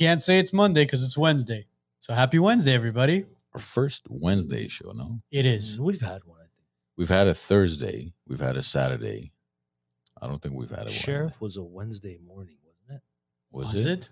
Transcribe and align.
can't 0.00 0.22
say 0.22 0.38
it's 0.38 0.52
Monday 0.52 0.84
because 0.84 1.04
it's 1.04 1.16
Wednesday. 1.18 1.66
So 1.98 2.14
happy 2.14 2.38
Wednesday, 2.38 2.72
everybody. 2.72 3.26
Our 3.52 3.60
first 3.60 4.04
Wednesday 4.08 4.66
show, 4.66 4.92
no? 4.92 5.20
It 5.30 5.44
is. 5.44 5.78
We've 5.78 6.00
had 6.00 6.24
one. 6.24 6.38
I 6.38 6.44
think. 6.44 6.66
We've 6.96 7.08
had 7.10 7.26
a 7.28 7.34
Thursday. 7.34 8.14
We've 8.26 8.40
had 8.40 8.56
a 8.56 8.62
Saturday. 8.62 9.32
I 10.22 10.26
don't 10.26 10.40
think 10.40 10.54
we've 10.54 10.70
had 10.70 10.86
a 10.86 10.90
Sheriff 10.90 11.32
Wednesday. 11.32 11.36
was 11.40 11.56
a 11.58 11.62
Wednesday 11.62 12.18
morning, 12.26 12.56
wasn't 12.64 12.96
it? 12.98 13.02
Was, 13.52 13.72
Was 13.74 13.86
it? 13.86 13.92
it? 13.98 14.08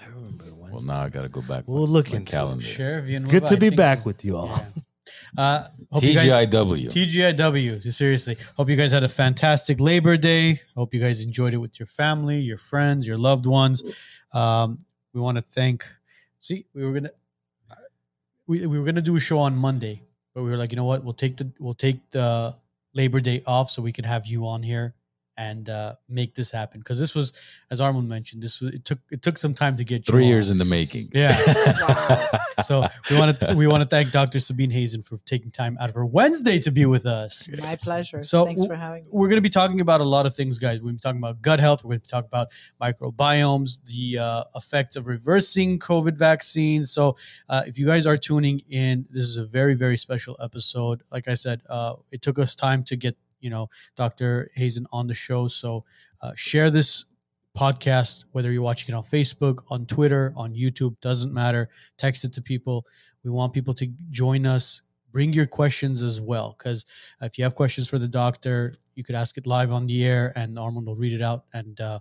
I 0.00 0.06
remember 0.06 0.44
Wednesday. 0.44 0.70
Well, 0.72 0.82
now 0.82 1.00
I 1.00 1.08
got 1.08 1.22
to 1.22 1.28
go 1.28 1.42
back. 1.42 1.64
We'll 1.68 1.86
my- 1.86 1.92
look 1.92 2.10
my 2.10 2.16
into 2.16 2.30
it. 2.30 2.32
calendar. 2.32 2.64
Sheriff, 2.64 3.06
you 3.08 3.20
know 3.20 3.28
Good 3.28 3.46
to 3.46 3.54
I 3.54 3.56
be 3.56 3.70
back 3.70 4.04
with 4.04 4.24
you 4.24 4.36
all. 4.36 4.48
Yeah. 4.48 4.64
Uh, 5.38 5.68
hope 5.90 6.02
you 6.02 6.12
guys, 6.14 6.30
TGIW. 6.46 6.86
TGIW. 6.92 7.92
Seriously. 7.92 8.36
Hope 8.56 8.68
you 8.68 8.76
guys 8.76 8.92
had 8.92 9.04
a 9.04 9.08
fantastic 9.08 9.80
Labor 9.80 10.16
Day. 10.18 10.60
Hope 10.76 10.92
you 10.92 11.00
guys 11.00 11.20
enjoyed 11.22 11.54
it 11.54 11.56
with 11.58 11.80
your 11.80 11.86
family, 11.86 12.40
your 12.40 12.58
friends, 12.58 13.06
your 13.06 13.16
loved 13.16 13.46
ones. 13.46 13.82
Um, 14.32 14.78
we 15.12 15.20
want 15.20 15.36
to 15.36 15.42
thank. 15.42 15.86
See, 16.40 16.66
we 16.74 16.84
were 16.84 16.92
gonna 16.92 17.10
we, 18.46 18.66
we 18.66 18.78
were 18.78 18.84
gonna 18.84 19.02
do 19.02 19.16
a 19.16 19.20
show 19.20 19.38
on 19.38 19.56
Monday, 19.56 20.02
but 20.34 20.42
we 20.42 20.50
were 20.50 20.56
like, 20.56 20.72
you 20.72 20.76
know 20.76 20.84
what? 20.84 21.04
We'll 21.04 21.14
take 21.14 21.36
the 21.36 21.50
we'll 21.58 21.74
take 21.74 22.10
the 22.10 22.54
Labor 22.94 23.20
Day 23.20 23.42
off 23.46 23.70
so 23.70 23.82
we 23.82 23.92
could 23.92 24.06
have 24.06 24.26
you 24.26 24.46
on 24.46 24.62
here 24.62 24.94
and 25.38 25.68
uh, 25.70 25.94
make 26.08 26.34
this 26.34 26.50
happen 26.50 26.80
because 26.80 26.98
this 26.98 27.14
was, 27.14 27.32
as 27.70 27.80
Armand 27.80 28.08
mentioned, 28.08 28.42
this 28.42 28.60
was 28.60 28.74
it 28.74 28.84
took 28.84 28.98
it 29.10 29.22
took 29.22 29.38
some 29.38 29.54
time 29.54 29.76
to 29.76 29.84
get 29.84 30.06
you 30.06 30.12
Three 30.12 30.24
on. 30.24 30.28
years 30.28 30.50
in 30.50 30.58
the 30.58 30.64
making. 30.66 31.08
Yeah. 31.14 31.38
So 32.64 32.84
we 33.08 33.16
want 33.16 33.38
to 33.38 33.54
we 33.54 33.68
want 33.68 33.84
to 33.84 33.88
thank 33.88 34.10
Dr. 34.10 34.40
Sabine 34.40 34.72
Hazan 34.72 35.06
for 35.06 35.18
taking 35.24 35.52
time 35.52 35.78
out 35.80 35.90
of 35.90 35.94
her 35.94 36.04
Wednesday 36.04 36.58
to 36.58 36.72
be 36.72 36.86
with 36.86 37.06
us. 37.06 37.48
My 37.60 37.76
pleasure. 37.76 38.20
So 38.24 38.44
Thanks 38.44 38.62
w- 38.62 38.74
for 38.74 38.76
having 38.76 39.04
me. 39.04 39.10
We're 39.12 39.28
going 39.28 39.36
to 39.36 39.42
be 39.42 39.48
talking 39.48 39.80
about 39.80 40.00
a 40.00 40.04
lot 40.04 40.26
of 40.26 40.34
things, 40.34 40.58
guys. 40.58 40.78
We're 40.80 40.86
going 40.86 40.96
to 40.96 40.98
be 40.98 41.02
talking 41.02 41.20
about 41.20 41.40
gut 41.40 41.60
health. 41.60 41.84
We're 41.84 41.90
going 41.90 42.00
to 42.00 42.08
talk 42.08 42.24
about 42.26 42.48
microbiomes, 42.82 43.84
the 43.84 44.18
uh, 44.18 44.44
effects 44.56 44.96
of 44.96 45.06
reversing 45.06 45.78
COVID 45.78 46.16
vaccines. 46.18 46.90
So, 46.90 47.16
uh, 47.48 47.62
if 47.66 47.78
you 47.78 47.86
guys 47.86 48.06
are 48.06 48.16
tuning 48.16 48.60
in, 48.68 49.06
this 49.10 49.22
is 49.24 49.36
a 49.36 49.46
very, 49.46 49.74
very 49.74 49.96
special 49.96 50.36
episode. 50.42 51.02
Like 51.12 51.28
I 51.28 51.34
said, 51.34 51.62
uh, 51.68 51.94
it 52.10 52.22
took 52.22 52.38
us 52.40 52.56
time 52.56 52.82
to 52.84 52.96
get 52.96 53.16
you 53.40 53.50
know 53.50 53.68
Dr. 53.96 54.50
Hazan 54.56 54.86
on 54.92 55.06
the 55.06 55.14
show. 55.14 55.48
So, 55.48 55.84
uh, 56.20 56.32
share 56.34 56.70
this 56.70 57.04
podcast 57.56 58.24
whether 58.32 58.52
you're 58.52 58.62
watching 58.62 58.94
it 58.94 58.96
on 58.96 59.02
Facebook, 59.02 59.62
on 59.68 59.86
Twitter, 59.86 60.32
on 60.36 60.54
YouTube. 60.54 61.00
Doesn't 61.00 61.32
matter. 61.32 61.68
Text 61.96 62.24
it 62.24 62.32
to 62.34 62.42
people. 62.42 62.86
We 63.24 63.30
want 63.30 63.52
people 63.52 63.74
to 63.74 63.88
join 64.10 64.46
us 64.46 64.82
bring 65.12 65.32
your 65.32 65.46
questions 65.46 66.02
as 66.02 66.20
well 66.20 66.54
because 66.58 66.84
if 67.22 67.38
you 67.38 67.44
have 67.44 67.54
questions 67.54 67.88
for 67.88 67.98
the 67.98 68.08
doctor 68.08 68.74
you 68.94 69.04
could 69.04 69.14
ask 69.14 69.38
it 69.38 69.46
live 69.46 69.72
on 69.72 69.86
the 69.86 70.04
air 70.04 70.32
and 70.36 70.58
armand 70.58 70.86
will 70.86 70.96
read 70.96 71.12
it 71.12 71.22
out 71.22 71.44
and 71.52 71.80
uh, 71.80 71.98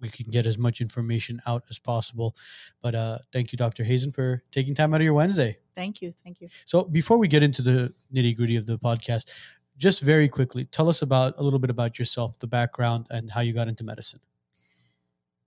we 0.00 0.08
can 0.08 0.26
get 0.30 0.46
as 0.46 0.58
much 0.58 0.80
information 0.80 1.40
out 1.46 1.62
as 1.70 1.78
possible 1.78 2.34
but 2.82 2.94
uh, 2.94 3.18
thank 3.32 3.52
you 3.52 3.56
dr 3.56 3.82
hazan 3.82 4.14
for 4.14 4.42
taking 4.50 4.74
time 4.74 4.94
out 4.94 5.00
of 5.00 5.04
your 5.04 5.14
wednesday 5.14 5.56
Thank 5.74 6.00
you. 6.00 6.14
Thank 6.24 6.40
you. 6.40 6.48
so 6.64 6.84
before 6.84 7.18
we 7.18 7.28
get 7.28 7.42
into 7.42 7.60
the 7.60 7.92
nitty 8.14 8.34
gritty 8.34 8.56
of 8.56 8.64
the 8.64 8.78
podcast 8.78 9.28
just 9.76 10.02
very 10.02 10.28
quickly 10.28 10.64
tell 10.66 10.88
us 10.88 11.02
about 11.02 11.34
a 11.38 11.42
little 11.42 11.58
bit 11.58 11.70
about 11.70 11.98
yourself 11.98 12.38
the 12.38 12.46
background 12.46 13.06
and 13.10 13.30
how 13.30 13.40
you 13.40 13.52
got 13.52 13.68
into 13.68 13.84
medicine 13.84 14.20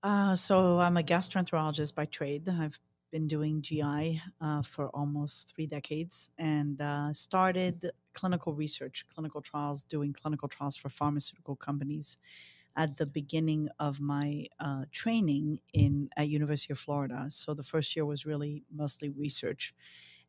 Uh, 0.02 0.36
so 0.36 0.80
I'm 0.80 0.98
a 0.98 1.02
gastroenterologist 1.04 1.94
by 1.96 2.06
trade. 2.06 2.48
I've 2.48 2.80
been 3.12 3.28
doing 3.28 3.62
GI 3.62 4.22
uh, 4.40 4.62
for 4.62 4.90
almost 4.90 5.54
three 5.56 5.66
decades 5.68 6.30
and 6.38 6.80
uh, 6.82 7.12
started 7.14 7.92
clinical 8.14 8.54
research, 8.54 9.06
clinical 9.10 9.42
trials, 9.42 9.84
doing 9.84 10.14
clinical 10.14 10.48
trials 10.48 10.78
for 10.78 10.90
pharmaceutical 10.90 11.56
companies 11.56 12.18
at 12.76 12.98
the 12.98 13.06
beginning 13.06 13.70
of 13.80 14.00
my 14.00 14.46
uh, 14.60 14.86
training 14.92 15.60
in 15.74 16.10
at 16.16 16.30
University 16.30 16.72
of 16.72 16.80
Florida. 16.80 17.26
So 17.30 17.54
the 17.54 17.64
first 17.64 17.96
year 17.96 18.06
was 18.06 18.26
really 18.26 18.64
mostly 18.72 19.10
research, 19.10 19.74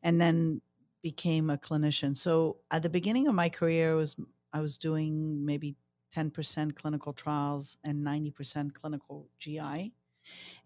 and 0.03 0.19
then 0.19 0.61
became 1.01 1.49
a 1.49 1.57
clinician. 1.57 2.15
So 2.15 2.57
at 2.69 2.83
the 2.83 2.89
beginning 2.89 3.27
of 3.27 3.35
my 3.35 3.49
career, 3.49 3.95
was 3.95 4.15
I 4.53 4.61
was 4.61 4.77
doing 4.77 5.45
maybe 5.45 5.75
10% 6.15 6.75
clinical 6.75 7.13
trials 7.13 7.77
and 7.83 8.05
90% 8.05 8.73
clinical 8.73 9.29
GI. 9.39 9.93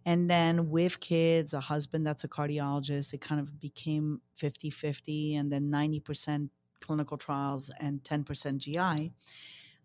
And 0.06 0.30
then 0.30 0.70
with 0.70 1.00
kids, 1.00 1.54
a 1.54 1.60
husband 1.60 2.06
that's 2.06 2.24
a 2.24 2.28
cardiologist, 2.28 3.14
it 3.14 3.22
kind 3.22 3.40
of 3.40 3.60
became 3.60 4.22
50 4.36 4.70
50, 4.70 5.36
and 5.36 5.52
then 5.52 5.72
90% 5.72 6.50
clinical 6.82 7.18
trials 7.18 7.72
and 7.80 8.04
10% 8.04 8.58
GI. 8.58 9.14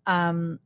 Um, 0.06 0.59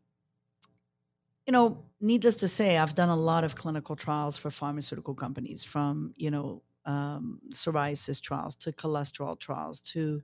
you 1.47 1.53
know, 1.53 1.84
needless 2.00 2.37
to 2.37 2.49
say, 2.49 2.78
I've 2.78 2.94
done 2.94 3.11
a 3.11 3.17
lot 3.17 3.44
of 3.44 3.55
clinical 3.55 3.97
trials 3.97 4.39
for 4.39 4.50
pharmaceutical 4.50 5.15
companies 5.15 5.62
from, 5.62 6.15
you 6.17 6.31
know, 6.31 6.62
um, 6.87 7.41
psoriasis 7.50 8.21
trials 8.21 8.55
to 8.56 8.72
cholesterol 8.72 9.39
trials 9.39 9.81
to 9.81 10.22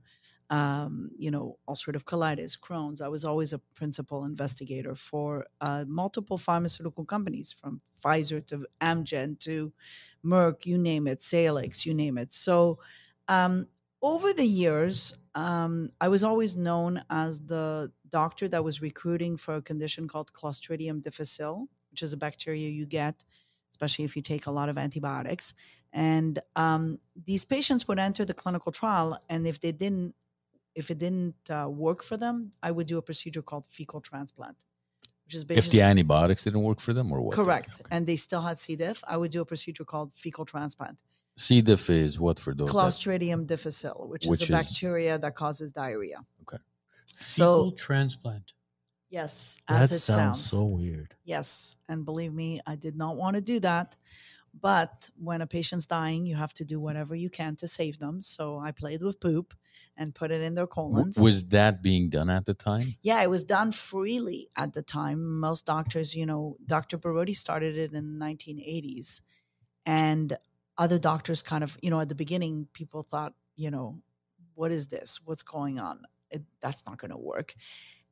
um, 0.51 1.09
you 1.17 1.31
know, 1.31 1.57
ulcerative 1.69 2.03
colitis, 2.03 2.59
Crohn's. 2.59 2.99
I 2.99 3.07
was 3.07 3.23
always 3.23 3.53
a 3.53 3.57
principal 3.73 4.25
investigator 4.25 4.95
for 4.95 5.45
uh, 5.61 5.85
multiple 5.87 6.37
pharmaceutical 6.37 7.05
companies, 7.05 7.53
from 7.53 7.79
Pfizer 8.03 8.45
to 8.47 8.65
Amgen 8.81 9.39
to 9.39 9.71
Merck, 10.25 10.65
you 10.65 10.77
name 10.77 11.07
it, 11.07 11.21
Salix, 11.21 11.85
you 11.85 11.93
name 11.93 12.17
it. 12.17 12.33
So, 12.33 12.79
um, 13.29 13.67
over 14.01 14.33
the 14.33 14.45
years, 14.45 15.15
um, 15.35 15.91
I 16.01 16.09
was 16.09 16.23
always 16.23 16.57
known 16.57 17.01
as 17.09 17.39
the 17.39 17.91
doctor 18.09 18.49
that 18.49 18.63
was 18.63 18.81
recruiting 18.81 19.37
for 19.37 19.55
a 19.55 19.61
condition 19.61 20.07
called 20.07 20.33
Clostridium 20.33 21.01
difficile, 21.01 21.69
which 21.91 22.01
is 22.01 22.11
a 22.11 22.17
bacteria 22.17 22.67
you 22.67 22.85
get, 22.85 23.23
especially 23.81 24.05
if 24.05 24.15
you 24.15 24.21
take 24.21 24.45
a 24.45 24.51
lot 24.51 24.69
of 24.69 24.77
antibiotics. 24.77 25.53
And 25.91 26.39
um, 26.55 26.99
these 27.25 27.43
patients 27.45 27.87
would 27.87 27.99
enter 27.99 28.23
the 28.25 28.33
clinical 28.33 28.71
trial, 28.71 29.19
and 29.29 29.47
if 29.47 29.59
they 29.59 29.71
didn't 29.71 30.13
if 30.73 30.89
it 30.89 30.99
didn't 30.99 31.35
uh, 31.49 31.67
work 31.67 32.01
for 32.01 32.15
them, 32.15 32.49
I 32.63 32.71
would 32.71 32.87
do 32.87 32.97
a 32.97 33.01
procedure 33.01 33.41
called 33.41 33.65
fecal 33.67 33.99
transplant, 33.99 34.55
which 35.25 35.35
is 35.35 35.43
basically 35.43 35.57
If 35.59 35.65
basically 35.65 35.79
the 35.79 35.85
antibiotics 35.85 36.43
didn't 36.45 36.63
work 36.63 36.79
for 36.79 36.93
them 36.93 37.11
or 37.11 37.19
what? 37.21 37.35
correct, 37.35 37.71
Okay. 37.73 37.83
and 37.93 38.07
they 38.07 38.15
still 38.15 38.39
had 38.49 38.57
C. 38.57 38.77
diff. 38.77 39.03
I 39.05 39.17
would 39.17 39.31
do 39.31 39.41
a 39.41 39.45
procedure 39.53 39.83
called 39.83 40.13
fecal 40.13 40.45
transplant. 40.45 40.97
C. 41.35 41.61
diff 41.61 41.89
is 41.89 42.21
what 42.21 42.39
for 42.39 42.53
those? 42.55 42.69
Clostridium 42.71 43.45
difficile, 43.45 44.07
which, 44.11 44.25
Which 44.27 44.41
is 44.43 44.49
a 44.49 44.53
is- 44.53 44.59
bacteria 44.59 45.17
that 45.23 45.33
causes 45.35 45.73
diarrhea. 45.73 46.19
Okay. 46.43 46.61
Fecal 47.17 47.71
So- 47.71 47.71
transplant 47.87 48.53
Yes, 49.11 49.59
That 49.67 49.83
it 49.83 49.87
sounds 49.89 50.03
sounds. 50.03 50.45
so 50.45 50.63
weird. 50.63 51.15
Yes, 51.23 51.75
and 51.89 52.05
believe 52.05 52.33
me, 52.33 52.61
I 52.65 52.75
did 52.75 52.95
not 52.95 53.17
want 53.17 53.35
to 53.35 53.41
do 53.41 53.59
that. 53.59 53.97
But 54.59 55.09
when 55.17 55.41
a 55.41 55.47
patient's 55.47 55.85
dying, 55.85 56.25
you 56.25 56.35
have 56.35 56.53
to 56.55 56.65
do 56.65 56.79
whatever 56.79 57.15
you 57.15 57.29
can 57.29 57.55
to 57.57 57.67
save 57.67 57.99
them. 57.99 58.19
So 58.21 58.57
I 58.59 58.71
played 58.71 59.01
with 59.01 59.19
poop 59.19 59.53
and 59.95 60.13
put 60.13 60.31
it 60.31 60.41
in 60.41 60.55
their 60.55 60.67
colons. 60.67 61.17
was 61.17 61.45
that 61.49 61.81
being 61.81 62.09
done 62.09 62.29
at 62.29 62.45
the 62.45 62.53
time? 62.53 62.95
Yeah, 63.01 63.21
it 63.21 63.29
was 63.29 63.43
done 63.45 63.71
freely 63.71 64.49
at 64.57 64.73
the 64.73 64.81
time. 64.81 65.39
Most 65.39 65.65
doctors, 65.65 66.15
you 66.15 66.25
know, 66.25 66.57
Dr. 66.65 66.97
Borody 66.97 67.35
started 67.35 67.77
it 67.77 67.93
in 67.93 68.17
the 68.19 68.25
1980s. 68.25 69.21
And 69.85 70.37
other 70.77 70.99
doctors 70.99 71.41
kind 71.41 71.63
of, 71.63 71.77
you 71.81 71.89
know, 71.89 72.01
at 72.01 72.09
the 72.09 72.15
beginning, 72.15 72.67
people 72.73 73.03
thought, 73.03 73.33
you 73.55 73.71
know, 73.71 74.01
what 74.55 74.71
is 74.71 74.87
this? 74.87 75.19
What's 75.23 75.43
going 75.43 75.79
on? 75.79 76.01
It, 76.29 76.43
that's 76.61 76.85
not 76.85 76.97
going 76.97 77.11
to 77.11 77.17
work. 77.17 77.55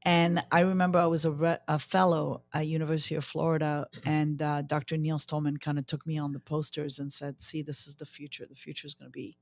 And 0.03 0.43
I 0.51 0.61
remember 0.61 0.97
I 0.99 1.07
was 1.07 1.25
a, 1.25 1.31
re- 1.31 1.57
a 1.67 1.77
fellow 1.77 2.43
at 2.53 2.67
University 2.67 3.15
of 3.15 3.25
Florida, 3.25 3.87
and 4.05 4.41
uh, 4.41 4.61
Dr. 4.61 4.95
Neil 4.97 5.17
Stollman 5.17 5.59
kind 5.59 5.77
of 5.77 5.85
took 5.85 6.07
me 6.07 6.17
on 6.17 6.31
the 6.31 6.39
posters 6.39 6.99
and 6.99 7.11
said, 7.11 7.41
"See, 7.41 7.61
this 7.61 7.85
is 7.85 7.95
the 7.97 8.05
future. 8.05 8.45
The 8.47 8.55
future 8.55 8.87
is 8.87 8.95
going 8.95 9.07
to 9.07 9.11
be 9.11 9.37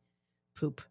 poop." 0.56 0.82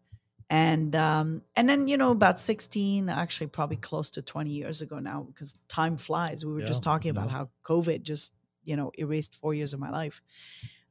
And 0.49 0.95
um, 0.95 1.41
and 1.57 1.67
then 1.67 1.89
you 1.89 1.97
know 1.97 2.11
about 2.11 2.39
sixteen, 2.39 3.09
actually 3.09 3.47
probably 3.47 3.75
close 3.75 4.09
to 4.11 4.21
twenty 4.21 4.51
years 4.51 4.81
ago 4.81 4.99
now, 4.99 5.23
because 5.23 5.57
time 5.67 5.97
flies. 5.97 6.45
We 6.45 6.53
were 6.53 6.61
just 6.61 6.83
Yeah, 6.83 6.91
talking 6.91 7.11
about 7.11 7.29
yeah. 7.29 7.31
how 7.31 7.49
COVID 7.65 8.03
just 8.03 8.33
you 8.63 8.77
know 8.77 8.91
erased 8.97 9.35
four 9.35 9.53
years 9.53 9.73
of 9.73 9.81
my 9.81 9.89
life. 9.89 10.21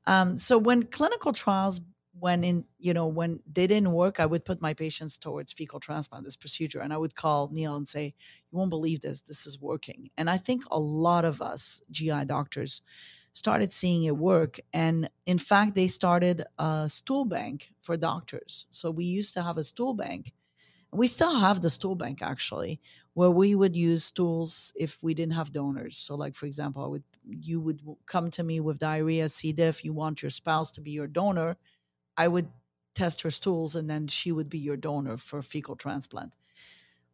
Um, 0.07 0.37
so 0.39 0.59
when 0.59 0.83
clinical 0.85 1.33
trials 1.33 1.81
when 2.19 2.45
in 2.45 2.65
you 2.79 2.95
know 2.95 3.07
when 3.07 3.41
they 3.51 3.67
didn't 3.67 3.93
work 3.93 4.21
i 4.21 4.27
would 4.27 4.45
put 4.45 4.61
my 4.61 4.73
patients 4.75 5.19
towards 5.19 5.53
fecal 5.53 5.81
transplant 5.81 6.25
this 6.25 6.37
procedure 6.37 6.81
and 6.81 6.93
i 6.93 6.97
would 6.97 7.15
call 7.15 7.49
neil 7.53 7.77
and 7.77 7.89
say 7.89 8.15
you 8.51 8.59
won't 8.59 8.71
believe 8.71 9.01
this 9.01 9.21
this 9.23 9.47
is 9.47 9.61
working 9.61 10.09
and 10.17 10.31
i 10.31 10.39
think 10.39 10.65
a 10.71 10.79
lot 10.79 11.25
of 11.25 11.43
us 11.43 11.81
gi 11.91 12.25
doctors 12.25 12.83
started 13.33 13.73
seeing 13.73 14.05
it 14.05 14.17
work 14.17 14.59
and 14.73 15.11
in 15.27 15.37
fact 15.39 15.75
they 15.75 15.89
started 15.89 16.43
a 16.59 16.89
stool 16.89 17.25
bank 17.25 17.73
for 17.81 17.97
doctors 17.97 18.67
so 18.71 18.91
we 18.91 19.05
used 19.05 19.35
to 19.35 19.43
have 19.43 19.59
a 19.59 19.65
stool 19.65 19.95
bank 19.95 20.33
We 20.93 21.09
still 21.09 21.39
have 21.41 21.61
the 21.61 21.71
stool 21.71 21.95
bank 21.97 22.23
actually, 22.23 22.81
where 23.15 23.31
we 23.31 23.55
would 23.55 23.77
use 23.77 24.05
stools 24.05 24.73
if 24.77 25.03
we 25.03 25.15
didn't 25.15 25.35
have 25.35 25.53
donors. 25.53 25.97
So, 25.99 26.15
like 26.15 26.35
for 26.35 26.47
example, 26.47 26.85
I 26.85 26.87
would 26.87 27.05
you 27.25 27.61
would 27.61 27.83
come 28.07 28.31
to 28.33 28.43
me 28.43 28.61
with 28.61 28.79
diarrhea, 28.79 29.29
C. 29.29 29.53
diff. 29.53 29.85
You 29.85 29.93
want 29.93 30.23
your 30.23 30.31
spouse 30.31 30.71
to 30.73 30.81
be 30.81 30.93
your 30.93 31.09
donor. 31.09 31.57
I 32.17 32.29
would 32.29 32.49
test 32.95 33.23
her 33.23 33.31
stools, 33.31 33.77
and 33.77 33.89
then 33.91 34.07
she 34.09 34.33
would 34.33 34.49
be 34.49 34.59
your 34.59 34.77
donor 34.77 35.17
for 35.17 35.43
fecal 35.43 35.77
transplant. 35.77 36.35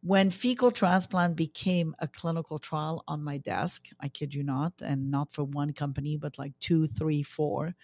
When 0.01 0.31
fecal 0.31 0.71
transplant 0.71 1.37
became 1.37 1.95
a 1.99 2.07
clinical 2.07 2.59
trial 2.59 3.03
on 3.07 3.23
my 3.23 3.37
desk, 3.37 3.87
I 3.99 4.09
kid 4.09 4.35
you 4.35 4.43
not, 4.43 4.73
and 4.81 5.09
not 5.09 5.33
for 5.33 5.43
one 5.45 5.73
company, 5.73 6.17
but 6.17 6.37
like 6.37 6.57
two, 6.59 6.87
three, 6.87 7.23
four. 7.23 7.75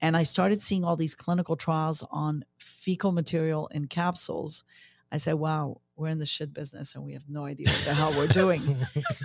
And 0.00 0.16
I 0.16 0.24
started 0.24 0.62
seeing 0.62 0.84
all 0.84 0.96
these 0.96 1.14
clinical 1.14 1.56
trials 1.56 2.04
on 2.10 2.44
fecal 2.58 3.12
material 3.12 3.68
in 3.68 3.86
capsules. 3.86 4.64
I 5.12 5.18
said, 5.18 5.34
wow, 5.34 5.80
we're 6.00 6.08
in 6.08 6.18
the 6.18 6.26
shit 6.26 6.52
business 6.54 6.94
and 6.94 7.04
we 7.04 7.12
have 7.12 7.28
no 7.28 7.44
idea 7.44 7.68
what 7.68 7.84
the 7.84 7.94
hell 7.94 8.12
we're 8.16 8.26
doing. 8.26 8.76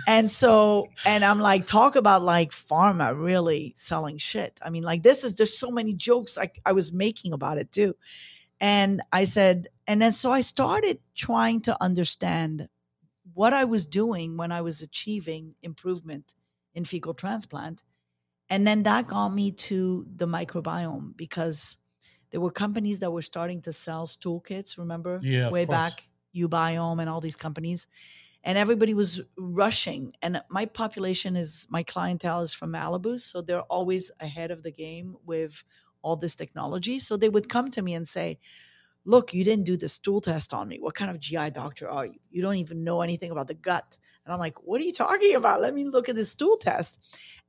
and 0.06 0.30
so, 0.30 0.88
and 1.06 1.24
I'm 1.24 1.40
like, 1.40 1.66
talk 1.66 1.96
about 1.96 2.22
like 2.22 2.50
pharma 2.50 3.18
really 3.18 3.72
selling 3.76 4.18
shit. 4.18 4.60
I 4.62 4.70
mean, 4.70 4.82
like, 4.82 5.02
this 5.02 5.24
is 5.24 5.34
there's 5.34 5.58
so 5.58 5.70
many 5.70 5.94
jokes 5.94 6.36
I, 6.36 6.50
I 6.64 6.72
was 6.72 6.92
making 6.92 7.32
about 7.32 7.58
it 7.58 7.72
too. 7.72 7.96
And 8.60 9.02
I 9.12 9.24
said, 9.24 9.68
and 9.86 10.00
then 10.00 10.12
so 10.12 10.30
I 10.30 10.42
started 10.42 10.98
trying 11.14 11.62
to 11.62 11.76
understand 11.82 12.68
what 13.34 13.52
I 13.52 13.64
was 13.64 13.86
doing 13.86 14.36
when 14.36 14.52
I 14.52 14.60
was 14.60 14.82
achieving 14.82 15.54
improvement 15.62 16.34
in 16.74 16.84
fecal 16.84 17.14
transplant. 17.14 17.82
And 18.48 18.66
then 18.66 18.84
that 18.84 19.08
got 19.08 19.30
me 19.30 19.50
to 19.52 20.06
the 20.14 20.26
microbiome 20.26 21.16
because 21.16 21.78
there 22.30 22.40
were 22.40 22.50
companies 22.50 23.00
that 23.00 23.10
were 23.10 23.22
starting 23.22 23.62
to 23.62 23.72
sell 23.72 24.06
stool 24.06 24.40
kits, 24.40 24.78
remember? 24.78 25.20
Yeah, 25.22 25.50
Way 25.50 25.64
back, 25.64 26.06
uBiome 26.36 27.00
and 27.00 27.08
all 27.08 27.20
these 27.20 27.36
companies. 27.36 27.86
And 28.44 28.56
everybody 28.56 28.94
was 28.94 29.22
rushing. 29.36 30.12
And 30.22 30.40
my 30.48 30.66
population 30.66 31.34
is, 31.34 31.66
my 31.68 31.82
clientele 31.82 32.42
is 32.42 32.54
from 32.54 32.72
Malibu. 32.72 33.18
So 33.20 33.42
they're 33.42 33.62
always 33.62 34.12
ahead 34.20 34.52
of 34.52 34.62
the 34.62 34.70
game 34.70 35.16
with 35.26 35.64
all 36.02 36.14
this 36.14 36.36
technology. 36.36 37.00
So 37.00 37.16
they 37.16 37.28
would 37.28 37.48
come 37.48 37.70
to 37.72 37.82
me 37.82 37.94
and 37.94 38.06
say, 38.06 38.38
Look, 39.04 39.32
you 39.32 39.44
didn't 39.44 39.66
do 39.66 39.76
the 39.76 39.88
stool 39.88 40.20
test 40.20 40.52
on 40.52 40.66
me. 40.66 40.78
What 40.80 40.94
kind 40.94 41.12
of 41.12 41.20
GI 41.20 41.50
doctor 41.50 41.88
are 41.88 42.06
you? 42.06 42.18
You 42.30 42.42
don't 42.42 42.56
even 42.56 42.82
know 42.82 43.02
anything 43.02 43.30
about 43.30 43.46
the 43.46 43.54
gut. 43.54 43.98
And 44.24 44.32
I'm 44.32 44.40
like, 44.40 44.62
What 44.62 44.80
are 44.80 44.84
you 44.84 44.92
talking 44.92 45.34
about? 45.34 45.60
Let 45.60 45.74
me 45.74 45.84
look 45.84 46.08
at 46.08 46.14
this 46.14 46.30
stool 46.30 46.56
test. 46.56 46.98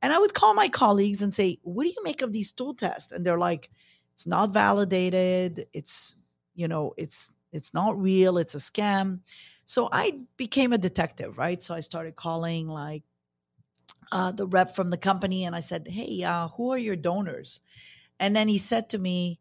And 0.02 0.12
I 0.12 0.18
would 0.18 0.34
call 0.34 0.56
my 0.56 0.70
colleagues 0.70 1.22
and 1.22 1.34
say, 1.34 1.60
What 1.62 1.84
do 1.84 1.90
you 1.90 2.04
make 2.04 2.24
of 2.24 2.34
these 2.34 2.50
stool 2.50 2.74
tests? 2.74 3.12
And 3.12 3.24
they're 3.24 3.40
like, 3.40 3.70
It's 4.14 4.26
not 4.26 4.52
validated. 4.52 5.68
It's, 5.74 6.22
you 6.56 6.68
know, 6.68 6.94
it's, 6.98 7.32
it's 7.52 7.74
not 7.74 8.00
real. 8.00 8.38
It's 8.38 8.56
a 8.56 8.60
scam. 8.60 9.20
So 9.66 9.90
I 9.92 10.20
became 10.38 10.74
a 10.74 10.78
detective, 10.78 11.38
right? 11.38 11.62
So 11.62 11.74
I 11.74 11.82
started 11.82 12.16
calling 12.16 12.68
like 12.68 13.04
uh, 14.12 14.32
the 14.32 14.48
rep 14.48 14.76
from 14.76 14.90
the 14.90 14.98
company 14.98 15.46
and 15.46 15.56
I 15.56 15.60
said, 15.60 15.88
Hey, 15.88 16.24
uh, 16.24 16.48
who 16.50 16.72
are 16.72 16.78
your 16.78 16.96
donors? 16.96 17.60
And 18.20 18.36
then 18.36 18.48
he 18.48 18.58
said 18.58 18.90
to 18.90 18.98
me, 18.98 19.40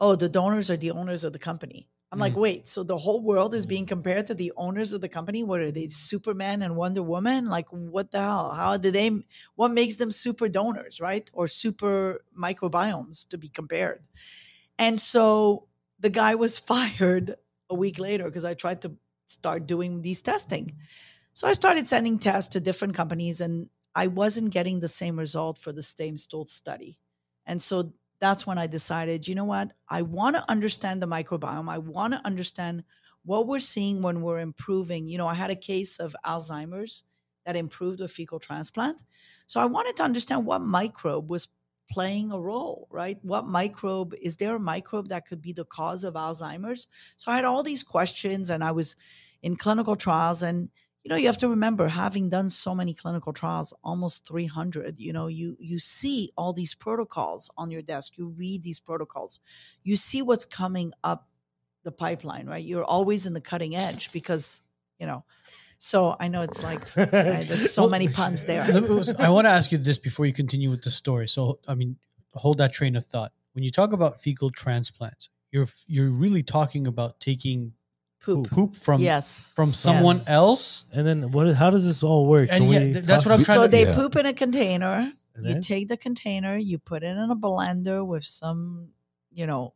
Oh, 0.00 0.14
the 0.14 0.28
donors 0.28 0.70
are 0.70 0.76
the 0.76 0.92
owners 0.92 1.24
of 1.24 1.32
the 1.32 1.38
company. 1.38 1.88
I'm 2.10 2.18
like, 2.18 2.36
wait, 2.36 2.66
so 2.66 2.82
the 2.82 2.96
whole 2.96 3.20
world 3.20 3.54
is 3.54 3.66
being 3.66 3.84
compared 3.84 4.28
to 4.28 4.34
the 4.34 4.52
owners 4.56 4.94
of 4.94 5.02
the 5.02 5.10
company? 5.10 5.42
What 5.42 5.60
are 5.60 5.70
they, 5.70 5.88
Superman 5.88 6.62
and 6.62 6.74
Wonder 6.74 7.02
Woman? 7.02 7.46
Like, 7.46 7.68
what 7.68 8.10
the 8.10 8.20
hell? 8.20 8.50
How 8.50 8.78
do 8.78 8.90
they, 8.90 9.10
what 9.56 9.72
makes 9.72 9.96
them 9.96 10.10
super 10.10 10.48
donors, 10.48 11.00
right? 11.00 11.30
Or 11.34 11.46
super 11.48 12.24
microbiomes 12.36 13.28
to 13.28 13.36
be 13.36 13.50
compared? 13.50 14.02
And 14.78 14.98
so 14.98 15.66
the 16.00 16.08
guy 16.08 16.34
was 16.34 16.58
fired 16.70 17.34
a 17.70 17.74
week 17.74 17.98
later 17.98 18.24
because 18.24 18.44
I 18.44 18.54
tried 18.54 18.82
to 18.82 18.92
start 19.26 19.66
doing 19.66 20.02
these 20.02 20.22
testing. 20.22 20.76
So 21.32 21.46
I 21.46 21.52
started 21.52 21.86
sending 21.86 22.18
tests 22.18 22.50
to 22.50 22.60
different 22.60 22.94
companies 22.94 23.40
and 23.40 23.68
I 23.94 24.06
wasn't 24.06 24.50
getting 24.50 24.80
the 24.80 24.88
same 24.88 25.18
result 25.18 25.58
for 25.58 25.72
the 25.72 25.82
same 25.82 26.16
stool 26.16 26.46
study. 26.46 26.98
And 27.46 27.60
so 27.60 27.92
that's 28.20 28.46
when 28.46 28.58
I 28.58 28.66
decided, 28.66 29.28
you 29.28 29.34
know 29.34 29.44
what? 29.44 29.72
I 29.88 30.02
want 30.02 30.36
to 30.36 30.50
understand 30.50 31.02
the 31.02 31.06
microbiome. 31.06 31.70
I 31.70 31.78
want 31.78 32.14
to 32.14 32.24
understand 32.24 32.84
what 33.24 33.46
we're 33.46 33.60
seeing 33.60 34.02
when 34.02 34.22
we're 34.22 34.40
improving. 34.40 35.06
You 35.06 35.18
know, 35.18 35.26
I 35.26 35.34
had 35.34 35.50
a 35.50 35.56
case 35.56 35.98
of 35.98 36.16
Alzheimer's 36.24 37.04
that 37.46 37.56
improved 37.56 38.00
with 38.00 38.10
fecal 38.10 38.38
transplant. 38.38 39.00
So 39.46 39.60
I 39.60 39.66
wanted 39.66 39.96
to 39.96 40.02
understand 40.02 40.44
what 40.44 40.60
microbe 40.60 41.30
was 41.30 41.48
playing 41.90 42.32
a 42.32 42.38
role, 42.38 42.88
right? 42.90 43.18
What 43.22 43.46
microbe 43.46 44.14
is 44.20 44.36
there 44.36 44.56
a 44.56 44.60
microbe 44.60 45.08
that 45.08 45.26
could 45.26 45.42
be 45.42 45.52
the 45.52 45.64
cause 45.64 46.04
of 46.04 46.14
Alzheimer's? 46.14 46.86
So 47.16 47.32
I 47.32 47.36
had 47.36 47.44
all 47.44 47.62
these 47.62 47.82
questions 47.82 48.50
and 48.50 48.62
I 48.62 48.72
was 48.72 48.96
in 49.42 49.56
clinical 49.56 49.96
trials 49.96 50.42
and 50.42 50.68
you 51.04 51.10
know 51.10 51.16
you 51.16 51.26
have 51.26 51.38
to 51.38 51.48
remember 51.48 51.88
having 51.88 52.28
done 52.28 52.50
so 52.50 52.74
many 52.74 52.92
clinical 52.92 53.32
trials 53.32 53.72
almost 53.84 54.26
300 54.26 54.98
you 54.98 55.12
know 55.12 55.28
you 55.28 55.56
you 55.60 55.78
see 55.78 56.30
all 56.36 56.52
these 56.52 56.74
protocols 56.74 57.48
on 57.56 57.70
your 57.70 57.82
desk 57.82 58.18
you 58.18 58.28
read 58.28 58.62
these 58.62 58.80
protocols 58.80 59.40
you 59.84 59.96
see 59.96 60.22
what's 60.22 60.44
coming 60.44 60.92
up 61.04 61.28
the 61.84 61.92
pipeline 61.92 62.46
right 62.46 62.64
you're 62.64 62.84
always 62.84 63.26
in 63.26 63.32
the 63.32 63.40
cutting 63.40 63.76
edge 63.76 64.10
because 64.12 64.60
you 64.98 65.06
know 65.06 65.24
so 65.78 66.16
i 66.20 66.28
know 66.28 66.42
it's 66.42 66.62
like 66.62 66.80
uh, 66.98 67.06
there's 67.06 67.72
so 67.72 67.82
Well, 67.82 67.90
many 67.90 68.08
puns 68.08 68.44
there 68.44 68.62
I 69.18 69.28
want 69.30 69.46
to 69.46 69.50
ask 69.50 69.72
you 69.72 69.78
this 69.78 69.98
before 69.98 70.26
you 70.26 70.32
continue 70.32 70.70
with 70.70 70.82
the 70.82 70.90
story. 70.90 71.28
So, 71.28 71.60
I 71.66 71.74
mean, 71.74 71.96
hold 72.34 72.58
that 72.58 72.72
train 72.72 72.96
of 72.96 73.06
thought. 73.06 73.32
When 73.52 73.64
you 73.64 73.70
talk 73.70 73.92
about 73.92 74.20
fecal 74.20 74.50
transplants, 74.50 75.30
you're 75.50 75.66
you're 75.86 76.10
really 76.10 76.42
talking 76.42 76.86
about 76.86 77.20
taking 77.20 77.72
poop, 78.20 78.50
poop 78.50 78.76
from 78.76 79.00
yes 79.00 79.52
from 79.54 79.66
someone 79.66 80.16
yes. 80.16 80.28
else. 80.28 80.84
And 80.92 81.06
then 81.06 81.30
what? 81.32 81.54
How 81.54 81.70
does 81.70 81.84
this 81.86 82.02
all 82.02 82.26
work? 82.26 82.48
And 82.50 82.70
yeah, 82.70 83.00
that's 83.00 83.24
what 83.24 83.32
I'm 83.32 83.44
trying 83.44 83.56
so 83.56 83.62
to- 83.62 83.68
they 83.68 83.86
Yeah. 83.86 83.94
poop 83.94 84.16
in 84.16 84.26
a 84.26 84.32
container 84.34 85.12
you 85.40 85.60
take 85.60 85.86
the 85.86 85.96
container 85.96 86.56
you 86.56 86.78
put 86.78 87.04
it 87.04 87.16
in 87.16 87.30
a 87.30 87.36
blender 87.36 88.04
with 88.04 88.24
some 88.24 88.88
you 89.30 89.46
know 89.46 89.72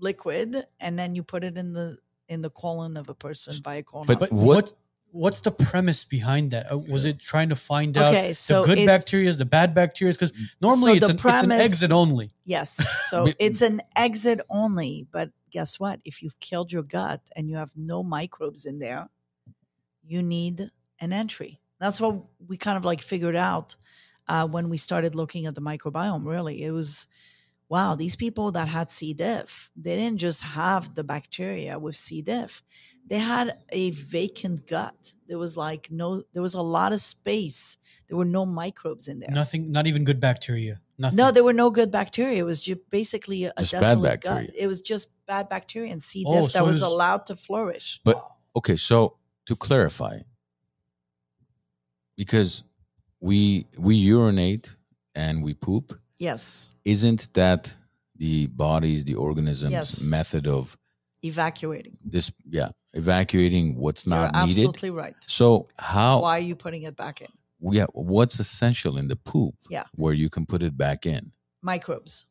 liquid 0.00 0.66
and 0.80 0.98
then 0.98 1.14
you 1.14 1.22
put 1.22 1.44
it 1.44 1.56
in 1.56 1.72
the 1.72 1.96
in 2.28 2.42
the 2.42 2.50
colon 2.50 2.96
of 2.96 3.08
a 3.08 3.14
person 3.14 3.54
by 3.62 3.76
a 3.76 3.82
colonoscopy. 3.82 4.06
But 4.06 4.20
But 4.20 4.32
what- 4.32 4.46
what 4.56 4.74
what's 5.12 5.40
the 5.40 5.50
premise 5.50 6.04
behind 6.04 6.50
that? 6.50 6.72
Uh, 6.72 6.78
Was 6.78 7.04
it 7.04 7.18
trying 7.20 7.50
to 7.50 7.56
find 7.56 7.96
out 7.96 8.14
okay 8.14 8.32
so 8.32 8.62
the 8.62 8.74
good 8.74 8.86
bacteria, 8.86 9.30
the 9.32 9.44
bad 9.44 9.74
bacteria? 9.74 10.12
Because 10.12 10.32
normally 10.60 10.98
So 10.98 11.04
it's, 11.06 11.08
an, 11.08 11.10
it's 11.14 11.24
an 11.24 11.30
premise- 11.48 11.60
exit 11.66 11.92
only. 11.92 12.32
Yes. 12.44 12.80
So 13.08 13.28
it's 13.38 13.60
an 13.62 13.82
exit 13.94 14.40
only. 14.48 15.06
But 15.10 15.30
guess 15.50 15.78
what? 15.78 16.00
If 16.04 16.22
you've 16.22 16.38
killed 16.40 16.72
your 16.72 16.82
gut 16.82 17.20
and 17.36 17.48
you 17.48 17.56
have 17.56 17.72
no 17.76 18.02
microbes 18.02 18.64
in 18.64 18.78
there, 18.78 19.08
you 20.02 20.22
need 20.22 20.70
an 20.98 21.12
entry. 21.12 21.60
That's 21.78 22.00
what 22.00 22.16
we 22.48 22.56
kind 22.56 22.76
of 22.78 22.84
like 22.84 23.02
figured 23.02 23.36
out 23.36 23.76
uh, 24.28 24.46
when 24.46 24.68
we 24.70 24.78
started 24.78 25.14
looking 25.14 25.46
at 25.46 25.54
the 25.54 25.60
microbiome. 25.60 26.24
Really, 26.24 26.62
it 26.64 26.70
was 26.70 27.06
wow, 27.72 27.94
these 27.96 28.16
people 28.16 28.52
that 28.52 28.68
had 28.68 28.90
C. 28.90 29.14
diff, 29.14 29.70
they 29.84 29.96
didn't 29.96 30.18
just 30.18 30.42
have 30.42 30.94
the 30.94 31.02
bacteria 31.14 31.78
with 31.78 31.96
C. 31.96 32.20
diff. 32.20 32.62
They 33.06 33.18
had 33.18 33.46
a 33.70 33.90
vacant 33.92 34.66
gut. 34.66 35.00
There 35.26 35.38
was 35.38 35.56
like 35.56 35.88
no, 35.90 36.22
there 36.34 36.42
was 36.42 36.54
a 36.54 36.60
lot 36.60 36.92
of 36.92 37.00
space. 37.00 37.78
There 38.06 38.18
were 38.18 38.26
no 38.40 38.44
microbes 38.44 39.08
in 39.08 39.20
there. 39.20 39.30
Nothing, 39.30 39.72
not 39.72 39.86
even 39.86 40.04
good 40.04 40.20
bacteria. 40.20 40.80
Nothing. 40.98 41.16
No, 41.16 41.30
there 41.32 41.42
were 41.48 41.54
no 41.64 41.70
good 41.70 41.90
bacteria. 41.90 42.38
It 42.44 42.48
was 42.52 42.60
just 42.60 42.80
basically 42.90 43.44
a 43.46 43.52
Just 43.60 43.72
bad 43.72 43.80
desolate 43.80 44.20
gut. 44.20 44.36
bacteria. 44.36 44.62
It 44.64 44.66
was 44.66 44.80
just 44.82 45.08
bad 45.26 45.48
bacteria 45.48 45.90
and 45.92 46.02
C. 46.02 46.24
Oh, 46.26 46.32
diff 46.34 46.42
Oh, 46.42 46.46
that 46.46 46.52
so 46.52 46.64
it 46.64 46.66
was 46.66 46.74
was- 46.74 46.82
allowed 46.92 47.24
to 47.26 47.34
flourish. 47.36 48.00
But 48.04 48.16
okay, 48.54 48.76
so 48.76 49.16
to 49.46 49.56
clarify, 49.56 50.18
because 52.16 52.64
we 53.20 53.66
we 53.78 53.94
urinate 53.96 54.76
and 55.14 55.42
we 55.42 55.54
poop, 55.54 55.98
yes, 56.18 56.72
isn't 56.84 57.32
that 57.34 57.74
the 58.16 58.46
body's 58.46 59.04
the 59.04 59.14
organism's 59.14 59.72
Yes. 59.72 60.02
method 60.02 60.46
of 60.46 60.76
evacuating. 61.24 61.96
this? 62.04 62.30
Yeah, 62.48 62.70
evacuating 62.94 63.76
what's 63.76 64.06
You're 64.06 64.16
not 64.16 64.34
needed. 64.46 64.58
absolutely 64.64 64.90
right. 64.90 65.14
So 65.26 65.68
how? 65.78 66.20
Why 66.22 66.36
are 66.38 66.40
you 66.50 66.56
putting 66.56 66.82
it 66.82 66.96
back 66.96 67.20
in? 67.20 67.28
Yeah, 67.60 67.86
what's 67.92 68.40
essential 68.40 68.96
in 68.98 69.08
the 69.08 69.16
poop? 69.16 69.54
Yeah. 69.70 69.84
where 69.94 70.14
you 70.14 70.28
can 70.30 70.46
put 70.46 70.62
it 70.62 70.76
back 70.76 71.06
in. 71.06 71.32
Microbes. 71.62 72.26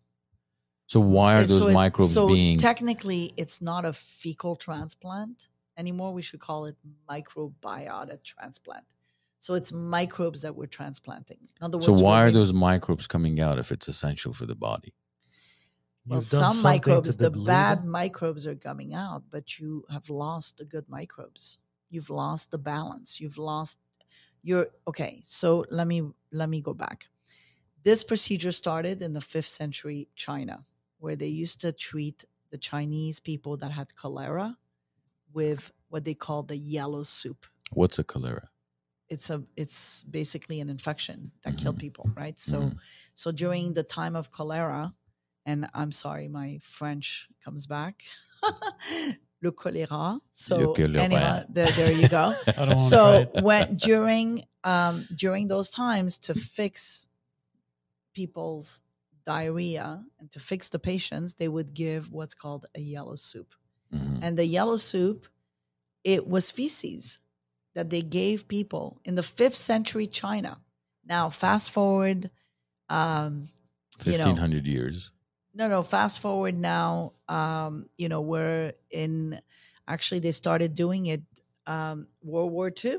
So 0.87 0.99
why 0.99 1.35
are 1.35 1.45
those 1.45 1.59
so 1.59 1.67
it- 1.69 1.73
microbes 1.73 2.13
so 2.13 2.27
being? 2.27 2.57
technically 2.57 3.33
it's 3.37 3.61
not 3.61 3.85
a 3.85 3.93
fecal 3.93 4.55
transplant 4.55 5.47
anymore. 5.77 6.11
We 6.13 6.21
should 6.21 6.41
call 6.41 6.65
it 6.65 6.75
microbiota 7.09 8.21
transplant. 8.23 8.83
So 9.41 9.55
it's 9.55 9.71
microbes 9.71 10.43
that 10.43 10.55
we're 10.55 10.67
transplanting. 10.67 11.39
In 11.41 11.65
other 11.65 11.79
words, 11.79 11.87
so 11.87 11.93
why 11.93 12.25
we're 12.25 12.31
those 12.31 12.53
microbes 12.53 13.07
coming 13.07 13.39
out 13.39 13.57
if 13.57 13.71
it's 13.71 13.87
essential 13.87 14.33
for 14.35 14.45
the 14.45 14.53
body? 14.53 14.93
Well, 16.05 16.19
You've 16.19 16.29
done 16.29 16.53
some 16.53 16.61
microbes, 16.61 17.15
the 17.15 17.31
deblue 17.31 17.47
bad 17.47 17.83
microbes 17.83 18.45
are 18.45 18.53
coming 18.53 18.93
out, 18.93 19.23
but 19.31 19.57
you 19.57 19.83
have 19.89 20.11
lost 20.11 20.57
the 20.57 20.65
good 20.65 20.87
microbes. 20.87 21.57
You've 21.89 22.11
lost 22.11 22.51
the 22.51 22.59
balance. 22.59 23.19
You've 23.19 23.39
lost 23.39 23.79
your 24.43 24.67
okay. 24.87 25.21
So 25.23 25.65
let 25.71 25.87
me 25.87 26.03
let 26.31 26.47
me 26.47 26.61
go 26.61 26.75
back. 26.75 27.07
This 27.81 28.03
procedure 28.03 28.51
started 28.51 29.01
in 29.01 29.13
the 29.13 29.21
fifth 29.21 29.47
century 29.47 30.07
China, 30.15 30.65
where 30.99 31.15
they 31.15 31.25
used 31.25 31.61
to 31.61 31.71
treat 31.71 32.25
the 32.51 32.59
Chinese 32.59 33.19
people 33.19 33.57
that 33.57 33.71
had 33.71 33.95
cholera 33.95 34.55
with 35.33 35.71
what 35.89 36.05
they 36.05 36.13
called 36.13 36.47
the 36.47 36.57
yellow 36.57 37.01
soup. 37.01 37.47
What's 37.71 37.97
a 37.97 38.03
cholera? 38.03 38.50
It's 39.13 39.29
a 39.29 39.43
it's 39.57 40.03
basically 40.05 40.61
an 40.61 40.69
infection 40.69 41.31
that 41.43 41.57
killed 41.57 41.75
Mhm. 41.77 41.85
people, 41.85 42.05
right? 42.15 42.39
So 42.39 42.57
Mhm. 42.61 42.77
so 43.13 43.31
during 43.31 43.73
the 43.73 43.83
time 43.83 44.15
of 44.15 44.29
cholera, 44.31 44.93
and 45.45 45.69
I'm 45.73 45.91
sorry, 45.91 46.27
my 46.29 46.59
French 46.63 47.27
comes 47.43 47.67
back. 47.67 47.95
Le 49.43 49.51
choléra. 49.51 50.19
So 50.31 50.73
choléra. 50.73 51.01
anyway, 51.03 51.45
there, 51.49 51.71
there 51.79 51.91
you 51.91 52.07
go. 52.07 52.25
I 52.57 52.65
don't 52.65 52.77
want 52.77 52.89
to 52.93 52.97
try 52.97 53.23
so 53.25 53.41
when 53.47 53.75
during 53.75 54.27
um 54.63 54.95
during 55.23 55.47
those 55.49 55.69
times 55.71 56.17
to 56.19 56.33
fix 56.33 57.07
people's 58.13 58.81
diarrhea 59.25 60.03
and 60.19 60.31
to 60.31 60.39
fix 60.39 60.69
the 60.69 60.79
patients 60.79 61.33
they 61.35 61.47
would 61.47 61.73
give 61.73 62.11
what's 62.11 62.33
called 62.33 62.65
a 62.75 62.79
yellow 62.81 63.15
soup 63.15 63.53
Mhm. 63.93 64.19
and 64.23 64.37
the 64.37 64.45
yellow 64.45 64.77
soup 64.77 65.27
it 66.03 66.27
was 66.27 66.51
feces 66.51 67.19
that 67.73 67.89
they 67.89 68.01
gave 68.01 68.47
people 68.47 68.99
in 69.05 69.15
the 69.15 69.23
fifth 69.23 69.55
century 69.55 70.07
china 70.07 70.59
now 71.05 71.29
fast 71.29 71.71
forward 71.71 72.29
um 72.89 73.47
you 74.05 74.13
know, 74.13 74.17
Fifteen 74.17 74.37
hundred 74.37 74.65
years. 74.65 75.11
no, 75.53 75.67
no. 75.67 75.83
Fast 75.83 76.19
forward 76.21 76.57
now. 76.57 77.13
Um, 77.27 77.87
you 77.97 78.09
know, 78.09 78.21
we're 78.21 78.73
in. 78.89 79.39
Actually, 79.87 80.19
they 80.21 80.31
started 80.31 80.73
doing 80.73 81.05
it. 81.07 81.21
Um, 81.67 82.07
World 82.23 82.51
War 82.51 82.71
II. 82.83 82.97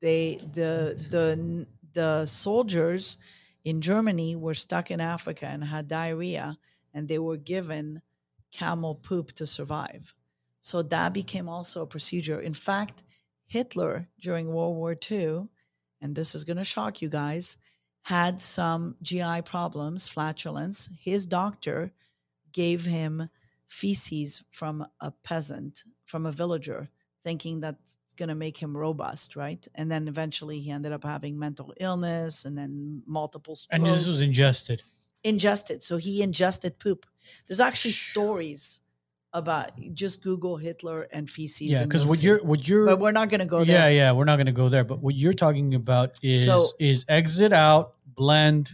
They 0.00 0.38
the 0.54 0.94
the 1.10 1.66
the 1.92 2.26
soldiers 2.26 3.18
in 3.64 3.80
Germany 3.80 4.36
were 4.36 4.54
stuck 4.54 4.90
in 4.90 5.00
Africa 5.00 5.46
and 5.46 5.64
had 5.64 5.88
diarrhea, 5.88 6.56
and 6.94 7.08
they 7.08 7.18
were 7.18 7.36
given 7.36 8.02
camel 8.52 8.94
poop 8.94 9.32
to 9.32 9.46
survive. 9.46 10.14
So 10.60 10.82
that 10.82 11.12
became 11.12 11.48
also 11.48 11.82
a 11.82 11.86
procedure. 11.86 12.40
In 12.40 12.54
fact, 12.54 13.02
Hitler 13.48 14.08
during 14.20 14.52
World 14.52 14.76
War 14.76 14.96
II, 15.10 15.48
and 16.00 16.14
this 16.14 16.34
is 16.34 16.44
going 16.44 16.58
to 16.58 16.64
shock 16.64 17.02
you 17.02 17.08
guys, 17.08 17.56
had 18.02 18.40
some 18.40 18.94
GI 19.02 19.42
problems, 19.42 20.06
flatulence. 20.06 20.88
His 20.96 21.26
doctor 21.26 21.92
gave 22.52 22.84
him 22.84 23.28
feces 23.66 24.44
from 24.50 24.86
a 25.00 25.10
peasant, 25.10 25.82
from 26.04 26.24
a 26.24 26.32
villager, 26.32 26.88
thinking 27.24 27.60
that's 27.60 27.96
going 28.16 28.28
to 28.28 28.34
make 28.34 28.56
him 28.56 28.76
robust, 28.76 29.36
right? 29.36 29.66
And 29.74 29.90
then 29.90 30.08
eventually 30.08 30.58
he 30.60 30.70
ended 30.70 30.92
up 30.92 31.04
having 31.04 31.38
mental 31.38 31.72
illness 31.80 32.44
and 32.44 32.56
then 32.56 33.02
multiple 33.06 33.56
strokes. 33.56 33.76
And 33.76 33.86
this 33.86 34.06
was 34.06 34.20
ingested. 34.20 34.82
ingested. 35.24 35.82
So 35.82 35.96
he 35.96 36.22
ingested 36.22 36.78
poop. 36.78 37.06
There's 37.46 37.60
actually 37.60 37.92
stories 37.92 38.80
about 39.34 39.72
just 39.94 40.22
Google 40.22 40.56
Hitler 40.56 41.06
and 41.12 41.28
feces. 41.28 41.68
Yeah, 41.68 41.84
because 41.84 42.06
what 42.06 42.22
you're 42.22 42.38
what 42.44 42.66
you're 42.66 42.86
but 42.86 42.98
we're 43.00 43.12
not 43.12 43.28
going 43.28 43.40
to 43.40 43.46
go 43.46 43.58
yeah 43.60 43.82
there. 43.82 43.92
yeah 43.92 44.12
we're 44.12 44.24
not 44.24 44.36
going 44.36 44.46
to 44.46 44.52
go 44.52 44.68
there. 44.68 44.84
But 44.84 45.00
what 45.00 45.14
you're 45.14 45.34
talking 45.34 45.74
about 45.74 46.18
is 46.22 46.46
So- 46.46 46.68
is 46.78 47.04
exit 47.08 47.52
out, 47.52 47.94
blend, 48.16 48.70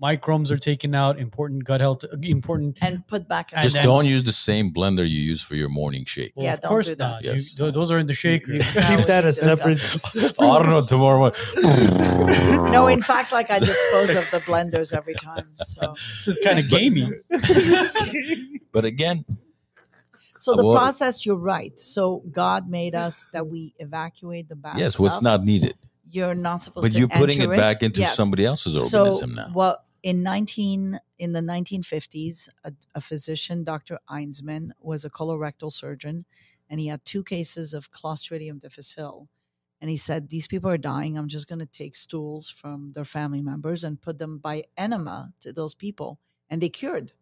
microbes 0.00 0.52
are 0.52 0.56
taken 0.58 0.94
out, 0.94 1.18
important 1.18 1.64
gut 1.64 1.80
health, 1.80 2.04
important. 2.22 2.78
And 2.80 3.04
put 3.08 3.26
back. 3.26 3.50
in 3.52 3.58
And 3.58 3.64
Just 3.64 3.74
then- 3.74 3.84
don't 3.84 4.04
use 4.06 4.22
the 4.22 4.30
same 4.32 4.72
blender 4.72 5.00
you 5.00 5.20
use 5.20 5.42
for 5.42 5.56
your 5.56 5.68
morning 5.68 6.04
shake. 6.04 6.32
Well, 6.36 6.44
Yeah, 6.46 6.52
of 6.54 6.60
don't 6.60 6.68
course 6.68 6.86
do 6.90 6.94
that. 6.94 7.08
not. 7.08 7.24
Yes. 7.24 7.54
th- 7.54 7.74
those 7.74 7.90
are 7.90 7.98
in 7.98 8.06
the 8.06 8.14
shaker. 8.14 8.52
You 8.52 8.58
That 8.62 8.98
keep 8.98 9.06
that 9.06 9.22
be 9.24 9.28
a 9.30 9.32
separate. 9.32 9.74
disgusting. 9.80 10.30
I 10.46 10.58
don't 10.60 10.70
know 10.70 10.86
tomorrow. 10.86 11.32
No, 12.70 12.86
in 12.86 13.00
fact, 13.00 13.32
like 13.32 13.50
I 13.50 13.58
dispose 13.58 14.10
of 14.10 14.30
the 14.30 14.38
blenders 14.46 14.94
every 14.94 15.14
time. 15.14 15.42
So, 15.64 15.94
this 16.14 16.28
is 16.28 16.38
kind 16.44 16.58
of 16.58 16.68
gamey. 16.68 17.10
but 18.72 18.84
again, 18.84 19.24
so 20.56 20.62
the 20.62 20.72
process, 20.72 21.24
you're 21.26 21.36
right. 21.36 21.78
So 21.80 22.22
God 22.30 22.68
made 22.68 22.94
us 22.94 23.26
that 23.32 23.46
we 23.46 23.74
evacuate 23.78 24.48
the 24.48 24.56
bad 24.56 24.78
yes, 24.78 24.98
what's 24.98 25.16
stuff. 25.16 25.22
not 25.22 25.44
needed. 25.44 25.74
You're 26.10 26.34
not 26.34 26.62
supposed 26.62 26.84
But 26.84 26.92
to. 26.92 26.94
But 26.94 26.98
you're 26.98 27.20
putting 27.26 27.40
it 27.40 27.44
enter 27.44 27.56
back 27.56 27.82
into 27.82 28.00
Yes. 28.00 28.16
somebody 28.16 28.44
else's 28.44 28.90
so, 28.90 29.04
organism 29.04 29.34
now. 29.34 29.50
Well, 29.54 29.78
in 30.02 30.22
19 30.22 30.98
in 31.18 31.32
the 31.32 31.40
1950s, 31.40 32.48
a, 32.64 32.72
a 32.94 33.00
physician, 33.00 33.64
Dr. 33.64 33.98
Eiseman, 34.08 34.70
was 34.80 35.04
a 35.04 35.10
colorectal 35.10 35.72
surgeon, 35.72 36.24
and 36.70 36.80
he 36.80 36.86
had 36.86 37.04
two 37.04 37.24
cases 37.24 37.74
of 37.74 37.90
Clostridium 37.90 38.60
difficile. 38.60 39.28
And 39.80 39.90
he 39.90 39.96
said, 39.96 40.28
"These 40.28 40.46
people 40.48 40.70
are 40.70 40.78
dying. 40.78 41.16
I'm 41.16 41.28
just 41.28 41.48
going 41.48 41.60
to 41.60 41.66
take 41.66 41.94
stools 41.94 42.48
from 42.50 42.92
their 42.92 43.04
family 43.04 43.42
members 43.42 43.84
and 43.84 44.00
put 44.00 44.18
them 44.18 44.38
by 44.38 44.64
enema 44.76 45.32
to 45.40 45.52
those 45.52 45.74
people, 45.74 46.18
and 46.48 46.60
they 46.60 46.68
cured." 46.68 47.12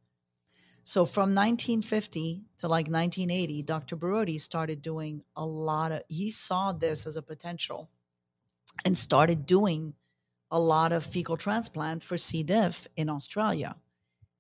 So 0.89 1.05
from 1.05 1.35
1950 1.35 2.45
to 2.59 2.69
like 2.69 2.87
1980, 2.87 3.63
Dr. 3.65 3.97
Borody 3.97 4.41
started 4.41 4.81
doing 4.83 5.25
a 5.35 5.45
lot 5.45 5.91
of. 5.91 6.03
He 6.09 6.31
saw 6.31 6.71
this 6.71 7.09
as 7.09 7.17
a 7.17 7.23
potential, 7.23 7.91
and 8.85 8.97
started 8.97 9.47
doing 9.47 9.95
a 10.49 10.61
lot 10.61 10.93
of 10.93 11.05
fecal 11.05 11.37
transplant 11.37 12.05
for 12.05 12.17
C. 12.17 12.45
diff 12.45 12.87
in 12.97 13.11
Australia. 13.11 13.75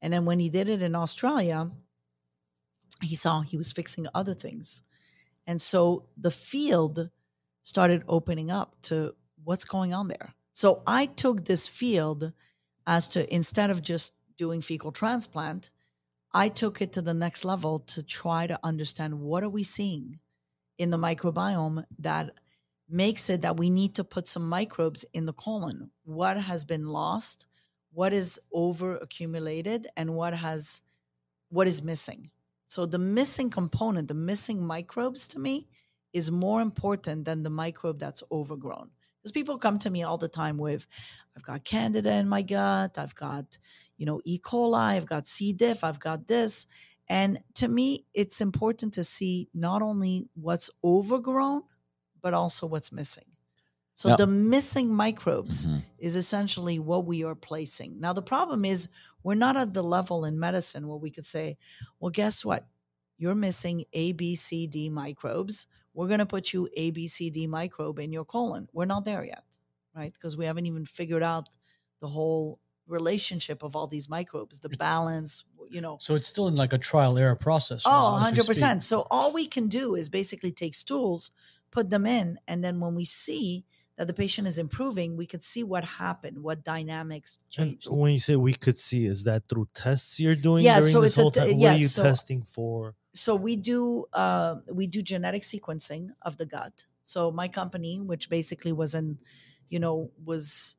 And 0.00 0.12
then 0.12 0.25
when 0.25 0.38
he 0.38 0.49
did 0.49 0.69
it 0.69 0.83
in 0.83 0.95
Australia, 0.95 1.73
he 3.03 3.17
saw 3.17 3.41
he 3.41 3.57
was 3.57 3.73
fixing 3.73 4.07
other 4.15 4.35
things. 4.35 4.83
And 5.49 5.61
so 5.61 6.05
the 6.17 6.31
field 6.31 7.11
started 7.65 8.05
opening 8.07 8.53
up 8.53 8.76
to 8.83 9.17
what's 9.43 9.65
going 9.65 9.93
on 9.93 10.07
there. 10.07 10.35
So 10.53 10.85
I 10.87 11.07
took 11.07 11.45
this 11.45 11.67
field 11.67 12.33
as 12.87 13.09
to 13.09 13.35
instead 13.35 13.71
of 13.71 13.83
just 13.83 14.12
doing 14.37 14.61
fecal 14.61 14.93
transplant, 14.93 15.73
I 16.37 16.50
took 16.50 16.83
it 16.83 16.93
to 16.93 17.00
the 17.00 17.14
next 17.14 17.47
level 17.47 17.78
to 17.78 18.02
try 18.02 18.47
to 18.47 18.61
understand 18.62 19.19
what 19.19 19.43
are 19.43 19.49
we 19.49 19.64
seeing 19.64 20.19
in 20.76 20.90
the 20.90 20.99
microbiome 20.99 21.87
that 22.00 22.31
makes 22.90 23.31
it 23.31 23.40
that 23.40 23.57
we 23.57 23.71
need 23.71 23.95
to 23.95 24.05
put 24.05 24.28
some 24.28 24.47
microbes 24.47 25.07
in 25.14 25.25
the 25.25 25.33
colon. 25.33 25.93
What 26.05 26.37
has 26.37 26.66
been 26.66 26.88
lost, 26.88 27.47
what 27.90 28.12
is 28.12 28.38
over 28.52 28.99
accumulated, 28.99 29.88
and 29.97 30.14
what 30.14 30.35
has 30.35 30.83
what 31.49 31.69
is 31.69 31.83
missing. 31.83 32.31
So 32.66 32.85
the 32.85 32.99
missing 32.99 33.49
component, 33.49 34.09
the 34.09 34.12
missing 34.12 34.62
microbes 34.62 35.26
to 35.28 35.38
me 35.38 35.66
is 36.12 36.31
more 36.31 36.61
important 36.61 37.25
than 37.25 37.45
the 37.45 37.50
microbe 37.50 37.99
that's 37.99 38.23
overgrown. 38.31 38.90
Because 39.26 39.33
people 39.33 39.59
come 39.59 39.80
to 39.80 39.90
me 39.90 40.04
all 40.04 40.18
the 40.18 40.28
time 40.28 40.56
with, 40.56 40.87
I've 41.37 41.42
got 41.42 41.64
candida 41.64 42.12
in 42.12 42.28
my 42.28 42.42
gut, 42.42 42.97
I've 42.97 43.16
got, 43.16 43.59
you 43.97 44.06
know, 44.06 44.21
E. 44.25 44.38
coli, 44.38 44.95
I've 44.95 45.06
got 45.06 45.26
C. 45.26 45.52
diff, 45.52 45.83
I've 45.83 45.99
got 45.99 46.28
this. 46.28 46.68
And 47.09 47.40
to 47.54 47.66
me, 47.66 48.04
it's 48.14 48.40
important 48.40 48.95
to 48.95 49.02
see 49.02 49.49
not 49.52 49.83
only 49.83 50.30
what's 50.35 50.71
overgrown, 50.85 51.64
but 52.23 52.35
also 52.35 52.68
what's 52.68 52.92
missing. 52.92 53.25
So 53.95 54.11
Now- 54.11 54.16
the 54.16 54.28
missing 54.28 54.95
microbes 54.95 55.66
Mhm. 55.66 55.83
is 55.99 56.14
essentially 56.14 56.78
what 56.78 57.04
we 57.04 57.25
are 57.25 57.35
placing. 57.35 57.99
Now, 57.99 58.12
the 58.12 58.23
problem 58.23 58.64
is 58.64 58.88
we're 59.25 59.35
not 59.35 59.56
at 59.56 59.75
the 59.75 59.83
level 59.83 60.25
in 60.25 60.38
medicine 60.38 60.87
where 60.87 60.99
we 60.99 61.11
could 61.11 61.26
say, 61.26 61.59
well, 61.99 62.11
guess 62.11 62.45
what? 62.45 62.68
You're 63.18 63.35
missing 63.35 63.87
A, 63.92 64.12
B, 64.12 64.37
C, 64.37 64.68
D 64.68 64.88
microbes. 64.88 65.66
We're 65.97 66.09
going 66.09 66.19
to 66.21 66.26
put 66.26 66.53
you 66.53 66.69
A, 66.76 66.91
B, 66.91 67.09
C, 67.09 67.31
D 67.31 67.47
microbe 67.47 67.99
in 67.99 68.12
your 68.12 68.25
colon. 68.26 68.69
We're 68.73 68.85
not 68.85 69.05
there 69.07 69.25
yet, 69.25 69.45
right? 69.97 70.12
Because 70.12 70.37
we 70.37 70.45
haven't 70.45 70.67
even 70.67 70.85
figured 70.85 71.23
out 71.23 71.49
the 72.00 72.07
whole 72.07 72.61
relationship 72.87 73.62
of 73.62 73.75
all 73.75 73.87
these 73.87 74.09
microbes, 74.09 74.61
the 74.61 74.69
balance, 74.69 75.45
you 75.71 75.81
know. 75.81 75.97
So 76.00 76.15
it's 76.15 76.29
still 76.29 76.49
in 76.49 76.55
like 76.55 76.73
a 76.75 76.79
trial 76.79 77.17
error 77.19 77.35
process. 77.35 77.83
Oh, 77.87 78.23
as 78.23 78.37
we 78.37 78.55
speak. 78.55 78.62
100%. 78.65 78.83
So 78.83 79.07
all 79.11 79.33
we 79.33 79.47
can 79.47 79.69
do 79.69 79.95
is 79.95 80.09
basically 80.11 80.53
take 80.53 80.75
stools, 80.75 81.31
put 81.71 81.88
them 81.91 82.07
in, 82.07 82.38
and 82.47 82.62
then 82.62 82.79
when 82.79 82.95
we 82.95 83.07
see 83.07 83.65
that 83.97 84.07
the 84.07 84.12
patient 84.12 84.47
is 84.47 84.59
improving, 84.59 85.17
we 85.17 85.25
could 85.25 85.43
see 85.43 85.65
what 85.65 85.83
happened, 85.83 86.43
what 86.43 86.62
dynamics 86.62 87.38
And 87.57 87.71
changed. 87.81 87.88
when 87.91 88.12
you 88.12 88.19
say 88.19 88.37
we 88.37 88.53
could 88.53 88.76
see, 88.76 89.07
is 89.07 89.25
that 89.25 89.45
through 89.49 89.69
tests 89.75 90.21
you're 90.21 90.35
doing 90.37 90.62
Yeah, 90.62 90.81
during 90.81 90.93
so 90.93 91.00
this 91.00 91.12
it's 91.12 91.19
a 91.19 91.23
whole 91.23 91.31
t- 91.31 91.41
time? 91.41 91.59
What 91.59 91.73
are 91.73 91.79
you 91.79 91.88
so- 91.88 92.03
testing 92.03 92.43
for? 92.43 92.95
So 93.16 93.35
we 93.35 93.56
do 93.56 94.06
uh, 94.12 94.56
we 94.70 94.87
do 94.87 95.02
genetic 95.02 95.42
sequencing 95.42 96.11
of 96.23 96.37
the 96.37 96.46
gut. 96.46 96.87
So 97.02 97.30
my 97.30 97.49
company, 97.49 98.00
which 98.00 98.28
basically 98.28 98.73
was 98.73 98.94
an, 98.94 99.18
you 99.68 99.78
know, 99.78 100.11
was 100.25 100.76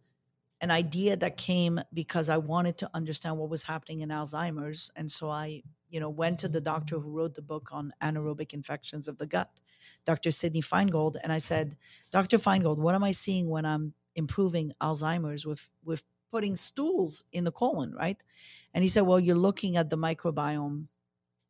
an 0.61 0.71
idea 0.71 1.15
that 1.15 1.37
came 1.37 1.79
because 1.93 2.29
I 2.29 2.37
wanted 2.37 2.77
to 2.79 2.89
understand 2.93 3.37
what 3.37 3.49
was 3.49 3.63
happening 3.63 4.01
in 4.01 4.09
Alzheimer's, 4.09 4.91
and 4.95 5.11
so 5.11 5.29
I, 5.29 5.63
you 5.89 5.99
know, 5.99 6.09
went 6.09 6.39
to 6.39 6.47
the 6.47 6.61
doctor 6.61 6.99
who 6.99 7.11
wrote 7.11 7.35
the 7.35 7.41
book 7.41 7.69
on 7.71 7.93
anaerobic 8.01 8.53
infections 8.53 9.07
of 9.07 9.17
the 9.17 9.27
gut, 9.27 9.61
Dr. 10.05 10.31
Sydney 10.31 10.61
Finegold, 10.61 11.15
and 11.23 11.31
I 11.31 11.37
said, 11.37 11.77
Dr. 12.11 12.37
Finegold, 12.37 12.77
what 12.77 12.95
am 12.95 13.03
I 13.03 13.11
seeing 13.11 13.49
when 13.49 13.65
I'm 13.65 13.93
improving 14.15 14.73
Alzheimer's 14.81 15.45
with 15.45 15.69
with 15.83 16.03
putting 16.31 16.55
stools 16.55 17.23
in 17.31 17.43
the 17.45 17.51
colon, 17.51 17.93
right? 17.93 18.21
And 18.73 18.83
he 18.83 18.89
said, 18.89 19.03
well, 19.03 19.19
you're 19.19 19.35
looking 19.35 19.77
at 19.77 19.89
the 19.89 19.97
microbiome 19.97 20.87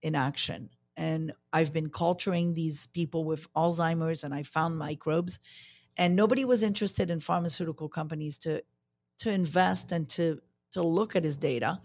in 0.01 0.15
action. 0.15 0.69
And 0.97 1.31
I've 1.53 1.71
been 1.71 1.89
culturing 1.89 2.53
these 2.53 2.87
people 2.87 3.23
with 3.23 3.51
Alzheimer's 3.53 4.23
and 4.25 4.33
I 4.33 4.43
found 4.43 4.77
microbes. 4.77 5.39
And 5.95 6.15
nobody 6.15 6.43
was 6.43 6.63
interested 6.63 7.09
in 7.09 7.19
pharmaceutical 7.21 7.89
companies 7.89 8.37
to 8.39 8.63
to 9.19 9.31
invest 9.31 9.91
and 9.91 10.09
to 10.09 10.41
to 10.71 10.81
look 10.81 11.15
at 11.15 11.23
his 11.23 11.37
data. 11.37 11.81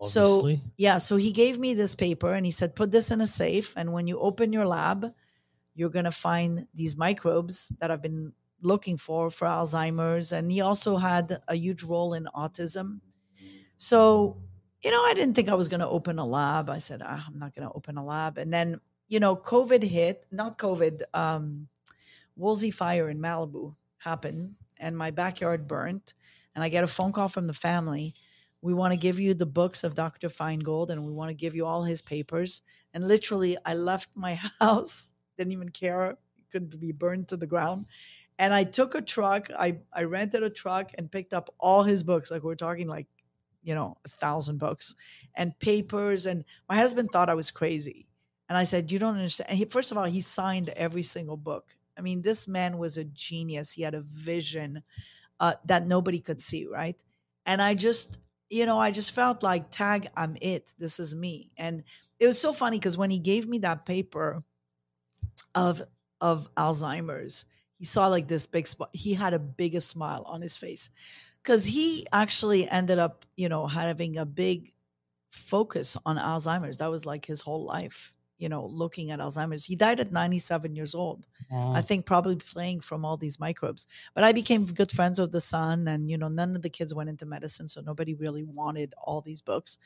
So 0.00 0.36
Obviously. 0.38 0.60
yeah, 0.76 0.98
so 0.98 1.16
he 1.16 1.32
gave 1.32 1.58
me 1.58 1.74
this 1.74 1.94
paper 1.94 2.32
and 2.34 2.46
he 2.46 2.52
said, 2.52 2.76
put 2.76 2.90
this 2.92 3.10
in 3.10 3.20
a 3.20 3.26
safe. 3.26 3.74
And 3.76 3.92
when 3.92 4.06
you 4.06 4.18
open 4.20 4.52
your 4.52 4.66
lab, 4.66 5.06
you're 5.74 5.90
going 5.90 6.04
to 6.04 6.12
find 6.12 6.66
these 6.74 6.96
microbes 6.96 7.72
that 7.80 7.90
I've 7.90 8.02
been 8.02 8.32
looking 8.60 8.96
for 8.96 9.30
for 9.30 9.48
Alzheimer's. 9.48 10.32
And 10.32 10.52
he 10.52 10.60
also 10.60 10.96
had 10.96 11.40
a 11.48 11.56
huge 11.56 11.82
role 11.82 12.14
in 12.14 12.28
autism. 12.34 13.00
So, 13.76 14.42
you 14.82 14.90
know, 14.90 15.02
I 15.04 15.12
didn't 15.14 15.34
think 15.34 15.48
I 15.48 15.54
was 15.54 15.68
going 15.68 15.80
to 15.80 15.88
open 15.88 16.18
a 16.18 16.26
lab. 16.26 16.70
I 16.70 16.78
said, 16.78 17.02
ah, 17.04 17.24
I'm 17.26 17.38
not 17.38 17.54
going 17.54 17.66
to 17.66 17.74
open 17.74 17.96
a 17.96 18.04
lab. 18.04 18.38
And 18.38 18.52
then, 18.52 18.80
you 19.08 19.20
know, 19.20 19.34
COVID 19.34 19.82
hit, 19.82 20.24
not 20.30 20.58
COVID, 20.58 21.02
um, 21.14 21.68
Woolsey 22.36 22.70
fire 22.70 23.10
in 23.10 23.18
Malibu 23.18 23.74
happened 23.98 24.54
and 24.78 24.96
my 24.96 25.10
backyard 25.10 25.66
burnt. 25.66 26.14
And 26.54 26.62
I 26.62 26.68
get 26.68 26.84
a 26.84 26.88
phone 26.88 27.12
call 27.12 27.28
from 27.28 27.46
the 27.46 27.54
family. 27.54 28.14
We 28.62 28.74
want 28.74 28.92
to 28.92 28.98
give 28.98 29.18
you 29.18 29.34
the 29.34 29.46
books 29.46 29.82
of 29.82 29.94
Dr. 29.94 30.28
Finegold 30.28 30.90
and 30.90 31.04
we 31.04 31.12
want 31.12 31.30
to 31.30 31.34
give 31.34 31.54
you 31.54 31.66
all 31.66 31.82
his 31.82 32.02
papers. 32.02 32.62
And 32.94 33.08
literally, 33.08 33.56
I 33.64 33.74
left 33.74 34.10
my 34.14 34.34
house, 34.60 35.12
didn't 35.36 35.52
even 35.52 35.70
care, 35.70 36.16
could 36.50 36.78
be 36.78 36.92
burned 36.92 37.28
to 37.28 37.36
the 37.36 37.46
ground. 37.46 37.86
And 38.38 38.54
I 38.54 38.62
took 38.62 38.94
a 38.94 39.02
truck, 39.02 39.50
I, 39.58 39.78
I 39.92 40.04
rented 40.04 40.44
a 40.44 40.50
truck 40.50 40.92
and 40.96 41.10
picked 41.10 41.34
up 41.34 41.52
all 41.58 41.82
his 41.82 42.04
books. 42.04 42.30
Like 42.30 42.44
we're 42.44 42.54
talking 42.54 42.86
like, 42.86 43.08
you 43.68 43.74
know, 43.74 43.98
a 44.06 44.08
thousand 44.08 44.56
books 44.56 44.94
and 45.34 45.56
papers. 45.58 46.24
And 46.24 46.42
my 46.70 46.76
husband 46.76 47.10
thought 47.12 47.28
I 47.28 47.34
was 47.34 47.50
crazy. 47.50 48.08
And 48.48 48.56
I 48.56 48.64
said, 48.64 48.90
You 48.90 48.98
don't 48.98 49.16
understand. 49.16 49.50
He, 49.50 49.66
first 49.66 49.92
of 49.92 49.98
all, 49.98 50.04
he 50.04 50.22
signed 50.22 50.70
every 50.70 51.02
single 51.02 51.36
book. 51.36 51.76
I 51.98 52.00
mean, 52.00 52.22
this 52.22 52.48
man 52.48 52.78
was 52.78 52.96
a 52.96 53.04
genius. 53.04 53.72
He 53.72 53.82
had 53.82 53.94
a 53.94 54.00
vision 54.00 54.82
uh, 55.38 55.54
that 55.66 55.86
nobody 55.86 56.18
could 56.18 56.40
see, 56.40 56.66
right? 56.66 56.96
And 57.44 57.60
I 57.60 57.74
just, 57.74 58.18
you 58.48 58.64
know, 58.64 58.78
I 58.78 58.90
just 58.90 59.12
felt 59.14 59.42
like, 59.42 59.70
tag, 59.70 60.08
I'm 60.16 60.34
it. 60.40 60.72
This 60.78 60.98
is 60.98 61.14
me. 61.14 61.50
And 61.58 61.84
it 62.18 62.26
was 62.26 62.40
so 62.40 62.54
funny 62.54 62.78
because 62.78 62.96
when 62.96 63.10
he 63.10 63.18
gave 63.18 63.46
me 63.46 63.58
that 63.58 63.84
paper 63.84 64.42
of 65.54 65.82
of 66.22 66.48
Alzheimer's, 66.54 67.44
he 67.78 67.84
saw 67.84 68.06
like 68.06 68.28
this 68.28 68.46
big 68.46 68.66
spot. 68.66 68.88
He 68.94 69.12
had 69.12 69.34
a 69.34 69.38
biggest 69.38 69.88
smile 69.88 70.22
on 70.26 70.40
his 70.40 70.56
face 70.56 70.88
because 71.48 71.64
he 71.64 72.06
actually 72.12 72.68
ended 72.68 72.98
up, 72.98 73.24
you 73.34 73.48
know, 73.48 73.66
having 73.66 74.18
a 74.18 74.26
big 74.26 74.74
focus 75.30 75.96
on 76.04 76.18
Alzheimer's. 76.18 76.76
That 76.76 76.90
was 76.90 77.06
like 77.06 77.24
his 77.24 77.40
whole 77.40 77.64
life 77.64 78.14
you 78.38 78.48
know, 78.48 78.66
looking 78.66 79.10
at 79.10 79.18
Alzheimer's. 79.18 79.64
He 79.64 79.74
died 79.74 79.98
at 79.98 80.12
97 80.12 80.76
years 80.76 80.94
old. 80.94 81.26
I 81.50 81.82
think 81.82 82.06
probably 82.06 82.36
playing 82.36 82.80
from 82.80 83.04
all 83.04 83.16
these 83.16 83.40
microbes. 83.40 83.88
But 84.14 84.22
I 84.22 84.32
became 84.32 84.64
good 84.64 84.92
friends 84.92 85.18
with 85.18 85.32
the 85.32 85.40
son, 85.40 85.88
and 85.88 86.08
you 86.08 86.16
know, 86.18 86.28
none 86.28 86.54
of 86.54 86.62
the 86.62 86.70
kids 86.70 86.94
went 86.94 87.10
into 87.10 87.26
medicine, 87.26 87.66
so 87.66 87.80
nobody 87.80 88.14
really 88.14 88.44
wanted 88.44 88.94
all 89.02 89.22
these 89.22 89.40
books. 89.40 89.76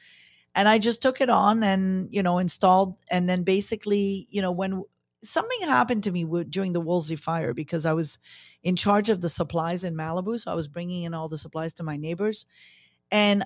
And 0.55 0.69
I 0.69 0.79
just 0.79 1.01
took 1.01 1.23
it 1.23 1.31
on 1.31 1.63
and 1.63 2.13
you 2.13 2.23
know 2.23 2.37
installed, 2.39 2.97
and 3.11 3.27
then 3.27 3.43
basically, 3.43 4.27
you 4.29 4.43
know, 4.43 4.53
when 4.53 4.83
something 5.23 5.69
happened 5.69 6.05
to 6.05 6.11
me 6.11 6.25
during 6.49 6.73
the 6.73 6.81
Woolsey 6.81 7.17
fire 7.17 7.55
because 7.55 7.87
I 7.87 7.93
was 7.93 8.19
in 8.63 8.77
charge 8.77 9.09
of 9.09 9.21
the 9.21 9.29
supplies 9.29 9.85
in 9.85 9.95
Malibu, 9.95 10.39
so 10.39 10.51
I 10.51 10.55
was 10.55 10.69
bringing 10.69 11.05
in 11.05 11.15
all 11.15 11.29
the 11.29 11.39
supplies 11.39 11.73
to 11.75 11.83
my 11.83 11.97
neighbors, 11.97 12.47
and 13.11 13.45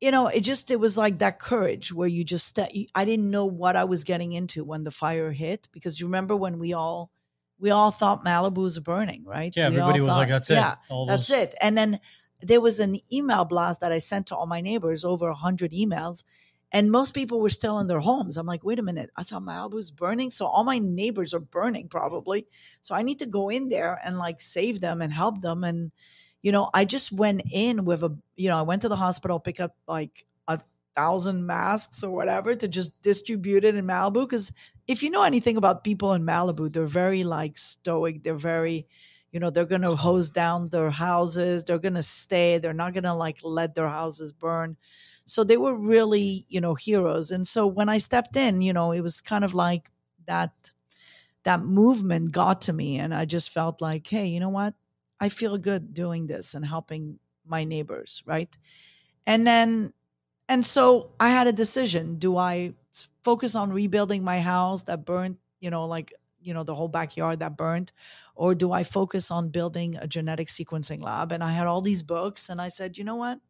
you 0.00 0.12
know, 0.12 0.28
it 0.28 0.40
just 0.40 0.70
it 0.70 0.78
was 0.78 0.96
like 0.96 1.18
that 1.18 1.40
courage 1.40 1.92
where 1.92 2.08
you 2.08 2.24
just 2.24 2.58
I 2.94 3.04
didn't 3.04 3.30
know 3.30 3.46
what 3.46 3.76
I 3.76 3.84
was 3.84 4.04
getting 4.04 4.32
into 4.32 4.64
when 4.64 4.84
the 4.84 4.90
fire 4.90 5.32
hit 5.32 5.68
because 5.72 5.98
you 5.98 6.06
remember 6.06 6.36
when 6.36 6.58
we 6.58 6.72
all 6.72 7.10
we 7.58 7.70
all 7.70 7.90
thought 7.90 8.24
Malibu 8.24 8.58
was 8.58 8.78
burning, 8.78 9.24
right? 9.24 9.52
Yeah, 9.56 9.68
we 9.68 9.76
everybody 9.76 10.00
was 10.00 10.08
thought, 10.08 10.18
like, 10.18 10.28
"That's 10.28 10.50
it." 10.50 10.54
Yeah, 10.54 10.76
that's 11.06 11.30
it. 11.30 11.54
And 11.60 11.76
then 11.76 12.00
there 12.40 12.60
was 12.60 12.78
an 12.78 13.00
email 13.12 13.44
blast 13.44 13.80
that 13.80 13.90
I 13.90 13.98
sent 13.98 14.28
to 14.28 14.36
all 14.36 14.46
my 14.46 14.60
neighbors, 14.60 15.04
over 15.04 15.28
a 15.28 15.34
hundred 15.34 15.72
emails, 15.72 16.22
and 16.72 16.90
most 16.90 17.14
people 17.14 17.40
were 17.40 17.48
still 17.48 17.78
in 17.78 17.86
their 17.86 18.00
homes. 18.00 18.36
I'm 18.36 18.46
like, 18.46 18.64
wait 18.64 18.78
a 18.78 18.82
minute, 18.82 19.10
I 19.16 19.22
thought 19.22 19.42
Malibu 19.42 19.74
was 19.74 19.90
burning, 19.90 20.30
so 20.30 20.46
all 20.46 20.64
my 20.64 20.78
neighbors 20.78 21.34
are 21.34 21.40
burning 21.40 21.88
probably. 21.88 22.46
So 22.80 22.94
I 22.94 23.02
need 23.02 23.20
to 23.20 23.26
go 23.26 23.48
in 23.48 23.68
there 23.68 24.00
and 24.04 24.18
like 24.18 24.40
save 24.40 24.80
them 24.80 25.02
and 25.02 25.12
help 25.12 25.40
them 25.40 25.64
and 25.64 25.92
you 26.42 26.52
know, 26.52 26.70
I 26.72 26.84
just 26.84 27.12
went 27.12 27.42
in 27.52 27.84
with 27.84 28.02
a, 28.04 28.16
you 28.36 28.48
know, 28.48 28.58
I 28.58 28.62
went 28.62 28.82
to 28.82 28.88
the 28.88 28.96
hospital, 28.96 29.40
pick 29.40 29.60
up 29.60 29.74
like 29.86 30.24
a 30.46 30.60
thousand 30.94 31.46
masks 31.46 32.02
or 32.02 32.10
whatever 32.10 32.54
to 32.54 32.68
just 32.68 33.00
distribute 33.02 33.64
it 33.64 33.74
in 33.74 33.86
Malibu. 33.86 34.22
Because 34.28 34.52
if 34.86 35.02
you 35.02 35.10
know 35.10 35.24
anything 35.24 35.56
about 35.56 35.84
people 35.84 36.12
in 36.12 36.24
Malibu, 36.24 36.72
they're 36.72 36.86
very 36.86 37.24
like 37.24 37.58
stoic. 37.58 38.22
They're 38.22 38.34
very, 38.34 38.86
you 39.32 39.40
know, 39.40 39.50
they're 39.50 39.66
going 39.66 39.82
to 39.82 39.96
hose 39.96 40.30
down 40.30 40.68
their 40.68 40.90
houses. 40.90 41.64
They're 41.64 41.78
going 41.78 41.94
to 41.94 42.02
stay. 42.02 42.58
They're 42.58 42.72
not 42.72 42.94
going 42.94 43.04
to 43.04 43.14
like 43.14 43.38
let 43.42 43.74
their 43.74 43.88
houses 43.88 44.32
burn. 44.32 44.76
So 45.28 45.44
they 45.44 45.56
were 45.58 45.74
really, 45.74 46.46
you 46.48 46.60
know, 46.60 46.74
heroes. 46.74 47.30
And 47.30 47.46
so 47.46 47.66
when 47.66 47.88
I 47.88 47.98
stepped 47.98 48.36
in, 48.36 48.60
you 48.62 48.72
know, 48.72 48.92
it 48.92 49.02
was 49.02 49.20
kind 49.20 49.44
of 49.44 49.54
like 49.54 49.90
that 50.26 50.72
that 51.44 51.62
movement 51.62 52.32
got 52.32 52.60
to 52.62 52.72
me 52.72 52.98
and 52.98 53.14
I 53.14 53.24
just 53.24 53.50
felt 53.50 53.80
like, 53.80 54.06
hey, 54.06 54.26
you 54.26 54.40
know 54.40 54.48
what? 54.48 54.74
I 55.20 55.28
feel 55.28 55.56
good 55.58 55.94
doing 55.94 56.26
this 56.26 56.54
and 56.54 56.64
helping 56.64 57.18
my 57.46 57.64
neighbors, 57.64 58.22
right? 58.26 58.54
And 59.26 59.46
then, 59.46 59.92
and 60.48 60.64
so 60.64 61.12
I 61.20 61.28
had 61.30 61.46
a 61.46 61.52
decision. 61.52 62.18
Do 62.18 62.36
I 62.36 62.74
focus 63.22 63.54
on 63.54 63.72
rebuilding 63.72 64.24
my 64.24 64.40
house 64.40 64.84
that 64.84 65.04
burned, 65.04 65.38
you 65.60 65.70
know, 65.70 65.86
like, 65.86 66.12
you 66.42 66.54
know, 66.54 66.62
the 66.64 66.74
whole 66.74 66.88
backyard 66.88 67.40
that 67.40 67.56
burned? 67.56 67.92
Or 68.34 68.54
do 68.54 68.72
I 68.72 68.82
focus 68.82 69.30
on 69.30 69.50
building 69.50 69.96
a 69.96 70.06
genetic 70.06 70.48
sequencing 70.48 71.02
lab? 71.02 71.32
And 71.32 71.44
I 71.44 71.52
had 71.52 71.66
all 71.66 71.82
these 71.82 72.02
books 72.02 72.48
and 72.48 72.60
I 72.60 72.68
said, 72.68 72.98
you 72.98 73.04
know 73.04 73.16
what? 73.16 73.40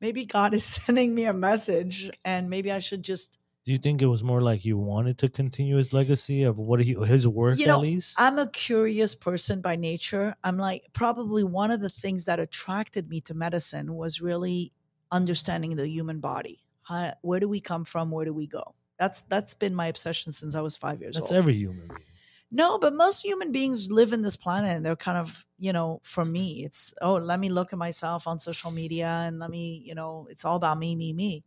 Maybe 0.00 0.26
God 0.26 0.54
is 0.54 0.64
sending 0.84 1.14
me 1.14 1.24
a 1.24 1.32
message 1.32 2.10
and 2.24 2.50
maybe 2.50 2.70
I 2.72 2.78
should 2.78 3.02
just 3.02 3.38
Do 3.64 3.72
you 3.72 3.78
think 3.78 4.02
it 4.02 4.06
was 4.06 4.22
more 4.22 4.40
like 4.40 4.64
you 4.64 4.76
wanted 4.76 5.18
to 5.18 5.28
continue 5.28 5.76
his 5.76 5.92
legacy 5.92 6.42
of 6.42 6.58
what 6.58 6.80
he 6.80 6.94
his 6.94 7.26
work 7.26 7.58
You 7.58 7.66
know, 7.66 7.76
at 7.76 7.82
least? 7.82 8.16
I'm 8.18 8.38
a 8.38 8.48
curious 8.48 9.14
person 9.14 9.60
by 9.60 9.76
nature. 9.76 10.34
I'm 10.44 10.58
like 10.58 10.86
probably 10.92 11.44
one 11.44 11.70
of 11.70 11.80
the 11.80 11.90
things 11.90 12.24
that 12.26 12.38
attracted 12.38 13.08
me 13.08 13.20
to 13.22 13.34
medicine 13.34 13.94
was 13.94 14.20
really 14.20 14.72
understanding 15.10 15.76
the 15.76 15.88
human 15.88 16.20
body. 16.20 16.60
How, 16.82 17.14
where 17.22 17.40
do 17.40 17.48
we 17.48 17.60
come 17.60 17.84
from? 17.84 18.10
Where 18.10 18.24
do 18.24 18.34
we 18.34 18.46
go? 18.46 18.74
That's 18.98 19.22
that's 19.22 19.54
been 19.54 19.74
my 19.74 19.86
obsession 19.86 20.32
since 20.32 20.54
I 20.54 20.60
was 20.60 20.76
five 20.76 21.00
years 21.00 21.16
That's 21.16 21.30
old. 21.30 21.36
That's 21.36 21.42
every 21.42 21.54
human 21.54 21.88
being. 21.88 22.00
No, 22.50 22.78
but 22.78 22.94
most 22.94 23.22
human 23.22 23.50
beings 23.52 23.90
live 23.90 24.12
in 24.12 24.22
this 24.22 24.36
planet 24.36 24.70
and 24.70 24.86
they're 24.86 24.96
kind 24.96 25.18
of, 25.18 25.44
you 25.58 25.72
know, 25.72 26.00
for 26.04 26.24
me, 26.24 26.64
it's 26.64 26.94
oh, 27.02 27.14
let 27.14 27.40
me 27.40 27.48
look 27.48 27.72
at 27.72 27.78
myself 27.78 28.26
on 28.26 28.38
social 28.40 28.70
media 28.70 29.08
and 29.08 29.38
let 29.38 29.50
me, 29.50 29.82
you 29.84 29.94
know, 29.94 30.26
it's 30.30 30.44
all 30.44 30.56
about 30.56 30.78
me, 30.78 30.94
me, 30.94 31.12
me. 31.12 31.44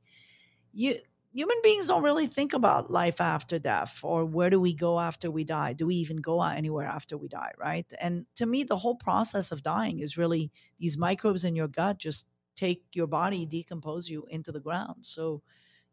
You 0.73 0.95
human 1.33 1.57
beings 1.63 1.87
don't 1.87 2.03
really 2.03 2.27
think 2.27 2.53
about 2.53 2.91
life 2.91 3.21
after 3.21 3.59
death 3.59 3.99
or 4.03 4.25
where 4.25 4.49
do 4.49 4.59
we 4.59 4.73
go 4.73 4.99
after 4.99 5.29
we 5.31 5.43
die? 5.43 5.73
Do 5.73 5.87
we 5.87 5.95
even 5.95 6.17
go 6.17 6.41
anywhere 6.41 6.87
after 6.87 7.17
we 7.17 7.27
die, 7.27 7.51
right? 7.57 7.91
And 8.01 8.25
to 8.35 8.45
me, 8.45 8.63
the 8.63 8.77
whole 8.77 8.95
process 8.95 9.51
of 9.51 9.63
dying 9.63 9.99
is 9.99 10.17
really 10.17 10.51
these 10.79 10.97
microbes 10.97 11.45
in 11.45 11.55
your 11.55 11.67
gut 11.67 11.99
just 11.99 12.27
take 12.55 12.83
your 12.93 13.07
body, 13.07 13.45
decompose 13.45 14.09
you 14.09 14.25
into 14.29 14.51
the 14.51 14.59
ground. 14.59 14.97
So 15.05 15.41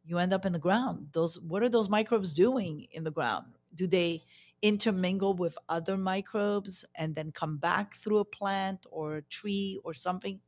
you 0.05 0.19
end 0.19 0.33
up 0.33 0.47
in 0.47 0.53
the 0.53 0.59
ground. 0.59 1.09
Those 1.13 1.41
what 1.41 1.63
are 1.63 1.69
those 1.69 1.89
microbes 1.89 2.35
doing 2.35 2.87
in 2.93 3.05
the 3.05 3.11
ground? 3.11 3.47
Do 3.75 3.87
they 3.87 4.23
intermingle 4.63 5.35
with 5.35 5.57
other 5.69 5.97
microbes 5.97 6.85
and 6.95 7.15
then 7.15 7.31
come 7.33 7.59
back 7.59 7.97
through 7.97 8.19
a 8.19 8.25
plant 8.25 8.87
or 8.91 9.17
a 9.17 9.23
tree 9.23 9.81
or 9.85 9.95
something? 9.95 10.41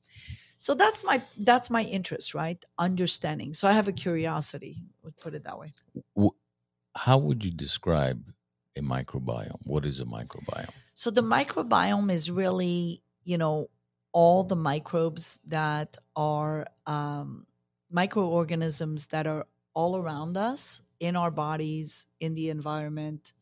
So 0.58 0.74
that's 0.74 1.04
my 1.04 1.22
that's 1.38 1.70
my 1.70 1.84
interest, 1.84 2.34
right? 2.34 2.62
Understanding. 2.78 3.54
So 3.54 3.68
I 3.68 3.72
have 3.72 3.88
a 3.88 3.92
curiosity. 3.92 4.76
Would 5.02 5.18
put 5.20 5.34
it 5.34 5.44
that 5.44 5.58
way. 5.58 5.72
How 6.96 7.16
would 7.18 7.44
you 7.44 7.52
describe 7.52 8.32
a 8.76 8.80
microbiome? 8.80 9.60
What 9.64 9.84
is 9.84 10.00
a 10.00 10.04
microbiome? 10.04 10.70
So 10.94 11.10
the 11.10 11.22
microbiome 11.22 12.10
is 12.10 12.30
really, 12.30 13.02
you 13.22 13.38
know, 13.38 13.70
all 14.12 14.42
the 14.42 14.56
microbes 14.56 15.38
that 15.46 15.96
are 16.16 16.66
um, 16.86 17.46
microorganisms 17.90 19.08
that 19.08 19.26
are 19.26 19.46
all 19.74 19.96
around 19.96 20.36
us 20.36 20.82
in 20.98 21.14
our 21.14 21.30
bodies, 21.30 22.06
in 22.18 22.34
the 22.34 22.50
environment. 22.50 23.32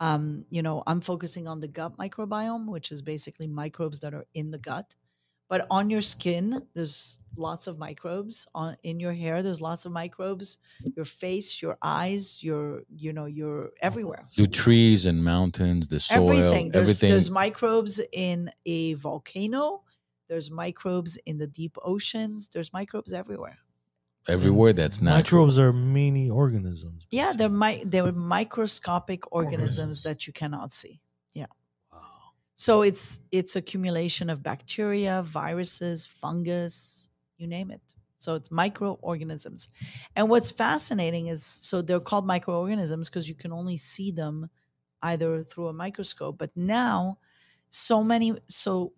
Um, 0.00 0.46
you 0.48 0.62
know, 0.62 0.82
I'm 0.86 1.00
focusing 1.00 1.46
on 1.46 1.60
the 1.60 1.68
gut 1.68 1.96
microbiome, 1.98 2.66
which 2.66 2.90
is 2.90 3.02
basically 3.02 3.46
microbes 3.46 4.00
that 4.00 4.14
are 4.14 4.26
in 4.34 4.50
the 4.50 4.58
gut. 4.58 4.94
But 5.50 5.66
on 5.68 5.90
your 5.90 6.00
skin, 6.00 6.62
there's 6.74 7.18
lots 7.36 7.66
of 7.66 7.76
microbes. 7.76 8.46
On 8.54 8.76
in 8.84 9.00
your 9.00 9.12
hair, 9.12 9.42
there's 9.42 9.60
lots 9.60 9.84
of 9.84 9.90
microbes. 9.90 10.58
Your 10.94 11.04
face, 11.04 11.60
your 11.60 11.76
eyes, 11.82 12.42
your 12.42 12.82
you 12.88 13.12
know, 13.12 13.26
your 13.26 13.70
everywhere. 13.82 14.26
Do 14.34 14.46
trees 14.46 15.06
and 15.06 15.24
mountains, 15.24 15.88
the 15.88 15.98
soil, 15.98 16.30
everything. 16.30 16.70
There's, 16.70 16.82
everything. 16.82 17.10
there's 17.10 17.30
microbes 17.30 18.00
in 18.12 18.50
a 18.64 18.94
volcano. 18.94 19.82
There's 20.28 20.52
microbes 20.52 21.18
in 21.26 21.38
the 21.38 21.48
deep 21.48 21.76
oceans. 21.84 22.48
There's 22.52 22.72
microbes 22.72 23.12
everywhere. 23.12 23.58
Everywhere 24.28 24.72
mm. 24.72 24.76
that's 24.76 25.00
natural. 25.00 25.46
Microbes 25.46 25.58
are 25.58 25.72
mini 25.72 26.30
organisms. 26.30 27.06
Yeah, 27.10 27.32
they're 27.36 27.48
mi- 27.48 27.84
they're 27.84 28.12
microscopic 28.12 29.32
organisms 29.32 29.78
Organisms. 29.78 30.02
that 30.04 30.26
you 30.26 30.32
cannot 30.32 30.72
see. 30.72 31.00
Yeah. 31.34 31.46
Wow. 31.92 32.00
So 32.56 32.82
it's 32.82 33.20
it's 33.30 33.56
accumulation 33.56 34.30
of 34.30 34.42
bacteria, 34.42 35.22
viruses, 35.22 36.06
fungus, 36.06 37.08
you 37.38 37.46
name 37.46 37.70
it. 37.70 37.82
So 38.16 38.34
it's 38.34 38.50
microorganisms. 38.50 39.70
And 40.14 40.28
what's 40.28 40.50
fascinating 40.50 41.28
is 41.28 41.44
so 41.44 41.80
they're 41.80 42.00
called 42.00 42.26
microorganisms 42.26 43.08
because 43.08 43.28
you 43.28 43.34
can 43.34 43.50
only 43.50 43.78
see 43.78 44.10
them 44.10 44.50
either 45.02 45.42
through 45.42 45.68
a 45.68 45.72
microscope. 45.72 46.36
But 46.36 46.50
now, 46.54 47.18
so 47.70 48.04
many, 48.04 48.36
so, 48.46 48.92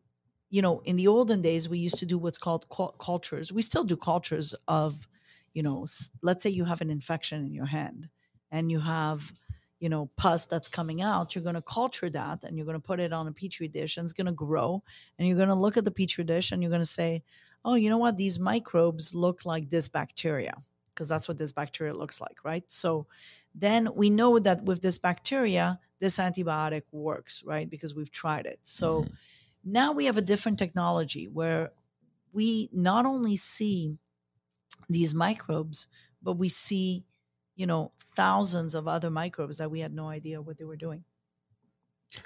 you 0.50 0.60
know, 0.60 0.80
in 0.84 0.96
the 0.96 1.06
olden 1.06 1.40
days, 1.40 1.68
we 1.68 1.78
used 1.78 1.98
to 1.98 2.06
do 2.06 2.18
what's 2.18 2.38
called 2.38 2.68
cul- 2.68 2.96
cultures. 2.98 3.52
We 3.52 3.62
still 3.62 3.84
do 3.84 3.96
cultures 3.96 4.56
of, 4.66 5.06
you 5.54 5.62
know, 5.62 5.86
let's 6.22 6.42
say 6.42 6.50
you 6.50 6.64
have 6.64 6.80
an 6.80 6.90
infection 6.90 7.44
in 7.44 7.52
your 7.52 7.66
hand 7.66 8.08
and 8.50 8.70
you 8.70 8.80
have, 8.80 9.32
you 9.80 9.88
know, 9.88 10.06
pus 10.16 10.46
that's 10.46 10.68
coming 10.68 11.02
out. 11.02 11.34
You're 11.34 11.44
going 11.44 11.56
to 11.56 11.62
culture 11.62 12.08
that 12.10 12.44
and 12.44 12.56
you're 12.56 12.66
going 12.66 12.76
to 12.80 12.80
put 12.80 13.00
it 13.00 13.12
on 13.12 13.26
a 13.26 13.32
petri 13.32 13.68
dish 13.68 13.96
and 13.96 14.04
it's 14.04 14.12
going 14.12 14.26
to 14.26 14.32
grow. 14.32 14.82
And 15.18 15.26
you're 15.26 15.36
going 15.36 15.48
to 15.48 15.54
look 15.54 15.76
at 15.76 15.84
the 15.84 15.90
petri 15.90 16.24
dish 16.24 16.52
and 16.52 16.62
you're 16.62 16.70
going 16.70 16.82
to 16.82 16.86
say, 16.86 17.22
oh, 17.64 17.74
you 17.74 17.90
know 17.90 17.98
what? 17.98 18.16
These 18.16 18.38
microbes 18.38 19.14
look 19.14 19.44
like 19.44 19.70
this 19.70 19.88
bacteria 19.88 20.54
because 20.94 21.08
that's 21.08 21.26
what 21.28 21.38
this 21.38 21.52
bacteria 21.52 21.94
looks 21.94 22.20
like, 22.20 22.44
right? 22.44 22.64
So 22.70 23.06
then 23.54 23.88
we 23.94 24.10
know 24.10 24.38
that 24.38 24.64
with 24.64 24.82
this 24.82 24.98
bacteria, 24.98 25.80
this 25.98 26.18
antibiotic 26.18 26.82
works, 26.92 27.42
right? 27.44 27.68
Because 27.68 27.94
we've 27.94 28.10
tried 28.10 28.46
it. 28.46 28.60
So 28.62 29.02
Mhm. 29.04 29.16
now 29.64 29.92
we 29.92 30.04
have 30.06 30.16
a 30.16 30.22
different 30.22 30.58
technology 30.58 31.28
where 31.28 31.72
we 32.32 32.68
not 32.72 33.06
only 33.06 33.36
see 33.36 33.98
these 34.92 35.14
microbes, 35.14 35.88
but 36.22 36.34
we 36.34 36.48
see, 36.48 37.06
you 37.56 37.66
know, 37.66 37.92
thousands 38.00 38.74
of 38.74 38.88
other 38.88 39.10
microbes 39.10 39.58
that 39.58 39.70
we 39.70 39.80
had 39.80 39.92
no 39.94 40.08
idea 40.08 40.42
what 40.42 40.58
they 40.58 40.64
were 40.64 40.76
doing. 40.76 41.04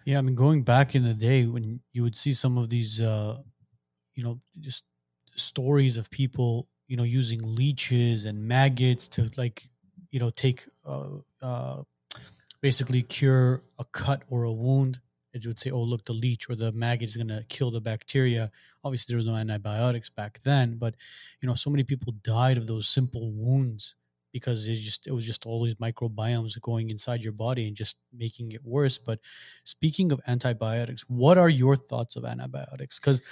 Yeah, 0.04 0.18
I 0.18 0.20
mean, 0.22 0.34
going 0.34 0.62
back 0.62 0.94
in 0.94 1.04
the 1.04 1.14
day 1.14 1.46
when 1.46 1.80
you 1.92 2.02
would 2.02 2.16
see 2.16 2.32
some 2.32 2.58
of 2.58 2.70
these, 2.70 3.00
uh, 3.00 3.42
you 4.14 4.24
know, 4.24 4.40
just 4.60 4.84
stories 5.36 5.96
of 5.96 6.10
people, 6.10 6.68
you 6.88 6.96
know, 6.96 7.04
using 7.04 7.40
leeches 7.42 8.24
and 8.24 8.46
maggots 8.48 9.08
to 9.10 9.30
like, 9.36 9.70
you 10.10 10.20
know, 10.20 10.30
take, 10.30 10.68
uh, 10.84 11.18
uh, 11.42 11.84
basically 12.62 13.02
cure 13.02 13.64
a 13.78 13.84
cut 13.86 14.24
or 14.28 14.44
a 14.44 14.52
wound. 14.52 15.00
It 15.44 15.46
would 15.46 15.58
say, 15.58 15.70
oh, 15.70 15.82
look, 15.82 16.04
the 16.04 16.12
leech 16.12 16.48
or 16.48 16.56
the 16.56 16.72
maggot 16.72 17.08
is 17.08 17.16
going 17.16 17.28
to 17.28 17.44
kill 17.48 17.70
the 17.70 17.80
bacteria. 17.80 18.50
Obviously, 18.82 19.12
there 19.12 19.16
was 19.16 19.26
no 19.26 19.34
antibiotics 19.34 20.10
back 20.10 20.40
then, 20.42 20.76
but, 20.78 20.94
you 21.40 21.48
know, 21.48 21.54
so 21.54 21.70
many 21.70 21.84
people 21.84 22.14
died 22.22 22.56
of 22.56 22.66
those 22.66 22.88
simple 22.88 23.32
wounds 23.32 23.96
because 24.32 24.66
it 24.66 24.74
just 24.74 25.06
it 25.06 25.12
was 25.12 25.24
just 25.24 25.46
all 25.46 25.64
these 25.64 25.76
microbiomes 25.76 26.60
going 26.60 26.90
inside 26.90 27.22
your 27.22 27.32
body 27.32 27.66
and 27.68 27.76
just 27.76 27.96
making 28.12 28.52
it 28.52 28.62
worse. 28.64 28.98
But 28.98 29.18
speaking 29.64 30.12
of 30.12 30.20
antibiotics, 30.26 31.04
what 31.08 31.38
are 31.38 31.48
your 31.48 31.74
thoughts 31.74 32.16
of 32.16 32.24
antibiotics? 32.26 33.00
Because 33.00 33.22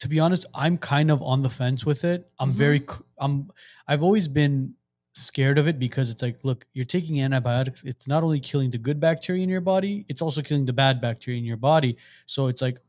to 0.00 0.08
be 0.08 0.20
honest, 0.20 0.44
I'm 0.54 0.76
kind 0.76 1.10
of 1.10 1.22
on 1.22 1.42
the 1.42 1.50
fence 1.50 1.86
with 1.86 2.04
it. 2.04 2.28
I'm 2.38 2.50
mm-hmm. 2.50 2.58
very 2.58 2.86
i'm 3.18 3.50
i've 3.88 4.02
always 4.02 4.28
been 4.28 4.74
scared 5.16 5.56
of 5.58 5.66
it 5.66 5.78
because 5.78 6.10
it's 6.10 6.22
like, 6.22 6.44
look, 6.44 6.66
you're 6.74 6.84
taking 6.84 7.20
antibiotics. 7.20 7.82
It's 7.84 8.06
not 8.06 8.22
only 8.22 8.38
killing 8.38 8.70
the 8.70 8.78
good 8.78 9.00
bacteria 9.00 9.42
in 9.42 9.48
your 9.48 9.62
body, 9.62 10.04
it's 10.08 10.20
also 10.20 10.42
killing 10.42 10.66
the 10.66 10.72
bad 10.72 11.00
bacteria 11.00 11.38
in 11.38 11.44
your 11.44 11.56
body. 11.56 11.96
So 12.26 12.48
it's 12.48 12.60
like 12.60 12.80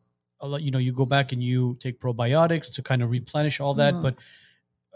a 0.42 0.48
lot, 0.48 0.62
you 0.62 0.72
know, 0.72 0.80
you 0.80 0.92
go 0.92 1.06
back 1.06 1.32
and 1.32 1.42
you 1.42 1.78
take 1.80 2.00
probiotics 2.00 2.72
to 2.74 2.84
kind 2.84 3.02
of 3.02 3.10
replenish 3.10 3.60
all 3.60 3.74
that. 3.76 3.94
Mhm. 3.94 4.02
But 4.02 4.16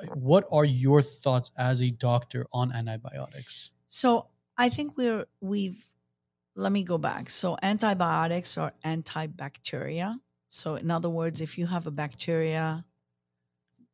uh, 0.01 0.13
what 0.15 0.47
are 0.51 0.65
your 0.65 1.01
thoughts 1.01 1.51
as 1.57 1.81
a 1.81 1.89
doctor 1.89 2.47
on 2.51 2.71
antibiotics? 2.73 3.71
So 3.87 4.27
I 4.57 4.69
think 4.69 4.97
we're 4.97 5.25
we've 5.39 5.87
let 6.55 6.71
me 6.71 6.83
go 6.83 6.97
back. 6.97 7.29
So 7.29 7.57
antibiotics 7.63 8.57
are 8.57 8.73
antibacteria. 8.83 10.19
So 10.47 10.75
in 10.75 10.91
other 10.91 11.09
words, 11.09 11.39
if 11.39 11.57
you 11.57 11.65
have 11.65 11.87
a 11.87 11.91
bacteria 11.91 12.83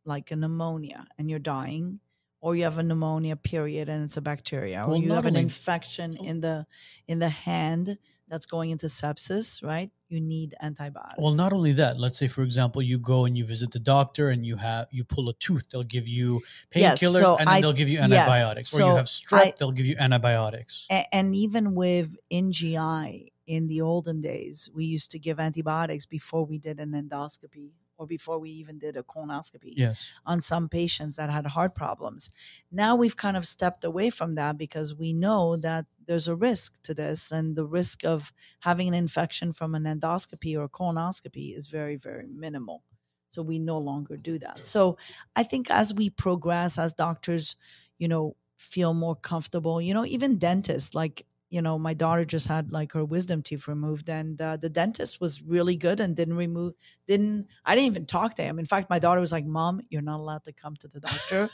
like 0.05 0.31
a 0.31 0.35
pneumonia 0.35 1.05
and 1.19 1.29
you're 1.29 1.37
dying, 1.39 1.99
or 2.47 2.55
you 2.55 2.63
have 2.63 2.77
a 2.77 2.83
pneumonia 2.83 3.35
period 3.35 3.89
and 3.89 4.05
it's 4.05 4.15
a 4.15 4.21
bacteria, 4.21 4.81
or 4.87 4.95
you 4.95 5.11
have 5.11 5.25
an 5.25 5.35
infection 5.35 6.15
oh. 6.17 6.23
in 6.23 6.39
the 6.39 6.65
in 7.05 7.19
the 7.19 7.27
hand 7.27 7.97
that's 8.29 8.45
going 8.45 8.69
into 8.69 8.85
sepsis, 8.85 9.61
right? 9.61 9.91
You 10.07 10.21
need 10.21 10.55
antibiotics. 10.61 11.15
Well, 11.17 11.33
not 11.33 11.51
only 11.51 11.73
that. 11.73 11.99
Let's 11.99 12.17
say, 12.17 12.29
for 12.29 12.43
example, 12.43 12.81
you 12.81 12.99
go 12.99 13.25
and 13.25 13.37
you 13.37 13.43
visit 13.43 13.73
the 13.73 13.79
doctor 13.79 14.29
and 14.29 14.45
you 14.45 14.55
have 14.55 14.87
you 14.91 15.03
pull 15.03 15.27
a 15.27 15.33
tooth. 15.33 15.65
They'll 15.69 15.83
give 15.83 16.07
you 16.07 16.39
Yes, 16.73 17.01
painkillers 17.01 17.25
so 17.25 17.35
and 17.35 17.49
then 17.49 17.55
I- 17.55 17.59
they'll 17.61 17.73
give 17.73 17.89
you 17.89 17.97
yes, 17.97 18.11
antibiotics. 18.11 18.73
or 18.73 18.79
you 18.79 18.95
have 18.95 19.07
strep, 19.07 19.47
I- 19.47 19.53
they'll 19.59 19.73
give 19.73 19.85
you 19.85 19.97
antibiotics. 19.99 20.87
And 21.11 21.35
even 21.35 21.75
with 21.75 22.15
NGI 22.31 23.27
in 23.45 23.67
the 23.67 23.81
olden 23.81 24.21
days, 24.21 24.69
we 24.73 24.85
used 24.85 25.11
to 25.11 25.19
give 25.19 25.37
antibiotics 25.37 26.05
before 26.05 26.45
we 26.45 26.59
did 26.59 26.79
an 26.79 26.91
endoscopy 26.91 27.71
or 27.97 28.07
before 28.07 28.39
we 28.39 28.49
even 28.51 28.77
did 28.77 28.95
a 28.95 29.03
colonoscopy 29.03 29.73
yes. 29.75 30.13
on 30.25 30.41
some 30.41 30.69
patients 30.69 31.15
that 31.15 31.29
had 31.29 31.45
heart 31.47 31.75
problems. 31.75 32.29
Now 32.71 32.95
we've 32.95 33.17
kind 33.17 33.37
of 33.37 33.45
stepped 33.45 33.83
away 33.83 34.09
from 34.09 34.35
that 34.35 34.57
because 34.57 34.95
we 34.95 35.13
know 35.13 35.57
that 35.57 35.85
there's 36.05 36.29
a 36.29 36.35
risk 36.35 36.81
to 36.83 36.93
this, 36.93 37.31
and 37.31 37.55
the 37.57 37.65
risk 37.65 38.05
of 38.05 38.31
having 38.61 38.87
an 38.87 38.93
infection 38.93 39.51
from 39.51 39.75
an 39.75 39.83
endoscopy 39.83 40.57
or 40.57 40.69
colonoscopy 40.69 41.55
is 41.55 41.67
very, 41.67 41.97
very 41.97 42.27
minimal. 42.27 42.83
So 43.29 43.41
we 43.41 43.59
no 43.59 43.77
longer 43.77 44.15
do 44.15 44.39
that. 44.39 44.65
So 44.65 44.97
I 45.35 45.43
think 45.43 45.69
as 45.69 45.93
we 45.93 46.09
progress, 46.09 46.79
as 46.79 46.93
doctors, 46.93 47.57
you 47.99 48.07
know, 48.07 48.37
feel 48.55 48.93
more 48.93 49.15
comfortable, 49.15 49.81
you 49.81 49.93
know, 49.93 50.05
even 50.05 50.37
dentists, 50.37 50.95
like, 50.95 51.25
you 51.49 51.61
know, 51.61 51.79
my 51.79 51.93
daughter 51.93 52.25
just 52.25 52.47
had 52.47 52.71
like 52.71 52.91
her 52.93 53.05
wisdom 53.05 53.41
teeth 53.41 53.67
removed, 53.67 54.09
and 54.09 54.41
uh, 54.41 54.57
the 54.57 54.69
dentist 54.69 55.21
was 55.21 55.41
really 55.41 55.75
good 55.75 55.99
and 55.99 56.15
didn't 56.15 56.35
remove, 56.35 56.73
didn't, 57.07 57.47
I 57.65 57.75
didn't 57.75 57.87
even 57.87 58.05
talk 58.05 58.35
to 58.35 58.43
him. 58.43 58.59
In 58.59 58.65
fact, 58.65 58.89
my 58.89 58.99
daughter 58.99 59.21
was 59.21 59.31
like, 59.31 59.45
Mom, 59.45 59.81
you're 59.89 60.01
not 60.01 60.19
allowed 60.19 60.43
to 60.45 60.53
come 60.53 60.75
to 60.77 60.87
the 60.87 60.99
doctor. 60.99 61.49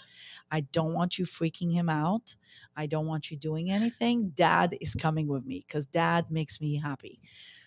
I 0.52 0.62
don't 0.62 0.94
want 0.94 1.18
you 1.18 1.26
freaking 1.26 1.72
him 1.72 1.90
out. 1.90 2.36
I 2.76 2.86
don't 2.86 3.08
want 3.08 3.32
you 3.32 3.38
doing 3.38 3.72
anything. 3.72 4.30
Dad 4.30 4.78
is 4.82 4.96
coming 4.96 5.28
with 5.28 5.46
me 5.46 5.66
because 5.68 5.86
dad 5.86 6.32
makes 6.32 6.62
me 6.62 6.78
happy. 6.78 7.22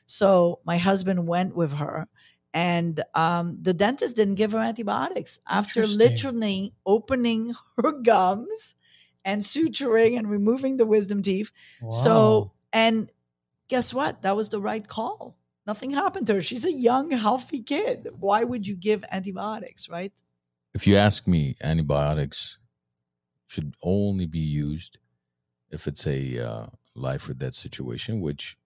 So 0.07 0.61
my 0.65 0.79
husband 0.79 1.27
went 1.27 1.57
with 1.57 1.75
her, 1.75 2.09
and 2.55 3.03
um, 3.15 3.59
the 3.61 3.75
dentist 3.75 4.17
didn't 4.17 4.37
give 4.37 4.53
her 4.53 4.61
antibiotics 4.61 5.39
after 5.49 5.87
literally 5.87 6.75
opening 6.87 7.55
her 7.83 7.93
gums 7.93 8.76
and 9.27 9.43
suturing 9.43 10.17
and 10.17 10.31
removing 10.31 10.79
the 10.79 10.87
wisdom 10.87 11.21
teeth. 11.21 11.51
So, 11.91 12.53
and 12.73 13.11
guess 13.69 13.93
what? 13.93 14.23
That 14.23 14.37
was 14.37 14.49
the 14.49 14.61
right 14.61 14.87
call. 14.87 15.37
Nothing 15.67 15.91
happened 15.91 16.29
to 16.29 16.35
her. 16.35 16.41
She's 16.41 16.65
a 16.65 16.73
young, 16.73 17.11
healthy 17.11 17.61
kid. 17.61 18.09
Why 18.19 18.45
would 18.45 18.67
you 18.67 18.77
give 18.77 19.05
antibiotics, 19.11 19.89
right? 19.89 20.13
If 20.73 20.87
you 20.87 20.97
ask 20.97 21.27
me, 21.27 21.57
antibiotics 21.61 22.59
should 23.49 23.75
only 23.83 24.27
be 24.27 24.39
used 24.39 24.99
if 25.71 25.89
it's 25.89 26.07
a 26.07 26.39
uh, 26.39 26.67
life 26.95 27.29
or 27.29 27.35
death 27.35 27.55
situation, 27.55 28.21
which 28.21 28.57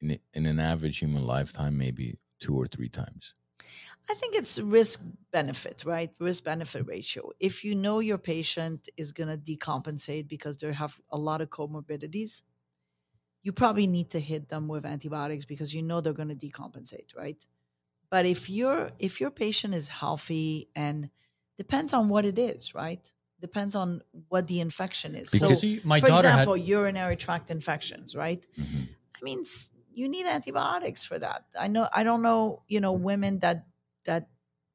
in, 0.00 0.18
in 0.34 0.44
an 0.44 0.60
average 0.60 0.98
human 0.98 1.24
lifetime, 1.24 1.78
maybe 1.78 2.18
two 2.38 2.54
or 2.54 2.66
three 2.66 2.88
times. 2.90 3.34
I 4.10 4.14
think 4.14 4.34
it's 4.34 4.58
risk 4.58 5.00
benefit, 5.30 5.84
right? 5.86 6.10
Risk 6.18 6.44
benefit 6.44 6.86
ratio. 6.86 7.30
If 7.38 7.64
you 7.64 7.74
know 7.74 8.00
your 8.00 8.18
patient 8.18 8.88
is 8.96 9.12
going 9.12 9.28
to 9.28 9.36
decompensate 9.38 10.28
because 10.28 10.56
they 10.58 10.72
have 10.72 11.00
a 11.10 11.18
lot 11.18 11.40
of 11.40 11.50
comorbidities, 11.50 12.42
you 13.42 13.52
probably 13.52 13.86
need 13.86 14.10
to 14.10 14.20
hit 14.20 14.48
them 14.48 14.68
with 14.68 14.84
antibiotics 14.84 15.44
because 15.44 15.74
you 15.74 15.82
know 15.82 16.00
they're 16.00 16.12
going 16.12 16.28
to 16.28 16.34
decompensate, 16.34 17.16
right? 17.16 17.44
But 18.10 18.26
if 18.26 18.50
your 18.50 18.90
if 18.98 19.20
your 19.20 19.30
patient 19.30 19.74
is 19.74 19.88
healthy 19.88 20.68
and 20.76 21.10
depends 21.56 21.92
on 21.92 22.08
what 22.08 22.24
it 22.24 22.38
is, 22.38 22.74
right? 22.74 23.10
Depends 23.40 23.74
on 23.74 24.02
what 24.28 24.46
the 24.46 24.60
infection 24.60 25.14
is. 25.14 25.30
Because- 25.30 25.60
See, 25.60 25.80
my 25.84 25.98
for 26.00 26.08
daughter 26.08 26.28
example, 26.28 26.54
had 26.56 26.66
urinary 26.66 27.16
tract 27.16 27.50
infections, 27.50 28.14
right? 28.14 28.44
Mhm. 28.58 28.88
I 29.16 29.18
mean, 29.24 29.44
you 29.94 30.08
need 30.08 30.26
antibiotics 30.26 31.04
for 31.04 31.18
that. 31.18 31.46
I 31.58 31.68
know. 31.68 31.88
I 31.92 32.02
don't 32.04 32.22
know. 32.22 32.62
You 32.68 32.80
know, 32.80 32.92
women 32.92 33.38
that 33.40 33.66
that 34.04 34.28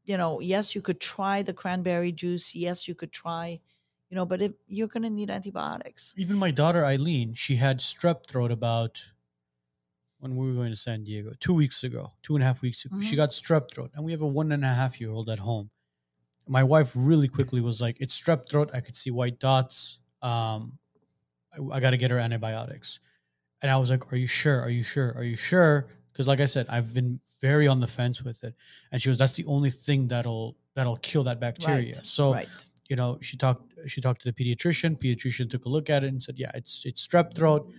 you 0.06 0.18
know. 0.18 0.40
Yes, 0.42 0.76
you 0.76 0.82
could 0.82 1.00
try 1.02 1.42
the 1.44 1.54
cranberry 1.54 2.12
juice. 2.12 2.56
Yes, 2.56 2.88
you 2.88 2.96
could 2.96 3.12
try. 3.12 3.62
You 4.10 4.16
know, 4.16 4.26
but 4.26 4.42
if 4.42 4.54
you're 4.68 4.88
going 4.88 5.04
to 5.04 5.10
need 5.10 5.30
antibiotics, 5.30 6.16
even 6.18 6.38
my 6.38 6.52
daughter 6.52 6.84
Eileen, 6.84 7.34
she 7.34 7.56
had 7.56 7.80
strep 7.80 8.28
throat 8.28 8.52
about 8.52 9.14
when 10.20 10.36
we 10.36 10.48
were 10.48 10.54
going 10.54 10.72
to 10.72 10.76
San 10.76 11.04
Diego 11.04 11.34
two 11.40 11.54
weeks 11.54 11.84
ago, 11.84 12.14
two 12.24 12.36
and 12.36 12.44
a 12.44 12.46
half 12.48 12.62
weeks 12.62 12.84
ago. 12.86 12.96
She 13.00 13.16
Mhm. 13.16 13.16
got 13.16 13.30
strep 13.30 13.72
throat, 13.72 13.92
and 13.94 14.04
we 14.04 14.12
have 14.12 14.22
a 14.22 14.28
one 14.28 14.52
and 14.52 14.64
a 14.66 14.74
half 14.74 15.00
year 15.00 15.12
old 15.12 15.30
at 15.30 15.40
home. 15.40 15.70
My 16.48 16.64
wife 16.64 16.94
really 16.96 17.28
quickly 17.30 17.62
was 17.62 17.82
like, 17.82 17.98
"It's 18.02 18.20
strep 18.20 18.50
throat. 18.50 18.72
I 18.74 18.82
could 18.82 18.96
see 18.96 19.12
white 19.12 19.40
dots. 19.40 20.02
Um, 20.22 20.80
I, 21.54 21.78
I 21.78 21.80
got 21.82 21.92
to 21.92 21.98
get 21.98 22.12
her 22.12 22.20
antibiotics." 22.20 23.00
And 23.62 23.72
I 23.72 23.78
was 23.78 23.90
like, 23.92 24.12
"Are 24.14 24.18
you 24.18 24.28
sure? 24.28 24.62
Are 24.62 24.70
you 24.72 24.84
sure? 24.84 25.14
Are 25.16 25.24
you 25.24 25.38
sure?" 25.38 25.90
Because, 26.18 26.28
like 26.28 26.40
I 26.40 26.46
said, 26.46 26.66
I've 26.68 26.96
been 26.96 27.20
very 27.42 27.68
on 27.68 27.80
the 27.80 27.86
fence 27.86 28.24
with 28.24 28.44
it. 28.44 28.56
And 28.92 29.00
she 29.00 29.10
was, 29.10 29.20
"That's 29.20 29.34
the 29.34 29.46
only 29.46 29.70
thing 29.70 30.08
that'll 30.08 30.58
that'll 30.74 30.98
kill 30.98 31.24
that 31.26 31.40
bacteria." 31.40 31.94
Right, 31.94 32.06
So 32.06 32.34
right? 32.34 32.50
you 32.90 32.96
know, 32.96 33.20
she 33.22 33.38
talked 33.38 33.72
she 33.86 34.02
talked 34.02 34.22
to 34.22 34.32
the 34.32 34.34
pediatrician. 34.34 35.00
Pediatrician 35.00 35.48
took 35.48 35.66
a 35.66 35.70
look 35.70 35.92
at 35.92 36.04
it 36.04 36.08
and 36.08 36.24
said, 36.24 36.40
"Yeah, 36.40 36.50
it's 36.56 36.82
it's 36.86 37.08
strep 37.08 37.36
throat. 37.36 37.72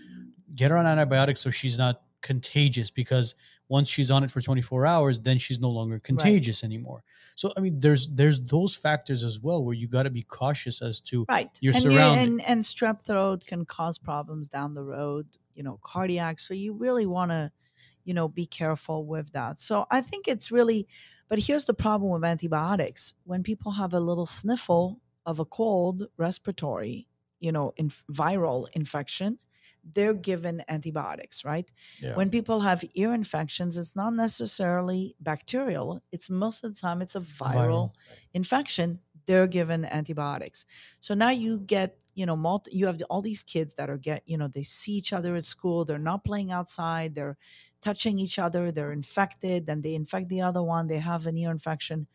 Get 0.55 0.71
her 0.71 0.77
on 0.77 0.87
antibiotics 0.87 1.41
so 1.41 1.51
she's 1.51 1.79
not 1.79 2.01
contagious 2.23 2.93
because 2.93 3.35
once 3.69 3.89
she's 3.89 4.11
on 4.11 4.25
it 4.25 4.31
for 4.31 4.41
24 4.41 4.87
hours, 4.87 5.21
then 5.21 5.37
she's 5.37 5.61
no 5.61 5.69
longer 5.69 5.99
contagious 5.99 6.65
anymore. 6.65 7.03
So 7.35 7.53
I 7.57 7.61
mean, 7.61 7.81
there's 7.81 8.07
there's 8.09 8.41
those 8.41 8.77
factors 8.77 9.25
as 9.25 9.41
well 9.41 9.65
where 9.65 9.75
you 9.75 9.89
got 9.89 10.05
to 10.05 10.11
be 10.11 10.23
cautious 10.23 10.81
as 10.81 11.01
to 11.01 11.27
right 11.29 11.51
your 11.61 11.75
and, 11.75 11.83
surrounding. 11.83 12.27
and 12.27 12.45
and 12.45 12.61
strep 12.63 13.03
throat 13.03 13.45
can 13.47 13.65
cause 13.65 13.99
problems 13.99 14.49
down 14.49 14.75
the 14.75 14.83
road 14.83 15.27
you 15.55 15.63
know 15.63 15.79
cardiac 15.83 16.39
so 16.39 16.55
you 16.55 16.73
really 16.73 17.05
want 17.07 17.31
to 17.31 17.51
you 18.09 18.15
know 18.15 18.29
be 18.29 18.47
careful 18.47 18.99
with 19.15 19.29
that. 19.39 19.55
So 19.69 19.75
i 19.99 20.01
think 20.09 20.23
it's 20.33 20.49
really 20.59 20.81
but 21.31 21.39
here's 21.47 21.67
the 21.71 21.75
problem 21.87 22.09
with 22.13 22.25
antibiotics. 22.35 23.03
When 23.31 23.43
people 23.51 23.73
have 23.81 23.93
a 23.95 24.01
little 24.11 24.27
sniffle 24.41 24.87
of 25.31 25.37
a 25.39 25.45
cold 25.59 25.97
respiratory 26.27 26.97
you 27.47 27.53
know 27.57 27.67
in, 27.77 27.89
viral 28.25 28.61
infection 28.81 29.39
they're 29.95 30.15
given 30.31 30.55
antibiotics 30.69 31.45
right? 31.53 31.69
Yeah. 32.01 32.15
when 32.19 32.29
people 32.37 32.59
have 32.61 32.81
ear 32.95 33.13
infections 33.23 33.73
it's 33.81 33.95
not 34.03 34.13
necessarily 34.27 35.03
bacterial. 35.31 35.89
It's 36.15 36.29
most 36.31 36.65
of 36.65 36.75
the 36.75 36.81
time 36.81 36.99
it's 37.05 37.17
a 37.17 37.21
viral, 37.21 37.55
Viral. 37.55 37.91
infection. 38.41 38.89
They're 39.27 39.47
given 39.61 39.85
antibiotics. 39.85 40.65
So 41.01 41.15
now 41.15 41.31
you 41.45 41.61
get 41.61 41.99
you 42.15 42.27
know 42.27 42.37
multi, 42.37 42.71
you 42.79 42.87
have 42.87 43.01
all 43.11 43.23
these 43.23 43.43
kids 43.55 43.75
that 43.75 43.89
are 43.93 43.99
get 44.11 44.21
you 44.27 44.37
know 44.41 44.49
they 44.49 44.65
see 44.65 44.93
each 45.01 45.13
other 45.13 45.37
at 45.37 45.45
school. 45.45 45.85
They're 45.85 46.07
not 46.13 46.25
playing 46.25 46.51
outside. 46.59 47.15
They're 47.15 47.37
touching 47.83 48.19
each 48.19 48.39
other 48.39 48.73
they're 48.73 48.93
infected 48.93 49.67
then 49.67 49.83
they 49.83 49.95
infect 49.95 50.29
the 50.29 50.41
other 50.41 50.63
one 50.63 50.87
they 50.87 50.99
have 50.99 51.27
an 51.27 51.37
ear 51.37 51.51
infection. 51.51 52.07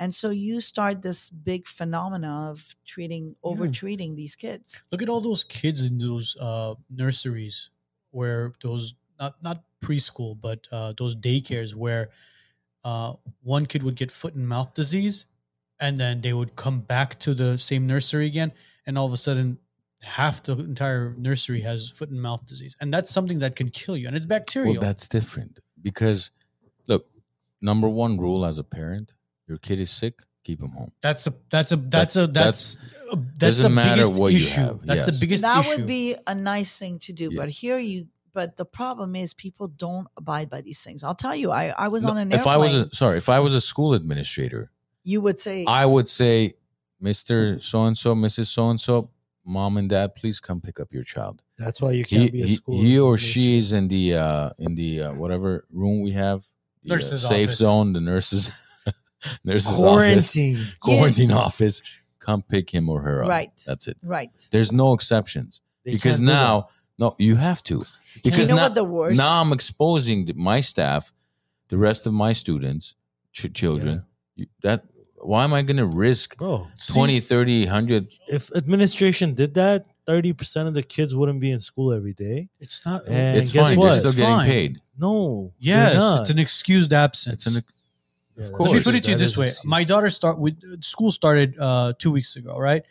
And 0.00 0.14
so 0.14 0.30
you 0.30 0.62
start 0.62 1.02
this 1.02 1.28
big 1.28 1.68
phenomena 1.68 2.48
of 2.50 2.74
treating 2.86 3.36
over 3.42 3.68
treating 3.68 4.16
these 4.16 4.34
kids. 4.34 4.82
Look 4.90 5.02
at 5.02 5.10
all 5.10 5.20
those 5.20 5.44
kids 5.44 5.86
in 5.86 5.98
those 5.98 6.38
uh, 6.40 6.74
nurseries 6.88 7.68
where 8.10 8.54
those 8.62 8.94
not 9.20 9.36
not 9.44 9.62
preschool 9.84 10.40
but 10.40 10.66
uh, 10.72 10.94
those 10.96 11.14
daycares 11.14 11.74
where 11.74 12.10
uh, 12.82 13.12
one 13.42 13.66
kid 13.66 13.82
would 13.82 13.94
get 13.94 14.10
foot 14.10 14.34
and 14.34 14.48
mouth 14.48 14.72
disease, 14.72 15.26
and 15.80 15.98
then 15.98 16.22
they 16.22 16.32
would 16.32 16.56
come 16.56 16.80
back 16.80 17.18
to 17.20 17.34
the 17.34 17.58
same 17.58 17.86
nursery 17.86 18.26
again, 18.26 18.52
and 18.86 18.96
all 18.96 19.06
of 19.06 19.12
a 19.12 19.18
sudden 19.18 19.58
half 20.02 20.42
the 20.42 20.52
entire 20.58 21.14
nursery 21.18 21.60
has 21.62 21.90
foot 21.90 22.10
and 22.10 22.20
mouth 22.20 22.44
disease, 22.46 22.76
and 22.80 22.92
that's 22.92 23.10
something 23.10 23.38
that 23.40 23.56
can 23.56 23.68
kill 23.70 23.96
you, 23.96 24.06
and 24.08 24.16
it's 24.16 24.26
bacterial. 24.26 24.72
Well, 24.74 24.80
that's 24.82 25.08
different 25.08 25.60
because, 25.82 26.30
look, 26.86 27.06
number 27.60 27.88
one 27.88 28.18
rule 28.18 28.44
as 28.46 28.58
a 28.58 28.64
parent: 28.64 29.14
your 29.46 29.58
kid 29.58 29.80
is 29.80 29.90
sick, 29.90 30.22
keep 30.44 30.60
him 30.60 30.70
home. 30.70 30.92
that's 31.02 31.26
a 31.26 31.34
that's 31.50 31.72
a 31.72 31.76
that's 31.76 32.16
a 32.16 32.26
that's 32.26 32.76
uh, 32.76 32.78
that's, 32.78 32.78
that's 33.10 33.38
doesn't 33.38 33.62
the 33.64 33.68
matter 33.70 34.02
biggest 34.02 34.14
what 34.14 34.28
you 34.32 34.36
issue. 34.36 34.60
have, 34.60 34.80
That's 34.86 35.04
the 35.06 35.12
yes. 35.12 35.20
biggest 35.20 35.42
that 35.42 35.60
issue. 35.66 35.76
would 35.78 35.86
be 35.86 36.16
a 36.26 36.34
nice 36.34 36.78
thing 36.78 36.98
to 37.00 37.12
do 37.12 37.30
Yeah. 37.32 37.40
but 37.42 37.48
here 37.50 37.78
you 37.78 38.06
but 38.32 38.56
the 38.56 38.64
problem 38.64 39.16
is 39.16 39.34
people 39.34 39.66
don't 39.68 40.06
abide 40.16 40.48
by 40.48 40.60
these 40.62 40.80
things 40.84 41.02
i'll 41.02 41.16
tell 41.16 41.34
you 41.34 41.50
i, 41.50 41.74
I 41.76 41.88
was 41.88 42.04
No, 42.04 42.10
on 42.12 42.16
an 42.18 42.30
if 42.30 42.38
airplane 42.38 42.54
I 42.54 42.56
was 42.58 42.74
a, 42.76 42.94
sorry, 42.94 43.18
if 43.18 43.28
I 43.28 43.40
was 43.40 43.54
a 43.54 43.60
school 43.60 43.92
administrator, 43.94 44.70
you 45.02 45.20
would 45.20 45.38
say 45.40 45.64
I 45.66 45.84
would 45.84 46.06
say, 46.08 46.54
Mister 47.00 47.58
So 47.58 47.84
and 47.84 47.98
So, 47.98 48.14
Mrs. 48.14 48.46
So 48.46 48.70
and 48.70 48.80
So, 48.80 49.10
mom 49.50 49.76
and 49.76 49.88
dad, 49.88 50.14
please 50.14 50.40
come 50.40 50.60
pick 50.60 50.80
up 50.80 50.92
your 50.92 51.04
child. 51.04 51.42
That's 51.58 51.82
why 51.82 51.90
you 51.92 52.04
can't 52.04 52.32
be 52.32 52.42
a 52.42 52.46
he, 52.46 52.54
school. 52.56 52.80
he 52.80 52.98
or 52.98 53.18
she 53.18 53.58
is 53.58 53.72
in 53.72 53.88
the 53.88 54.14
uh 54.14 54.50
in 54.58 54.74
the 54.74 55.02
uh, 55.02 55.14
whatever 55.14 55.66
room 55.70 56.00
we 56.02 56.12
have, 56.12 56.44
the, 56.84 56.92
uh, 56.92 56.96
Nurse's 56.96 57.22
safe 57.26 57.48
office. 57.48 57.58
zone, 57.58 57.92
the 57.92 58.00
nurses, 58.00 58.50
nurses 59.44 59.68
office, 59.68 59.80
quarantine. 59.80 60.66
quarantine 60.80 61.32
office. 61.32 61.82
Come 62.20 62.42
pick 62.42 62.70
him 62.70 62.88
or 62.88 63.00
her 63.02 63.24
up. 63.24 63.30
Right. 63.30 63.50
That's 63.66 63.88
it. 63.88 63.96
right 64.02 64.30
There's 64.50 64.72
no 64.72 64.92
exceptions 64.92 65.62
They 65.84 65.92
because 65.92 66.16
can't 66.16 66.20
do 66.20 66.26
that. 66.26 66.32
now, 66.32 66.68
no, 66.98 67.16
you 67.18 67.36
have 67.36 67.62
to. 67.64 67.82
Because 68.22 68.40
you 68.40 68.48
know 68.48 68.56
now, 68.56 68.62
what 68.64 68.74
the 68.74 68.84
worst 68.84 69.16
now 69.16 69.40
I'm 69.40 69.52
exposing 69.52 70.26
the, 70.26 70.34
my 70.34 70.60
staff, 70.60 71.12
the 71.68 71.78
rest 71.78 72.06
of 72.06 72.12
my 72.12 72.32
students, 72.34 72.94
ch- 73.32 73.52
children. 73.54 74.04
You, 74.36 74.46
that 74.62 74.84
why 75.22 75.44
am 75.44 75.52
I 75.54 75.62
going 75.62 75.76
to 75.76 75.86
risk 75.86 76.36
bro, 76.36 76.66
20, 76.92 77.20
30, 77.20 77.64
100? 77.64 78.12
if 78.28 78.50
administration 78.54 79.34
did 79.34 79.54
that, 79.54 79.86
thirty 80.06 80.32
percent 80.32 80.66
of 80.68 80.74
the 80.74 80.82
kids 80.82 81.14
wouldn't 81.14 81.40
be 81.40 81.50
in 81.50 81.60
school 81.60 81.92
every 81.92 82.12
day. 82.14 82.48
it's 82.58 82.84
not. 82.84 83.06
And 83.06 83.36
It's 83.38 83.52
guess 83.52 83.66
fine. 83.68 83.78
what? 83.78 83.88
They're 83.90 83.98
still 83.98 84.08
It's 84.10 84.18
getting 84.18 84.34
fine. 84.36 84.46
paid. 84.48 84.80
No, 84.98 85.52
Yes, 85.58 85.94
not. 85.94 86.20
it's 86.20 86.30
an 86.30 86.38
excused 86.38 86.92
absence. 86.92 87.46
It's 87.46 87.56
an, 87.56 87.62
Yeah, 88.36 88.44
of 88.44 88.50
that 88.50 88.52
course. 88.56 88.70
Let 88.70 88.76
me 88.78 88.82
put 88.84 88.94
it 88.94 89.04
to 89.04 89.10
you 89.12 89.16
this 89.16 89.36
way: 89.36 89.46
excuse. 89.46 89.64
my 89.64 89.84
daughter 89.84 90.10
start 90.10 90.38
with 90.38 90.56
school 90.84 91.10
started 91.10 91.56
uh, 91.58 91.92
two 91.98 92.10
weeks 92.10 92.36
ago, 92.36 92.56
right? 92.58 92.82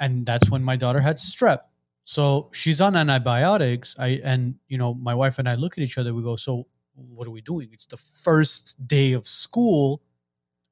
And 0.00 0.24
that's 0.26 0.48
when 0.50 0.62
my 0.64 0.76
daughter 0.76 1.00
had 1.00 1.16
strep. 1.18 1.60
So 2.04 2.50
she's 2.52 2.80
on 2.80 2.94
antibiotics. 2.96 3.94
I 3.98 4.20
and 4.24 4.54
you 4.68 4.78
know 4.78 4.94
my 4.94 5.14
wife 5.14 5.38
and 5.38 5.48
I 5.48 5.54
look 5.56 5.76
at 5.78 5.82
each 5.82 5.98
other. 5.98 6.12
We 6.14 6.22
go, 6.22 6.36
so 6.36 6.66
what 6.94 7.26
are 7.26 7.30
we 7.30 7.40
doing? 7.40 7.68
It's 7.72 7.86
the 7.86 7.96
first 7.96 8.86
day 8.86 9.12
of 9.12 9.26
school. 9.26 10.02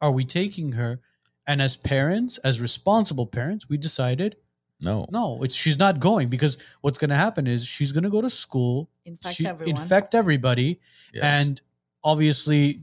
Are 0.02 0.10
we 0.10 0.24
taking 0.24 0.72
her? 0.72 1.00
And 1.46 1.62
as 1.62 1.76
parents, 1.76 2.38
as 2.38 2.60
responsible 2.60 3.26
parents, 3.26 3.68
we 3.68 3.76
decided 3.78 4.36
no. 4.80 5.06
no, 5.10 5.42
it's 5.44 5.54
she's 5.54 5.78
not 5.78 6.00
going 6.00 6.28
because 6.28 6.58
what's 6.80 6.98
going 6.98 7.10
to 7.10 7.16
happen 7.16 7.46
is 7.46 7.64
she's 7.64 7.92
going 7.92 8.02
to 8.04 8.10
go 8.10 8.20
to 8.20 8.28
school, 8.30 8.90
infect 9.04 9.36
she, 9.36 9.46
everyone. 9.46 9.70
infect 9.80 10.14
everybody, 10.14 10.80
Yes. 11.14 11.22
and 11.24 11.60
obviously 12.04 12.80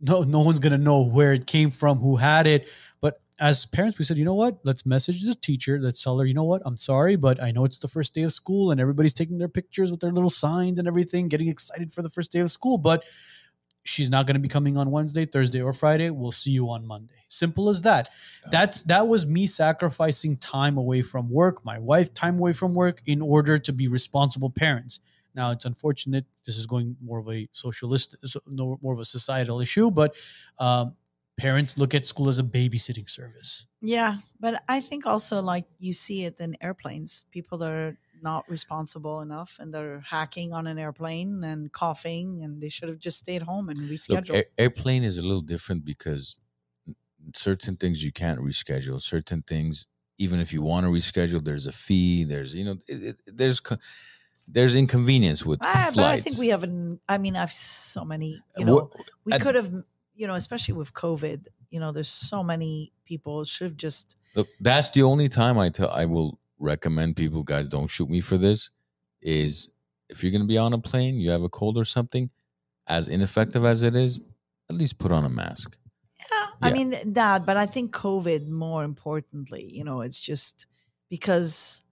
no 0.00 0.22
no 0.22 0.40
one's 0.40 0.58
gonna 0.58 0.78
know 0.78 1.02
where 1.02 1.32
it 1.32 1.46
came 1.46 1.70
from 1.70 1.98
who 1.98 2.16
had 2.16 2.46
it. 2.46 2.68
But 3.02 3.20
as 3.38 3.66
parents 3.66 3.98
we 3.98 4.04
said 4.04 4.16
you 4.16 4.24
know 4.24 4.34
what? 4.34 4.58
Let's 4.64 4.84
message 4.86 5.22
the 5.22 5.34
teacher. 5.34 5.78
Let's 5.78 6.02
tell 6.02 6.18
her 6.18 6.24
you 6.24 6.34
know 6.34 6.44
what? 6.44 6.62
I'm 6.64 6.78
sorry 6.78 7.16
but 7.16 7.42
i 7.42 7.50
know 7.50 7.64
it's 7.64 7.78
the 7.78 7.88
first 7.88 8.14
day 8.14 8.22
of 8.22 8.32
school 8.32 8.70
and 8.70 8.80
everybody's 8.80 9.14
taking 9.14 9.38
their 9.38 9.48
pictures 9.48 9.90
with 9.90 10.00
their 10.00 10.10
little 10.12 10.30
signs 10.30 10.78
and 10.78 10.88
everything 10.88 11.28
getting 11.28 11.48
excited 11.48 11.92
for 11.92 12.02
the 12.02 12.08
first 12.10 12.32
day 12.32 12.40
of 12.40 12.50
school 12.50 12.78
but 12.78 13.04
she's 13.84 14.10
not 14.10 14.26
going 14.26 14.34
to 14.34 14.40
be 14.40 14.48
coming 14.48 14.76
on 14.76 14.90
wednesday 14.90 15.26
thursday 15.26 15.60
or 15.60 15.72
friday. 15.72 16.10
We'll 16.10 16.32
see 16.32 16.50
you 16.50 16.68
on 16.70 16.86
monday. 16.86 17.24
Simple 17.28 17.68
as 17.68 17.82
that. 17.82 18.08
That's 18.50 18.82
that 18.84 19.08
was 19.08 19.26
me 19.26 19.46
sacrificing 19.46 20.36
time 20.36 20.76
away 20.78 21.02
from 21.02 21.30
work 21.30 21.64
my 21.64 21.78
wife 21.78 22.12
time 22.14 22.38
away 22.38 22.52
from 22.52 22.74
work 22.74 23.02
in 23.06 23.20
order 23.20 23.58
to 23.58 23.72
be 23.72 23.88
responsible 23.88 24.50
parents. 24.50 25.00
Now 25.34 25.50
it's 25.50 25.64
unfortunate. 25.64 26.26
This 26.44 26.58
is 26.58 26.66
going 26.66 26.96
more 27.02 27.18
of 27.18 27.28
a 27.28 27.48
socialist, 27.52 28.16
more 28.56 28.92
of 28.92 28.98
a 28.98 29.04
societal 29.04 29.60
issue, 29.60 29.90
but 29.90 30.14
um, 30.58 30.94
parents 31.36 31.78
look 31.78 31.94
at 31.94 32.04
school 32.04 32.28
as 32.28 32.38
a 32.38 32.42
babysitting 32.42 33.08
service. 33.08 33.66
Yeah, 33.80 34.16
but 34.38 34.62
I 34.68 34.80
think 34.80 35.06
also 35.06 35.40
like 35.40 35.64
you 35.78 35.92
see 35.92 36.24
it 36.24 36.38
in 36.40 36.56
airplanes, 36.60 37.24
people 37.30 37.58
that 37.58 37.70
are 37.70 37.98
not 38.22 38.48
responsible 38.48 39.20
enough 39.20 39.56
and 39.60 39.72
they're 39.74 40.00
hacking 40.00 40.52
on 40.52 40.66
an 40.66 40.78
airplane 40.78 41.42
and 41.44 41.72
coughing, 41.72 42.42
and 42.42 42.60
they 42.60 42.68
should 42.68 42.88
have 42.88 42.98
just 42.98 43.18
stayed 43.18 43.42
home 43.42 43.68
and 43.68 43.78
Look, 43.80 43.90
rescheduled. 43.90 44.34
air- 44.34 44.46
airplane 44.58 45.04
is 45.04 45.18
a 45.18 45.22
little 45.22 45.40
different 45.40 45.84
because 45.84 46.36
certain 47.34 47.76
things 47.76 48.04
you 48.04 48.12
can't 48.12 48.40
reschedule. 48.40 49.00
Certain 49.00 49.42
things, 49.42 49.86
even 50.18 50.40
if 50.40 50.52
you 50.52 50.62
want 50.62 50.84
to 50.86 50.90
reschedule, 50.90 51.42
there's 51.44 51.66
a 51.66 51.72
fee. 51.72 52.24
There's 52.24 52.54
you 52.54 52.64
know, 52.64 52.76
it, 52.88 53.02
it, 53.02 53.22
there's 53.26 53.60
there's 54.48 54.74
inconvenience 54.74 55.44
with 55.46 55.60
Ah, 55.62 55.90
flights. 55.92 55.96
but 55.96 56.04
I 56.06 56.20
think 56.20 56.38
we 56.38 56.48
have 56.48 56.62
an. 56.62 57.00
I 57.08 57.18
mean, 57.18 57.36
I've 57.36 57.52
so 57.52 58.04
many. 58.04 58.42
You 58.58 58.64
know, 58.64 58.74
what- 58.74 58.90
we 59.24 59.38
could 59.38 59.54
have. 59.54 59.70
You 60.14 60.26
know, 60.26 60.34
especially 60.34 60.74
with 60.74 60.92
COVID. 60.92 61.46
You 61.70 61.80
know, 61.80 61.90
there's 61.90 62.08
so 62.08 62.42
many 62.42 62.92
people 63.04 63.44
should 63.44 63.64
have 63.68 63.76
just. 63.76 64.16
Look, 64.34 64.48
that's 64.60 64.90
the 64.90 65.02
only 65.02 65.28
time 65.28 65.58
I 65.58 65.70
tell 65.70 65.90
I 65.90 66.04
will 66.04 66.38
recommend 66.62 67.16
people, 67.16 67.42
guys, 67.42 67.68
don't 67.68 67.88
shoot 67.88 68.08
me 68.08 68.20
for 68.20 68.38
this. 68.38 68.70
Is 69.20 69.68
if 70.08 70.22
you're 70.22 70.32
gonna 70.32 70.46
be 70.46 70.58
on 70.58 70.72
a 70.72 70.78
plane, 70.78 71.16
you 71.16 71.30
have 71.30 71.42
a 71.42 71.48
cold 71.48 71.76
or 71.76 71.84
something, 71.84 72.30
as 72.86 73.08
ineffective 73.08 73.64
as 73.64 73.82
it 73.82 73.94
is, 73.94 74.20
at 74.70 74.76
least 74.76 74.98
put 74.98 75.12
on 75.12 75.24
a 75.24 75.28
mask. 75.28 75.76
Yeah, 76.30 76.46
I 76.62 76.70
mean 76.72 76.94
that, 77.12 77.44
but 77.46 77.56
I 77.56 77.66
think 77.66 77.92
COVID 77.94 78.48
more 78.48 78.84
importantly. 78.84 79.68
You 79.72 79.84
know, 79.84 80.00
it's 80.00 80.20
just 80.20 80.66
because 81.10 81.82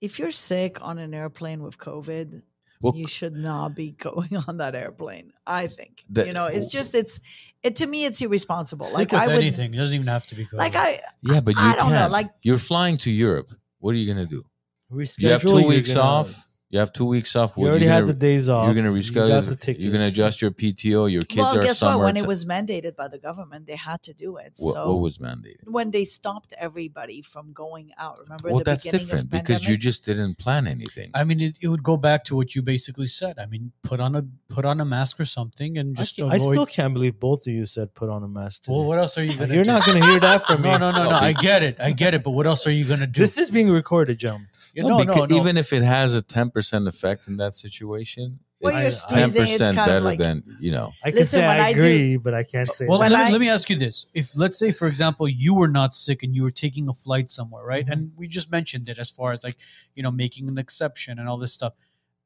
if 0.00 0.18
you're 0.18 0.30
sick 0.30 0.78
on 0.82 0.98
an 0.98 1.12
airplane 1.14 1.62
with 1.62 1.76
COVID, 1.78 2.42
Well, 2.82 2.94
you 2.96 3.06
should 3.06 3.34
not 3.34 3.74
be 3.74 3.90
going 4.08 4.34
on 4.48 4.56
that 4.58 4.74
airplane. 4.74 5.32
I 5.46 5.66
think 5.66 6.04
The- 6.10 6.26
you 6.26 6.32
know 6.32 6.46
it's 6.46 6.66
just 6.66 6.94
it's 6.94 7.20
it 7.62 7.76
to 7.76 7.86
me 7.86 8.04
it's 8.06 8.20
irresponsible. 8.22 8.86
Sick 8.86 8.98
like 8.98 9.12
with 9.12 9.20
I 9.22 9.26
would 9.28 9.36
anything. 9.44 9.74
It 9.74 9.76
doesn't 9.76 9.94
even 9.94 10.06
have 10.08 10.26
to 10.26 10.34
be 10.34 10.44
COVID. 10.46 10.58
like 10.64 10.74
I 10.76 11.00
yeah, 11.22 11.40
but 11.40 11.54
you 11.56 11.60
I 11.62 11.76
don't 11.76 11.90
know, 11.90 11.98
can't. 11.98 12.12
like- 12.12 12.30
you're 12.42 12.58
flying 12.58 12.96
to 12.98 13.10
Europe. 13.10 13.52
What 13.80 13.94
are 13.94 13.98
you 13.98 14.06
gonna 14.12 14.26
do? 14.26 14.44
Reschedule, 14.90 15.18
You 15.22 15.28
have 15.30 15.42
2 15.42 15.66
weeks 15.66 15.94
gonna- 15.94 16.00
off. 16.00 16.46
You 16.72 16.78
have 16.78 16.92
two 16.92 17.04
weeks 17.04 17.34
off. 17.34 17.54
You 17.56 17.62
What, 17.62 17.70
already 17.70 17.86
you're 17.86 17.94
had 17.94 18.00
gonna- 18.02 18.12
the 18.12 18.18
days 18.20 18.48
off. 18.48 18.64
You're 18.66 18.76
gonna 18.76 18.92
You 18.94 19.00
reschedule. 19.02 19.28
got 19.48 19.58
the 19.60 19.72
You're 19.80 19.90
gonna 19.90 20.04
adjust 20.06 20.40
your 20.40 20.52
PTO. 20.52 21.10
Your 21.10 21.22
kids 21.22 21.38
well, 21.38 21.58
are 21.58 21.62
guess 21.62 21.78
somewhere. 21.78 21.98
what? 21.98 22.04
When 22.14 22.16
it 22.16 22.26
was 22.28 22.44
mandated 22.44 22.94
by 22.94 23.08
the 23.08 23.18
government, 23.18 23.66
they 23.66 23.74
had 23.74 24.02
to 24.04 24.12
do 24.14 24.36
it. 24.36 24.52
what, 24.60 24.74
so 24.74 24.92
what 24.92 25.00
was 25.00 25.18
mandated? 25.18 25.64
when 25.66 25.90
they 25.90 26.04
stopped 26.04 26.54
everybody 26.56 27.22
from 27.22 27.52
going 27.52 27.90
out, 27.98 28.20
remember? 28.20 28.50
Well, 28.50 28.58
the 28.58 28.64
that's 28.64 28.84
beginning 28.84 29.02
of 29.06 29.10
different 29.10 29.30
because 29.30 29.62
you 29.62 29.74
pandemic? 29.74 29.80
just 29.80 30.04
didn't 30.04 30.38
plan 30.38 30.68
anything. 30.68 31.10
I 31.12 31.24
mean, 31.24 31.40
it, 31.40 31.56
it 31.60 31.66
would 31.66 31.82
go 31.82 31.96
back 31.96 32.22
to 32.26 32.36
what 32.36 32.54
you 32.54 32.62
basically 32.62 33.08
said. 33.08 33.40
I 33.40 33.46
mean, 33.46 33.72
put 33.82 33.98
on 33.98 34.14
a 34.14 34.24
put 34.48 34.64
on 34.64 34.80
a 34.80 34.84
mask 34.84 35.18
or 35.18 35.24
something, 35.24 35.76
and 35.76 35.98
I, 35.98 36.02
just 36.02 36.14
ca- 36.16 36.28
I 36.28 36.36
avoid. 36.36 36.52
still 36.52 36.66
can't 36.66 36.94
believe 36.94 37.18
both 37.18 37.48
of 37.48 37.52
you 37.52 37.66
said 37.66 37.94
put 37.94 38.08
on 38.08 38.22
a 38.22 38.28
mask. 38.28 38.62
Today. 38.62 38.74
well, 38.76 38.84
what 38.86 38.98
else 39.00 39.18
are 39.18 39.24
you 39.24 39.36
gonna? 39.36 39.52
You're 39.52 39.64
do? 39.64 39.70
not 39.72 39.84
going 39.84 40.00
to 40.00 40.06
hear 40.06 40.20
that 40.20 40.46
from 40.46 40.62
me. 40.62 40.70
No, 40.70 40.78
no, 40.78 40.90
no, 40.92 41.04
no. 41.10 41.10
I 41.10 41.32
get 41.32 41.64
it. 41.64 41.80
I 41.80 41.90
get 41.90 42.14
it. 42.14 42.22
But 42.22 42.30
what 42.30 42.46
else 42.46 42.64
are 42.68 42.70
you 42.70 42.84
gonna 42.84 43.08
do? 43.08 43.18
This 43.18 43.36
is 43.38 43.50
being 43.50 43.70
recorded, 43.70 44.18
Jum. 44.18 44.46
You 44.74 44.84
No, 44.84 44.90
know, 44.90 44.98
no, 44.98 45.04
because 45.04 45.30
no. 45.30 45.36
even 45.36 45.56
if 45.56 45.72
it 45.72 45.82
has 45.82 46.14
a 46.14 46.22
ten 46.22 46.50
percent 46.60 46.84
effect 46.94 47.20
in 47.30 47.36
that 47.42 47.54
situation, 47.54 48.26
Well, 48.60 48.72
you're 48.78 48.88
it's 48.88 49.04
ten 49.06 49.32
percent 49.32 49.76
better 49.76 50.00
like- 50.10 50.18
than 50.24 50.36
you 50.60 50.72
know. 50.76 50.92
I 51.04 51.10
can 51.10 51.18
Listen, 51.20 51.40
say 51.40 51.46
when 51.48 51.60
I 51.60 51.68
I 51.68 51.72
do- 51.72 51.78
agree, 51.80 52.16
but 52.26 52.32
I 52.34 52.44
can't 52.52 52.70
say. 52.78 52.84
Well, 52.88 53.00
let, 53.04 53.10
me, 53.10 53.16
I- 53.16 53.30
let 53.34 53.40
me 53.46 53.48
ask 53.56 53.64
you 53.72 53.76
this: 53.86 53.96
If 54.20 54.26
let's 54.42 54.58
say, 54.62 54.70
for 54.80 54.86
example, 54.92 55.24
you 55.44 55.52
were 55.60 55.72
not 55.80 55.90
sick 55.94 56.18
and 56.24 56.30
you 56.36 56.42
were 56.46 56.56
taking 56.64 56.84
a 56.88 56.94
flight 57.04 57.28
somewhere, 57.38 57.64
right? 57.74 57.86
Mhm. 57.86 57.92
And 57.92 58.00
we 58.20 58.24
just 58.38 58.48
mentioned 58.58 58.88
it 58.92 58.98
as 59.04 59.10
far 59.18 59.28
as 59.36 59.40
like 59.46 59.56
you 59.96 60.02
know 60.04 60.10
making 60.24 60.44
an 60.52 60.58
exception 60.58 61.12
and 61.18 61.26
all 61.28 61.38
this 61.44 61.52
stuff, 61.60 61.72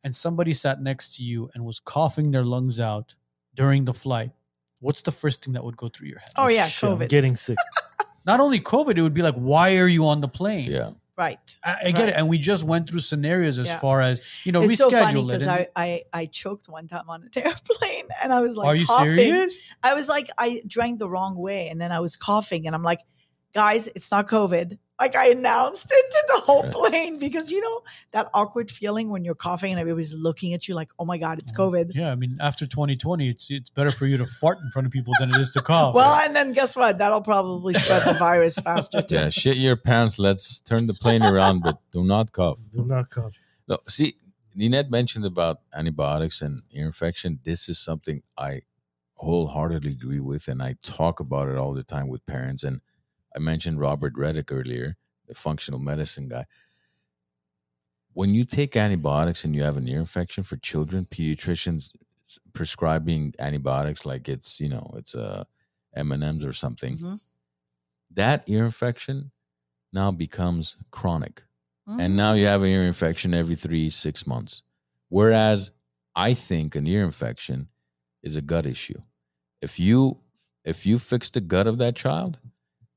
and 0.04 0.10
somebody 0.24 0.52
sat 0.64 0.76
next 0.90 1.06
to 1.16 1.20
you 1.30 1.38
and 1.54 1.64
was 1.64 1.78
coughing 1.94 2.28
their 2.34 2.44
lungs 2.54 2.76
out 2.92 3.08
during 3.60 3.84
the 3.90 3.94
flight. 4.04 4.32
What's 4.80 5.02
the 5.08 5.12
first 5.22 5.36
thing 5.44 5.52
that 5.56 5.64
would 5.66 5.76
go 5.82 5.88
through 5.88 6.08
your 6.12 6.18
head? 6.24 6.32
Oh 6.36 6.48
yeah, 6.48 6.66
Shit, 6.66 6.90
I'm 6.90 6.98
COVID. 6.98 7.08
getting 7.16 7.36
sick. 7.36 7.58
Not 8.26 8.38
only 8.40 8.58
COVID, 8.60 8.94
it 8.98 9.02
would 9.06 9.14
be 9.20 9.22
like, 9.28 9.36
why 9.52 9.68
are 9.82 9.86
you 9.96 10.02
on 10.12 10.20
the 10.20 10.28
plane? 10.40 10.70
Yeah, 10.70 10.90
right. 11.16 11.38
I, 11.64 11.76
I 11.86 11.90
get 11.92 12.08
it, 12.08 12.14
and 12.16 12.28
we 12.28 12.38
just 12.38 12.64
went 12.64 12.88
through 12.88 13.00
scenarios 13.00 13.58
as 13.58 13.68
Yeah. 13.68 13.78
far 13.78 14.00
as 14.00 14.20
you 14.44 14.52
know 14.52 14.62
it's 14.62 14.78
so 14.78 14.90
reschedule 14.90 15.24
it. 15.24 15.26
because 15.38 15.46
I, 15.46 15.68
I 15.76 16.02
I 16.12 16.26
choked 16.26 16.68
one 16.68 16.86
time 16.86 17.08
on 17.08 17.22
an 17.22 17.30
airplane 17.36 18.08
and 18.22 18.32
I 18.32 18.40
was 18.40 18.56
like, 18.56 18.66
are 18.66 18.74
you 18.76 18.86
coughing. 18.86 19.16
serious? 19.16 19.68
I 19.82 19.94
was 19.94 20.08
like, 20.08 20.28
I 20.38 20.62
drank 20.66 20.98
the 20.98 21.08
wrong 21.08 21.36
way, 21.36 21.68
and 21.68 21.80
then 21.80 21.92
I 21.92 22.00
was 22.00 22.16
coughing, 22.16 22.66
and 22.66 22.74
I'm 22.74 22.82
like, 22.82 23.00
guys, 23.54 23.88
it's 23.88 24.10
not 24.10 24.28
COVID. 24.28 24.78
Like 25.00 25.16
I 25.16 25.30
announced 25.30 25.86
it 25.90 26.10
to 26.10 26.24
the 26.34 26.40
whole 26.42 26.62
plane 26.70 27.18
because 27.18 27.50
you 27.50 27.60
know 27.60 27.82
that 28.12 28.30
awkward 28.32 28.70
feeling 28.70 29.08
when 29.10 29.24
you're 29.24 29.34
coughing 29.34 29.72
and 29.72 29.80
everybody's 29.80 30.14
looking 30.14 30.54
at 30.54 30.68
you 30.68 30.74
like, 30.74 30.90
oh 30.98 31.04
my 31.04 31.18
god, 31.18 31.38
it's 31.38 31.52
COVID. 31.52 31.90
Yeah, 31.94 32.12
I 32.12 32.14
mean, 32.14 32.36
after 32.40 32.64
2020, 32.64 33.28
it's 33.28 33.50
it's 33.50 33.70
better 33.70 33.90
for 33.90 34.06
you 34.06 34.16
to 34.18 34.26
fart 34.26 34.60
in 34.60 34.70
front 34.70 34.86
of 34.86 34.92
people 34.92 35.12
than 35.18 35.30
it 35.30 35.36
is 35.36 35.50
to 35.52 35.62
cough. 35.62 35.94
Well, 35.94 36.14
and 36.24 36.34
then 36.36 36.52
guess 36.52 36.76
what? 36.76 36.98
That'll 36.98 37.22
probably 37.22 37.74
spread 37.74 38.04
the 38.04 38.14
virus 38.18 38.56
faster 38.58 39.02
too. 39.02 39.16
yeah. 39.16 39.28
Shit 39.30 39.56
your 39.56 39.76
pants. 39.76 40.18
Let's 40.18 40.60
turn 40.60 40.86
the 40.86 40.94
plane 40.94 41.24
around, 41.24 41.62
but 41.64 41.78
do 41.90 42.04
not 42.04 42.30
cough. 42.30 42.60
Do 42.70 42.84
not 42.84 43.10
cough. 43.10 43.36
No, 43.66 43.78
see, 43.88 44.14
Ninette 44.54 44.90
mentioned 44.90 45.24
about 45.24 45.60
antibiotics 45.74 46.40
and 46.40 46.62
ear 46.70 46.86
infection. 46.86 47.40
This 47.42 47.68
is 47.68 47.78
something 47.78 48.22
I 48.38 48.62
wholeheartedly 49.14 49.92
agree 49.92 50.20
with, 50.20 50.46
and 50.48 50.62
I 50.62 50.76
talk 50.82 51.18
about 51.18 51.48
it 51.48 51.56
all 51.56 51.74
the 51.74 51.82
time 51.82 52.08
with 52.08 52.24
parents. 52.26 52.62
And 52.62 52.80
I 53.34 53.38
mentioned 53.40 53.80
Robert 53.80 54.14
Reddick 54.16 54.52
earlier, 54.52 54.96
the 55.26 55.34
functional 55.34 55.80
medicine 55.80 56.28
guy. 56.28 56.46
When 58.12 58.32
you 58.32 58.44
take 58.44 58.76
antibiotics 58.76 59.44
and 59.44 59.54
you 59.56 59.62
have 59.64 59.76
an 59.76 59.88
ear 59.88 59.98
infection 59.98 60.44
for 60.44 60.56
children, 60.56 61.04
pediatricians 61.04 61.90
prescribing 62.52 63.34
antibiotics 63.38 64.04
like 64.06 64.28
it's 64.28 64.60
you 64.60 64.68
know 64.68 64.92
it's 64.96 65.14
a 65.14 65.46
M 65.94 66.12
and 66.12 66.22
M's 66.24 66.44
or 66.44 66.52
something. 66.52 66.96
Mhm. 66.96 67.20
That 68.12 68.44
ear 68.48 68.64
infection 68.64 69.30
now 69.92 70.10
becomes 70.10 70.76
chronic 70.90 71.44
Mhm. 71.88 72.00
and 72.00 72.16
now 72.16 72.32
you 72.34 72.46
have 72.46 72.62
an 72.62 72.68
ear 72.68 72.84
infection 72.84 73.34
every 73.34 73.54
three 73.56 73.90
six 73.90 74.26
months 74.26 74.62
whereas 75.08 75.70
i 76.16 76.34
think 76.34 76.74
an 76.74 76.86
ear 76.86 77.04
infection 77.04 77.68
is 78.22 78.36
a 78.36 78.42
gut 78.42 78.66
issue 78.66 79.00
if 79.60 79.78
you 79.78 80.20
if 80.64 80.86
you 80.86 80.98
fix 80.98 81.30
the 81.30 81.40
gut 81.40 81.66
of 81.66 81.78
that 81.78 81.94
child 81.94 82.38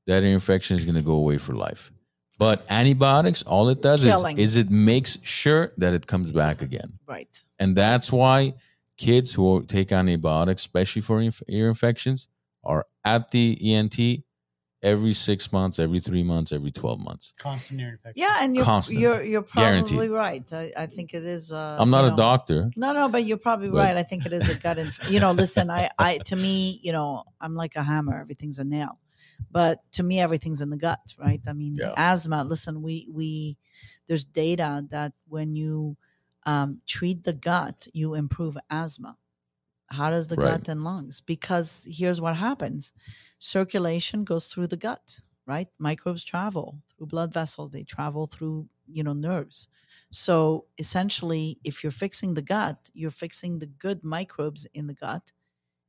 that 0.08 0.22
ear 0.24 0.34
infection 0.34 0.74
is 0.78 0.84
going 0.84 0.96
to 1.02 1.02
go 1.12 1.16
away 1.24 1.38
for 1.38 1.54
life 1.54 1.92
but 2.38 2.64
antibiotics 2.70 3.42
all 3.44 3.68
it 3.68 3.80
does 3.82 4.00
is, 4.04 4.12
Killing. 4.12 4.36
is 4.38 4.56
it 4.56 4.70
makes 4.70 5.18
sure 5.22 5.72
that 5.78 5.92
it 5.94 6.06
comes 6.06 6.32
back 6.32 6.62
again 6.62 6.90
right. 7.06 7.34
and 7.60 7.76
that's 7.76 8.10
why 8.12 8.54
kids 8.96 9.32
who 9.34 9.62
take 9.64 9.92
antibiotics 9.92 10.62
especially 10.62 11.02
for 11.02 11.20
inf- 11.20 11.42
ear 11.48 11.68
infections 11.68 12.26
are 12.64 12.84
at 13.04 13.30
the 13.30 13.56
ent 13.76 13.96
every 14.82 15.12
six 15.12 15.52
months 15.52 15.78
every 15.80 15.98
three 15.98 16.22
months 16.22 16.52
every 16.52 16.70
12 16.70 17.00
months 17.00 17.32
constant 17.40 17.80
ear 17.80 17.88
infection. 17.96 18.12
Yeah, 18.24 18.36
and 18.42 18.54
you're 18.54 18.64
Constant. 18.64 19.00
you're 19.00 19.22
you're 19.24 19.42
probably 19.42 19.82
Guaranteed. 19.82 20.10
right. 20.12 20.52
I, 20.52 20.72
I 20.76 20.86
think 20.86 21.14
it 21.14 21.24
is. 21.24 21.50
Uh, 21.50 21.76
i'm 21.80 21.90
not 21.90 22.02
you 22.02 22.06
a 22.08 22.10
know- 22.10 22.16
doctor 22.16 22.70
No, 22.76 22.92
no, 22.92 23.08
but 23.08 23.24
you're 23.24 23.38
probably 23.48 23.68
But- 23.70 23.78
right. 23.78 23.96
I 23.96 24.04
think 24.04 24.24
it 24.24 24.32
is 24.32 24.48
a 24.48 24.54
gut. 24.54 24.78
Inf- 24.78 25.10
you 25.10 25.18
know, 25.18 25.32
listen, 25.32 25.68
I, 25.70 25.90
I, 25.98 26.18
to 26.26 26.36
me, 26.36 26.78
you 26.82 26.92
know, 26.92 27.24
I'm 27.40 27.54
like 27.56 27.74
a 27.74 27.82
hammer. 27.82 28.20
Everything's 28.20 28.60
a 28.60 28.64
nail, 28.64 29.00
but 29.50 29.90
to 29.92 30.02
me, 30.02 30.20
everything's 30.20 30.60
in 30.60 30.70
the 30.70 30.76
gut, 30.76 31.14
right? 31.18 31.40
I 31.46 31.52
mean, 31.52 31.80
Yeah. 31.80 31.94
asthma. 31.96 32.44
Listen, 32.44 32.82
we 32.82 33.08
we 33.10 33.58
there's 34.06 34.24
data 34.24 34.84
that 34.90 35.14
when 35.26 35.54
you 35.56 35.96
um, 36.44 36.82
treat 36.86 37.24
the 37.24 37.32
gut, 37.34 37.86
you 37.92 38.14
improve 38.14 38.56
asthma. 38.70 39.16
How 39.90 40.10
does 40.10 40.28
the 40.28 40.36
Right. 40.36 40.58
gut 40.58 40.68
and 40.68 40.82
lungs? 40.82 41.20
Because 41.20 41.86
here's 41.88 42.20
what 42.20 42.36
happens: 42.36 42.92
circulation 43.38 44.24
goes 44.24 44.48
through 44.48 44.66
the 44.68 44.76
gut, 44.76 45.20
right? 45.46 45.68
Microbes 45.78 46.24
travel 46.24 46.82
through 46.88 47.06
blood 47.06 47.32
vessels. 47.32 47.70
They 47.70 47.84
travel 47.84 48.26
through 48.26 48.68
you 48.86 49.02
know 49.02 49.14
nerves. 49.14 49.68
So 50.10 50.66
essentially, 50.78 51.58
if 51.64 51.82
you're 51.82 51.92
fixing 51.92 52.34
the 52.34 52.42
gut, 52.42 52.90
you're 52.92 53.10
fixing 53.10 53.58
the 53.60 53.66
good 53.66 54.04
microbes 54.04 54.66
in 54.74 54.88
the 54.88 54.94
gut, 54.94 55.32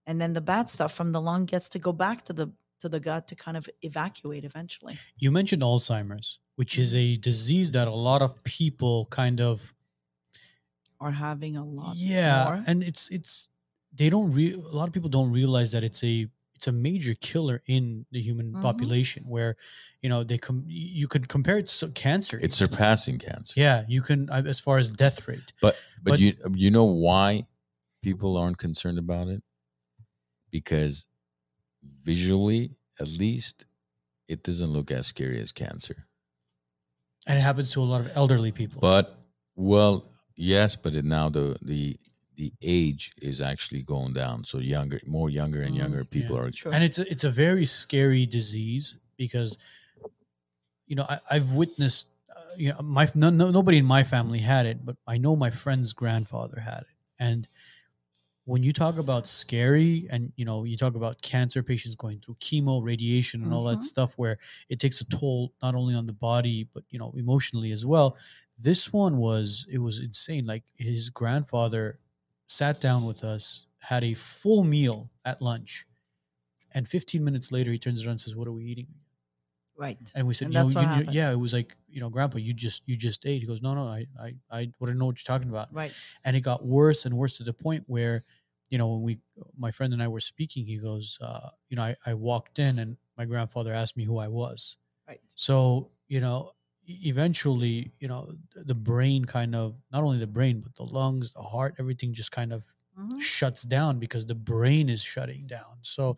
and 0.06 0.20
then 0.22 0.34
the 0.34 0.42
bad 0.42 0.70
stuff 0.70 0.94
from 0.94 1.12
the 1.12 1.22
lung 1.22 1.46
gets 1.46 1.70
to 1.70 1.80
go 1.80 1.94
back 1.94 2.26
to 2.26 2.34
the 2.34 2.54
to 2.80 2.90
the 2.90 3.00
gut 3.00 3.28
to 3.28 3.36
kind 3.36 3.58
of 3.58 3.70
evacuate 3.82 4.44
eventually. 4.46 4.98
You 5.18 5.32
mentioned 5.32 5.62
Alzheimer's, 5.62 6.40
which 6.56 6.78
is 6.80 6.94
Mm-hmm. 6.94 7.14
a 7.14 7.18
disease 7.18 7.72
that 7.72 7.88
a 7.88 7.94
lot 8.10 8.22
of 8.22 8.44
people 8.44 9.06
kind 9.10 9.40
of 9.42 9.74
are 11.00 11.12
having 11.12 11.56
a 11.58 11.66
lot 11.66 11.96
yeah, 11.98 12.44
more. 12.46 12.64
and 12.68 12.84
it's 12.84 13.10
it's 13.10 13.50
they 13.94 14.10
don't 14.10 14.32
re- 14.32 14.54
a 14.54 14.76
lot 14.76 14.88
of 14.88 14.94
people 14.94 15.10
don't 15.10 15.32
realize 15.32 15.72
that 15.72 15.84
it's 15.84 16.04
a 16.04 16.28
it's 16.56 16.68
a 16.68 16.72
major 16.74 17.14
killer 17.14 17.62
in 17.68 18.06
the 18.12 18.22
human 18.22 18.52
Mhm. 18.52 18.62
population 18.62 19.24
where 19.26 19.56
you 20.02 20.10
know 20.10 20.26
they 20.26 20.38
com- 20.38 20.66
you 20.68 21.08
could 21.08 21.30
compare 21.30 21.58
it 21.58 21.68
to 21.68 21.88
cancer. 21.90 22.38
It's 22.42 22.60
even. 22.62 22.74
surpassing 22.74 23.18
cancer. 23.18 23.54
yeah, 23.56 23.86
you 23.88 24.02
can 24.02 24.30
uh, 24.30 24.44
as 24.46 24.60
far 24.60 24.78
as 24.78 24.90
death 24.90 25.26
rate. 25.28 25.54
But 25.62 25.76
but, 26.04 26.12
But- 26.12 26.20
you 26.20 26.34
you 26.54 26.70
know 26.72 26.84
why 26.84 27.48
people 28.04 28.36
aren't 28.36 28.58
concerned 28.58 29.00
about 29.00 29.28
it? 29.30 29.42
Because 30.52 31.06
visually, 32.04 32.76
at 33.00 33.08
least, 33.08 33.66
it 34.28 34.44
doesn't 34.44 34.70
look 34.70 34.92
as 34.92 35.08
scary 35.08 35.40
as 35.40 35.52
cancer. 35.52 36.06
And 37.28 37.38
it 37.38 37.42
happens 37.42 37.72
to 37.74 37.82
a 37.82 37.84
lot 37.84 38.02
of 38.02 38.12
elderly 38.16 38.52
people. 38.52 38.80
But 38.82 39.18
well, 39.56 40.12
yes, 40.36 40.76
but 40.76 40.96
it, 40.96 41.06
now 41.06 41.30
the 41.30 41.58
the 41.62 41.98
the 42.36 42.54
age 42.62 43.12
is 43.22 43.42
actually 43.42 43.82
going 43.84 44.14
down. 44.14 44.46
So 44.46 44.60
younger, 44.60 45.02
more 45.06 45.30
younger 45.30 45.62
and 45.62 45.76
Mm, 45.76 45.80
younger 45.80 46.06
people 46.06 46.36
yeah. 46.38 46.42
are. 46.44 46.52
Sure. 46.52 46.74
and 46.74 46.84
it's 46.84 46.98
a, 46.98 47.10
it's 47.12 47.26
a 47.26 47.30
very 47.30 47.66
scary 47.66 48.26
disease 48.26 49.00
because 49.18 49.58
you 50.88 50.96
know 50.96 51.06
I, 51.08 51.20
I've 51.30 51.54
witnessed 51.54 52.08
uh, 52.36 52.42
you 52.58 52.70
know 52.70 52.82
my 52.82 53.10
no, 53.16 53.30
no, 53.30 53.52
nobody 53.52 53.78
in 53.78 53.86
my 53.86 54.04
family 54.04 54.40
had 54.40 54.66
it, 54.66 54.86
but 54.86 54.96
I 55.08 55.18
know 55.18 55.36
my 55.36 55.50
friend's 55.50 55.94
grandfather 55.94 56.60
had 56.60 56.82
it, 56.82 56.96
and 57.20 57.48
when 58.52 58.64
you 58.64 58.74
talk 58.74 58.98
about 58.98 59.28
scary 59.28 60.08
and 60.10 60.32
you 60.36 60.46
know 60.50 60.64
you 60.70 60.76
talk 60.84 60.96
about 60.96 61.22
cancer 61.22 61.62
patients 61.72 61.96
going 61.96 62.20
through 62.20 62.36
chemo 62.36 62.84
radiation 62.84 63.44
and 63.44 63.54
all 63.54 63.66
that 63.66 63.78
Mhm. 63.80 63.84
stuff 63.94 64.12
where 64.22 64.36
it 64.70 64.80
takes 64.80 65.02
a 65.02 65.06
toll 65.06 65.54
not 65.62 65.76
only 65.76 65.94
on 65.94 66.06
the 66.08 66.14
body 66.30 66.60
but 66.74 66.84
you 66.90 66.98
know 67.02 67.12
emotionally 67.24 67.72
as 67.72 67.86
well 67.86 68.18
this 68.70 68.92
one 68.92 69.18
was 69.18 69.66
it 69.70 69.78
was 69.88 70.00
insane 70.00 70.46
like 70.54 70.64
his 70.76 71.10
grandfather 71.10 72.00
sat 72.48 72.80
down 72.88 73.06
with 73.06 73.24
us 73.24 73.44
had 73.78 74.04
a 74.04 74.14
full 74.16 74.64
meal 74.64 75.10
at 75.26 75.42
lunch 75.42 75.86
and 76.76 76.88
15 76.88 77.24
minutes 77.24 77.52
later 77.52 77.72
he 77.72 77.80
turns 77.80 78.04
around 78.04 78.12
and 78.18 78.22
says 78.22 78.36
what 78.36 78.48
are 78.48 78.52
we 78.60 78.66
eating 78.66 78.88
right. 79.78 79.98
and 80.16 80.28
we 80.28 80.34
said 80.34 80.46
And 80.46 80.54
you 80.56 80.60
know, 80.60 80.66
what 80.66 80.98
you- 80.98 81.04
you- 81.06 81.12
yeah 81.20 81.32
it 81.32 81.40
was 81.46 81.54
like 81.54 81.76
you 81.88 82.00
know 82.02 82.10
grandpa 82.10 82.38
you 82.38 82.54
just 82.54 82.82
you 82.88 82.96
just 82.98 83.26
ate 83.26 83.42
he 83.42 83.48
goes 83.48 83.62
no 83.62 83.74
no 83.76 83.86
i 83.88 84.08
i 84.20 84.30
i 84.52 84.62
wouldn't 84.80 84.98
know 85.00 85.06
what 85.06 85.18
you're 85.20 85.32
talking 85.38 85.50
about 85.50 85.72
Right. 85.74 85.94
and 86.26 86.36
it 86.36 86.42
got 86.42 86.66
worse 86.66 87.06
and 87.06 87.16
worse 87.16 87.38
to 87.38 87.44
the 87.44 87.54
point 87.54 87.84
where 87.88 88.24
you 88.70 88.78
know 88.78 88.88
when 88.88 89.02
we 89.02 89.20
my 89.58 89.72
friend 89.72 89.94
and 89.94 90.02
i 90.04 90.08
were 90.08 90.20
speaking 90.20 90.66
he 90.66 90.78
goes 90.78 91.18
uh 91.22 91.50
you 91.70 91.76
know 91.76 91.84
i, 91.84 91.96
I 92.06 92.14
walked 92.14 92.60
in 92.60 92.80
and 92.80 92.98
my 93.18 93.26
grandfather 93.26 93.74
asked 93.74 93.98
me 93.98 94.04
who 94.06 94.18
i 94.18 94.28
was 94.28 94.78
Right. 95.08 95.22
so 95.36 95.92
you 96.08 96.20
know 96.20 96.54
eventually 96.88 97.94
you 98.00 98.08
know 98.08 98.34
the 98.56 98.76
brain 98.76 99.26
kind 99.26 99.56
of 99.56 99.82
not 99.92 100.04
only 100.04 100.18
the 100.18 100.28
brain 100.28 100.62
but 100.62 100.76
the 100.76 100.84
lungs 100.84 101.34
the 101.34 101.42
heart 101.42 101.76
everything 101.80 102.14
just 102.14 102.32
kind 102.32 102.52
of 102.54 102.76
Mhm. 102.98 103.20
shuts 103.22 103.64
down 103.64 104.00
because 104.00 104.26
the 104.26 104.36
brain 104.36 104.90
is 104.90 105.02
shutting 105.02 105.46
down 105.48 105.78
so 105.82 106.18